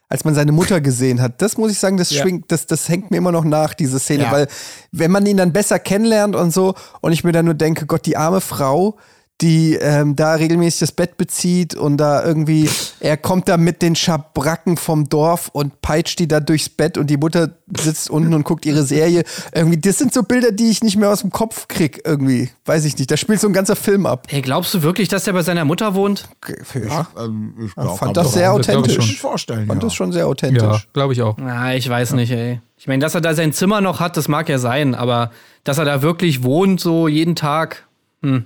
als 0.09 0.25
man 0.25 0.35
seine 0.35 0.51
Mutter 0.51 0.81
gesehen 0.81 1.21
hat, 1.21 1.41
das 1.41 1.57
muss 1.57 1.71
ich 1.71 1.79
sagen, 1.79 1.95
das 1.97 2.11
Ja. 2.11 2.21
schwingt, 2.21 2.51
das, 2.51 2.65
das 2.65 2.89
hängt 2.89 3.11
mir 3.11 3.17
immer 3.17 3.31
noch 3.31 3.45
nach, 3.45 3.73
diese 3.73 3.97
Szene, 3.99 4.23
Ja. 4.23 4.31
weil 4.31 4.47
wenn 4.91 5.09
man 5.11 5.25
ihn 5.25 5.37
dann 5.37 5.53
besser 5.53 5.79
kennenlernt 5.79 6.35
und 6.35 6.51
so 6.53 6.75
und 6.99 7.13
ich 7.13 7.23
mir 7.23 7.31
dann 7.31 7.45
nur 7.45 7.53
denke, 7.53 7.85
Gott, 7.85 8.05
die 8.05 8.17
arme 8.17 8.41
Frau, 8.41 8.97
die 9.41 9.75
ähm, 9.75 10.15
da 10.15 10.33
regelmäßig 10.35 10.79
das 10.81 10.91
Bett 10.91 11.17
bezieht 11.17 11.75
und 11.75 11.97
da 11.97 12.23
irgendwie, 12.23 12.69
er 12.99 13.17
kommt 13.17 13.47
da 13.49 13.57
mit 13.57 13.81
den 13.81 13.95
Schabracken 13.95 14.77
vom 14.77 15.09
Dorf 15.09 15.49
und 15.53 15.81
peitscht 15.81 16.19
die 16.19 16.27
da 16.27 16.39
durchs 16.39 16.69
Bett 16.69 16.97
und 16.97 17.09
die 17.09 17.17
Mutter 17.17 17.51
sitzt 17.79 18.09
unten 18.09 18.33
und 18.33 18.43
guckt 18.43 18.65
ihre 18.65 18.83
Serie. 18.83 19.23
Irgendwie, 19.53 19.79
das 19.79 19.97
sind 19.97 20.13
so 20.13 20.23
Bilder, 20.23 20.51
die 20.51 20.69
ich 20.69 20.83
nicht 20.83 20.97
mehr 20.97 21.09
aus 21.09 21.21
dem 21.21 21.31
Kopf 21.31 21.67
krieg, 21.67 22.01
irgendwie. 22.05 22.49
Weiß 22.65 22.85
ich 22.85 22.97
nicht. 22.97 23.09
Da 23.09 23.17
spielt 23.17 23.39
so 23.39 23.47
ein 23.47 23.53
ganzer 23.53 23.75
Film 23.75 24.05
ab. 24.05 24.27
Hey, 24.29 24.41
glaubst 24.41 24.73
du 24.73 24.83
wirklich, 24.83 25.07
dass 25.07 25.23
der 25.23 25.33
bei 25.33 25.41
seiner 25.41 25.65
Mutter 25.65 25.95
wohnt? 25.95 26.29
Ja, 26.73 27.07
Ähm, 27.17 27.55
ich 27.59 27.65
ich 27.67 27.75
glaub, 27.75 27.97
fand 27.97 27.99
kann 27.99 28.23
das 28.23 28.33
sehr 28.33 28.55
das 28.55 28.67
glaub 28.67 28.85
ich 28.87 28.91
authentisch. 28.97 29.19
vorstellen. 29.19 29.67
fand 29.67 29.81
ja. 29.81 29.87
das 29.87 29.93
schon 29.95 30.11
sehr 30.11 30.27
authentisch. 30.27 30.61
Ja, 30.63 30.79
glaube 30.93 31.13
ich 31.13 31.21
auch. 31.21 31.37
Na, 31.37 31.75
ich 31.75 31.89
weiß 31.89 32.13
nicht, 32.13 32.31
ey. 32.31 32.61
Ich 32.77 32.87
meine, 32.87 32.99
dass 32.99 33.15
er 33.15 33.21
da 33.21 33.33
sein 33.33 33.53
Zimmer 33.53 33.81
noch 33.81 33.99
hat, 33.99 34.17
das 34.17 34.27
mag 34.27 34.49
ja 34.49 34.57
sein, 34.59 34.95
aber 34.95 35.31
dass 35.63 35.77
er 35.77 35.85
da 35.85 36.01
wirklich 36.01 36.43
wohnt, 36.43 36.79
so 36.79 37.07
jeden 37.07 37.35
Tag, 37.35 37.87
hm, 38.23 38.45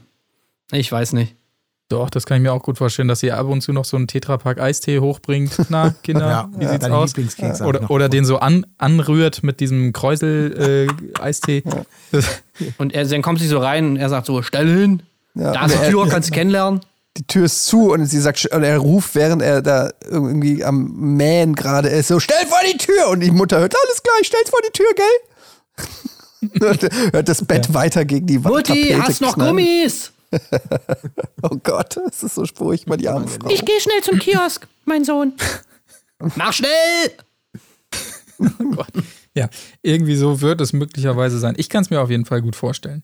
ich 0.72 0.92
weiß 0.92 1.14
nicht. 1.14 1.36
Doch, 1.88 2.10
das 2.10 2.26
kann 2.26 2.38
ich 2.38 2.42
mir 2.44 2.52
auch 2.52 2.64
gut 2.64 2.80
vorstellen, 2.80 3.08
dass 3.08 3.20
sie 3.20 3.32
ab 3.32 3.46
und 3.46 3.62
zu 3.62 3.72
noch 3.72 3.86
so 3.86 3.96
einen 3.96 4.08
Tetrapack 4.08 4.60
Eistee 4.60 5.00
hochbringt. 5.00 5.52
Na, 5.70 5.94
Kinder, 6.02 6.28
Ja, 6.28 6.50
wie 6.58 6.66
sieht's 6.66 6.86
aus? 6.86 7.62
Oder, 7.62 7.92
oder 7.92 8.10
den 8.10 8.26
so 8.26 8.38
an, 8.40 8.66
anrührt 8.80 9.44
mit 9.44 9.60
diesem 9.60 9.94
Kräusel-Eistee. 9.94 11.64
Und 12.80 12.94
er, 12.94 13.06
dann 13.06 13.22
kommt 13.22 13.40
sie 13.40 13.48
so 13.48 13.60
rein 13.60 13.86
und 13.90 13.98
er 13.98 14.10
sagt 14.10 14.26
so, 14.28 14.42
stell 14.42 14.68
hin, 14.68 15.04
Ja, 15.36 15.52
da 15.52 15.66
ist 15.66 15.76
die 15.76 15.84
er- 15.84 15.90
Tür, 15.92 16.08
kannst 16.08 16.30
du 16.30 16.34
kennenlernen. 16.34 16.80
die 17.18 17.28
Tür 17.28 17.46
ist 17.46 17.66
zu 17.66 17.92
und 17.92 18.06
sie 18.06 18.20
sagt, 18.22 18.46
und 18.52 18.64
er 18.64 18.78
ruft, 18.78 19.14
während 19.14 19.42
er 19.42 19.62
da 19.62 19.92
irgendwie 20.10 20.64
am 20.64 20.92
Mähen 20.96 21.54
gerade 21.54 21.90
ist, 21.90 22.08
so, 22.08 22.20
stell 22.22 22.46
vor 22.48 22.60
die 22.72 22.78
Tür! 22.78 23.10
Und 23.10 23.20
die 23.20 23.30
Mutter 23.32 23.60
hört, 23.60 23.76
alles 23.86 24.02
klar, 24.02 24.16
ich 24.22 24.28
stell's 24.28 24.50
vor 24.50 24.60
die 24.66 24.72
Tür, 24.72 24.88
gell? 24.96 26.62
Hört 27.12 27.28
das 27.28 27.44
Bett 27.46 27.74
weiter 27.74 28.06
gegen 28.06 28.26
die 28.28 28.44
Wand. 28.44 28.56
Mutti, 28.56 28.90
Tapete 28.92 29.02
hast 29.04 29.22
noch 29.22 29.34
knallen. 29.36 29.58
Gummis? 29.58 30.12
Oh 31.42 31.58
Gott, 31.62 31.98
das 31.98 32.24
ist 32.24 32.36
so 32.36 32.46
furchtbar, 32.46 32.98
die 32.98 33.08
arme 33.08 33.28
Frau. 33.28 33.50
Ich 33.50 33.64
gehe 33.64 33.80
schnell 33.80 34.02
zum 34.02 34.18
Kiosk, 34.18 34.68
mein 34.86 35.04
Sohn. 35.04 35.34
Mach 36.36 36.54
schnell! 36.54 37.12
Ja, 39.36 39.50
irgendwie 39.82 40.16
so 40.16 40.42
wird 40.42 40.62
es 40.62 40.74
möglicherweise 40.74 41.38
sein. 41.40 41.56
Ich 41.58 41.70
kann 41.70 41.84
es 41.84 41.90
mir 41.90 42.02
auf 42.02 42.10
jeden 42.10 42.26
Fall 42.26 42.42
gut 42.42 42.56
vorstellen. 42.56 43.04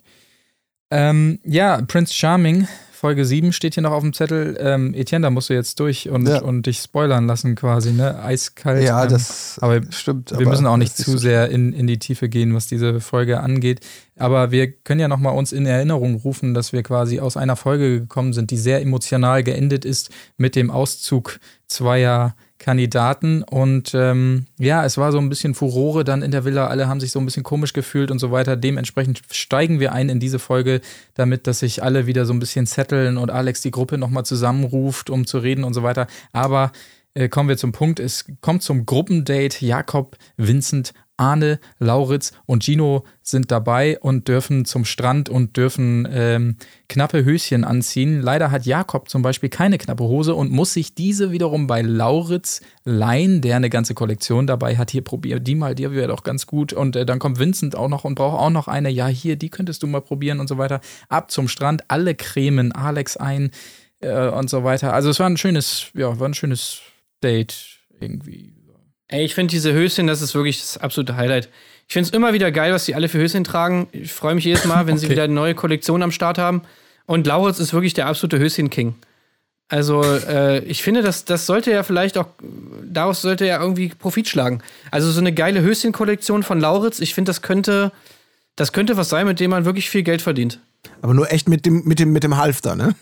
Ähm, 0.89 1.39
ja, 1.43 1.81
Prince 1.81 2.13
Charming, 2.13 2.67
Folge 3.01 3.25
7 3.25 3.51
steht 3.51 3.73
hier 3.73 3.81
noch 3.81 3.93
auf 3.93 4.03
dem 4.03 4.13
Zettel. 4.13 4.55
Ähm, 4.59 4.93
Etienne, 4.93 5.23
da 5.25 5.31
musst 5.31 5.49
du 5.49 5.55
jetzt 5.55 5.79
durch 5.79 6.07
und, 6.07 6.27
Ja. 6.27 6.43
und 6.43 6.67
dich 6.67 6.77
spoilern 6.77 7.25
lassen 7.25 7.55
quasi, 7.55 7.93
ne? 7.93 8.23
Eiskalt. 8.23 8.83
Ja, 8.83 9.01
ähm, 9.05 9.09
das 9.09 9.57
aber 9.59 9.81
stimmt. 9.89 10.29
wir 10.29 10.37
aber 10.41 10.51
müssen 10.51 10.67
auch 10.67 10.77
nicht 10.77 10.95
zu 10.95 11.17
sehr 11.17 11.49
in, 11.49 11.73
in 11.73 11.87
die 11.87 11.97
Tiefe 11.97 12.29
gehen, 12.29 12.53
was 12.53 12.67
diese 12.67 12.99
Folge 13.01 13.39
angeht. 13.39 13.79
Aber 14.19 14.51
wir 14.51 14.71
können 14.71 14.99
ja 14.99 15.07
noch 15.07 15.17
mal 15.17 15.31
uns 15.31 15.51
in 15.51 15.65
Erinnerung 15.65 16.13
rufen, 16.13 16.53
dass 16.53 16.73
wir 16.73 16.83
quasi 16.83 17.19
aus 17.19 17.37
einer 17.37 17.55
Folge 17.55 18.01
gekommen 18.01 18.33
sind, 18.33 18.51
die 18.51 18.57
sehr 18.57 18.83
emotional 18.83 19.41
geendet 19.43 19.83
ist 19.83 20.11
mit 20.37 20.55
dem 20.55 20.69
Auszug 20.69 21.39
zweier 21.65 22.35
Kandidaten. 22.61 23.43
Und 23.43 23.93
ähm, 23.93 24.45
ja, 24.57 24.85
es 24.85 24.97
war 24.97 25.11
so 25.11 25.17
ein 25.17 25.29
bisschen 25.29 25.55
Furore 25.55 26.03
dann 26.03 26.21
in 26.21 26.31
der 26.31 26.45
Villa. 26.45 26.67
Alle 26.67 26.87
haben 26.87 26.99
sich 26.99 27.11
so 27.11 27.19
ein 27.19 27.25
bisschen 27.25 27.43
komisch 27.43 27.73
gefühlt 27.73 28.11
und 28.11 28.19
so 28.19 28.31
weiter. 28.31 28.55
Dementsprechend 28.55 29.23
steigen 29.31 29.79
wir 29.79 29.91
ein 29.91 30.09
in 30.09 30.19
diese 30.19 30.39
Folge, 30.39 30.81
damit, 31.15 31.47
dass 31.47 31.59
sich 31.59 31.83
alle 31.83 32.05
wieder 32.05 32.25
so 32.25 32.33
ein 32.33 32.39
bisschen 32.39 32.67
zetteln 32.67 33.17
und 33.17 33.31
Alex 33.31 33.61
die 33.61 33.71
Gruppe 33.71 33.97
nochmal 33.97 34.25
zusammenruft, 34.25 35.09
um 35.09 35.25
zu 35.25 35.39
reden 35.39 35.63
und 35.63 35.73
so 35.73 35.83
weiter. 35.83 36.07
Aber 36.31 36.71
äh, 37.15 37.29
kommen 37.29 37.49
wir 37.49 37.57
zum 37.57 37.71
Punkt. 37.71 37.99
Es 37.99 38.25
kommt 38.41 38.63
zum 38.63 38.85
Gruppendate. 38.85 39.65
Jakob, 39.65 40.17
Vincent, 40.37 40.93
Arne, 41.21 41.59
Lauritz 41.77 42.33
und 42.47 42.63
Gino 42.63 43.05
sind 43.21 43.51
dabei 43.51 43.99
und 43.99 44.27
dürfen 44.27 44.65
zum 44.65 44.85
Strand 44.85 45.29
und 45.29 45.55
dürfen 45.55 46.07
ähm, 46.11 46.55
knappe 46.89 47.23
Höschen 47.23 47.63
anziehen. 47.63 48.23
Leider 48.23 48.49
hat 48.49 48.65
Jakob 48.65 49.07
zum 49.07 49.21
Beispiel 49.21 49.49
keine 49.49 49.77
knappe 49.77 50.03
Hose 50.03 50.33
und 50.33 50.51
muss 50.51 50.73
sich 50.73 50.95
diese 50.95 51.31
wiederum 51.31 51.67
bei 51.67 51.83
Lauritz 51.83 52.61
leihen, 52.85 53.41
der 53.41 53.57
eine 53.57 53.69
ganze 53.69 53.93
Kollektion 53.93 54.47
dabei 54.47 54.77
hat. 54.77 54.89
Hier, 54.89 55.03
probier 55.03 55.39
die 55.39 55.53
mal, 55.53 55.75
die 55.75 55.91
wäre 55.91 56.07
doch 56.07 56.23
ganz 56.23 56.47
gut. 56.47 56.73
Und 56.73 56.95
äh, 56.95 57.05
dann 57.05 57.19
kommt 57.19 57.37
Vincent 57.37 57.75
auch 57.75 57.87
noch 57.87 58.03
und 58.03 58.15
braucht 58.15 58.39
auch 58.39 58.49
noch 58.49 58.67
eine. 58.67 58.89
Ja, 58.89 59.05
hier, 59.05 59.35
die 59.35 59.49
könntest 59.49 59.83
du 59.83 59.87
mal 59.87 60.01
probieren 60.01 60.39
und 60.39 60.47
so 60.47 60.57
weiter. 60.57 60.81
Ab 61.07 61.29
zum 61.29 61.47
Strand, 61.47 61.83
alle 61.87 62.15
cremen 62.15 62.71
Alex 62.71 63.15
ein 63.15 63.51
äh, 63.99 64.27
und 64.29 64.49
so 64.49 64.63
weiter. 64.63 64.91
Also 64.91 65.11
es 65.11 65.19
war 65.19 65.27
ein 65.27 65.37
schönes, 65.37 65.91
ja, 65.93 66.19
war 66.19 66.27
ein 66.27 66.33
schönes 66.33 66.81
Date 67.23 67.77
irgendwie. 67.99 68.55
Ey, 69.11 69.23
ich 69.25 69.35
finde 69.35 69.51
diese 69.51 69.73
Höschen, 69.73 70.07
das 70.07 70.21
ist 70.21 70.33
wirklich 70.33 70.59
das 70.59 70.77
absolute 70.77 71.15
Highlight. 71.15 71.49
Ich 71.87 71.93
finde 71.93 72.07
es 72.07 72.13
immer 72.13 72.33
wieder 72.33 72.51
geil, 72.51 72.73
was 72.73 72.85
die 72.85 72.95
alle 72.95 73.09
für 73.09 73.19
Höschen 73.19 73.43
tragen. 73.43 73.87
Ich 73.91 74.11
freue 74.11 74.33
mich 74.35 74.45
jedes 74.45 74.65
Mal, 74.65 74.87
wenn 74.87 74.97
sie 74.97 75.05
Okay. 75.07 75.13
wieder 75.13 75.23
eine 75.25 75.33
neue 75.33 75.53
Kollektion 75.53 76.01
am 76.01 76.11
Start 76.11 76.37
haben. 76.37 76.61
Und 77.05 77.27
Lauritz 77.27 77.59
ist 77.59 77.73
wirklich 77.73 77.93
der 77.93 78.07
absolute 78.07 78.39
Höschen-King. 78.39 78.95
Also, 79.67 80.01
äh, 80.03 80.59
ich 80.63 80.83
finde, 80.83 81.01
das, 81.01 81.25
das 81.25 81.45
sollte 81.45 81.71
ja 81.71 81.83
vielleicht 81.83 82.17
auch, 82.17 82.27
daraus 82.83 83.21
sollte 83.21 83.45
ja 83.45 83.61
irgendwie 83.61 83.89
Profit 83.89 84.27
schlagen. 84.29 84.61
Also, 84.91 85.11
so 85.11 85.19
eine 85.19 85.33
geile 85.33 85.61
Höschen-Kollektion 85.61 86.43
von 86.43 86.59
Lauritz, 86.59 86.99
ich 86.99 87.13
finde, 87.13 87.29
das 87.29 87.41
könnte, 87.41 87.91
das 88.55 88.71
könnte 88.73 88.95
was 88.97 89.09
sein, 89.09 89.27
mit 89.27 89.39
dem 89.39 89.51
man 89.51 89.65
wirklich 89.65 89.89
viel 89.89 90.03
Geld 90.03 90.21
verdient. 90.21 90.59
Aber 91.01 91.13
nur 91.13 91.31
echt 91.31 91.47
mit 91.49 91.65
dem, 91.65 91.83
mit 91.85 91.99
dem, 91.99 92.11
mit 92.13 92.23
dem 92.23 92.37
Halfter, 92.37 92.75
ne? 92.75 92.95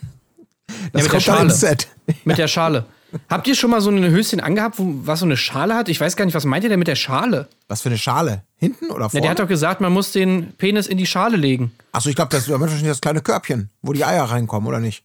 Das 0.92 1.02
mit 1.02 1.04
der 1.04 1.10
kommt 1.10 1.28
dann 1.28 1.36
Schale. 1.36 1.50
Set. 1.50 1.88
Mit 2.24 2.38
der 2.38 2.48
Schale. 2.48 2.84
Habt 3.28 3.46
ihr 3.48 3.54
schon 3.54 3.70
mal 3.70 3.80
so 3.80 3.90
ein 3.90 4.02
Höschen 4.04 4.40
angehabt, 4.40 4.78
wo, 4.78 4.84
was 5.04 5.20
so 5.20 5.24
eine 5.26 5.36
Schale 5.36 5.74
hat? 5.74 5.88
Ich 5.88 6.00
weiß 6.00 6.16
gar 6.16 6.24
nicht, 6.24 6.34
was 6.34 6.44
meint 6.44 6.64
ihr 6.64 6.70
denn 6.70 6.78
mit 6.78 6.88
der 6.88 6.94
Schale? 6.96 7.48
Was 7.68 7.82
für 7.82 7.88
eine 7.88 7.98
Schale? 7.98 8.42
Hinten 8.56 8.86
oder 8.90 9.00
Na, 9.04 9.08
vorne? 9.08 9.22
der 9.22 9.30
hat 9.30 9.38
doch 9.38 9.48
gesagt, 9.48 9.80
man 9.80 9.92
muss 9.92 10.12
den 10.12 10.52
Penis 10.58 10.86
in 10.86 10.98
die 10.98 11.06
Schale 11.06 11.36
legen. 11.36 11.72
Achso, 11.92 12.08
ich 12.08 12.16
glaube, 12.16 12.30
das 12.30 12.42
ist 12.46 12.50
wahrscheinlich 12.50 12.86
das 12.86 13.00
kleine 13.00 13.20
Körbchen, 13.20 13.70
wo 13.82 13.92
die 13.92 14.04
Eier 14.04 14.24
reinkommen, 14.24 14.68
oder 14.68 14.80
nicht? 14.80 15.02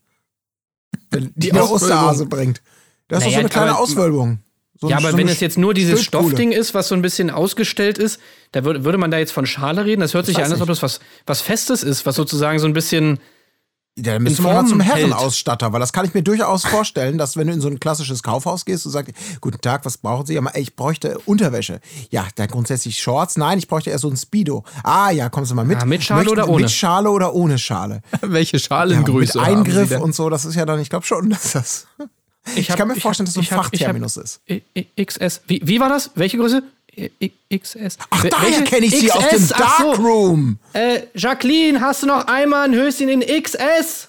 Die, 1.14 1.30
die 1.36 1.50
der 1.52 1.70
Osterhase 1.70 2.26
bringt. 2.26 2.62
Das 3.08 3.20
ist 3.20 3.26
Naja, 3.26 3.36
so 3.36 3.40
eine 3.42 3.50
kleine 3.50 3.72
aber- 3.72 3.80
Auswölbung. 3.80 4.40
So 4.80 4.90
ja, 4.90 4.98
aber 4.98 5.12
so 5.12 5.18
wenn 5.18 5.26
eine 5.28 5.32
es 5.32 5.40
jetzt 5.40 5.58
nur 5.58 5.74
dieses. 5.74 6.04
Stoffding 6.04 6.52
ist, 6.52 6.74
was 6.74 6.90
so 6.90 6.96
ein 6.96 7.02
bisschen 7.02 7.30
ausgestellt 7.30 7.98
ist, 7.98 8.20
da 8.52 8.66
würde, 8.66 8.84
würde 8.84 8.98
man 8.98 9.10
da 9.10 9.18
jetzt 9.18 9.32
von 9.32 9.46
Schale 9.46 9.86
reden. 9.86 10.02
Das 10.02 10.14
hört 10.14 10.26
sich 10.26 10.36
ja 10.38 10.44
an, 10.44 10.52
als 10.52 10.60
ob 10.60 10.68
das 10.68 10.84
was, 10.84 11.00
was 11.26 11.40
Festes 11.42 11.82
ist, 11.82 12.06
was 12.06 12.16
sozusagen 12.16 12.60
so 12.60 12.68
ein 12.68 12.74
bisschen. 12.74 13.20
Ja, 13.98 14.14
dann 14.16 14.24
müsste 14.24 14.40
in 14.42 14.44
man 14.48 14.56
mal 14.56 14.66
zum. 14.68 14.82
Herrenausstatter, 14.82 15.72
weil 15.72 15.80
das 15.80 15.94
kann 15.94 16.06
ich 16.06 16.14
mir 16.14 16.22
durchaus 16.22 16.66
vorstellen, 16.66 17.18
dass 17.18 17.38
wenn 17.38 17.48
du 17.48 17.54
in 17.54 17.62
so 17.62 17.70
ein 17.70 17.80
klassisches 17.80 18.24
Kaufhaus 18.24 18.66
gehst 18.66 18.86
und 18.86 18.92
sagst, 18.92 19.14
guten 19.40 19.62
Tag, 19.62 19.86
was 19.86 19.98
brauchen 19.98 20.26
Sie? 20.26 20.34
Ja, 20.34 20.42
ich 20.56 20.76
bräuchte 20.76 21.18
Unterwäsche. 21.26 21.80
Ja, 22.10 22.28
dann 22.36 22.48
grundsätzlich 22.50 23.02
Shorts. 23.02 23.38
Nein, 23.38 23.58
ich 23.58 23.70
bräuchte 23.70 23.92
eher 23.92 24.00
so 24.00 24.10
ein 24.10 24.18
Speedo. 24.18 24.66
Ah, 24.84 25.12
ja, 25.12 25.30
kommen 25.30 25.46
Sie 25.46 25.54
mal 25.56 25.64
mit. 25.64 25.82
Ah, 25.82 25.86
mit 25.86 26.04
Schale 26.04 26.20
Möchten 26.26 26.32
oder 26.34 26.50
ohne? 26.50 26.62
Mit 26.64 26.72
Schale 26.72 27.10
oder 27.10 27.34
ohne 27.34 27.58
Schale. 27.58 28.02
Welche 28.22 28.58
Ja, 28.58 28.64
Schalengröße 28.64 29.38
mit 29.38 29.48
haben 29.48 29.64
Sie 29.64 29.72
Eingriff 29.80 30.02
und 30.02 30.14
so, 30.14 30.30
das 30.30 30.44
ist 30.44 30.56
ja 30.56 30.66
dann, 30.66 30.80
ich 30.82 30.90
glaube 30.90 31.06
schon, 31.06 31.30
dass 31.32 31.54
das. 31.54 31.88
Ich, 32.58 32.70
hab- 32.70 32.78
kann 32.78 32.90
mir 32.90 32.96
ich 32.98 33.02
vorstellen, 33.02 33.28
hab- 33.28 33.34
dass 33.34 33.36
das 33.36 33.44
ich 33.46 33.52
ein 33.54 33.60
ich 33.72 33.82
hab- 33.82 33.94
Fachterminus 33.96 34.18
ist. 34.18 34.42
XS. 35.02 35.42
Wie, 35.48 35.62
wie 35.64 35.80
war 35.80 35.88
das? 35.88 36.12
Welche 36.16 36.38
Größe? 36.38 36.64
XS. 37.54 37.98
Ach, 38.10 38.24
Wel- 38.24 38.30
daher 38.30 38.62
kenne 38.64 38.86
ich 38.86 38.98
sie 39.00 39.12
aus 39.12 39.28
dem 39.30 39.40
XS, 39.40 39.54
ach 39.54 39.80
so. 39.80 39.84
Darkroom. 39.92 40.60
Äh, 40.74 41.02
Jacqueline, 41.14 41.82
hast 41.82 42.04
du 42.04 42.08
noch 42.08 42.28
einmal 42.28 42.68
ein 42.68 42.74
Höschen 42.76 43.10
in 43.10 43.22
XS? 43.22 44.08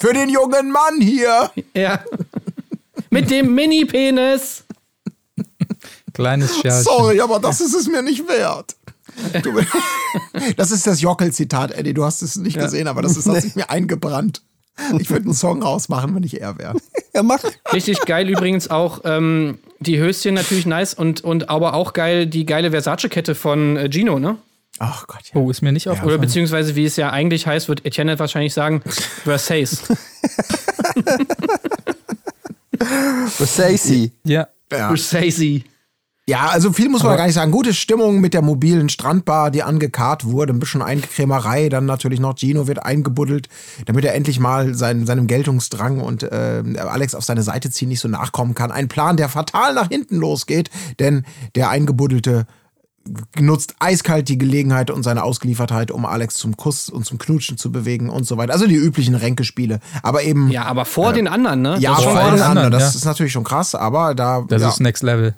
Für 0.00 0.12
den 0.12 0.28
jungen 0.28 0.70
Mann 0.70 1.00
hier. 1.00 1.50
Ja. 1.74 2.04
Mit 3.10 3.30
dem 3.30 3.54
Mini-Penis. 3.54 4.64
Kleines 6.12 6.56
Scherchen. 6.58 6.82
Sorry, 6.84 7.20
aber 7.20 7.38
das 7.38 7.60
ist 7.60 7.74
es 7.74 7.86
mir 7.88 8.02
nicht 8.02 8.26
wert. 8.26 8.74
Du, 9.42 9.60
das 10.56 10.70
ist 10.70 10.86
das 10.86 11.00
Jockel-Zitat, 11.00 11.72
Eddie. 11.72 11.94
Du 11.94 12.04
hast 12.04 12.22
es 12.22 12.36
nicht 12.36 12.58
gesehen, 12.58 12.88
aber 12.88 13.02
das 13.02 13.16
ist, 13.16 13.26
hat 13.26 13.40
sich 13.42 13.54
mir 13.54 13.70
eingebrannt. 13.70 14.42
Ich 15.00 15.10
würde 15.10 15.24
einen 15.24 15.34
Song 15.34 15.62
rausmachen, 15.62 16.14
wenn 16.14 16.22
ich 16.22 16.40
er 16.40 16.58
wäre. 16.58 16.76
Ja, 17.14 17.22
mach. 17.22 17.40
Richtig 17.72 18.00
geil 18.02 18.28
übrigens 18.28 18.68
auch 18.68 19.00
ähm, 19.04 19.58
die 19.80 19.98
Höschen 19.98 20.34
natürlich 20.34 20.66
nice 20.66 20.92
und, 20.92 21.24
und 21.24 21.48
aber 21.48 21.72
auch 21.72 21.94
geil 21.94 22.26
die 22.26 22.44
geile 22.44 22.72
Versace-Kette 22.72 23.34
von 23.34 23.78
äh, 23.78 23.88
Gino, 23.90 24.18
ne? 24.18 24.36
Ach 24.78 25.06
Gott, 25.06 25.22
ja. 25.32 25.40
Oh, 25.40 25.50
ist 25.50 25.62
mir 25.62 25.72
nicht 25.72 25.86
Oder 25.86 25.94
aufgefallen. 25.94 26.20
beziehungsweise 26.20 26.76
wie 26.76 26.84
es 26.84 26.96
ja 26.96 27.08
eigentlich 27.08 27.46
heißt, 27.46 27.70
wird 27.70 27.86
Etienne 27.86 28.18
wahrscheinlich 28.18 28.52
sagen, 28.52 28.82
Versace. 29.24 29.82
Versace. 33.28 34.10
Ja, 34.24 34.48
Ja. 34.70 34.88
Versace. 34.88 35.62
Ja, 36.28 36.48
also 36.48 36.72
viel 36.72 36.88
muss 36.88 37.04
man 37.04 37.16
gar 37.16 37.26
nicht 37.26 37.36
sagen. 37.36 37.52
Gute 37.52 37.72
Stimmung 37.72 38.20
mit 38.20 38.34
der 38.34 38.42
mobilen 38.42 38.88
Strandbar, 38.88 39.52
die 39.52 39.62
angekarrt 39.62 40.24
wurde. 40.24 40.52
Ein 40.52 40.58
bisschen 40.58 40.82
Einkrämerei. 40.82 41.68
Dann 41.68 41.86
natürlich 41.86 42.18
noch 42.18 42.36
Gino 42.36 42.66
wird 42.66 42.84
eingebuddelt, 42.84 43.48
damit 43.84 44.04
er 44.04 44.14
endlich 44.14 44.40
mal 44.40 44.74
sein, 44.74 45.06
seinem 45.06 45.28
Geltungsdrang 45.28 46.00
und 46.00 46.24
äh, 46.24 46.64
Alex 46.78 47.14
auf 47.14 47.22
seine 47.22 47.44
Seite 47.44 47.70
ziehen 47.70 47.90
nicht 47.90 48.00
so 48.00 48.08
nachkommen 48.08 48.54
kann. 48.54 48.72
Ein 48.72 48.88
Plan, 48.88 49.16
der 49.16 49.28
fatal 49.28 49.74
nach 49.74 49.88
hinten 49.88 50.16
losgeht, 50.16 50.70
denn 50.98 51.24
der 51.54 51.70
Eingebuddelte 51.70 52.46
nutzt 53.38 53.76
eiskalt 53.78 54.28
die 54.28 54.36
Gelegenheit 54.36 54.90
und 54.90 55.04
seine 55.04 55.22
Ausgeliefertheit, 55.22 55.92
um 55.92 56.04
Alex 56.04 56.34
zum 56.34 56.56
Kuss 56.56 56.88
und 56.88 57.06
zum 57.06 57.18
Knutschen 57.18 57.56
zu 57.56 57.70
bewegen 57.70 58.10
und 58.10 58.24
so 58.24 58.36
weiter. 58.36 58.52
Also 58.52 58.66
die 58.66 58.74
üblichen 58.74 59.14
Ränkespiele. 59.14 59.78
Aber 60.02 60.24
eben, 60.24 60.50
ja, 60.50 60.64
aber 60.64 60.86
vor 60.86 61.12
den 61.12 61.28
anderen, 61.28 61.62
ne? 61.62 61.76
ja 61.78 61.90
Das 61.90 62.00
ist 62.00 62.04
vor 62.04 62.18
anderen. 62.18 62.42
anderen, 62.42 62.70
Das 62.72 62.82
ja. 62.82 62.88
ist 62.98 63.04
natürlich 63.04 63.32
schon 63.32 63.44
krass, 63.44 63.76
aber 63.76 64.16
da. 64.16 64.44
das 64.48 64.62
ja. 64.62 64.68
ist 64.70 64.80
Next 64.80 65.04
Level. 65.04 65.36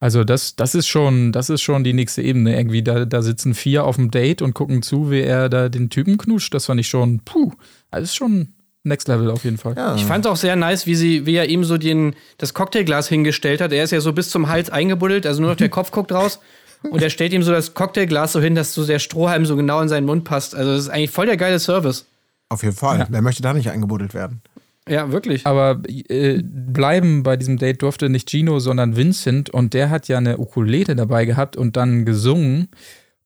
Also 0.00 0.24
das, 0.24 0.56
das 0.56 0.74
ist 0.74 0.88
schon, 0.88 1.30
das 1.30 1.50
ist 1.50 1.60
schon 1.60 1.84
die 1.84 1.92
nächste 1.92 2.22
Ebene. 2.22 2.56
Irgendwie, 2.56 2.82
da, 2.82 3.04
da 3.04 3.20
sitzen 3.20 3.54
vier 3.54 3.84
auf 3.84 3.96
dem 3.96 4.10
Date 4.10 4.40
und 4.40 4.54
gucken 4.54 4.80
zu, 4.80 5.10
wie 5.10 5.20
er 5.20 5.50
da 5.50 5.68
den 5.68 5.90
Typen 5.90 6.16
knuscht. 6.16 6.54
Das 6.54 6.66
fand 6.66 6.80
ich 6.80 6.88
schon, 6.88 7.20
puh, 7.24 7.52
das 7.90 8.04
ist 8.04 8.16
schon 8.16 8.54
Next 8.82 9.08
Level 9.08 9.30
auf 9.30 9.44
jeden 9.44 9.58
Fall. 9.58 9.74
Ja. 9.76 9.94
Ich 9.94 10.06
fand 10.06 10.24
es 10.24 10.30
auch 10.30 10.36
sehr 10.36 10.56
nice, 10.56 10.86
wie, 10.86 10.94
sie, 10.94 11.26
wie 11.26 11.34
er 11.34 11.50
ihm 11.50 11.64
so 11.64 11.76
den, 11.76 12.16
das 12.38 12.54
Cocktailglas 12.54 13.08
hingestellt 13.08 13.60
hat. 13.60 13.72
Er 13.72 13.84
ist 13.84 13.90
ja 13.90 14.00
so 14.00 14.14
bis 14.14 14.30
zum 14.30 14.48
Hals 14.48 14.70
eingebuddelt, 14.70 15.26
also 15.26 15.42
nur 15.42 15.50
noch 15.50 15.56
der 15.56 15.68
Kopf 15.68 15.90
guckt 15.92 16.12
raus. 16.12 16.40
Und 16.82 17.02
er 17.02 17.10
stellt 17.10 17.34
ihm 17.34 17.42
so 17.42 17.52
das 17.52 17.74
Cocktailglas 17.74 18.32
so 18.32 18.40
hin, 18.40 18.54
dass 18.54 18.72
so 18.72 18.86
der 18.86 19.00
Strohhalm 19.00 19.44
so 19.44 19.54
genau 19.54 19.82
in 19.82 19.90
seinen 19.90 20.06
Mund 20.06 20.24
passt. 20.24 20.54
Also 20.54 20.72
das 20.72 20.84
ist 20.84 20.88
eigentlich 20.88 21.10
voll 21.10 21.26
der 21.26 21.36
geile 21.36 21.58
Service. 21.58 22.06
Auf 22.48 22.62
jeden 22.62 22.74
Fall. 22.74 23.06
Wer 23.10 23.20
möchte 23.20 23.42
da 23.42 23.52
nicht 23.52 23.70
eingebuddelt 23.70 24.14
werden? 24.14 24.40
Ja, 24.88 25.12
wirklich. 25.12 25.46
Aber 25.46 25.80
äh, 25.86 26.42
bleiben 26.42 27.22
bei 27.22 27.36
diesem 27.36 27.58
Date 27.58 27.82
durfte 27.82 28.08
nicht 28.08 28.28
Gino, 28.30 28.58
sondern 28.58 28.96
Vincent. 28.96 29.50
Und 29.50 29.74
der 29.74 29.90
hat 29.90 30.08
ja 30.08 30.18
eine 30.18 30.38
Ukulele 30.38 30.96
dabei 30.96 31.24
gehabt 31.24 31.56
und 31.56 31.76
dann 31.76 32.04
gesungen. 32.04 32.68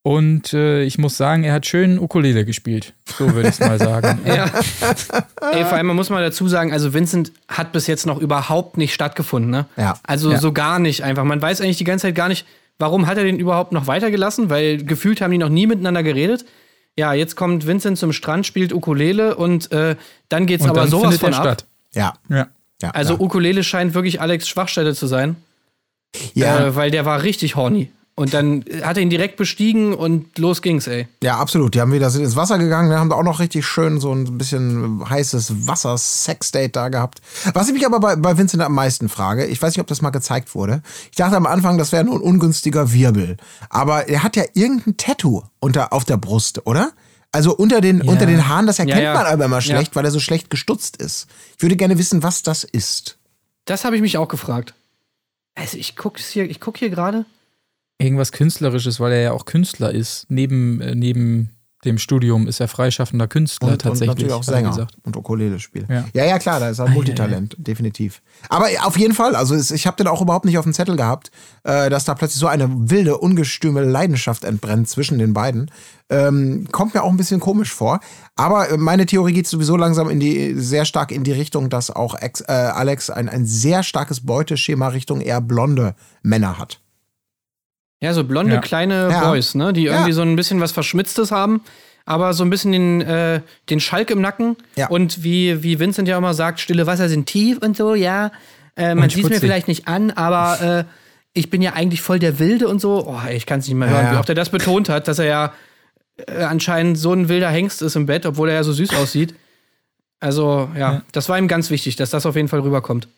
Und 0.03 0.53
äh, 0.53 0.83
ich 0.83 0.99
muss 0.99 1.17
sagen, 1.17 1.45
er 1.45 1.55
hat 1.55 1.65
schön 1.65 1.99
Ukulele 1.99 2.45
gespielt. 2.45 2.93
So 3.17 3.33
würde 3.35 3.49
ich 3.49 3.55
es 3.55 3.61
mal 3.61 3.79
sagen. 3.79 4.21
Ja. 4.27 4.51
Ey, 5.53 5.65
vor 5.65 5.75
allem, 5.79 5.87
man 5.87 5.97
muss 5.97 6.11
mal 6.11 6.23
dazu 6.23 6.47
sagen, 6.47 6.73
also 6.73 6.93
Vincent 6.93 7.33
hat 7.49 7.73
bis 7.73 7.87
jetzt 7.87 8.05
noch 8.07 8.21
überhaupt 8.21 8.77
nicht 8.77 8.93
stattgefunden, 8.93 9.51
ne? 9.51 9.65
Ja. 9.79 9.99
Also 10.03 10.33
Ja. 10.33 10.39
so 10.39 10.53
gar 10.53 10.79
nicht 10.79 11.03
einfach. 11.05 11.25
Man 11.25 11.41
weiß 11.41 11.63
eigentlich 11.63 11.79
die 11.79 11.85
ganze 11.85 12.09
Zeit 12.09 12.15
gar 12.15 12.29
nicht, 12.29 12.45
warum 12.79 13.07
hat 13.07 13.17
er 13.17 13.25
den 13.25 13.39
überhaupt 13.39 13.73
noch 13.73 13.87
weitergelassen, 13.87 14.51
weil 14.51 14.85
gefühlt 14.85 15.23
haben 15.23 15.31
die 15.31 15.39
noch 15.39 15.49
nie 15.49 15.67
miteinander 15.67 16.03
geredet. 16.03 16.45
Ja, 16.97 17.13
jetzt 17.13 17.35
kommt 17.37 17.67
Vincent 17.67 17.99
zum 17.99 18.13
Strand, 18.13 18.47
spielt 18.47 18.73
Ukulele 18.73 19.37
und 19.37 19.71
äh, 19.73 19.97
dann 20.29 20.47
geht's 20.47 20.63
Und 20.65 20.71
aber 20.71 20.83
dann 20.83 20.91
sowas 20.91 21.19
von 21.19 21.35
ab. 21.35 21.43
statt. 21.43 21.67
Ja. 21.93 22.15
Ja. 22.29 22.49
ja 22.81 22.91
Also 22.91 23.15
ja. 23.15 23.21
Ukulele 23.21 23.65
scheint 23.65 23.95
wirklich 23.95 24.21
Alex 24.21 24.49
Schwachstelle 24.49 24.95
zu 24.95 25.07
sein, 25.07 25.37
ja. 26.35 26.67
äh, 26.67 26.77
weil 26.77 26.91
der 26.91 27.05
war 27.05 27.23
richtig 27.23 27.57
horny. 27.57 27.91
Und 28.17 28.33
dann 28.33 28.65
hat 28.85 28.97
er 28.97 29.03
ihn 29.03 29.11
direkt 29.11 29.37
bestiegen 29.37 29.93
und 29.93 30.39
los 30.39 30.63
ging's, 30.63 30.87
ey. 30.87 31.09
Ja, 31.21 31.39
absolut. 31.39 31.75
Die 31.75 31.81
haben 31.81 31.93
wieder 31.93 32.07
ins 32.15 32.37
Wasser 32.37 32.59
gegangen, 32.59 32.93
haben 32.97 33.11
da 33.11 33.17
auch 33.17 33.25
noch 33.25 33.41
richtig 33.41 33.67
schön 33.67 33.99
so 34.01 34.13
ein 34.15 34.39
bisschen 34.39 35.09
heißes 35.11 35.67
Wasser-Sex-Date 35.67 36.77
da 36.77 36.91
gehabt. 36.91 37.21
Was 37.55 37.67
ich 37.67 37.75
mich 37.75 37.85
aber 37.85 37.99
bei, 37.99 38.15
bei 38.15 38.39
Vincent 38.39 38.63
am 38.63 38.73
meisten 38.75 39.09
frage, 39.09 39.47
ich 39.47 39.61
weiß 39.61 39.75
nicht, 39.75 39.81
ob 39.81 39.89
das 39.89 40.01
mal 40.01 40.11
gezeigt 40.11 40.55
wurde. 40.55 40.81
Ich 41.11 41.17
dachte 41.17 41.37
am 41.37 41.47
Anfang, 41.47 41.77
das 41.77 41.91
wäre 41.91 42.05
nur 42.05 42.15
ein 42.15 42.21
ungünstiger 42.21 42.93
Wirbel. 42.93 43.37
Aber 43.69 44.09
er 44.09 44.23
hat 44.23 44.37
ja 44.37 44.45
irgendein 44.55 44.97
Tattoo 44.97 45.43
unter, 45.59 45.93
auf 45.93 46.05
der 46.05 46.17
Brust, 46.17 46.67
oder? 46.69 46.93
Also 47.33 47.53
unter 47.57 47.81
den, 47.81 48.01
unter 48.03 48.27
den 48.27 48.47
Haaren, 48.49 48.69
das 48.69 48.79
erkennt 48.79 48.99
Ja, 48.99 49.13
ja. 49.13 49.15
man 49.15 49.27
aber 49.27 49.47
immer 49.47 49.61
schlecht, 49.61 49.91
Ja. 49.91 49.97
weil 49.97 50.05
er 50.05 50.13
so 50.13 50.21
schlecht 50.21 50.51
gestutzt 50.51 50.99
ist. 50.99 51.27
Ich 51.57 51.63
würde 51.65 51.75
gerne 51.75 51.99
wissen, 51.99 52.23
was 52.23 52.45
das 52.45 52.63
ist. 52.63 53.19
Das 53.65 53.85
habe 53.85 53.97
ich 53.97 54.03
mich 54.03 54.19
auch 54.19 54.29
gefragt. 54.29 54.75
Also 55.57 55.79
ich 55.79 55.97
gucke 55.97 56.21
hier, 56.23 56.49
ich 56.49 56.61
guck 56.61 56.77
hier 56.79 56.91
gerade. 56.91 57.27
Irgendwas 57.99 58.33
Künstlerisches, 58.33 59.01
weil 59.01 59.13
er 59.13 59.21
ja 59.21 59.33
auch 59.33 59.45
Künstler 59.45 59.93
ist. 59.93 60.27
Neben, 60.29 60.81
äh, 60.81 60.95
neben 60.95 61.51
dem 61.85 61.99
Studium 61.99 62.47
ist 62.47 62.61
er 62.61 62.69
freischaffender 62.69 63.29
Künstler 63.29 63.69
Und, 63.69 63.73
und 63.75 63.83
tatsächlich. 63.83 64.09
natürlich 64.09 64.33
auch 64.33 64.41
er 64.41 64.45
Sänger 64.45 64.71
gesagt. 64.71 64.97
und 65.03 65.17
Ukulele 65.17 65.61
spielt. 65.61 65.89
Ja. 65.89 66.05
Ja. 66.15 66.25
ja, 66.25 66.39
klar, 66.39 66.61
da 66.61 66.71
ist 66.71 66.79
er 66.79 66.87
ein 66.87 66.95
Multitalent, 66.95 67.55
definitiv. 67.59 68.23
Aber 68.49 68.67
auf 68.85 68.99
jeden 68.99 69.15
Fall, 69.15 69.37
also 69.37 69.55
ich 69.55 69.87
habe 69.87 69.97
den 69.97 70.07
auch 70.07 70.23
überhaupt 70.23 70.45
nicht 70.45 70.59
auf 70.59 70.65
dem 70.65 70.73
Zettel 70.73 70.97
gehabt, 70.97 71.31
äh, 71.63 71.91
dass 71.91 72.05
da 72.05 72.15
plötzlich 72.15 72.41
so 72.41 72.47
eine 72.47 72.69
wilde, 72.91 73.19
ungestüme 73.19 73.83
Leidenschaft 73.83 74.45
entbrennt 74.45 74.89
zwischen 74.89 75.19
den 75.19 75.35
beiden. 75.35 75.71
Ähm, 76.11 76.69
kommt 76.71 76.95
mir 76.95 77.03
auch 77.03 77.11
ein 77.11 77.17
bisschen 77.17 77.41
komisch 77.41 77.73
vor. 77.73 78.01
Aber 78.37 78.71
äh, 78.71 78.77
meine 78.77 79.07
Theorie 79.07 79.33
geht 79.33 79.47
sowieso 79.47 79.77
langsam 79.77 80.11
in 80.11 80.21
die, 80.21 80.55
sehr 80.55 80.85
stark 80.85 81.13
in 81.13 81.25
die 81.25 81.33
Richtung, 81.33 81.71
dass 81.71 81.91
auch 81.91 82.15
Ex, 82.15 82.41
äh, 82.43 82.53
Alex 82.53 83.11
ein, 83.11 83.29
ein 83.29 83.47
sehr 83.47 83.83
starkes 83.83 84.25
Beuteschema 84.25 84.89
Richtung 84.89 85.21
eher 85.21 85.41
blonde 85.41 85.95
Männer 86.23 86.59
hat. 86.59 86.81
Ja, 88.05 88.13
so 88.15 88.23
blonde 88.25 88.55
Ja. 88.55 88.61
kleine 88.61 89.09
Ja. 89.11 89.29
Boys, 89.29 89.55
ne? 89.55 89.73
Die 89.73 89.87
irgendwie 89.87 90.13
so 90.13 90.23
ein 90.23 90.37
bisschen 90.37 90.61
was 90.61 90.73
Verschmitztes 90.73 91.33
haben, 91.33 91.63
aber 92.05 92.35
so 92.35 92.45
ein 92.45 92.51
bisschen 92.51 92.73
den, 92.73 93.01
äh, 93.01 93.41
den 93.71 93.81
Schalk 93.81 94.11
im 94.11 94.21
Nacken. 94.21 94.57
Ja. 94.77 94.89
Und 94.89 95.25
wie, 95.25 95.63
wie 95.63 95.79
Vincent 95.81 96.07
ja 96.09 96.17
immer 96.19 96.35
sagt, 96.35 96.61
stille 96.61 96.87
Wasser 96.87 97.09
sind 97.09 97.27
tief 97.27 97.59
und 97.59 97.77
so, 97.77 97.95
ja. 97.95 98.31
Äh, 98.77 98.95
man 98.95 99.09
sieht 99.09 99.19
mir 99.19 99.23
schmutzig. 99.23 99.41
vielleicht 99.41 99.69
nicht 99.69 99.89
an, 99.89 100.11
aber 100.11 100.61
äh, 100.61 100.85
ich 101.33 101.51
bin 101.51 101.63
ja 101.63 101.73
eigentlich 101.73 102.01
voll 102.03 102.19
der 102.19 102.39
Wilde 102.39 102.69
und 102.69 102.81
so. 102.81 103.07
Oh, 103.07 103.21
ey, 103.27 103.37
ich 103.37 103.47
kann 103.47 103.61
es 103.61 103.67
nicht 103.67 103.77
mehr 103.77 103.89
hören, 103.89 104.07
Ja. 104.07 104.13
wie 104.13 104.17
oft 104.17 104.29
er 104.29 104.35
das 104.35 104.51
betont 104.51 104.89
hat, 104.89 105.09
dass 105.09 105.19
er 105.19 105.27
ja 105.27 105.53
äh, 106.29 106.43
anscheinend 106.45 106.97
so 106.99 107.13
ein 107.13 107.29
wilder 107.29 107.49
Hengst 107.51 107.83
ist 107.83 107.97
im 107.97 108.07
Bett, 108.07 108.27
obwohl 108.27 108.49
er 108.49 108.55
ja 108.57 108.63
so 108.65 108.73
süß 108.73 108.95
aussieht. 108.97 109.35
Also, 110.21 110.69
ja, 110.79 111.03
das 111.13 111.29
war 111.29 111.39
ihm 111.39 111.49
ganz 111.49 111.71
wichtig, 111.71 111.97
dass 111.97 112.11
das 112.11 112.25
auf 112.25 112.37
jeden 112.37 112.49
Fall 112.49 112.61
rüberkommt. 112.61 113.09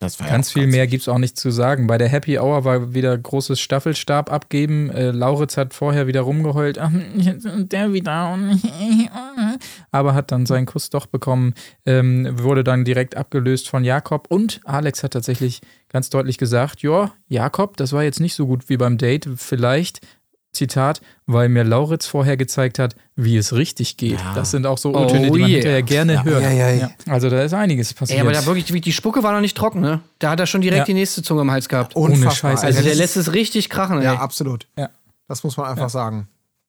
Das 0.00 0.18
war 0.18 0.28
Ganz 0.28 0.50
viel 0.50 0.66
mehr 0.66 0.86
gibt's 0.86 1.08
auch 1.08 1.18
nicht 1.18 1.38
zu 1.38 1.50
sagen. 1.50 1.86
Bei 1.86 1.98
der 1.98 2.08
Happy 2.08 2.38
Hour 2.38 2.64
war 2.64 2.94
wieder 2.94 3.16
großes 3.16 3.60
Staffelstab 3.60 4.32
abgeben. 4.32 4.88
Äh, 4.90 5.10
Lauritz 5.10 5.58
hat 5.58 5.74
vorher 5.74 6.06
wieder 6.06 6.22
rumgeheult. 6.22 6.78
Ach, 6.78 6.90
der 6.90 7.92
wieder. 7.92 8.38
Aber 9.90 10.14
hat 10.14 10.32
dann 10.32 10.46
seinen 10.46 10.64
Kuss 10.64 10.88
doch 10.88 11.04
bekommen. 11.04 11.52
Ähm, 11.84 12.26
wurde 12.42 12.64
dann 12.64 12.86
direkt 12.86 13.14
abgelöst 13.14 13.68
von 13.68 13.84
Jakob. 13.84 14.26
Und 14.30 14.62
Alex 14.64 15.02
hat 15.02 15.12
tatsächlich 15.12 15.60
ganz 15.90 16.08
deutlich 16.08 16.38
gesagt: 16.38 16.80
Ja, 16.80 17.12
Jakob, 17.28 17.76
das 17.76 17.92
war 17.92 18.02
jetzt 18.02 18.20
nicht 18.20 18.34
so 18.34 18.46
gut 18.46 18.70
wie 18.70 18.78
beim 18.78 18.96
Date. 18.96 19.28
Vielleicht. 19.36 20.00
Zitat, 20.52 21.00
weil 21.26 21.48
mir 21.48 21.62
Lauritz 21.62 22.06
vorher 22.06 22.36
gezeigt 22.36 22.78
hat, 22.80 22.96
wie 23.14 23.36
es 23.36 23.52
richtig 23.54 23.96
geht. 23.96 24.18
Das 24.34 24.50
sind 24.50 24.66
auch 24.66 24.78
so 24.78 24.90
O-Töne, 24.94 25.30
Oh 25.30 25.34
die 25.34 25.40
man 25.42 25.50
yeah. 25.50 25.56
hinterher 25.60 25.82
gerne 25.82 26.24
hört. 26.24 26.42
Ja, 26.42 26.50
ja, 26.50 26.70
ja. 26.70 26.90
Also 27.06 27.30
da 27.30 27.42
ist 27.42 27.54
einiges 27.54 27.94
passiert. 27.94 28.18
Ey, 28.18 28.26
aber 28.26 28.32
da 28.32 28.44
wirklich, 28.46 28.82
die 28.82 28.92
Spucke 28.92 29.22
war 29.22 29.32
noch 29.32 29.40
nicht 29.40 29.56
trocken, 29.56 29.80
ne? 29.80 30.00
Da 30.18 30.30
hat 30.30 30.40
er 30.40 30.46
schon 30.46 30.60
direkt 30.60 30.78
Ja. 30.80 30.84
die 30.86 30.94
nächste 30.94 31.22
Zunge 31.22 31.42
im 31.42 31.50
Hals 31.52 31.68
gehabt. 31.68 31.94
Unfassbar. 31.94 32.52
Scheiße. 32.52 32.66
Also 32.66 32.76
das 32.78 32.84
der 32.84 32.92
ist- 32.94 32.98
lässt 32.98 33.16
es 33.16 33.32
richtig 33.32 33.68
krachen, 33.70 33.98
ey. 33.98 34.04
Ja, 34.04 34.14
absolut. 34.16 34.66
Ja. 34.76 34.90
Das 35.28 35.44
muss 35.44 35.56
man 35.56 35.66
einfach 35.66 35.88
sagen. 35.90 36.26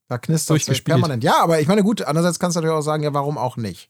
Da 0.08 0.18
knistert 0.18 0.68
es 0.68 0.80
permanent. 0.82 1.24
Ja, 1.24 1.42
aber 1.42 1.60
ich 1.60 1.66
meine, 1.66 1.82
gut, 1.82 2.02
andererseits 2.02 2.38
kannst 2.38 2.56
du 2.56 2.60
natürlich 2.60 2.76
auch 2.78 2.82
sagen, 2.82 3.02
ja, 3.02 3.12
warum 3.14 3.36
auch 3.38 3.56
nicht? 3.56 3.88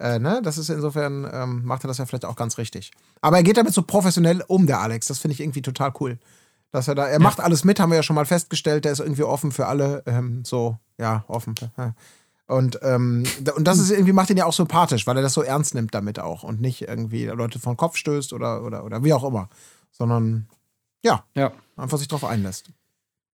Äh, 0.00 0.18
ne? 0.18 0.40
Das 0.42 0.56
ist 0.58 0.70
insofern, 0.70 1.28
ähm, 1.32 1.64
macht 1.64 1.84
er 1.84 1.88
das 1.88 1.98
ja 1.98 2.06
vielleicht 2.06 2.24
auch 2.24 2.34
ganz 2.36 2.56
richtig. 2.58 2.90
Aber 3.20 3.36
er 3.36 3.42
geht 3.42 3.58
damit 3.58 3.74
so 3.74 3.82
professionell 3.82 4.42
um, 4.48 4.66
der 4.66 4.80
Alex. 4.80 5.06
Das 5.06 5.18
finde 5.18 5.34
ich 5.34 5.40
irgendwie 5.40 5.60
total 5.62 5.92
cool. 6.00 6.18
Dass 6.72 6.86
er 6.88 6.94
da, 6.94 7.06
er 7.06 7.20
macht 7.20 7.40
alles 7.40 7.64
mit, 7.64 7.80
haben 7.80 7.90
wir 7.90 7.96
ja 7.96 8.02
schon 8.02 8.14
mal 8.16 8.24
festgestellt, 8.26 8.84
der 8.84 8.92
ist 8.92 9.00
irgendwie 9.00 9.24
offen 9.24 9.50
für 9.50 9.66
alle, 9.66 10.02
ähm, 10.06 10.44
so, 10.44 10.78
ja, 10.98 11.24
offen. 11.26 11.54
Ja. 11.76 11.94
Und, 12.46 12.78
ähm, 12.82 13.24
und 13.56 13.64
das 13.66 13.78
ist 13.78 13.90
irgendwie, 13.90 14.12
macht 14.12 14.30
ihn 14.30 14.36
ja 14.36 14.44
auch 14.44 14.52
sympathisch, 14.52 15.06
weil 15.06 15.16
er 15.16 15.22
das 15.22 15.34
so 15.34 15.42
ernst 15.42 15.74
nimmt 15.74 15.94
damit 15.94 16.18
auch 16.18 16.42
und 16.42 16.60
nicht 16.60 16.82
irgendwie 16.82 17.26
Leute 17.26 17.58
vor 17.58 17.72
den 17.74 17.76
Kopf 17.76 17.96
stößt 17.96 18.32
oder, 18.32 18.62
oder, 18.64 18.84
oder 18.84 19.02
wie 19.04 19.12
auch 19.12 19.24
immer. 19.24 19.48
Sondern, 19.92 20.48
ja, 21.04 21.24
ja. 21.34 21.52
einfach 21.76 21.98
sich 21.98 22.08
drauf 22.08 22.24
einlässt. 22.24 22.70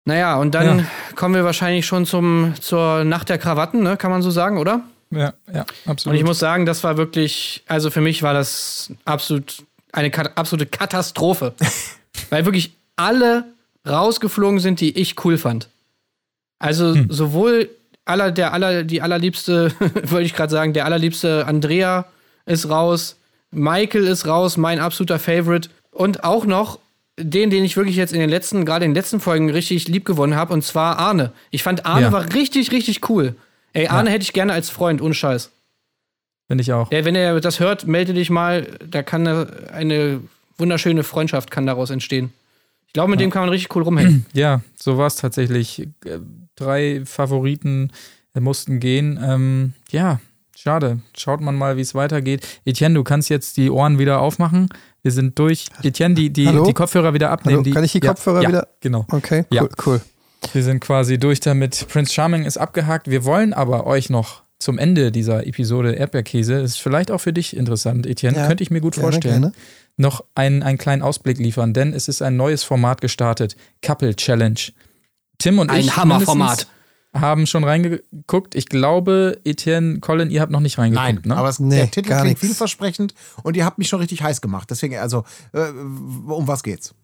Naja, 0.04 0.36
und 0.36 0.54
dann 0.54 0.78
Ja. 0.80 0.84
kommen 1.14 1.34
wir 1.34 1.44
wahrscheinlich 1.44 1.84
schon 1.86 2.06
zum, 2.06 2.54
zur 2.60 3.04
Nacht 3.04 3.28
der 3.28 3.38
Krawatten, 3.38 3.82
ne? 3.82 3.96
kann 3.96 4.10
man 4.10 4.22
so 4.22 4.30
sagen, 4.30 4.56
oder? 4.58 4.82
Ja, 5.10 5.34
ja, 5.52 5.62
Und 5.84 5.90
absolut. 5.92 6.18
ich 6.18 6.24
muss 6.24 6.38
sagen, 6.38 6.64
das 6.66 6.84
war 6.84 6.96
wirklich, 6.96 7.64
also 7.66 7.90
für 7.90 8.00
mich 8.00 8.22
war 8.22 8.34
das 8.34 8.92
absolut 9.04 9.64
eine 9.92 10.10
kat 10.10 10.36
absolute 10.36 10.66
Katastrophe. 10.66 11.54
Weil 12.30 12.44
wirklich 12.44 12.76
alle 12.96 13.44
rausgeflogen 13.86 14.58
sind, 14.58 14.80
die 14.80 14.98
ich 14.98 15.22
cool 15.24 15.38
fand. 15.38 15.68
Also 16.58 16.96
sowohl 17.08 17.68
aller, 18.04 18.32
der 18.32 18.52
aller, 18.52 18.82
die 18.84 19.02
allerliebste, 19.02 19.72
wollte 20.04 20.26
ich 20.26 20.34
gerade 20.34 20.50
sagen, 20.50 20.72
der 20.72 20.84
allerliebste 20.86 21.46
Andrea 21.46 22.06
ist 22.46 22.68
raus, 22.68 23.16
Michael 23.50 24.06
ist 24.06 24.26
raus, 24.26 24.56
mein 24.56 24.80
absoluter 24.80 25.18
Favorite. 25.18 25.68
Und 25.90 26.24
auch 26.24 26.46
noch 26.46 26.78
den, 27.18 27.50
den 27.50 27.64
ich 27.64 27.76
wirklich 27.76 27.96
jetzt 27.96 28.12
in 28.12 28.20
den 28.20 28.28
letzten, 28.30 28.64
gerade 28.64 28.84
in 28.84 28.90
den 28.90 28.96
letzten 28.96 29.20
Folgen 29.20 29.50
richtig 29.50 29.88
lieb 29.88 30.04
gewonnen 30.04 30.36
habe, 30.36 30.52
und 30.52 30.62
zwar 30.62 30.98
Arne. 30.98 31.32
Ich 31.50 31.62
fand 31.62 31.86
Arne 31.86 32.06
Ja. 32.06 32.12
war 32.12 32.32
richtig, 32.34 32.72
richtig 32.72 33.08
cool. 33.08 33.34
Ey, 33.72 33.88
Arne 33.88 34.10
hätte 34.10 34.22
ich 34.22 34.32
gerne 34.32 34.52
als 34.52 34.70
Freund, 34.70 35.00
ohne 35.02 35.14
Scheiß. 35.14 35.50
Finde 36.48 36.62
ich 36.62 36.72
auch. 36.72 36.90
Ja, 36.92 37.04
wenn 37.04 37.14
er 37.14 37.40
das 37.40 37.60
hört, 37.60 37.86
melde 37.86 38.14
dich 38.14 38.30
mal. 38.30 38.66
Da 38.88 39.02
kann 39.02 39.26
eine, 39.26 39.48
eine 39.72 40.20
wunderschöne 40.58 41.02
Freundschaft 41.02 41.50
kann 41.50 41.66
daraus 41.66 41.90
entstehen. 41.90 42.32
Ich 42.86 42.92
glaube, 42.92 43.10
mit 43.10 43.20
dem 43.20 43.30
kann 43.30 43.42
man 43.42 43.50
richtig 43.50 43.74
cool 43.76 43.82
rumhängen. 43.82 44.26
Ja, 44.32 44.60
so 44.78 44.96
war 44.98 45.06
es 45.06 45.16
tatsächlich. 45.16 45.80
Äh, 46.04 46.18
Drei 46.58 47.02
Favoriten 47.04 47.92
äh, 48.34 48.40
mussten 48.40 48.80
gehen. 48.80 49.20
Ähm, 49.22 49.74
ja, 49.90 50.20
schade. 50.56 51.00
Schaut 51.14 51.42
man 51.42 51.54
mal, 51.54 51.76
wie 51.76 51.82
es 51.82 51.94
weitergeht. 51.94 52.46
Etienne, 52.64 52.94
du 52.94 53.04
kannst 53.04 53.28
jetzt 53.28 53.58
die 53.58 53.68
Ohren 53.70 53.98
wieder 53.98 54.20
aufmachen. 54.20 54.70
Wir 55.02 55.12
sind 55.12 55.38
durch. 55.38 55.66
Etienne, 55.82 56.14
die, 56.14 56.30
die, 56.32 56.46
Hallo? 56.48 56.64
die 56.64 56.72
Kopfhörer 56.72 57.12
wieder 57.12 57.30
abnehmen. 57.30 57.62
Die, 57.62 57.72
kann 57.72 57.84
ich 57.84 57.92
die 57.92 58.00
ja, 58.02 58.08
Kopfhörer 58.08 58.40
ja, 58.42 58.48
wieder- 58.48 58.68
Genau. 58.80 59.04
Okay, 59.10 59.44
Ja. 59.50 59.62
cool, 59.64 59.70
cool. 59.84 60.00
Wir 60.54 60.62
sind 60.62 60.80
quasi 60.80 61.18
durch 61.18 61.40
damit. 61.40 61.86
Prince 61.88 62.14
Charming 62.14 62.44
ist 62.44 62.56
abgehakt. 62.56 63.08
Wir 63.10 63.24
wollen 63.26 63.52
aber 63.52 63.86
euch 63.86 64.08
noch 64.08 64.42
zum 64.58 64.78
Ende 64.78 65.12
dieser 65.12 65.46
Episode 65.46 65.92
Erdbeerkäse, 65.92 66.54
ist 66.54 66.78
vielleicht 66.80 67.10
auch 67.10 67.18
für 67.20 67.34
dich 67.34 67.54
interessant, 67.54 68.06
Etienne, 68.06 68.38
Ja, 68.38 68.46
könnte 68.46 68.62
ich 68.62 68.70
mir 68.70 68.80
gut 68.80 68.94
gerne, 68.94 69.10
vorstellen, 69.12 69.40
gerne. 69.42 69.52
Noch 69.96 70.24
einen, 70.34 70.62
einen 70.62 70.78
kleinen 70.78 71.02
Ausblick 71.02 71.38
liefern, 71.38 71.72
denn 71.72 71.92
es 71.92 72.08
ist 72.08 72.22
ein 72.22 72.36
neues 72.36 72.64
Format 72.64 73.00
gestartet, 73.00 73.56
Couple 73.82 74.14
Challenge. 74.14 74.58
Tim 75.38 75.58
und 75.58 75.70
Ein 75.70 75.80
ich 75.80 75.96
Hammerformat. 75.96 76.66
haben 77.14 77.46
schon 77.46 77.64
reingeguckt. 77.64 78.54
Ich 78.54 78.66
glaube, 78.66 79.38
Etienne, 79.44 80.00
Colin, 80.00 80.30
ihr 80.30 80.40
habt 80.40 80.52
noch 80.52 80.60
nicht 80.60 80.78
reingeguckt, 80.78 81.06
Nein, 81.06 81.22
ne? 81.24 81.36
aber 81.36 81.48
es, 81.48 81.58
Nee, 81.58 81.76
der 81.76 81.90
Titel 81.90 82.08
klingt 82.10 82.24
nix. 82.24 82.40
vielversprechend 82.40 83.14
und 83.42 83.56
ihr 83.56 83.64
habt 83.64 83.78
mich 83.78 83.88
schon 83.88 84.00
richtig 84.00 84.22
heiß 84.22 84.40
gemacht. 84.40 84.70
Deswegen, 84.70 84.96
also, 84.98 85.24
äh, 85.52 85.60
um 85.68 86.46
was 86.46 86.62
geht's? 86.62 86.94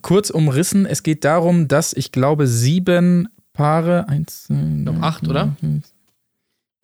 kurz 0.00 0.30
umrissen. 0.30 0.86
Es 0.86 1.02
geht 1.04 1.24
darum, 1.24 1.68
dass 1.68 1.92
ich 1.92 2.10
glaube, 2.12 2.46
sieben 2.48 3.28
Paare, 3.52 4.08
eins, 4.08 4.46
Noch 4.48 5.00
acht, 5.02 5.28
oder? 5.28 5.54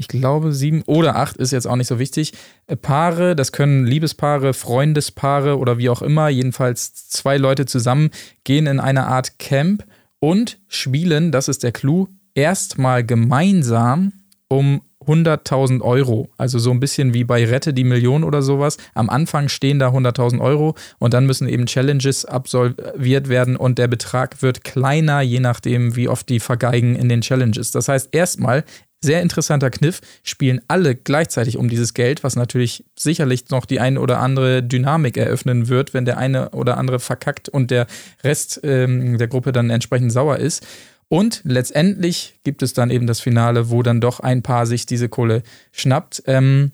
Ich 0.01 0.07
glaube, 0.07 0.53
sieben 0.53 0.83
oder 0.87 1.17
acht 1.17 1.37
ist 1.37 1.51
jetzt 1.51 1.67
auch 1.67 1.75
nicht 1.75 1.89
so 1.89 1.99
wichtig. 1.99 2.33
Äh, 2.69 2.77
Paare, 2.77 3.35
das 3.35 3.51
können 3.51 3.85
Liebespaare, 3.85 4.55
Freundespaare 4.55 5.59
oder 5.59 5.79
wie 5.79 5.91
auch 5.91 6.03
immer, 6.03 6.29
jedenfalls 6.29 7.09
zwei 7.09 7.37
Leute 7.37 7.67
zusammen, 7.67 8.11
gehen 8.45 8.67
in 8.67 8.79
eine 8.79 9.09
Art 9.09 9.41
Camp 9.41 9.85
und 10.21 10.59
spielen, 10.69 11.33
das 11.33 11.49
ist 11.49 11.65
der 11.65 11.73
Clou, 11.73 12.07
erstmal 12.35 13.05
gemeinsam 13.05 14.13
um 14.49 14.83
100.000 15.09 15.81
Euro. 15.81 16.29
Also 16.37 16.59
so 16.59 16.71
ein 16.71 16.81
bisschen 16.81 17.15
wie 17.15 17.25
bei 17.25 17.45
Rette 17.45 17.73
die 17.73 17.85
Million 17.85 18.25
oder 18.25 18.43
sowas. 18.43 18.77
Am 18.95 19.09
Anfang 19.09 19.49
stehen 19.49 19.79
da 19.79 19.89
100.000 19.89 20.41
Euro 20.41 20.75
und 20.99 21.15
dann 21.15 21.27
müssen 21.27 21.49
eben 21.49 21.67
Challenges 21.67 22.25
absolviert 22.25 23.29
werden 23.29 23.57
und 23.57 23.79
der 23.79 23.89
Betrag 23.89 24.43
wird 24.43 24.65
kleiner, 24.65 25.23
je 25.23 25.41
nachdem, 25.41 25.97
wie 25.97 26.09
oft 26.09 26.29
die 26.29 26.41
vergeigen 26.41 26.95
in 26.95 27.09
den 27.09 27.23
Challenges. 27.23 27.71
Das 27.71 27.89
heißt, 27.89 28.11
erstmal 28.13 28.65
sehr 29.01 29.23
interessanter 29.23 29.71
Kniff, 29.71 30.01
spielen 30.25 30.61
alle 30.67 30.95
gleichzeitig 30.97 31.57
um 31.57 31.69
dieses 31.69 31.95
Geld, 31.95 32.25
was 32.25 32.37
natürlich 32.37 32.85
sicherlich 32.99 33.49
noch 33.51 33.65
die 33.65 33.81
eine 33.81 34.01
oder 34.01 34.19
andere 34.19 34.63
Dynamik 34.63 35.17
eröffnen 35.17 35.69
wird, 35.69 35.95
wenn 35.95 36.05
der 36.05 36.19
eine 36.19 36.51
oder 36.51 36.79
andere 36.79 36.99
verkackt 36.99 37.49
und 37.49 37.71
der 37.71 37.87
Rest 38.25 38.61
ähm, 38.65 39.19
der 39.19 39.29
Gruppe 39.29 39.53
dann 39.53 39.71
entsprechend 39.71 40.13
sauer 40.13 40.39
ist. 40.39 40.67
Und 41.09 41.41
letztendlich 41.45 42.35
gibt 42.45 42.63
es 42.63 42.75
dann 42.75 42.91
eben 42.91 43.07
das 43.07 43.21
Finale, 43.21 43.71
wo 43.71 43.83
dann 43.83 44.01
doch 44.01 44.21
ein 44.21 44.43
Paar 44.43 44.67
sich 44.67 44.85
diese 44.85 45.09
Kohle 45.09 45.43
schnappt. 45.73 46.25
Ähm, 46.27 46.73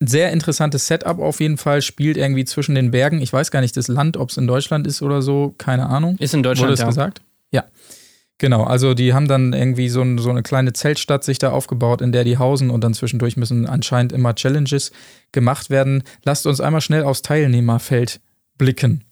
sehr 0.00 0.32
interessantes 0.32 0.86
Setup 0.86 1.18
auf 1.18 1.40
jeden 1.40 1.58
Fall, 1.58 1.82
spielt 1.82 2.16
irgendwie 2.16 2.44
zwischen 2.44 2.74
den 2.74 2.90
Bergen. 2.90 3.20
Ich 3.20 3.32
weiß 3.32 3.50
gar 3.50 3.60
nicht 3.60 3.76
das 3.76 3.88
Land, 3.88 4.16
ob 4.16 4.30
es 4.30 4.36
in 4.36 4.46
Deutschland 4.46 4.86
ist 4.86 5.02
oder 5.02 5.22
so, 5.22 5.54
keine 5.58 5.86
Ahnung. 5.86 6.16
Ist 6.18 6.34
in 6.34 6.42
Deutschland, 6.42 6.68
Wurde 6.68 6.74
es 6.74 6.80
ja. 6.80 6.86
gesagt? 6.86 7.20
Ja. 7.50 7.64
Genau, 8.38 8.64
also 8.64 8.94
die 8.94 9.14
haben 9.14 9.28
dann 9.28 9.52
irgendwie 9.52 9.88
so, 9.88 10.02
ein, 10.02 10.18
so 10.18 10.30
eine 10.30 10.42
kleine 10.42 10.72
Zeltstadt 10.72 11.22
sich 11.22 11.38
da 11.38 11.50
aufgebaut, 11.50 12.00
in 12.00 12.12
der 12.12 12.24
die 12.24 12.38
hausen 12.38 12.70
und 12.70 12.82
dann 12.82 12.94
zwischendurch 12.94 13.36
müssen 13.36 13.66
anscheinend 13.66 14.12
immer 14.12 14.34
Challenges 14.34 14.90
gemacht 15.30 15.70
werden. 15.70 16.02
Lasst 16.24 16.46
uns 16.46 16.60
einmal 16.60 16.80
schnell 16.80 17.04
aufs 17.04 17.22
Teilnehmerfeld 17.22 18.20
blicken. 18.58 19.04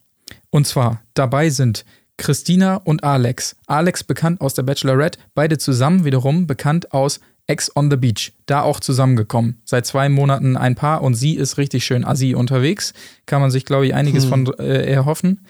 Und 0.51 0.67
zwar 0.67 1.03
dabei 1.15 1.51
sind 1.51 1.85
Christina 2.17 2.77
und 2.77 3.05
Alex. 3.05 3.57
Alex 3.67 4.05
bekannt 4.05 4.41
aus 4.41 4.55
der 4.55 4.63
Bachelorette, 4.65 5.19
beide 5.35 5.59
zusammen 5.59 6.05
wiederum 6.05 6.47
bekannt 6.47 6.93
aus 6.93 7.21
Ex 7.47 7.75
on 7.75 7.91
the 7.91 7.97
Beach. 7.97 8.33
Da 8.47 8.63
auch 8.63 8.79
zusammengekommen. 8.79 9.61
Seit 9.65 9.87
zwei 9.87 10.09
Monaten 10.09 10.57
ein 10.57 10.75
Paar 10.75 11.03
und 11.03 11.15
sie 11.15 11.35
ist 11.35 11.57
richtig 11.57 11.85
schön 11.85 12.05
assi 12.05 12.35
unterwegs. 12.35 12.93
Kann 13.27 13.41
man 13.41 13.51
sich, 13.51 13.65
glaube 13.65 13.87
ich, 13.87 13.95
einiges 13.95 14.25
von 14.25 14.47
äh, 14.59 14.93
erhoffen. 14.93 15.47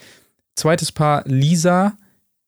Zweites 0.55 0.93
Paar 0.93 1.25
Lisa, 1.27 1.95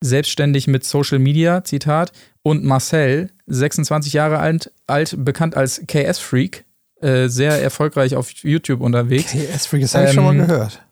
selbstständig 0.03 0.67
mit 0.67 0.85
Social 0.85 1.19
Media, 1.19 1.65
Zitat. 1.65 2.13
Und 2.43 2.65
Marcel, 2.65 3.31
26 3.47 4.13
Jahre 4.13 4.39
alt, 4.39 4.71
alt 4.87 5.15
bekannt 5.25 5.57
als 5.57 5.83
KS-Freak. 5.87 6.65
Äh, 7.01 7.29
sehr 7.29 7.61
erfolgreich 7.63 8.15
auf 8.17 8.31
YouTube 8.31 8.81
unterwegs. 8.81 9.33
KS 9.33 9.67
Freak, 9.67 9.83
das 9.83 9.95
habe 9.95 10.07
ich 10.07 10.13
schon 10.13 10.25
mal 10.25 10.35
Ähm, 10.35 10.47
gehört. 10.47 10.83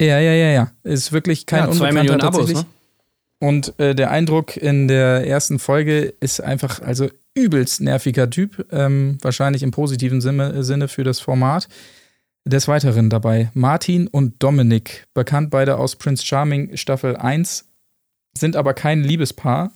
Ja, 0.00 0.18
ja, 0.18 0.32
ja, 0.32 0.50
ja. 0.50 0.70
Ist 0.82 1.12
wirklich 1.12 1.46
kein 1.46 1.60
Ja, 1.60 1.66
Unbekannter 1.66 1.94
Millionen 2.02 2.20
Abos, 2.20 2.38
tatsächlich. 2.38 2.64
ne? 2.64 2.70
Und 3.40 3.78
äh, 3.78 3.94
der 3.94 4.10
Eindruck 4.10 4.56
in 4.56 4.88
der 4.88 5.26
ersten 5.26 5.58
Folge 5.58 6.14
ist 6.20 6.40
einfach, 6.40 6.80
also 6.80 7.08
übelst 7.34 7.80
nerviger 7.80 8.30
Typ, 8.30 8.66
ähm, 8.72 9.18
wahrscheinlich 9.22 9.62
im 9.62 9.70
positiven 9.72 10.20
Sinne, 10.20 10.62
Sinne 10.64 10.88
für 10.88 11.04
das 11.04 11.20
Format. 11.20 11.68
Des 12.46 12.68
Weiteren 12.68 13.10
dabei 13.10 13.50
Martin 13.54 14.06
und 14.06 14.42
Dominik, 14.42 15.06
bekannt 15.14 15.50
beide 15.50 15.78
aus 15.78 15.96
Prince 15.96 16.24
Charming 16.24 16.76
Staffel 16.76 17.16
1, 17.16 17.66
sind 18.36 18.56
aber 18.56 18.74
kein 18.74 19.02
Liebespaar. 19.02 19.70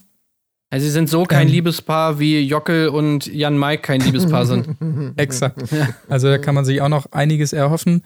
Also 0.71 0.85
sie 0.85 0.91
sind 0.91 1.09
so 1.09 1.23
kein 1.23 1.47
Ähm. 1.47 1.53
Liebespaar 1.53 2.19
wie 2.19 2.39
Jockel 2.41 2.89
und 2.89 3.25
Jan 3.25 3.57
Mike 3.57 3.81
kein 3.81 4.01
Liebespaar 4.01 4.45
sind. 4.45 4.67
Exakt. 5.17 5.63
Also 6.07 6.27
da 6.27 6.37
kann 6.37 6.53
man 6.55 6.65
sich 6.65 6.81
auch 6.81 6.89
noch 6.89 7.11
einiges 7.11 7.53
erhoffen. 7.53 8.03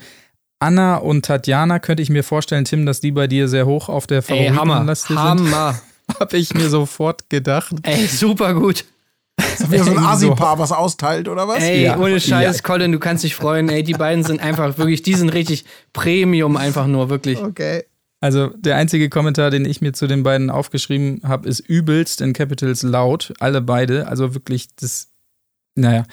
Anna 0.60 0.96
und 0.96 1.26
Tatjana 1.26 1.80
könnte 1.80 2.02
ich 2.04 2.10
mir 2.10 2.24
vorstellen, 2.24 2.64
Tim, 2.64 2.86
dass 2.86 3.02
die 3.02 3.12
bei 3.12 3.28
dir 3.28 3.50
sehr 3.50 3.66
hoch 3.66 3.90
auf 3.90 4.08
der. 4.08 4.22
Favoritenliste 4.22 5.08
sind. 5.10 5.20
Hammer. 5.20 5.82
Habe 6.20 6.38
ich 6.38 6.54
mir 6.54 6.70
sofort 6.70 7.30
gedacht. 7.30 7.74
Ey, 7.84 8.08
super 8.08 8.54
gut. 8.54 8.86
Ist 9.38 9.72
wieder 9.72 9.84
so 9.84 9.92
ein 9.92 9.98
Asi-Paar, 9.98 10.60
was 10.60 10.72
austeilt, 10.72 11.28
oder 11.28 11.48
was? 11.48 11.62
Ey, 11.64 11.84
Ja. 11.84 11.98
ohne 11.98 12.20
Scheiß, 12.20 12.58
Ja. 12.58 12.62
Colin, 12.64 12.92
du 12.94 13.00
kannst 13.00 13.24
dich 13.24 13.36
freuen. 13.36 13.68
Ey, 13.68 13.84
die 13.84 13.94
beiden 13.94 14.24
sind 14.24 14.40
einfach 14.42 14.78
wirklich, 14.78 15.02
die 15.02 15.16
sind 15.16 15.30
richtig 15.30 15.66
Premium 15.92 16.56
einfach 16.56 16.88
nur, 16.88 17.10
wirklich. 17.10 17.40
Okay. 17.42 17.84
Also 18.24 18.48
der 18.56 18.78
einzige 18.78 19.10
Kommentar, 19.10 19.52
den 19.52 19.66
ich 19.66 19.82
mir 19.82 19.92
zu 19.92 20.08
den 20.08 20.24
beiden 20.24 20.50
aufgeschrieben 20.50 21.20
habe, 21.26 21.50
ist 21.50 21.60
übelst 21.60 22.22
in 22.22 22.32
Capitals 22.32 22.82
laut. 22.82 23.34
Alle 23.42 23.60
beide. 23.60 24.08
Also 24.08 24.34
wirklich 24.34 24.70
das, 24.78 25.10
naja, 25.76 26.06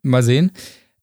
mal 0.00 0.22
sehen. 0.22 0.52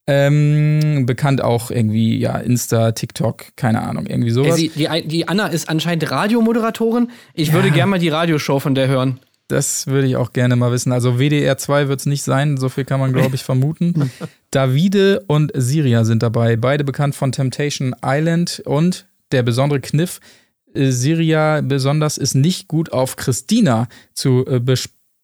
Ähm, 0.08 1.06
bekannt 1.06 1.44
auch 1.44 1.70
irgendwie, 1.70 2.18
ja, 2.18 2.40
Insta, 2.40 2.94
TikTok, 2.94 3.56
keine 3.56 3.84
Ahnung, 3.84 4.08
irgendwie 4.08 4.30
Ey, 4.30 4.34
sowas. 4.34 4.56
sie, 4.56 4.70
die, 4.70 4.88
die 5.06 5.28
Anna 5.28 5.46
ist 5.46 5.70
anscheinend 5.70 6.10
Radiomoderatorin. 6.10 7.12
Ich 7.36 7.54
würde 7.54 7.70
gerne 7.70 7.92
mal 7.92 8.00
die 8.00 8.10
Radioshow 8.10 8.60
von 8.60 8.74
der 8.74 8.88
hören. 8.88 9.20
Das 9.48 9.86
würde 9.86 10.08
ich 10.08 10.16
auch 10.16 10.34
gerne 10.34 10.56
mal 10.56 10.72
wissen. 10.72 10.92
Also 10.92 11.20
WDR 11.20 11.60
2 11.60 11.90
wird 11.90 12.00
es 12.00 12.06
nicht 12.08 12.24
sein, 12.24 12.58
so 12.58 12.70
viel 12.70 12.86
kann 12.86 13.00
man, 13.00 13.14
glaube 13.14 13.36
ich, 13.36 13.44
vermuten. 13.44 14.10
Davide 14.50 15.26
und 15.28 15.52
Siria 15.54 16.06
sind 16.06 16.24
dabei, 16.24 16.56
beide 16.56 16.84
bekannt 16.84 17.14
von 17.14 17.32
Temptation 17.32 17.96
Island 18.04 18.64
und 18.66 19.06
der 19.32 19.44
besondere 19.44 19.80
Kniff, 19.80 20.20
äh, 20.76 20.92
Siria 20.92 21.62
besonders 21.62 22.18
ist 22.18 22.36
nicht 22.36 22.68
gut 22.68 22.92
auf 22.92 23.16
Christina 23.16 23.88
zu, 24.14 24.46
äh, 24.46 24.62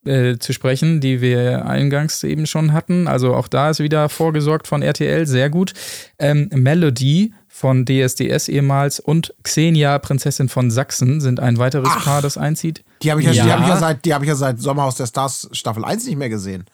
äh, 0.05 0.37
zu 0.37 0.53
sprechen, 0.53 0.99
die 1.01 1.21
wir 1.21 1.65
eingangs 1.65 2.23
eben 2.23 2.47
schon 2.47 2.73
hatten. 2.73 3.07
Also 3.07 3.35
auch 3.35 3.47
da 3.47 3.69
ist 3.69 3.79
wieder 3.79 4.09
vorgesorgt 4.09 4.67
von 4.67 4.81
RTL, 4.81 5.27
sehr 5.27 5.49
gut. 5.49 5.73
Ähm, 6.17 6.49
Melody 6.53 7.33
von 7.47 7.85
DSDS 7.85 8.47
ehemals 8.47 8.99
und 8.99 9.35
Xenia, 9.43 9.99
Prinzessin 9.99 10.49
von 10.49 10.71
Sachsen, 10.71 11.21
sind 11.21 11.39
ein 11.39 11.57
weiteres 11.57 11.89
Paar, 12.03 12.21
das 12.21 12.37
einzieht. 12.37 12.83
Die 13.03 13.11
habe 13.11 13.21
ich, 13.21 13.27
ja, 13.27 13.33
Ja. 13.33 13.43
Die 13.43 13.51
hab 13.51 13.61
ich, 13.61 13.67
ja 13.67 13.77
seit, 13.77 14.05
die 14.05 14.13
hab 14.13 14.21
ich 14.23 14.29
ja 14.29 14.35
seit 14.35 14.59
Sommerhaus 14.59 14.95
der 14.95 15.05
Stars 15.05 15.49
Staffel 15.51 15.85
1 15.85 16.07
nicht 16.07 16.17
mehr 16.17 16.29
gesehen. 16.29 16.65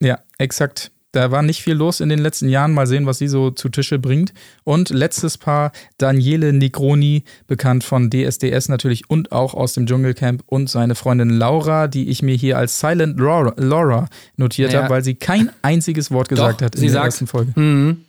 Ja, 0.00 0.20
exakt. 0.38 0.90
Da 1.16 1.30
war 1.30 1.40
nicht 1.42 1.62
viel 1.62 1.74
los 1.74 2.00
in 2.00 2.08
den 2.10 2.18
letzten 2.18 2.48
Jahren. 2.50 2.74
Mal 2.74 2.86
sehen, 2.86 3.06
was 3.06 3.16
sie 3.18 3.28
so 3.28 3.50
zu 3.50 3.68
Tische 3.70 3.98
bringt. 3.98 4.34
Und 4.64 4.90
letztes 4.90 5.38
Paar, 5.38 5.72
Daniele 5.98 6.52
Negroni, 6.52 7.24
bekannt 7.46 7.84
von 7.84 8.10
DSDS 8.10 8.68
natürlich 8.68 9.08
und 9.08 9.32
auch 9.32 9.54
aus 9.54 9.72
dem 9.72 9.86
Dschungelcamp 9.86 10.42
und 10.46 10.68
seine 10.68 10.94
Freundin 10.94 11.30
Laura, 11.30 11.88
die 11.88 12.08
ich 12.10 12.22
mir 12.22 12.34
hier 12.36 12.58
als 12.58 12.78
Silent 12.80 13.18
Laura, 13.18 13.54
Laura 13.56 14.08
notiert 14.36 14.72
Ja. 14.72 14.82
habe, 14.82 14.90
weil 14.94 15.02
sie 15.04 15.14
kein 15.14 15.50
einziges 15.62 16.10
Wort 16.10 16.28
gesagt 16.28 16.60
Doch, 16.60 16.66
hat 16.66 16.74
in 16.74 16.82
der 16.82 16.90
sagt- 16.90 17.04
ersten 17.06 17.26
Folge. 17.26 17.58
Mhm. 17.58 18.02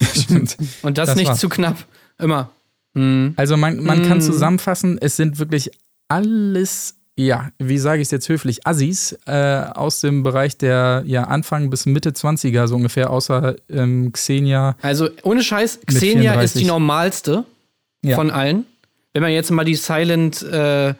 Stimmt. 0.14 0.56
Und 0.82 0.96
das, 0.96 1.08
Das 1.08 1.16
nicht 1.16 1.28
war's. 1.28 1.40
zu 1.40 1.48
knapp. 1.48 1.76
Immer. 2.18 2.50
Mhm. 2.94 3.34
Also 3.36 3.56
man, 3.56 3.82
man 3.84 4.02
kann 4.08 4.18
Mm. 4.18 4.22
zusammenfassen, 4.22 4.96
es 5.00 5.16
sind 5.16 5.38
wirklich 5.38 5.70
alles, 6.08 6.94
ja, 7.18 7.50
wie 7.58 7.78
sage 7.78 8.00
ich 8.00 8.06
es 8.06 8.12
jetzt 8.12 8.28
höflich, 8.28 8.64
Assis 8.64 9.18
äh, 9.26 9.62
aus 9.74 10.00
dem 10.00 10.22
Bereich 10.22 10.56
der 10.56 11.02
ja, 11.04 11.24
Anfang 11.24 11.68
bis 11.68 11.84
Mitte 11.84 12.10
20er 12.10 12.68
so 12.68 12.76
ungefähr, 12.76 13.10
außer 13.10 13.56
ähm, 13.68 14.12
Xenia. 14.12 14.76
Also 14.82 15.08
ohne 15.24 15.42
Scheiß, 15.42 15.80
Xenia 15.84 16.40
ist 16.40 16.52
34. 16.52 16.62
die 16.62 16.68
normalste 16.68 17.44
Ja. 18.04 18.14
von 18.14 18.30
allen. 18.30 18.66
Wenn 19.14 19.22
man 19.22 19.32
jetzt 19.32 19.50
mal 19.50 19.64
die 19.64 19.74
Silent, 19.74 20.42
äh, 20.42 20.94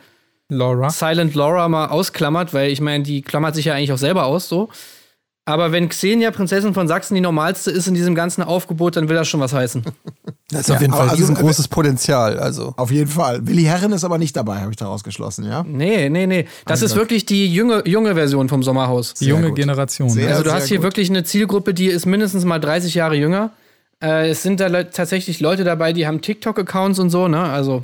Laura. 0.49 0.91
Silent 0.91 1.37
Laura 1.37 1.69
mal 1.69 1.87
ausklammert, 1.87 2.53
weil 2.53 2.71
ich 2.73 2.81
meine, 2.81 3.05
die 3.05 3.23
klammert 3.23 3.55
sich 3.55 3.67
ja 3.67 3.75
eigentlich 3.75 3.93
auch 3.93 3.99
selber 3.99 4.25
aus, 4.25 4.49
so. 4.49 4.71
Aber 5.49 5.73
wenn 5.73 5.89
Xenia, 5.89 6.31
Prinzessin 6.31 6.75
von 6.75 6.89
Sachsen, 6.89 7.15
die 7.15 7.23
normalste 7.23 7.71
ist 7.71 7.87
in 7.89 7.95
diesem 7.95 8.15
ganzen 8.15 8.43
Aufgebot, 8.43 8.97
dann 8.97 9.09
will 9.09 9.17
das 9.17 9.29
schon 9.29 9.41
was 9.41 9.53
heißen. 9.53 9.83
Das 10.51 10.61
ist 10.63 10.71
auf 10.71 10.81
jeden 10.81 10.95
Fall 10.95 11.11
also- 11.11 11.17
riesengroßes 11.17 11.69
Potenzial. 11.69 12.39
Also. 12.39 12.73
Auf 12.79 12.91
jeden 12.91 13.11
Fall. 13.11 13.47
Willi 13.47 13.65
Herren 13.65 13.93
ist 13.93 14.03
aber 14.03 14.17
nicht 14.17 14.35
dabei, 14.35 14.61
habe 14.61 14.71
ich 14.71 14.79
daraus 14.79 15.05
geschlossen, 15.05 15.45
ja? 15.45 15.63
Nee, 15.63 16.09
nee, 16.09 16.27
nee. 16.27 16.47
Das 16.65 16.81
ist 16.81 16.97
wirklich 16.97 17.27
die 17.27 17.53
junge, 17.53 17.83
junge 17.87 18.15
Version 18.15 18.49
vom 18.49 18.63
Sommerhaus. 18.63 19.13
Die 19.13 19.27
junge 19.27 19.49
gut. 19.49 19.57
Generation. 19.57 20.09
Sehr- 20.09 20.25
ja. 20.25 20.31
Also 20.31 20.45
du 20.45 20.53
hast 20.53 20.69
hier 20.69 20.79
gut. 20.79 20.85
wirklich 20.85 21.11
eine 21.11 21.23
Zielgruppe, 21.23 21.75
die 21.75 21.89
ist 21.89 22.07
mindestens 22.07 22.47
mal 22.47 22.59
30 22.59 22.95
Jahre 22.95 23.15
jünger. 23.17 23.51
Äh, 24.03 24.31
es 24.31 24.43
sind 24.43 24.59
da 24.61 24.69
le- 24.69 24.89
tatsächlich 24.89 25.41
Leute 25.41 25.65
dabei, 25.65 25.93
die 25.93 26.07
haben 26.07 26.23
TikTok-Accounts 26.23 26.99
und 26.99 27.11
so, 27.11 27.29
ne? 27.29 27.43
Also, 27.43 27.83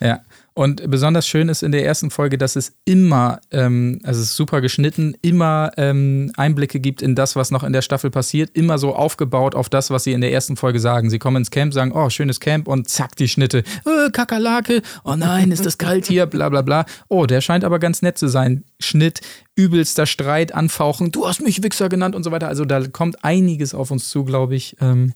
Ja. 0.00 0.18
Und 0.54 0.90
besonders 0.90 1.26
schön 1.26 1.48
ist 1.48 1.62
in 1.62 1.72
der 1.72 1.84
ersten 1.84 2.10
Folge, 2.10 2.36
dass 2.36 2.56
es 2.56 2.74
immer, 2.84 3.40
ähm, 3.50 4.00
also 4.04 4.20
es 4.20 4.30
ist 4.30 4.36
super 4.36 4.60
geschnitten, 4.60 5.16
immer 5.22 5.72
ähm, 5.78 6.30
Einblicke 6.36 6.78
gibt 6.78 7.00
in 7.00 7.14
das, 7.14 7.36
was 7.36 7.50
noch 7.50 7.64
in 7.64 7.72
der 7.72 7.80
Staffel 7.80 8.10
passiert, 8.10 8.50
immer 8.52 8.76
so 8.76 8.94
aufgebaut 8.94 9.54
auf 9.54 9.70
das, 9.70 9.90
was 9.90 10.04
sie 10.04 10.12
in 10.12 10.20
der 10.20 10.32
ersten 10.32 10.56
Folge 10.56 10.78
sagen. 10.78 11.08
Sie 11.08 11.18
kommen 11.18 11.38
ins 11.38 11.50
Camp, 11.50 11.72
sagen, 11.72 11.92
oh, 11.92 12.10
schönes 12.10 12.38
Camp 12.38 12.68
und 12.68 12.88
zack, 12.88 13.16
die 13.16 13.28
Schnitte. 13.28 13.58
Äh, 13.86 14.10
Kakerlake, 14.10 14.82
oh 15.04 15.14
nein, 15.14 15.52
ist 15.52 15.64
das 15.64 15.78
kalt 15.78 16.06
hier, 16.06 16.26
bla 16.26 16.50
bla 16.50 16.60
bla. 16.60 16.84
Oh, 17.08 17.24
der 17.24 17.40
scheint 17.40 17.64
aber 17.64 17.78
ganz 17.78 18.02
nett 18.02 18.18
zu 18.18 18.28
sein. 18.28 18.64
Schnitt, 18.78 19.20
übelster 19.56 20.06
Streit 20.06 20.54
anfauchen, 20.54 21.12
du 21.12 21.26
hast 21.26 21.40
mich 21.40 21.62
Wichser 21.62 21.88
genannt 21.88 22.14
und 22.14 22.24
so 22.24 22.30
weiter. 22.30 22.48
Also 22.48 22.66
da 22.66 22.86
kommt 22.88 23.24
einiges 23.24 23.74
auf 23.74 23.90
uns 23.90 24.10
zu, 24.10 24.24
glaube 24.24 24.54
ich. 24.54 24.76
Ähm, 24.80 25.14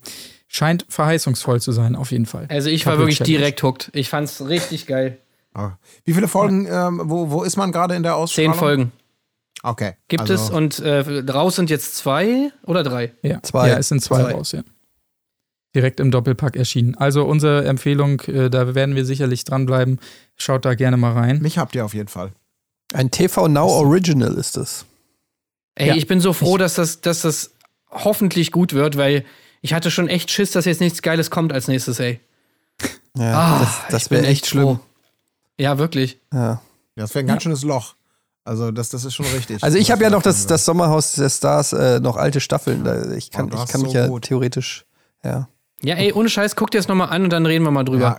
scheint 0.48 0.86
verheißungsvoll 0.88 1.60
zu 1.60 1.72
sein, 1.72 1.96
auf 1.96 2.12
jeden 2.12 2.26
Fall. 2.26 2.46
Also 2.48 2.70
ich 2.70 2.86
war 2.86 2.94
Couple 2.94 3.08
wirklich 3.08 3.26
direkt 3.26 3.62
hooked. 3.62 3.90
Ich 3.92 4.08
fand's 4.08 4.46
richtig 4.46 4.86
geil. 4.86 5.18
Ah. 5.56 5.78
Wie 6.04 6.12
viele 6.12 6.28
Folgen, 6.28 6.66
ähm, 6.70 7.00
wo, 7.04 7.30
wo 7.30 7.42
ist 7.42 7.56
man 7.56 7.72
gerade 7.72 7.94
in 7.94 8.02
der 8.02 8.16
Ausstrahlung? 8.16 8.52
Zehn 8.52 8.58
Folgen 8.58 8.92
Okay. 9.62 9.94
gibt 10.08 10.20
also, 10.30 10.34
es 10.34 10.50
und 10.50 10.78
äh, 10.80 11.00
raus 11.30 11.56
sind 11.56 11.70
jetzt 11.70 11.96
zwei 11.96 12.52
oder 12.64 12.82
drei. 12.82 13.12
Ja, 13.22 13.42
Zwei. 13.42 13.70
Ja, 13.70 13.78
es 13.78 13.88
sind 13.88 14.00
zwei, 14.02 14.22
Zwei. 14.22 14.32
raus, 14.32 14.52
ja. 14.52 14.62
Direkt 15.74 15.98
im 15.98 16.10
Doppelpack 16.10 16.56
erschienen. 16.56 16.94
Also 16.94 17.24
unsere 17.24 17.64
Empfehlung, 17.64 18.20
äh, 18.22 18.48
da 18.50 18.74
werden 18.74 18.94
wir 18.96 19.04
sicherlich 19.04 19.44
dranbleiben. 19.44 19.98
Schaut 20.36 20.64
da 20.64 20.74
gerne 20.74 20.96
mal 20.96 21.12
rein. 21.12 21.40
Mich 21.40 21.58
habt 21.58 21.74
ihr 21.74 21.84
auf 21.84 21.94
jeden 21.94 22.08
Fall. 22.08 22.32
Ein 22.92 23.10
TV 23.10 23.48
Now 23.48 23.66
Original 23.68 24.34
ist 24.34 24.56
es. 24.56 24.84
Ey, 25.74 25.88
Ja. 25.88 25.94
ich 25.96 26.06
bin 26.06 26.20
so 26.20 26.32
froh, 26.32 26.56
dass 26.58 26.74
das, 26.74 27.00
dass 27.00 27.22
das 27.22 27.52
hoffentlich 27.90 28.52
gut 28.52 28.72
wird, 28.74 28.96
weil 28.96 29.24
ich 29.62 29.72
hatte 29.74 29.90
schon 29.90 30.08
echt 30.08 30.30
Schiss, 30.30 30.50
dass 30.52 30.64
jetzt 30.66 30.80
nichts 30.80 31.02
Geiles 31.02 31.30
kommt 31.30 31.52
als 31.52 31.66
nächstes, 31.66 31.98
ey. 31.98 32.20
Ja, 33.16 33.32
Ah, 33.32 33.58
das 33.60 33.80
das 33.90 34.10
wäre 34.10 34.26
echt 34.26 34.46
schlimm. 34.46 34.62
froh. 34.64 34.80
Ja, 35.58 35.78
wirklich. 35.78 36.20
Ja. 36.32 36.40
Ja, 36.50 36.60
das 36.96 37.14
wäre 37.14 37.24
ein 37.24 37.28
ganz 37.28 37.42
schönes 37.42 37.62
Loch. 37.62 37.94
Also 38.44 38.70
das, 38.70 38.90
das 38.90 39.04
ist 39.04 39.14
schon 39.14 39.26
richtig. 39.26 39.62
Also 39.62 39.76
ich 39.76 39.90
habe 39.90 40.02
ja 40.04 40.10
noch 40.10 40.22
das, 40.22 40.46
das 40.46 40.64
Sommerhaus 40.64 41.12
der 41.14 41.28
Stars, 41.30 41.72
äh, 41.72 41.98
noch 42.00 42.16
alte 42.16 42.40
Staffeln. 42.40 42.84
Da- 42.84 43.12
Ich 43.12 43.30
kann, 43.30 43.50
Oh, 43.52 43.62
ich 43.64 43.70
kann 43.70 43.80
mich 43.82 43.90
so 43.92 43.96
ja 43.98 44.06
gut. 44.06 44.22
theoretisch, 44.24 44.86
ja. 45.24 45.48
Ja, 45.82 45.96
ey, 45.96 46.12
ohne 46.12 46.28
Scheiß, 46.28 46.56
guck 46.56 46.70
dir 46.70 46.78
das 46.78 46.88
nochmal 46.88 47.08
an 47.10 47.24
und 47.24 47.30
dann 47.30 47.44
reden 47.44 47.64
wir 47.64 47.70
mal 47.70 47.84
drüber. 47.84 48.18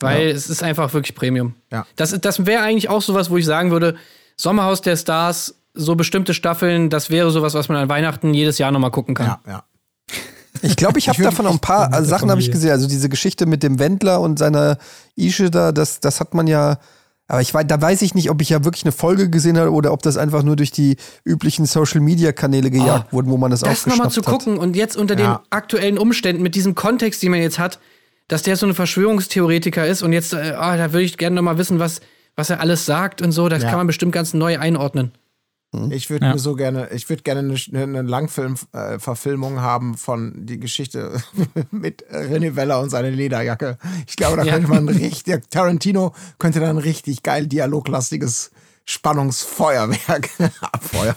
Weil 0.00 0.28
es 0.28 0.48
ist 0.50 0.62
einfach 0.62 0.92
wirklich 0.94 1.14
Premium. 1.14 1.54
Ja. 1.70 1.86
Das, 1.96 2.18
das 2.20 2.46
wäre 2.46 2.62
eigentlich 2.62 2.88
auch 2.88 3.02
sowas, 3.02 3.30
wo 3.30 3.36
ich 3.36 3.44
sagen 3.44 3.70
würde, 3.70 3.96
Sommerhaus 4.36 4.80
der 4.80 4.96
Stars, 4.96 5.54
so 5.74 5.94
bestimmte 5.94 6.34
Staffeln, 6.34 6.88
das 6.90 7.10
wäre 7.10 7.30
sowas, 7.30 7.54
was 7.54 7.68
man 7.68 7.76
an 7.78 7.88
Weihnachten 7.88 8.32
jedes 8.34 8.58
Jahr 8.58 8.72
nochmal 8.72 8.90
gucken 8.90 9.14
kann. 9.14 9.26
ja, 9.26 9.40
ja. 9.46 9.64
Ich 10.62 10.76
glaube, 10.76 10.98
ich 10.98 11.08
habe 11.08 11.22
davon 11.22 11.44
noch 11.44 11.52
ein 11.52 11.58
paar 11.58 11.90
der 11.90 12.04
Sachen 12.04 12.30
habe 12.30 12.40
ich 12.40 12.50
gesehen. 12.50 12.70
Also 12.70 12.86
diese 12.88 13.08
Geschichte 13.08 13.46
mit 13.46 13.62
dem 13.62 13.78
Wendler 13.78 14.20
und 14.20 14.38
seiner 14.38 14.78
Ische 15.16 15.50
da, 15.50 15.72
das, 15.72 16.00
das 16.00 16.20
hat 16.20 16.34
man 16.34 16.46
ja. 16.46 16.78
Aber 17.28 17.40
ich 17.40 17.52
weiß, 17.52 17.64
da 17.66 17.80
weiß 17.82 18.02
ich 18.02 18.14
nicht, 18.14 18.30
ob 18.30 18.40
ich 18.40 18.50
ja 18.50 18.64
wirklich 18.64 18.84
eine 18.84 18.92
Folge 18.92 19.28
gesehen 19.28 19.58
habe 19.58 19.72
oder 19.72 19.92
ob 19.92 20.00
das 20.02 20.16
einfach 20.16 20.44
nur 20.44 20.54
durch 20.54 20.70
die 20.70 20.96
üblichen 21.24 21.66
Social 21.66 22.00
Media 22.00 22.30
Kanäle 22.30 22.70
gejagt 22.70 23.12
wurde, 23.12 23.28
wo 23.28 23.36
man 23.36 23.50
das, 23.50 23.64
Oh, 23.64 23.66
Das 23.66 23.84
nochmal 23.86 24.10
zu 24.10 24.20
aufgeschnappt 24.20 24.26
hat. 24.28 24.44
gucken 24.46 24.58
und 24.58 24.76
jetzt 24.76 24.96
unter 24.96 25.18
Ja. 25.18 25.34
den 25.38 25.46
aktuellen 25.50 25.98
Umständen, 25.98 26.42
mit 26.42 26.54
diesem 26.54 26.76
Kontext, 26.76 27.22
den 27.24 27.32
man 27.32 27.40
jetzt 27.40 27.58
hat, 27.58 27.80
dass 28.28 28.42
der 28.44 28.56
so 28.56 28.66
ein 28.66 28.74
Verschwörungstheoretiker 28.74 29.86
ist 29.86 30.02
und 30.02 30.12
jetzt, 30.12 30.34
äh, 30.34 30.54
ah, 30.56 30.76
da 30.76 30.92
würde 30.92 31.04
ich 31.04 31.16
gerne 31.18 31.34
nochmal 31.36 31.58
wissen, 31.58 31.78
was, 31.80 32.00
was 32.36 32.50
er 32.50 32.60
alles 32.60 32.86
sagt 32.86 33.22
und 33.22 33.32
so. 33.32 33.48
Das 33.48 33.62
Ja. 33.64 33.70
kann 33.70 33.78
man 33.78 33.86
bestimmt 33.88 34.12
ganz 34.12 34.32
neu 34.34 34.58
einordnen. 34.60 35.10
Ich 35.90 36.10
würde 36.10 36.26
Ja. 36.26 36.32
mir 36.32 36.38
so 36.38 36.54
gerne, 36.54 36.90
ich 36.92 37.08
würde 37.08 37.22
gerne 37.22 37.40
eine, 37.40 37.82
eine 37.82 38.02
Langfilm-Verfilmung 38.02 39.60
haben 39.60 39.96
von 39.96 40.46
die 40.46 40.58
Geschichte 40.58 41.20
mit 41.70 42.04
René 42.10 42.56
Weller 42.56 42.80
und 42.80 42.90
seine 42.90 43.10
Lederjacke. 43.10 43.78
Ich 44.06 44.16
glaube, 44.16 44.36
da 44.36 44.42
Ja. 44.44 44.54
könnte 44.54 44.68
man 44.70 44.88
richtig, 44.88 45.42
Tarantino 45.50 46.14
könnte 46.38 46.60
dann 46.60 46.70
ein 46.76 46.78
richtig 46.82 47.22
geil 47.22 47.46
dialoglastiges 47.46 48.50
Spannungsfeuerwerk 48.84 50.30
abfeuern. 50.60 51.16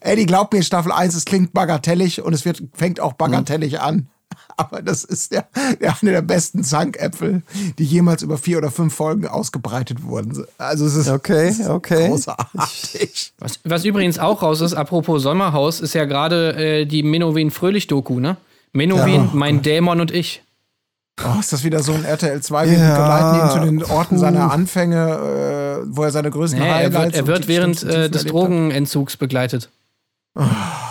Eddie, 0.00 0.26
glaubt 0.26 0.52
mir, 0.52 0.62
Staffel 0.62 0.92
1, 0.92 1.14
es 1.16 1.24
klingt 1.24 1.52
bagatellig 1.52 2.22
und 2.22 2.32
es 2.32 2.44
wird, 2.44 2.62
fängt 2.74 3.00
auch 3.00 3.14
bagatellig 3.14 3.80
an. 3.80 4.08
Aber 4.56 4.82
das 4.82 5.04
ist 5.04 5.32
der, 5.32 5.46
der 5.80 5.94
eine 6.00 6.10
der 6.12 6.22
besten 6.22 6.62
Zankäpfel, 6.64 7.42
die 7.78 7.84
jemals 7.84 8.22
über 8.22 8.38
vier 8.38 8.58
oder 8.58 8.70
fünf 8.70 8.94
Folgen 8.94 9.26
ausgebreitet 9.26 10.02
wurden. 10.04 10.44
Also 10.58 10.86
es 10.86 10.94
ist 10.94 11.08
Okay, 11.08 11.54
okay. 11.68 12.08
großartig. 12.08 13.32
Was, 13.38 13.60
was 13.64 13.84
übrigens 13.84 14.18
auch 14.18 14.42
raus 14.42 14.60
ist, 14.60 14.74
apropos 14.74 15.22
Sommerhaus, 15.22 15.80
ist 15.80 15.94
ja 15.94 16.04
gerade 16.04 16.54
äh, 16.56 16.84
die 16.86 17.02
Menowin 17.02 17.50
Fröhlich-Doku, 17.50 18.20
ne? 18.20 18.36
Menowin, 18.72 19.30
mein 19.32 19.62
Dämon 19.62 20.00
und 20.00 20.10
ich. 20.10 20.42
Oh, 21.24 21.38
ist 21.38 21.52
das 21.52 21.62
wieder 21.62 21.80
so 21.80 21.92
ein 21.92 22.04
RTL 22.04 22.42
2? 22.42 22.70
Wir 22.70 22.78
Ja, 22.78 22.96
begleiten 22.98 23.40
ihn 23.40 23.50
zu 23.52 23.70
den 23.70 23.84
Orten 23.84 24.16
puh. 24.16 24.20
seiner 24.20 24.50
Anfänge, 24.50 25.82
äh, 25.84 25.86
wo 25.86 26.02
er 26.02 26.10
seine 26.10 26.30
größten 26.30 26.58
Nee, 26.58 26.66
er 26.66 26.74
Highlights 26.74 26.94
wird, 27.04 27.14
er 27.14 27.26
wird 27.28 27.48
während 27.48 27.82
äh, 27.84 28.10
des. 28.10 28.24
Drogenentzugs 28.24 29.16
begleitet. 29.16 29.68
Oh, 30.34 30.42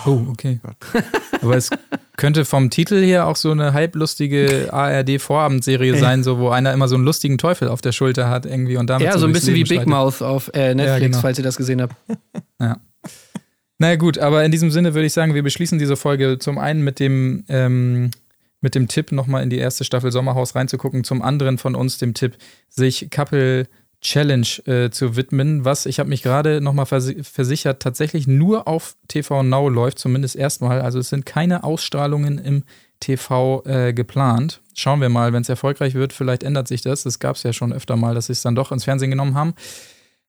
okay. 0.06 0.60
Aber 1.42 1.56
es 1.56 1.70
könnte 2.16 2.44
vom 2.44 2.70
Titel 2.70 3.02
her 3.02 3.26
auch 3.26 3.36
so 3.36 3.50
eine 3.50 3.72
halblustige 3.72 4.72
ARD-Vorabendserie 4.72 5.96
sein, 5.98 6.22
so 6.22 6.38
wo 6.38 6.48
einer 6.50 6.72
immer 6.72 6.88
so 6.88 6.94
einen 6.94 7.04
lustigen 7.04 7.38
Teufel 7.38 7.68
auf 7.68 7.80
der 7.80 7.92
Schulter 7.92 8.28
hat 8.28 8.46
irgendwie 8.46 8.76
und 8.76 8.88
damit 8.90 9.06
Ja, 9.06 9.18
so 9.18 9.26
ein 9.26 9.32
durchs 9.32 9.40
bisschen 9.46 9.54
wie 9.54 9.58
Leben 9.58 9.68
Big 9.68 9.78
schreitet. 9.78 9.90
Mouth 9.90 10.22
auf 10.22 10.50
äh, 10.54 10.74
Netflix, 10.74 10.86
Ja, 10.86 10.98
genau. 10.98 11.18
falls 11.20 11.38
ihr 11.38 11.44
das 11.44 11.56
gesehen 11.56 11.82
habt. 11.82 11.94
Ja. 12.60 12.78
Naja, 13.78 13.96
gut, 13.96 14.18
aber 14.18 14.44
in 14.44 14.52
diesem 14.52 14.70
Sinne 14.70 14.94
würde 14.94 15.06
ich 15.06 15.12
sagen, 15.12 15.34
wir 15.34 15.42
beschließen 15.42 15.78
diese 15.78 15.96
Folge 15.96 16.38
zum 16.38 16.58
einen 16.58 16.82
mit 16.84 17.00
dem, 17.00 17.44
ähm, 17.48 18.12
mit 18.60 18.74
dem 18.76 18.86
Tipp, 18.86 19.10
nochmal 19.10 19.42
in 19.42 19.50
die 19.50 19.58
erste 19.58 19.84
Staffel 19.84 20.12
Sommerhaus 20.12 20.54
reinzugucken, 20.54 21.02
zum 21.02 21.20
anderen 21.20 21.58
von 21.58 21.74
uns 21.74 21.98
dem 21.98 22.14
Tipp, 22.14 22.36
sich 22.68 23.08
Couple 23.10 23.66
Challenge 24.04 24.46
äh, 24.66 24.90
zu 24.90 25.16
widmen, 25.16 25.64
was 25.64 25.86
ich 25.86 25.98
habe 25.98 26.10
mich 26.10 26.22
gerade 26.22 26.60
nochmal 26.60 26.86
versi 26.86 27.24
versichert, 27.24 27.80
tatsächlich 27.80 28.26
nur 28.26 28.68
auf 28.68 28.96
TV 29.08 29.42
Now 29.42 29.68
läuft, 29.68 29.98
zumindest 29.98 30.36
erstmal. 30.36 30.82
Also 30.82 30.98
es 30.98 31.08
sind 31.08 31.24
keine 31.26 31.64
Ausstrahlungen 31.64 32.38
im 32.38 32.64
TV 33.00 33.64
äh, 33.64 33.92
geplant. 33.92 34.60
Schauen 34.74 35.00
wir 35.00 35.08
mal, 35.08 35.32
wenn 35.32 35.42
es 35.42 35.48
erfolgreich 35.48 35.94
wird, 35.94 36.12
vielleicht 36.12 36.42
ändert 36.42 36.68
sich 36.68 36.82
das. 36.82 37.02
Das 37.02 37.18
gab 37.18 37.36
es 37.36 37.42
ja 37.42 37.52
schon 37.52 37.72
öfter 37.72 37.96
mal, 37.96 38.14
dass 38.14 38.26
sie 38.26 38.32
es 38.32 38.42
dann 38.42 38.54
doch 38.54 38.72
ins 38.72 38.84
Fernsehen 38.84 39.10
genommen 39.10 39.34
haben. 39.34 39.54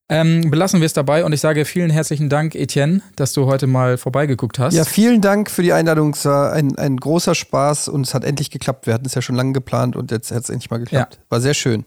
Ähm, 0.08 0.52
belassen 0.52 0.80
wir 0.82 0.86
es 0.86 0.94
dabei 0.94 1.26
und 1.26 1.34
ich 1.34 1.42
sage 1.42 1.66
vielen 1.66 1.90
herzlichen 1.90 2.30
Dank, 2.30 2.54
Etienne, 2.54 3.02
dass 3.16 3.34
du 3.34 3.48
heute 3.48 3.66
mal 3.66 3.98
vorbeigeguckt 3.98 4.60
hast. 4.60 4.76
Ja, 4.76 4.86
vielen 4.86 5.20
Dank 5.20 5.50
für 5.50 5.64
die 5.64 5.74
Einladung. 5.74 6.14
Es 6.14 6.26
war 6.26 6.54
ein, 6.54 6.78
ein 6.78 6.96
großer 6.98 7.34
Spaß 7.34 7.90
und 7.90 8.06
es 8.06 8.14
hat 8.14 8.24
endlich 8.24 8.52
geklappt. 8.52 8.86
Wir 8.86 8.94
hatten 8.94 9.06
es 9.06 9.16
ja 9.16 9.22
schon 9.22 9.36
lange 9.36 9.54
geplant 9.54 9.96
und 9.96 10.12
jetzt 10.12 10.32
hat 10.32 10.44
es 10.44 10.50
endlich 10.50 10.70
mal 10.70 10.78
geklappt. 10.78 11.20
War 11.30 11.42
sehr 11.42 11.56
schön. 11.56 11.86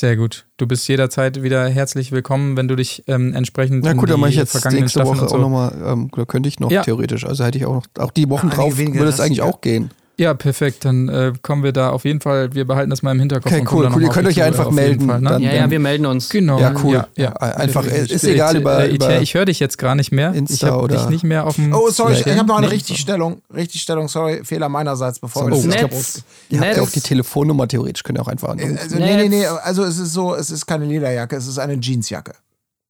Sehr 0.00 0.16
gut. 0.16 0.46
Du 0.56 0.66
bist 0.66 0.88
jederzeit 0.88 1.42
wieder 1.42 1.68
herzlich 1.68 2.10
willkommen, 2.10 2.56
wenn 2.56 2.68
du 2.68 2.74
dich 2.74 3.04
ähm, 3.06 3.34
entsprechend 3.34 3.84
Na 3.84 3.92
gut, 3.92 4.08
dann 4.08 4.18
mache 4.18 4.30
ich 4.30 4.36
jetzt 4.36 4.52
vergangenen 4.52 4.84
nächste 4.84 5.00
Staffeln 5.00 5.18
Woche 5.20 5.28
so. 5.28 5.34
auch 5.36 5.40
nochmal, 5.40 5.74
ähm, 5.84 6.10
da 6.16 6.24
könnte 6.24 6.48
ich 6.48 6.58
noch 6.58 6.70
Ja. 6.70 6.80
theoretisch. 6.82 7.26
Also 7.26 7.44
hätte 7.44 7.58
ich 7.58 7.66
auch 7.66 7.74
noch, 7.74 7.86
auch 7.98 8.10
die 8.10 8.26
Wochen 8.30 8.48
Ja, 8.48 8.54
drauf 8.54 8.78
würde 8.78 9.04
es 9.10 9.20
eigentlich 9.20 9.42
auch 9.42 9.60
gehen. 9.60 9.90
Ja, 10.20 10.34
perfekt. 10.34 10.84
Dann 10.84 11.08
äh, 11.08 11.32
kommen 11.40 11.62
wir 11.62 11.72
da 11.72 11.88
auf 11.88 12.04
jeden 12.04 12.20
Fall. 12.20 12.52
Wir 12.52 12.66
behalten 12.66 12.90
das 12.90 13.02
mal 13.02 13.12
im 13.12 13.20
Hinterkopf. 13.20 13.50
Okay, 13.50 13.64
cool, 13.72 13.84
cool. 13.86 13.88
noch 13.90 13.98
Ihr 14.00 14.08
könnt 14.10 14.28
euch 14.28 14.34
zu, 14.34 14.42
einfach 14.44 14.70
melden, 14.70 15.06
Fall, 15.08 15.20
ne? 15.22 15.30
dann- 15.30 15.42
Ja, 15.42 15.54
ja, 15.54 15.70
wir 15.70 15.80
melden 15.80 16.04
uns. 16.04 16.28
Genau. 16.28 16.60
Ja, 16.60 16.74
cool. 16.84 16.96
Ja, 16.96 17.06
ja. 17.16 17.32
Einfach, 17.32 17.86
Ich- 17.86 18.10
ist 18.10 18.22
ich- 18.24 18.34
egal, 18.34 18.54
äh, 18.54 18.58
über, 18.58 18.86
über 18.88 19.20
ich 19.22 19.32
höre 19.32 19.46
dich 19.46 19.60
jetzt 19.60 19.78
gar 19.78 19.94
nicht 19.94 20.12
mehr. 20.12 20.34
Insta 20.34 20.66
ich 20.66 20.72
habe 20.72 20.88
dich 20.88 21.08
nicht 21.08 21.24
mehr 21.24 21.46
auf 21.46 21.54
dem. 21.54 21.72
Oh, 21.72 21.88
sorry, 21.88 22.12
ich, 22.12 22.26
ich 22.26 22.36
habe 22.36 22.46
noch 22.46 22.58
eine 22.58 22.66
Nee. 22.66 22.74
Richtigstellung. 22.74 23.40
Richtigstellung, 23.54 24.08
sorry, 24.08 24.42
Fehler 24.44 24.68
meinerseits, 24.68 25.18
bevor 25.20 25.44
Oh, 25.44 25.46
wir 25.46 25.52
das 25.56 25.64
Netz. 25.64 26.22
Ihr 26.50 26.60
habt 26.60 26.76
ja 26.76 26.82
auch 26.82 26.90
die 26.90 27.00
Telefonnummer 27.00 27.66
theoretisch, 27.66 28.02
könnt 28.02 28.18
ihr 28.18 28.22
auch 28.22 28.28
einfach 28.28 28.50
anrufen. 28.50 28.78
Also, 28.78 28.96
nee, 28.96 29.16
nee, 29.16 29.28
nee, 29.30 29.46
also 29.46 29.84
es 29.84 29.96
ist 29.98 30.12
so, 30.12 30.34
es 30.34 30.50
ist 30.50 30.66
keine 30.66 30.84
Lederjacke, 30.84 31.34
es 31.34 31.46
ist 31.46 31.58
eine 31.58 31.80
Jeansjacke. 31.80 32.32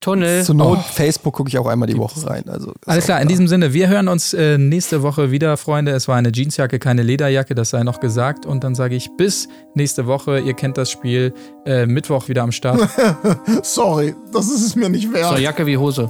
Tunnel. 0.01 0.45
Zur 0.45 0.55
Not 0.55 0.79
Facebook 0.81 1.35
gucke 1.35 1.49
ich 1.51 1.59
auch 1.59 1.67
einmal 1.67 1.87
die 1.87 1.99
Woche 1.99 2.27
rein. 2.27 2.45
Also, 2.49 2.73
Alles 2.87 3.05
auch 3.05 3.07
klar, 3.07 3.21
in 3.21 3.29
diesem 3.29 3.49
Sinne, 3.49 3.75
wir 3.75 3.89
hören 3.89 4.09
uns 4.09 4.33
äh, 4.33 4.57
nächste 4.57 5.03
Woche 5.03 5.31
wieder, 5.31 5.59
Freunde. 5.59 5.93
Es 5.93 6.09
war 6.09 6.17
eine 6.17 6.33
Jeansjacke, 6.33 6.79
keine 6.79 7.03
Lederjacke, 7.03 7.55
das 7.55 7.71
sei 7.71 7.83
noch 7.83 8.01
gesagt. 8.01 8.47
Und 8.47 8.65
dann 8.65 8.75
sage 8.75 8.97
ich 8.97 9.11
bis 9.19 9.49
nächste 9.75 10.07
Woche. 10.07 10.41
Ihr 10.41 10.55
kennt 10.55 10.79
das 10.79 10.91
Spiel. 10.91 11.35
Äh, 11.67 11.85
Mittwoch 11.85 12.29
wieder 12.29 12.43
am 12.43 12.53
Start. 12.53 12.81
Sorry, 13.63 14.15
das 14.33 14.47
ist 14.47 14.65
es 14.65 14.75
mir 14.75 14.89
nicht 14.89 15.13
wert. 15.13 15.37
So, 15.37 15.37
Jacke 15.37 15.67
wie 15.67 15.77
Hose. 15.77 16.09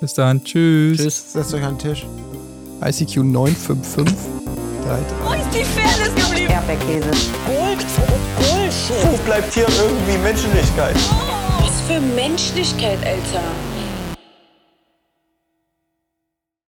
bis 0.00 0.14
dann. 0.14 0.42
Tschüss. 0.42 0.96
Tschüss. 0.98 1.32
Setzt 1.34 1.52
euch 1.52 1.62
an 1.64 1.76
den 1.76 1.90
Tisch. 1.90 2.06
ICQ 2.82 3.24
955 3.24 4.16
Wo 5.24 5.32
ist 5.34 5.42
die 5.52 5.64
Fairness 5.64 6.14
geblieben? 6.14 6.50
Erdbeerkäse. 6.52 7.10
Gold, 7.46 7.84
Bullshit. 8.38 9.12
Wo 9.12 9.16
bleibt 9.26 9.52
hier 9.52 9.66
irgendwie 9.68 10.16
Menschlichkeit? 10.22 10.96
Was 10.96 11.47
für 11.88 12.00
Menschlichkeit, 12.00 12.98
Alter. 13.06 13.67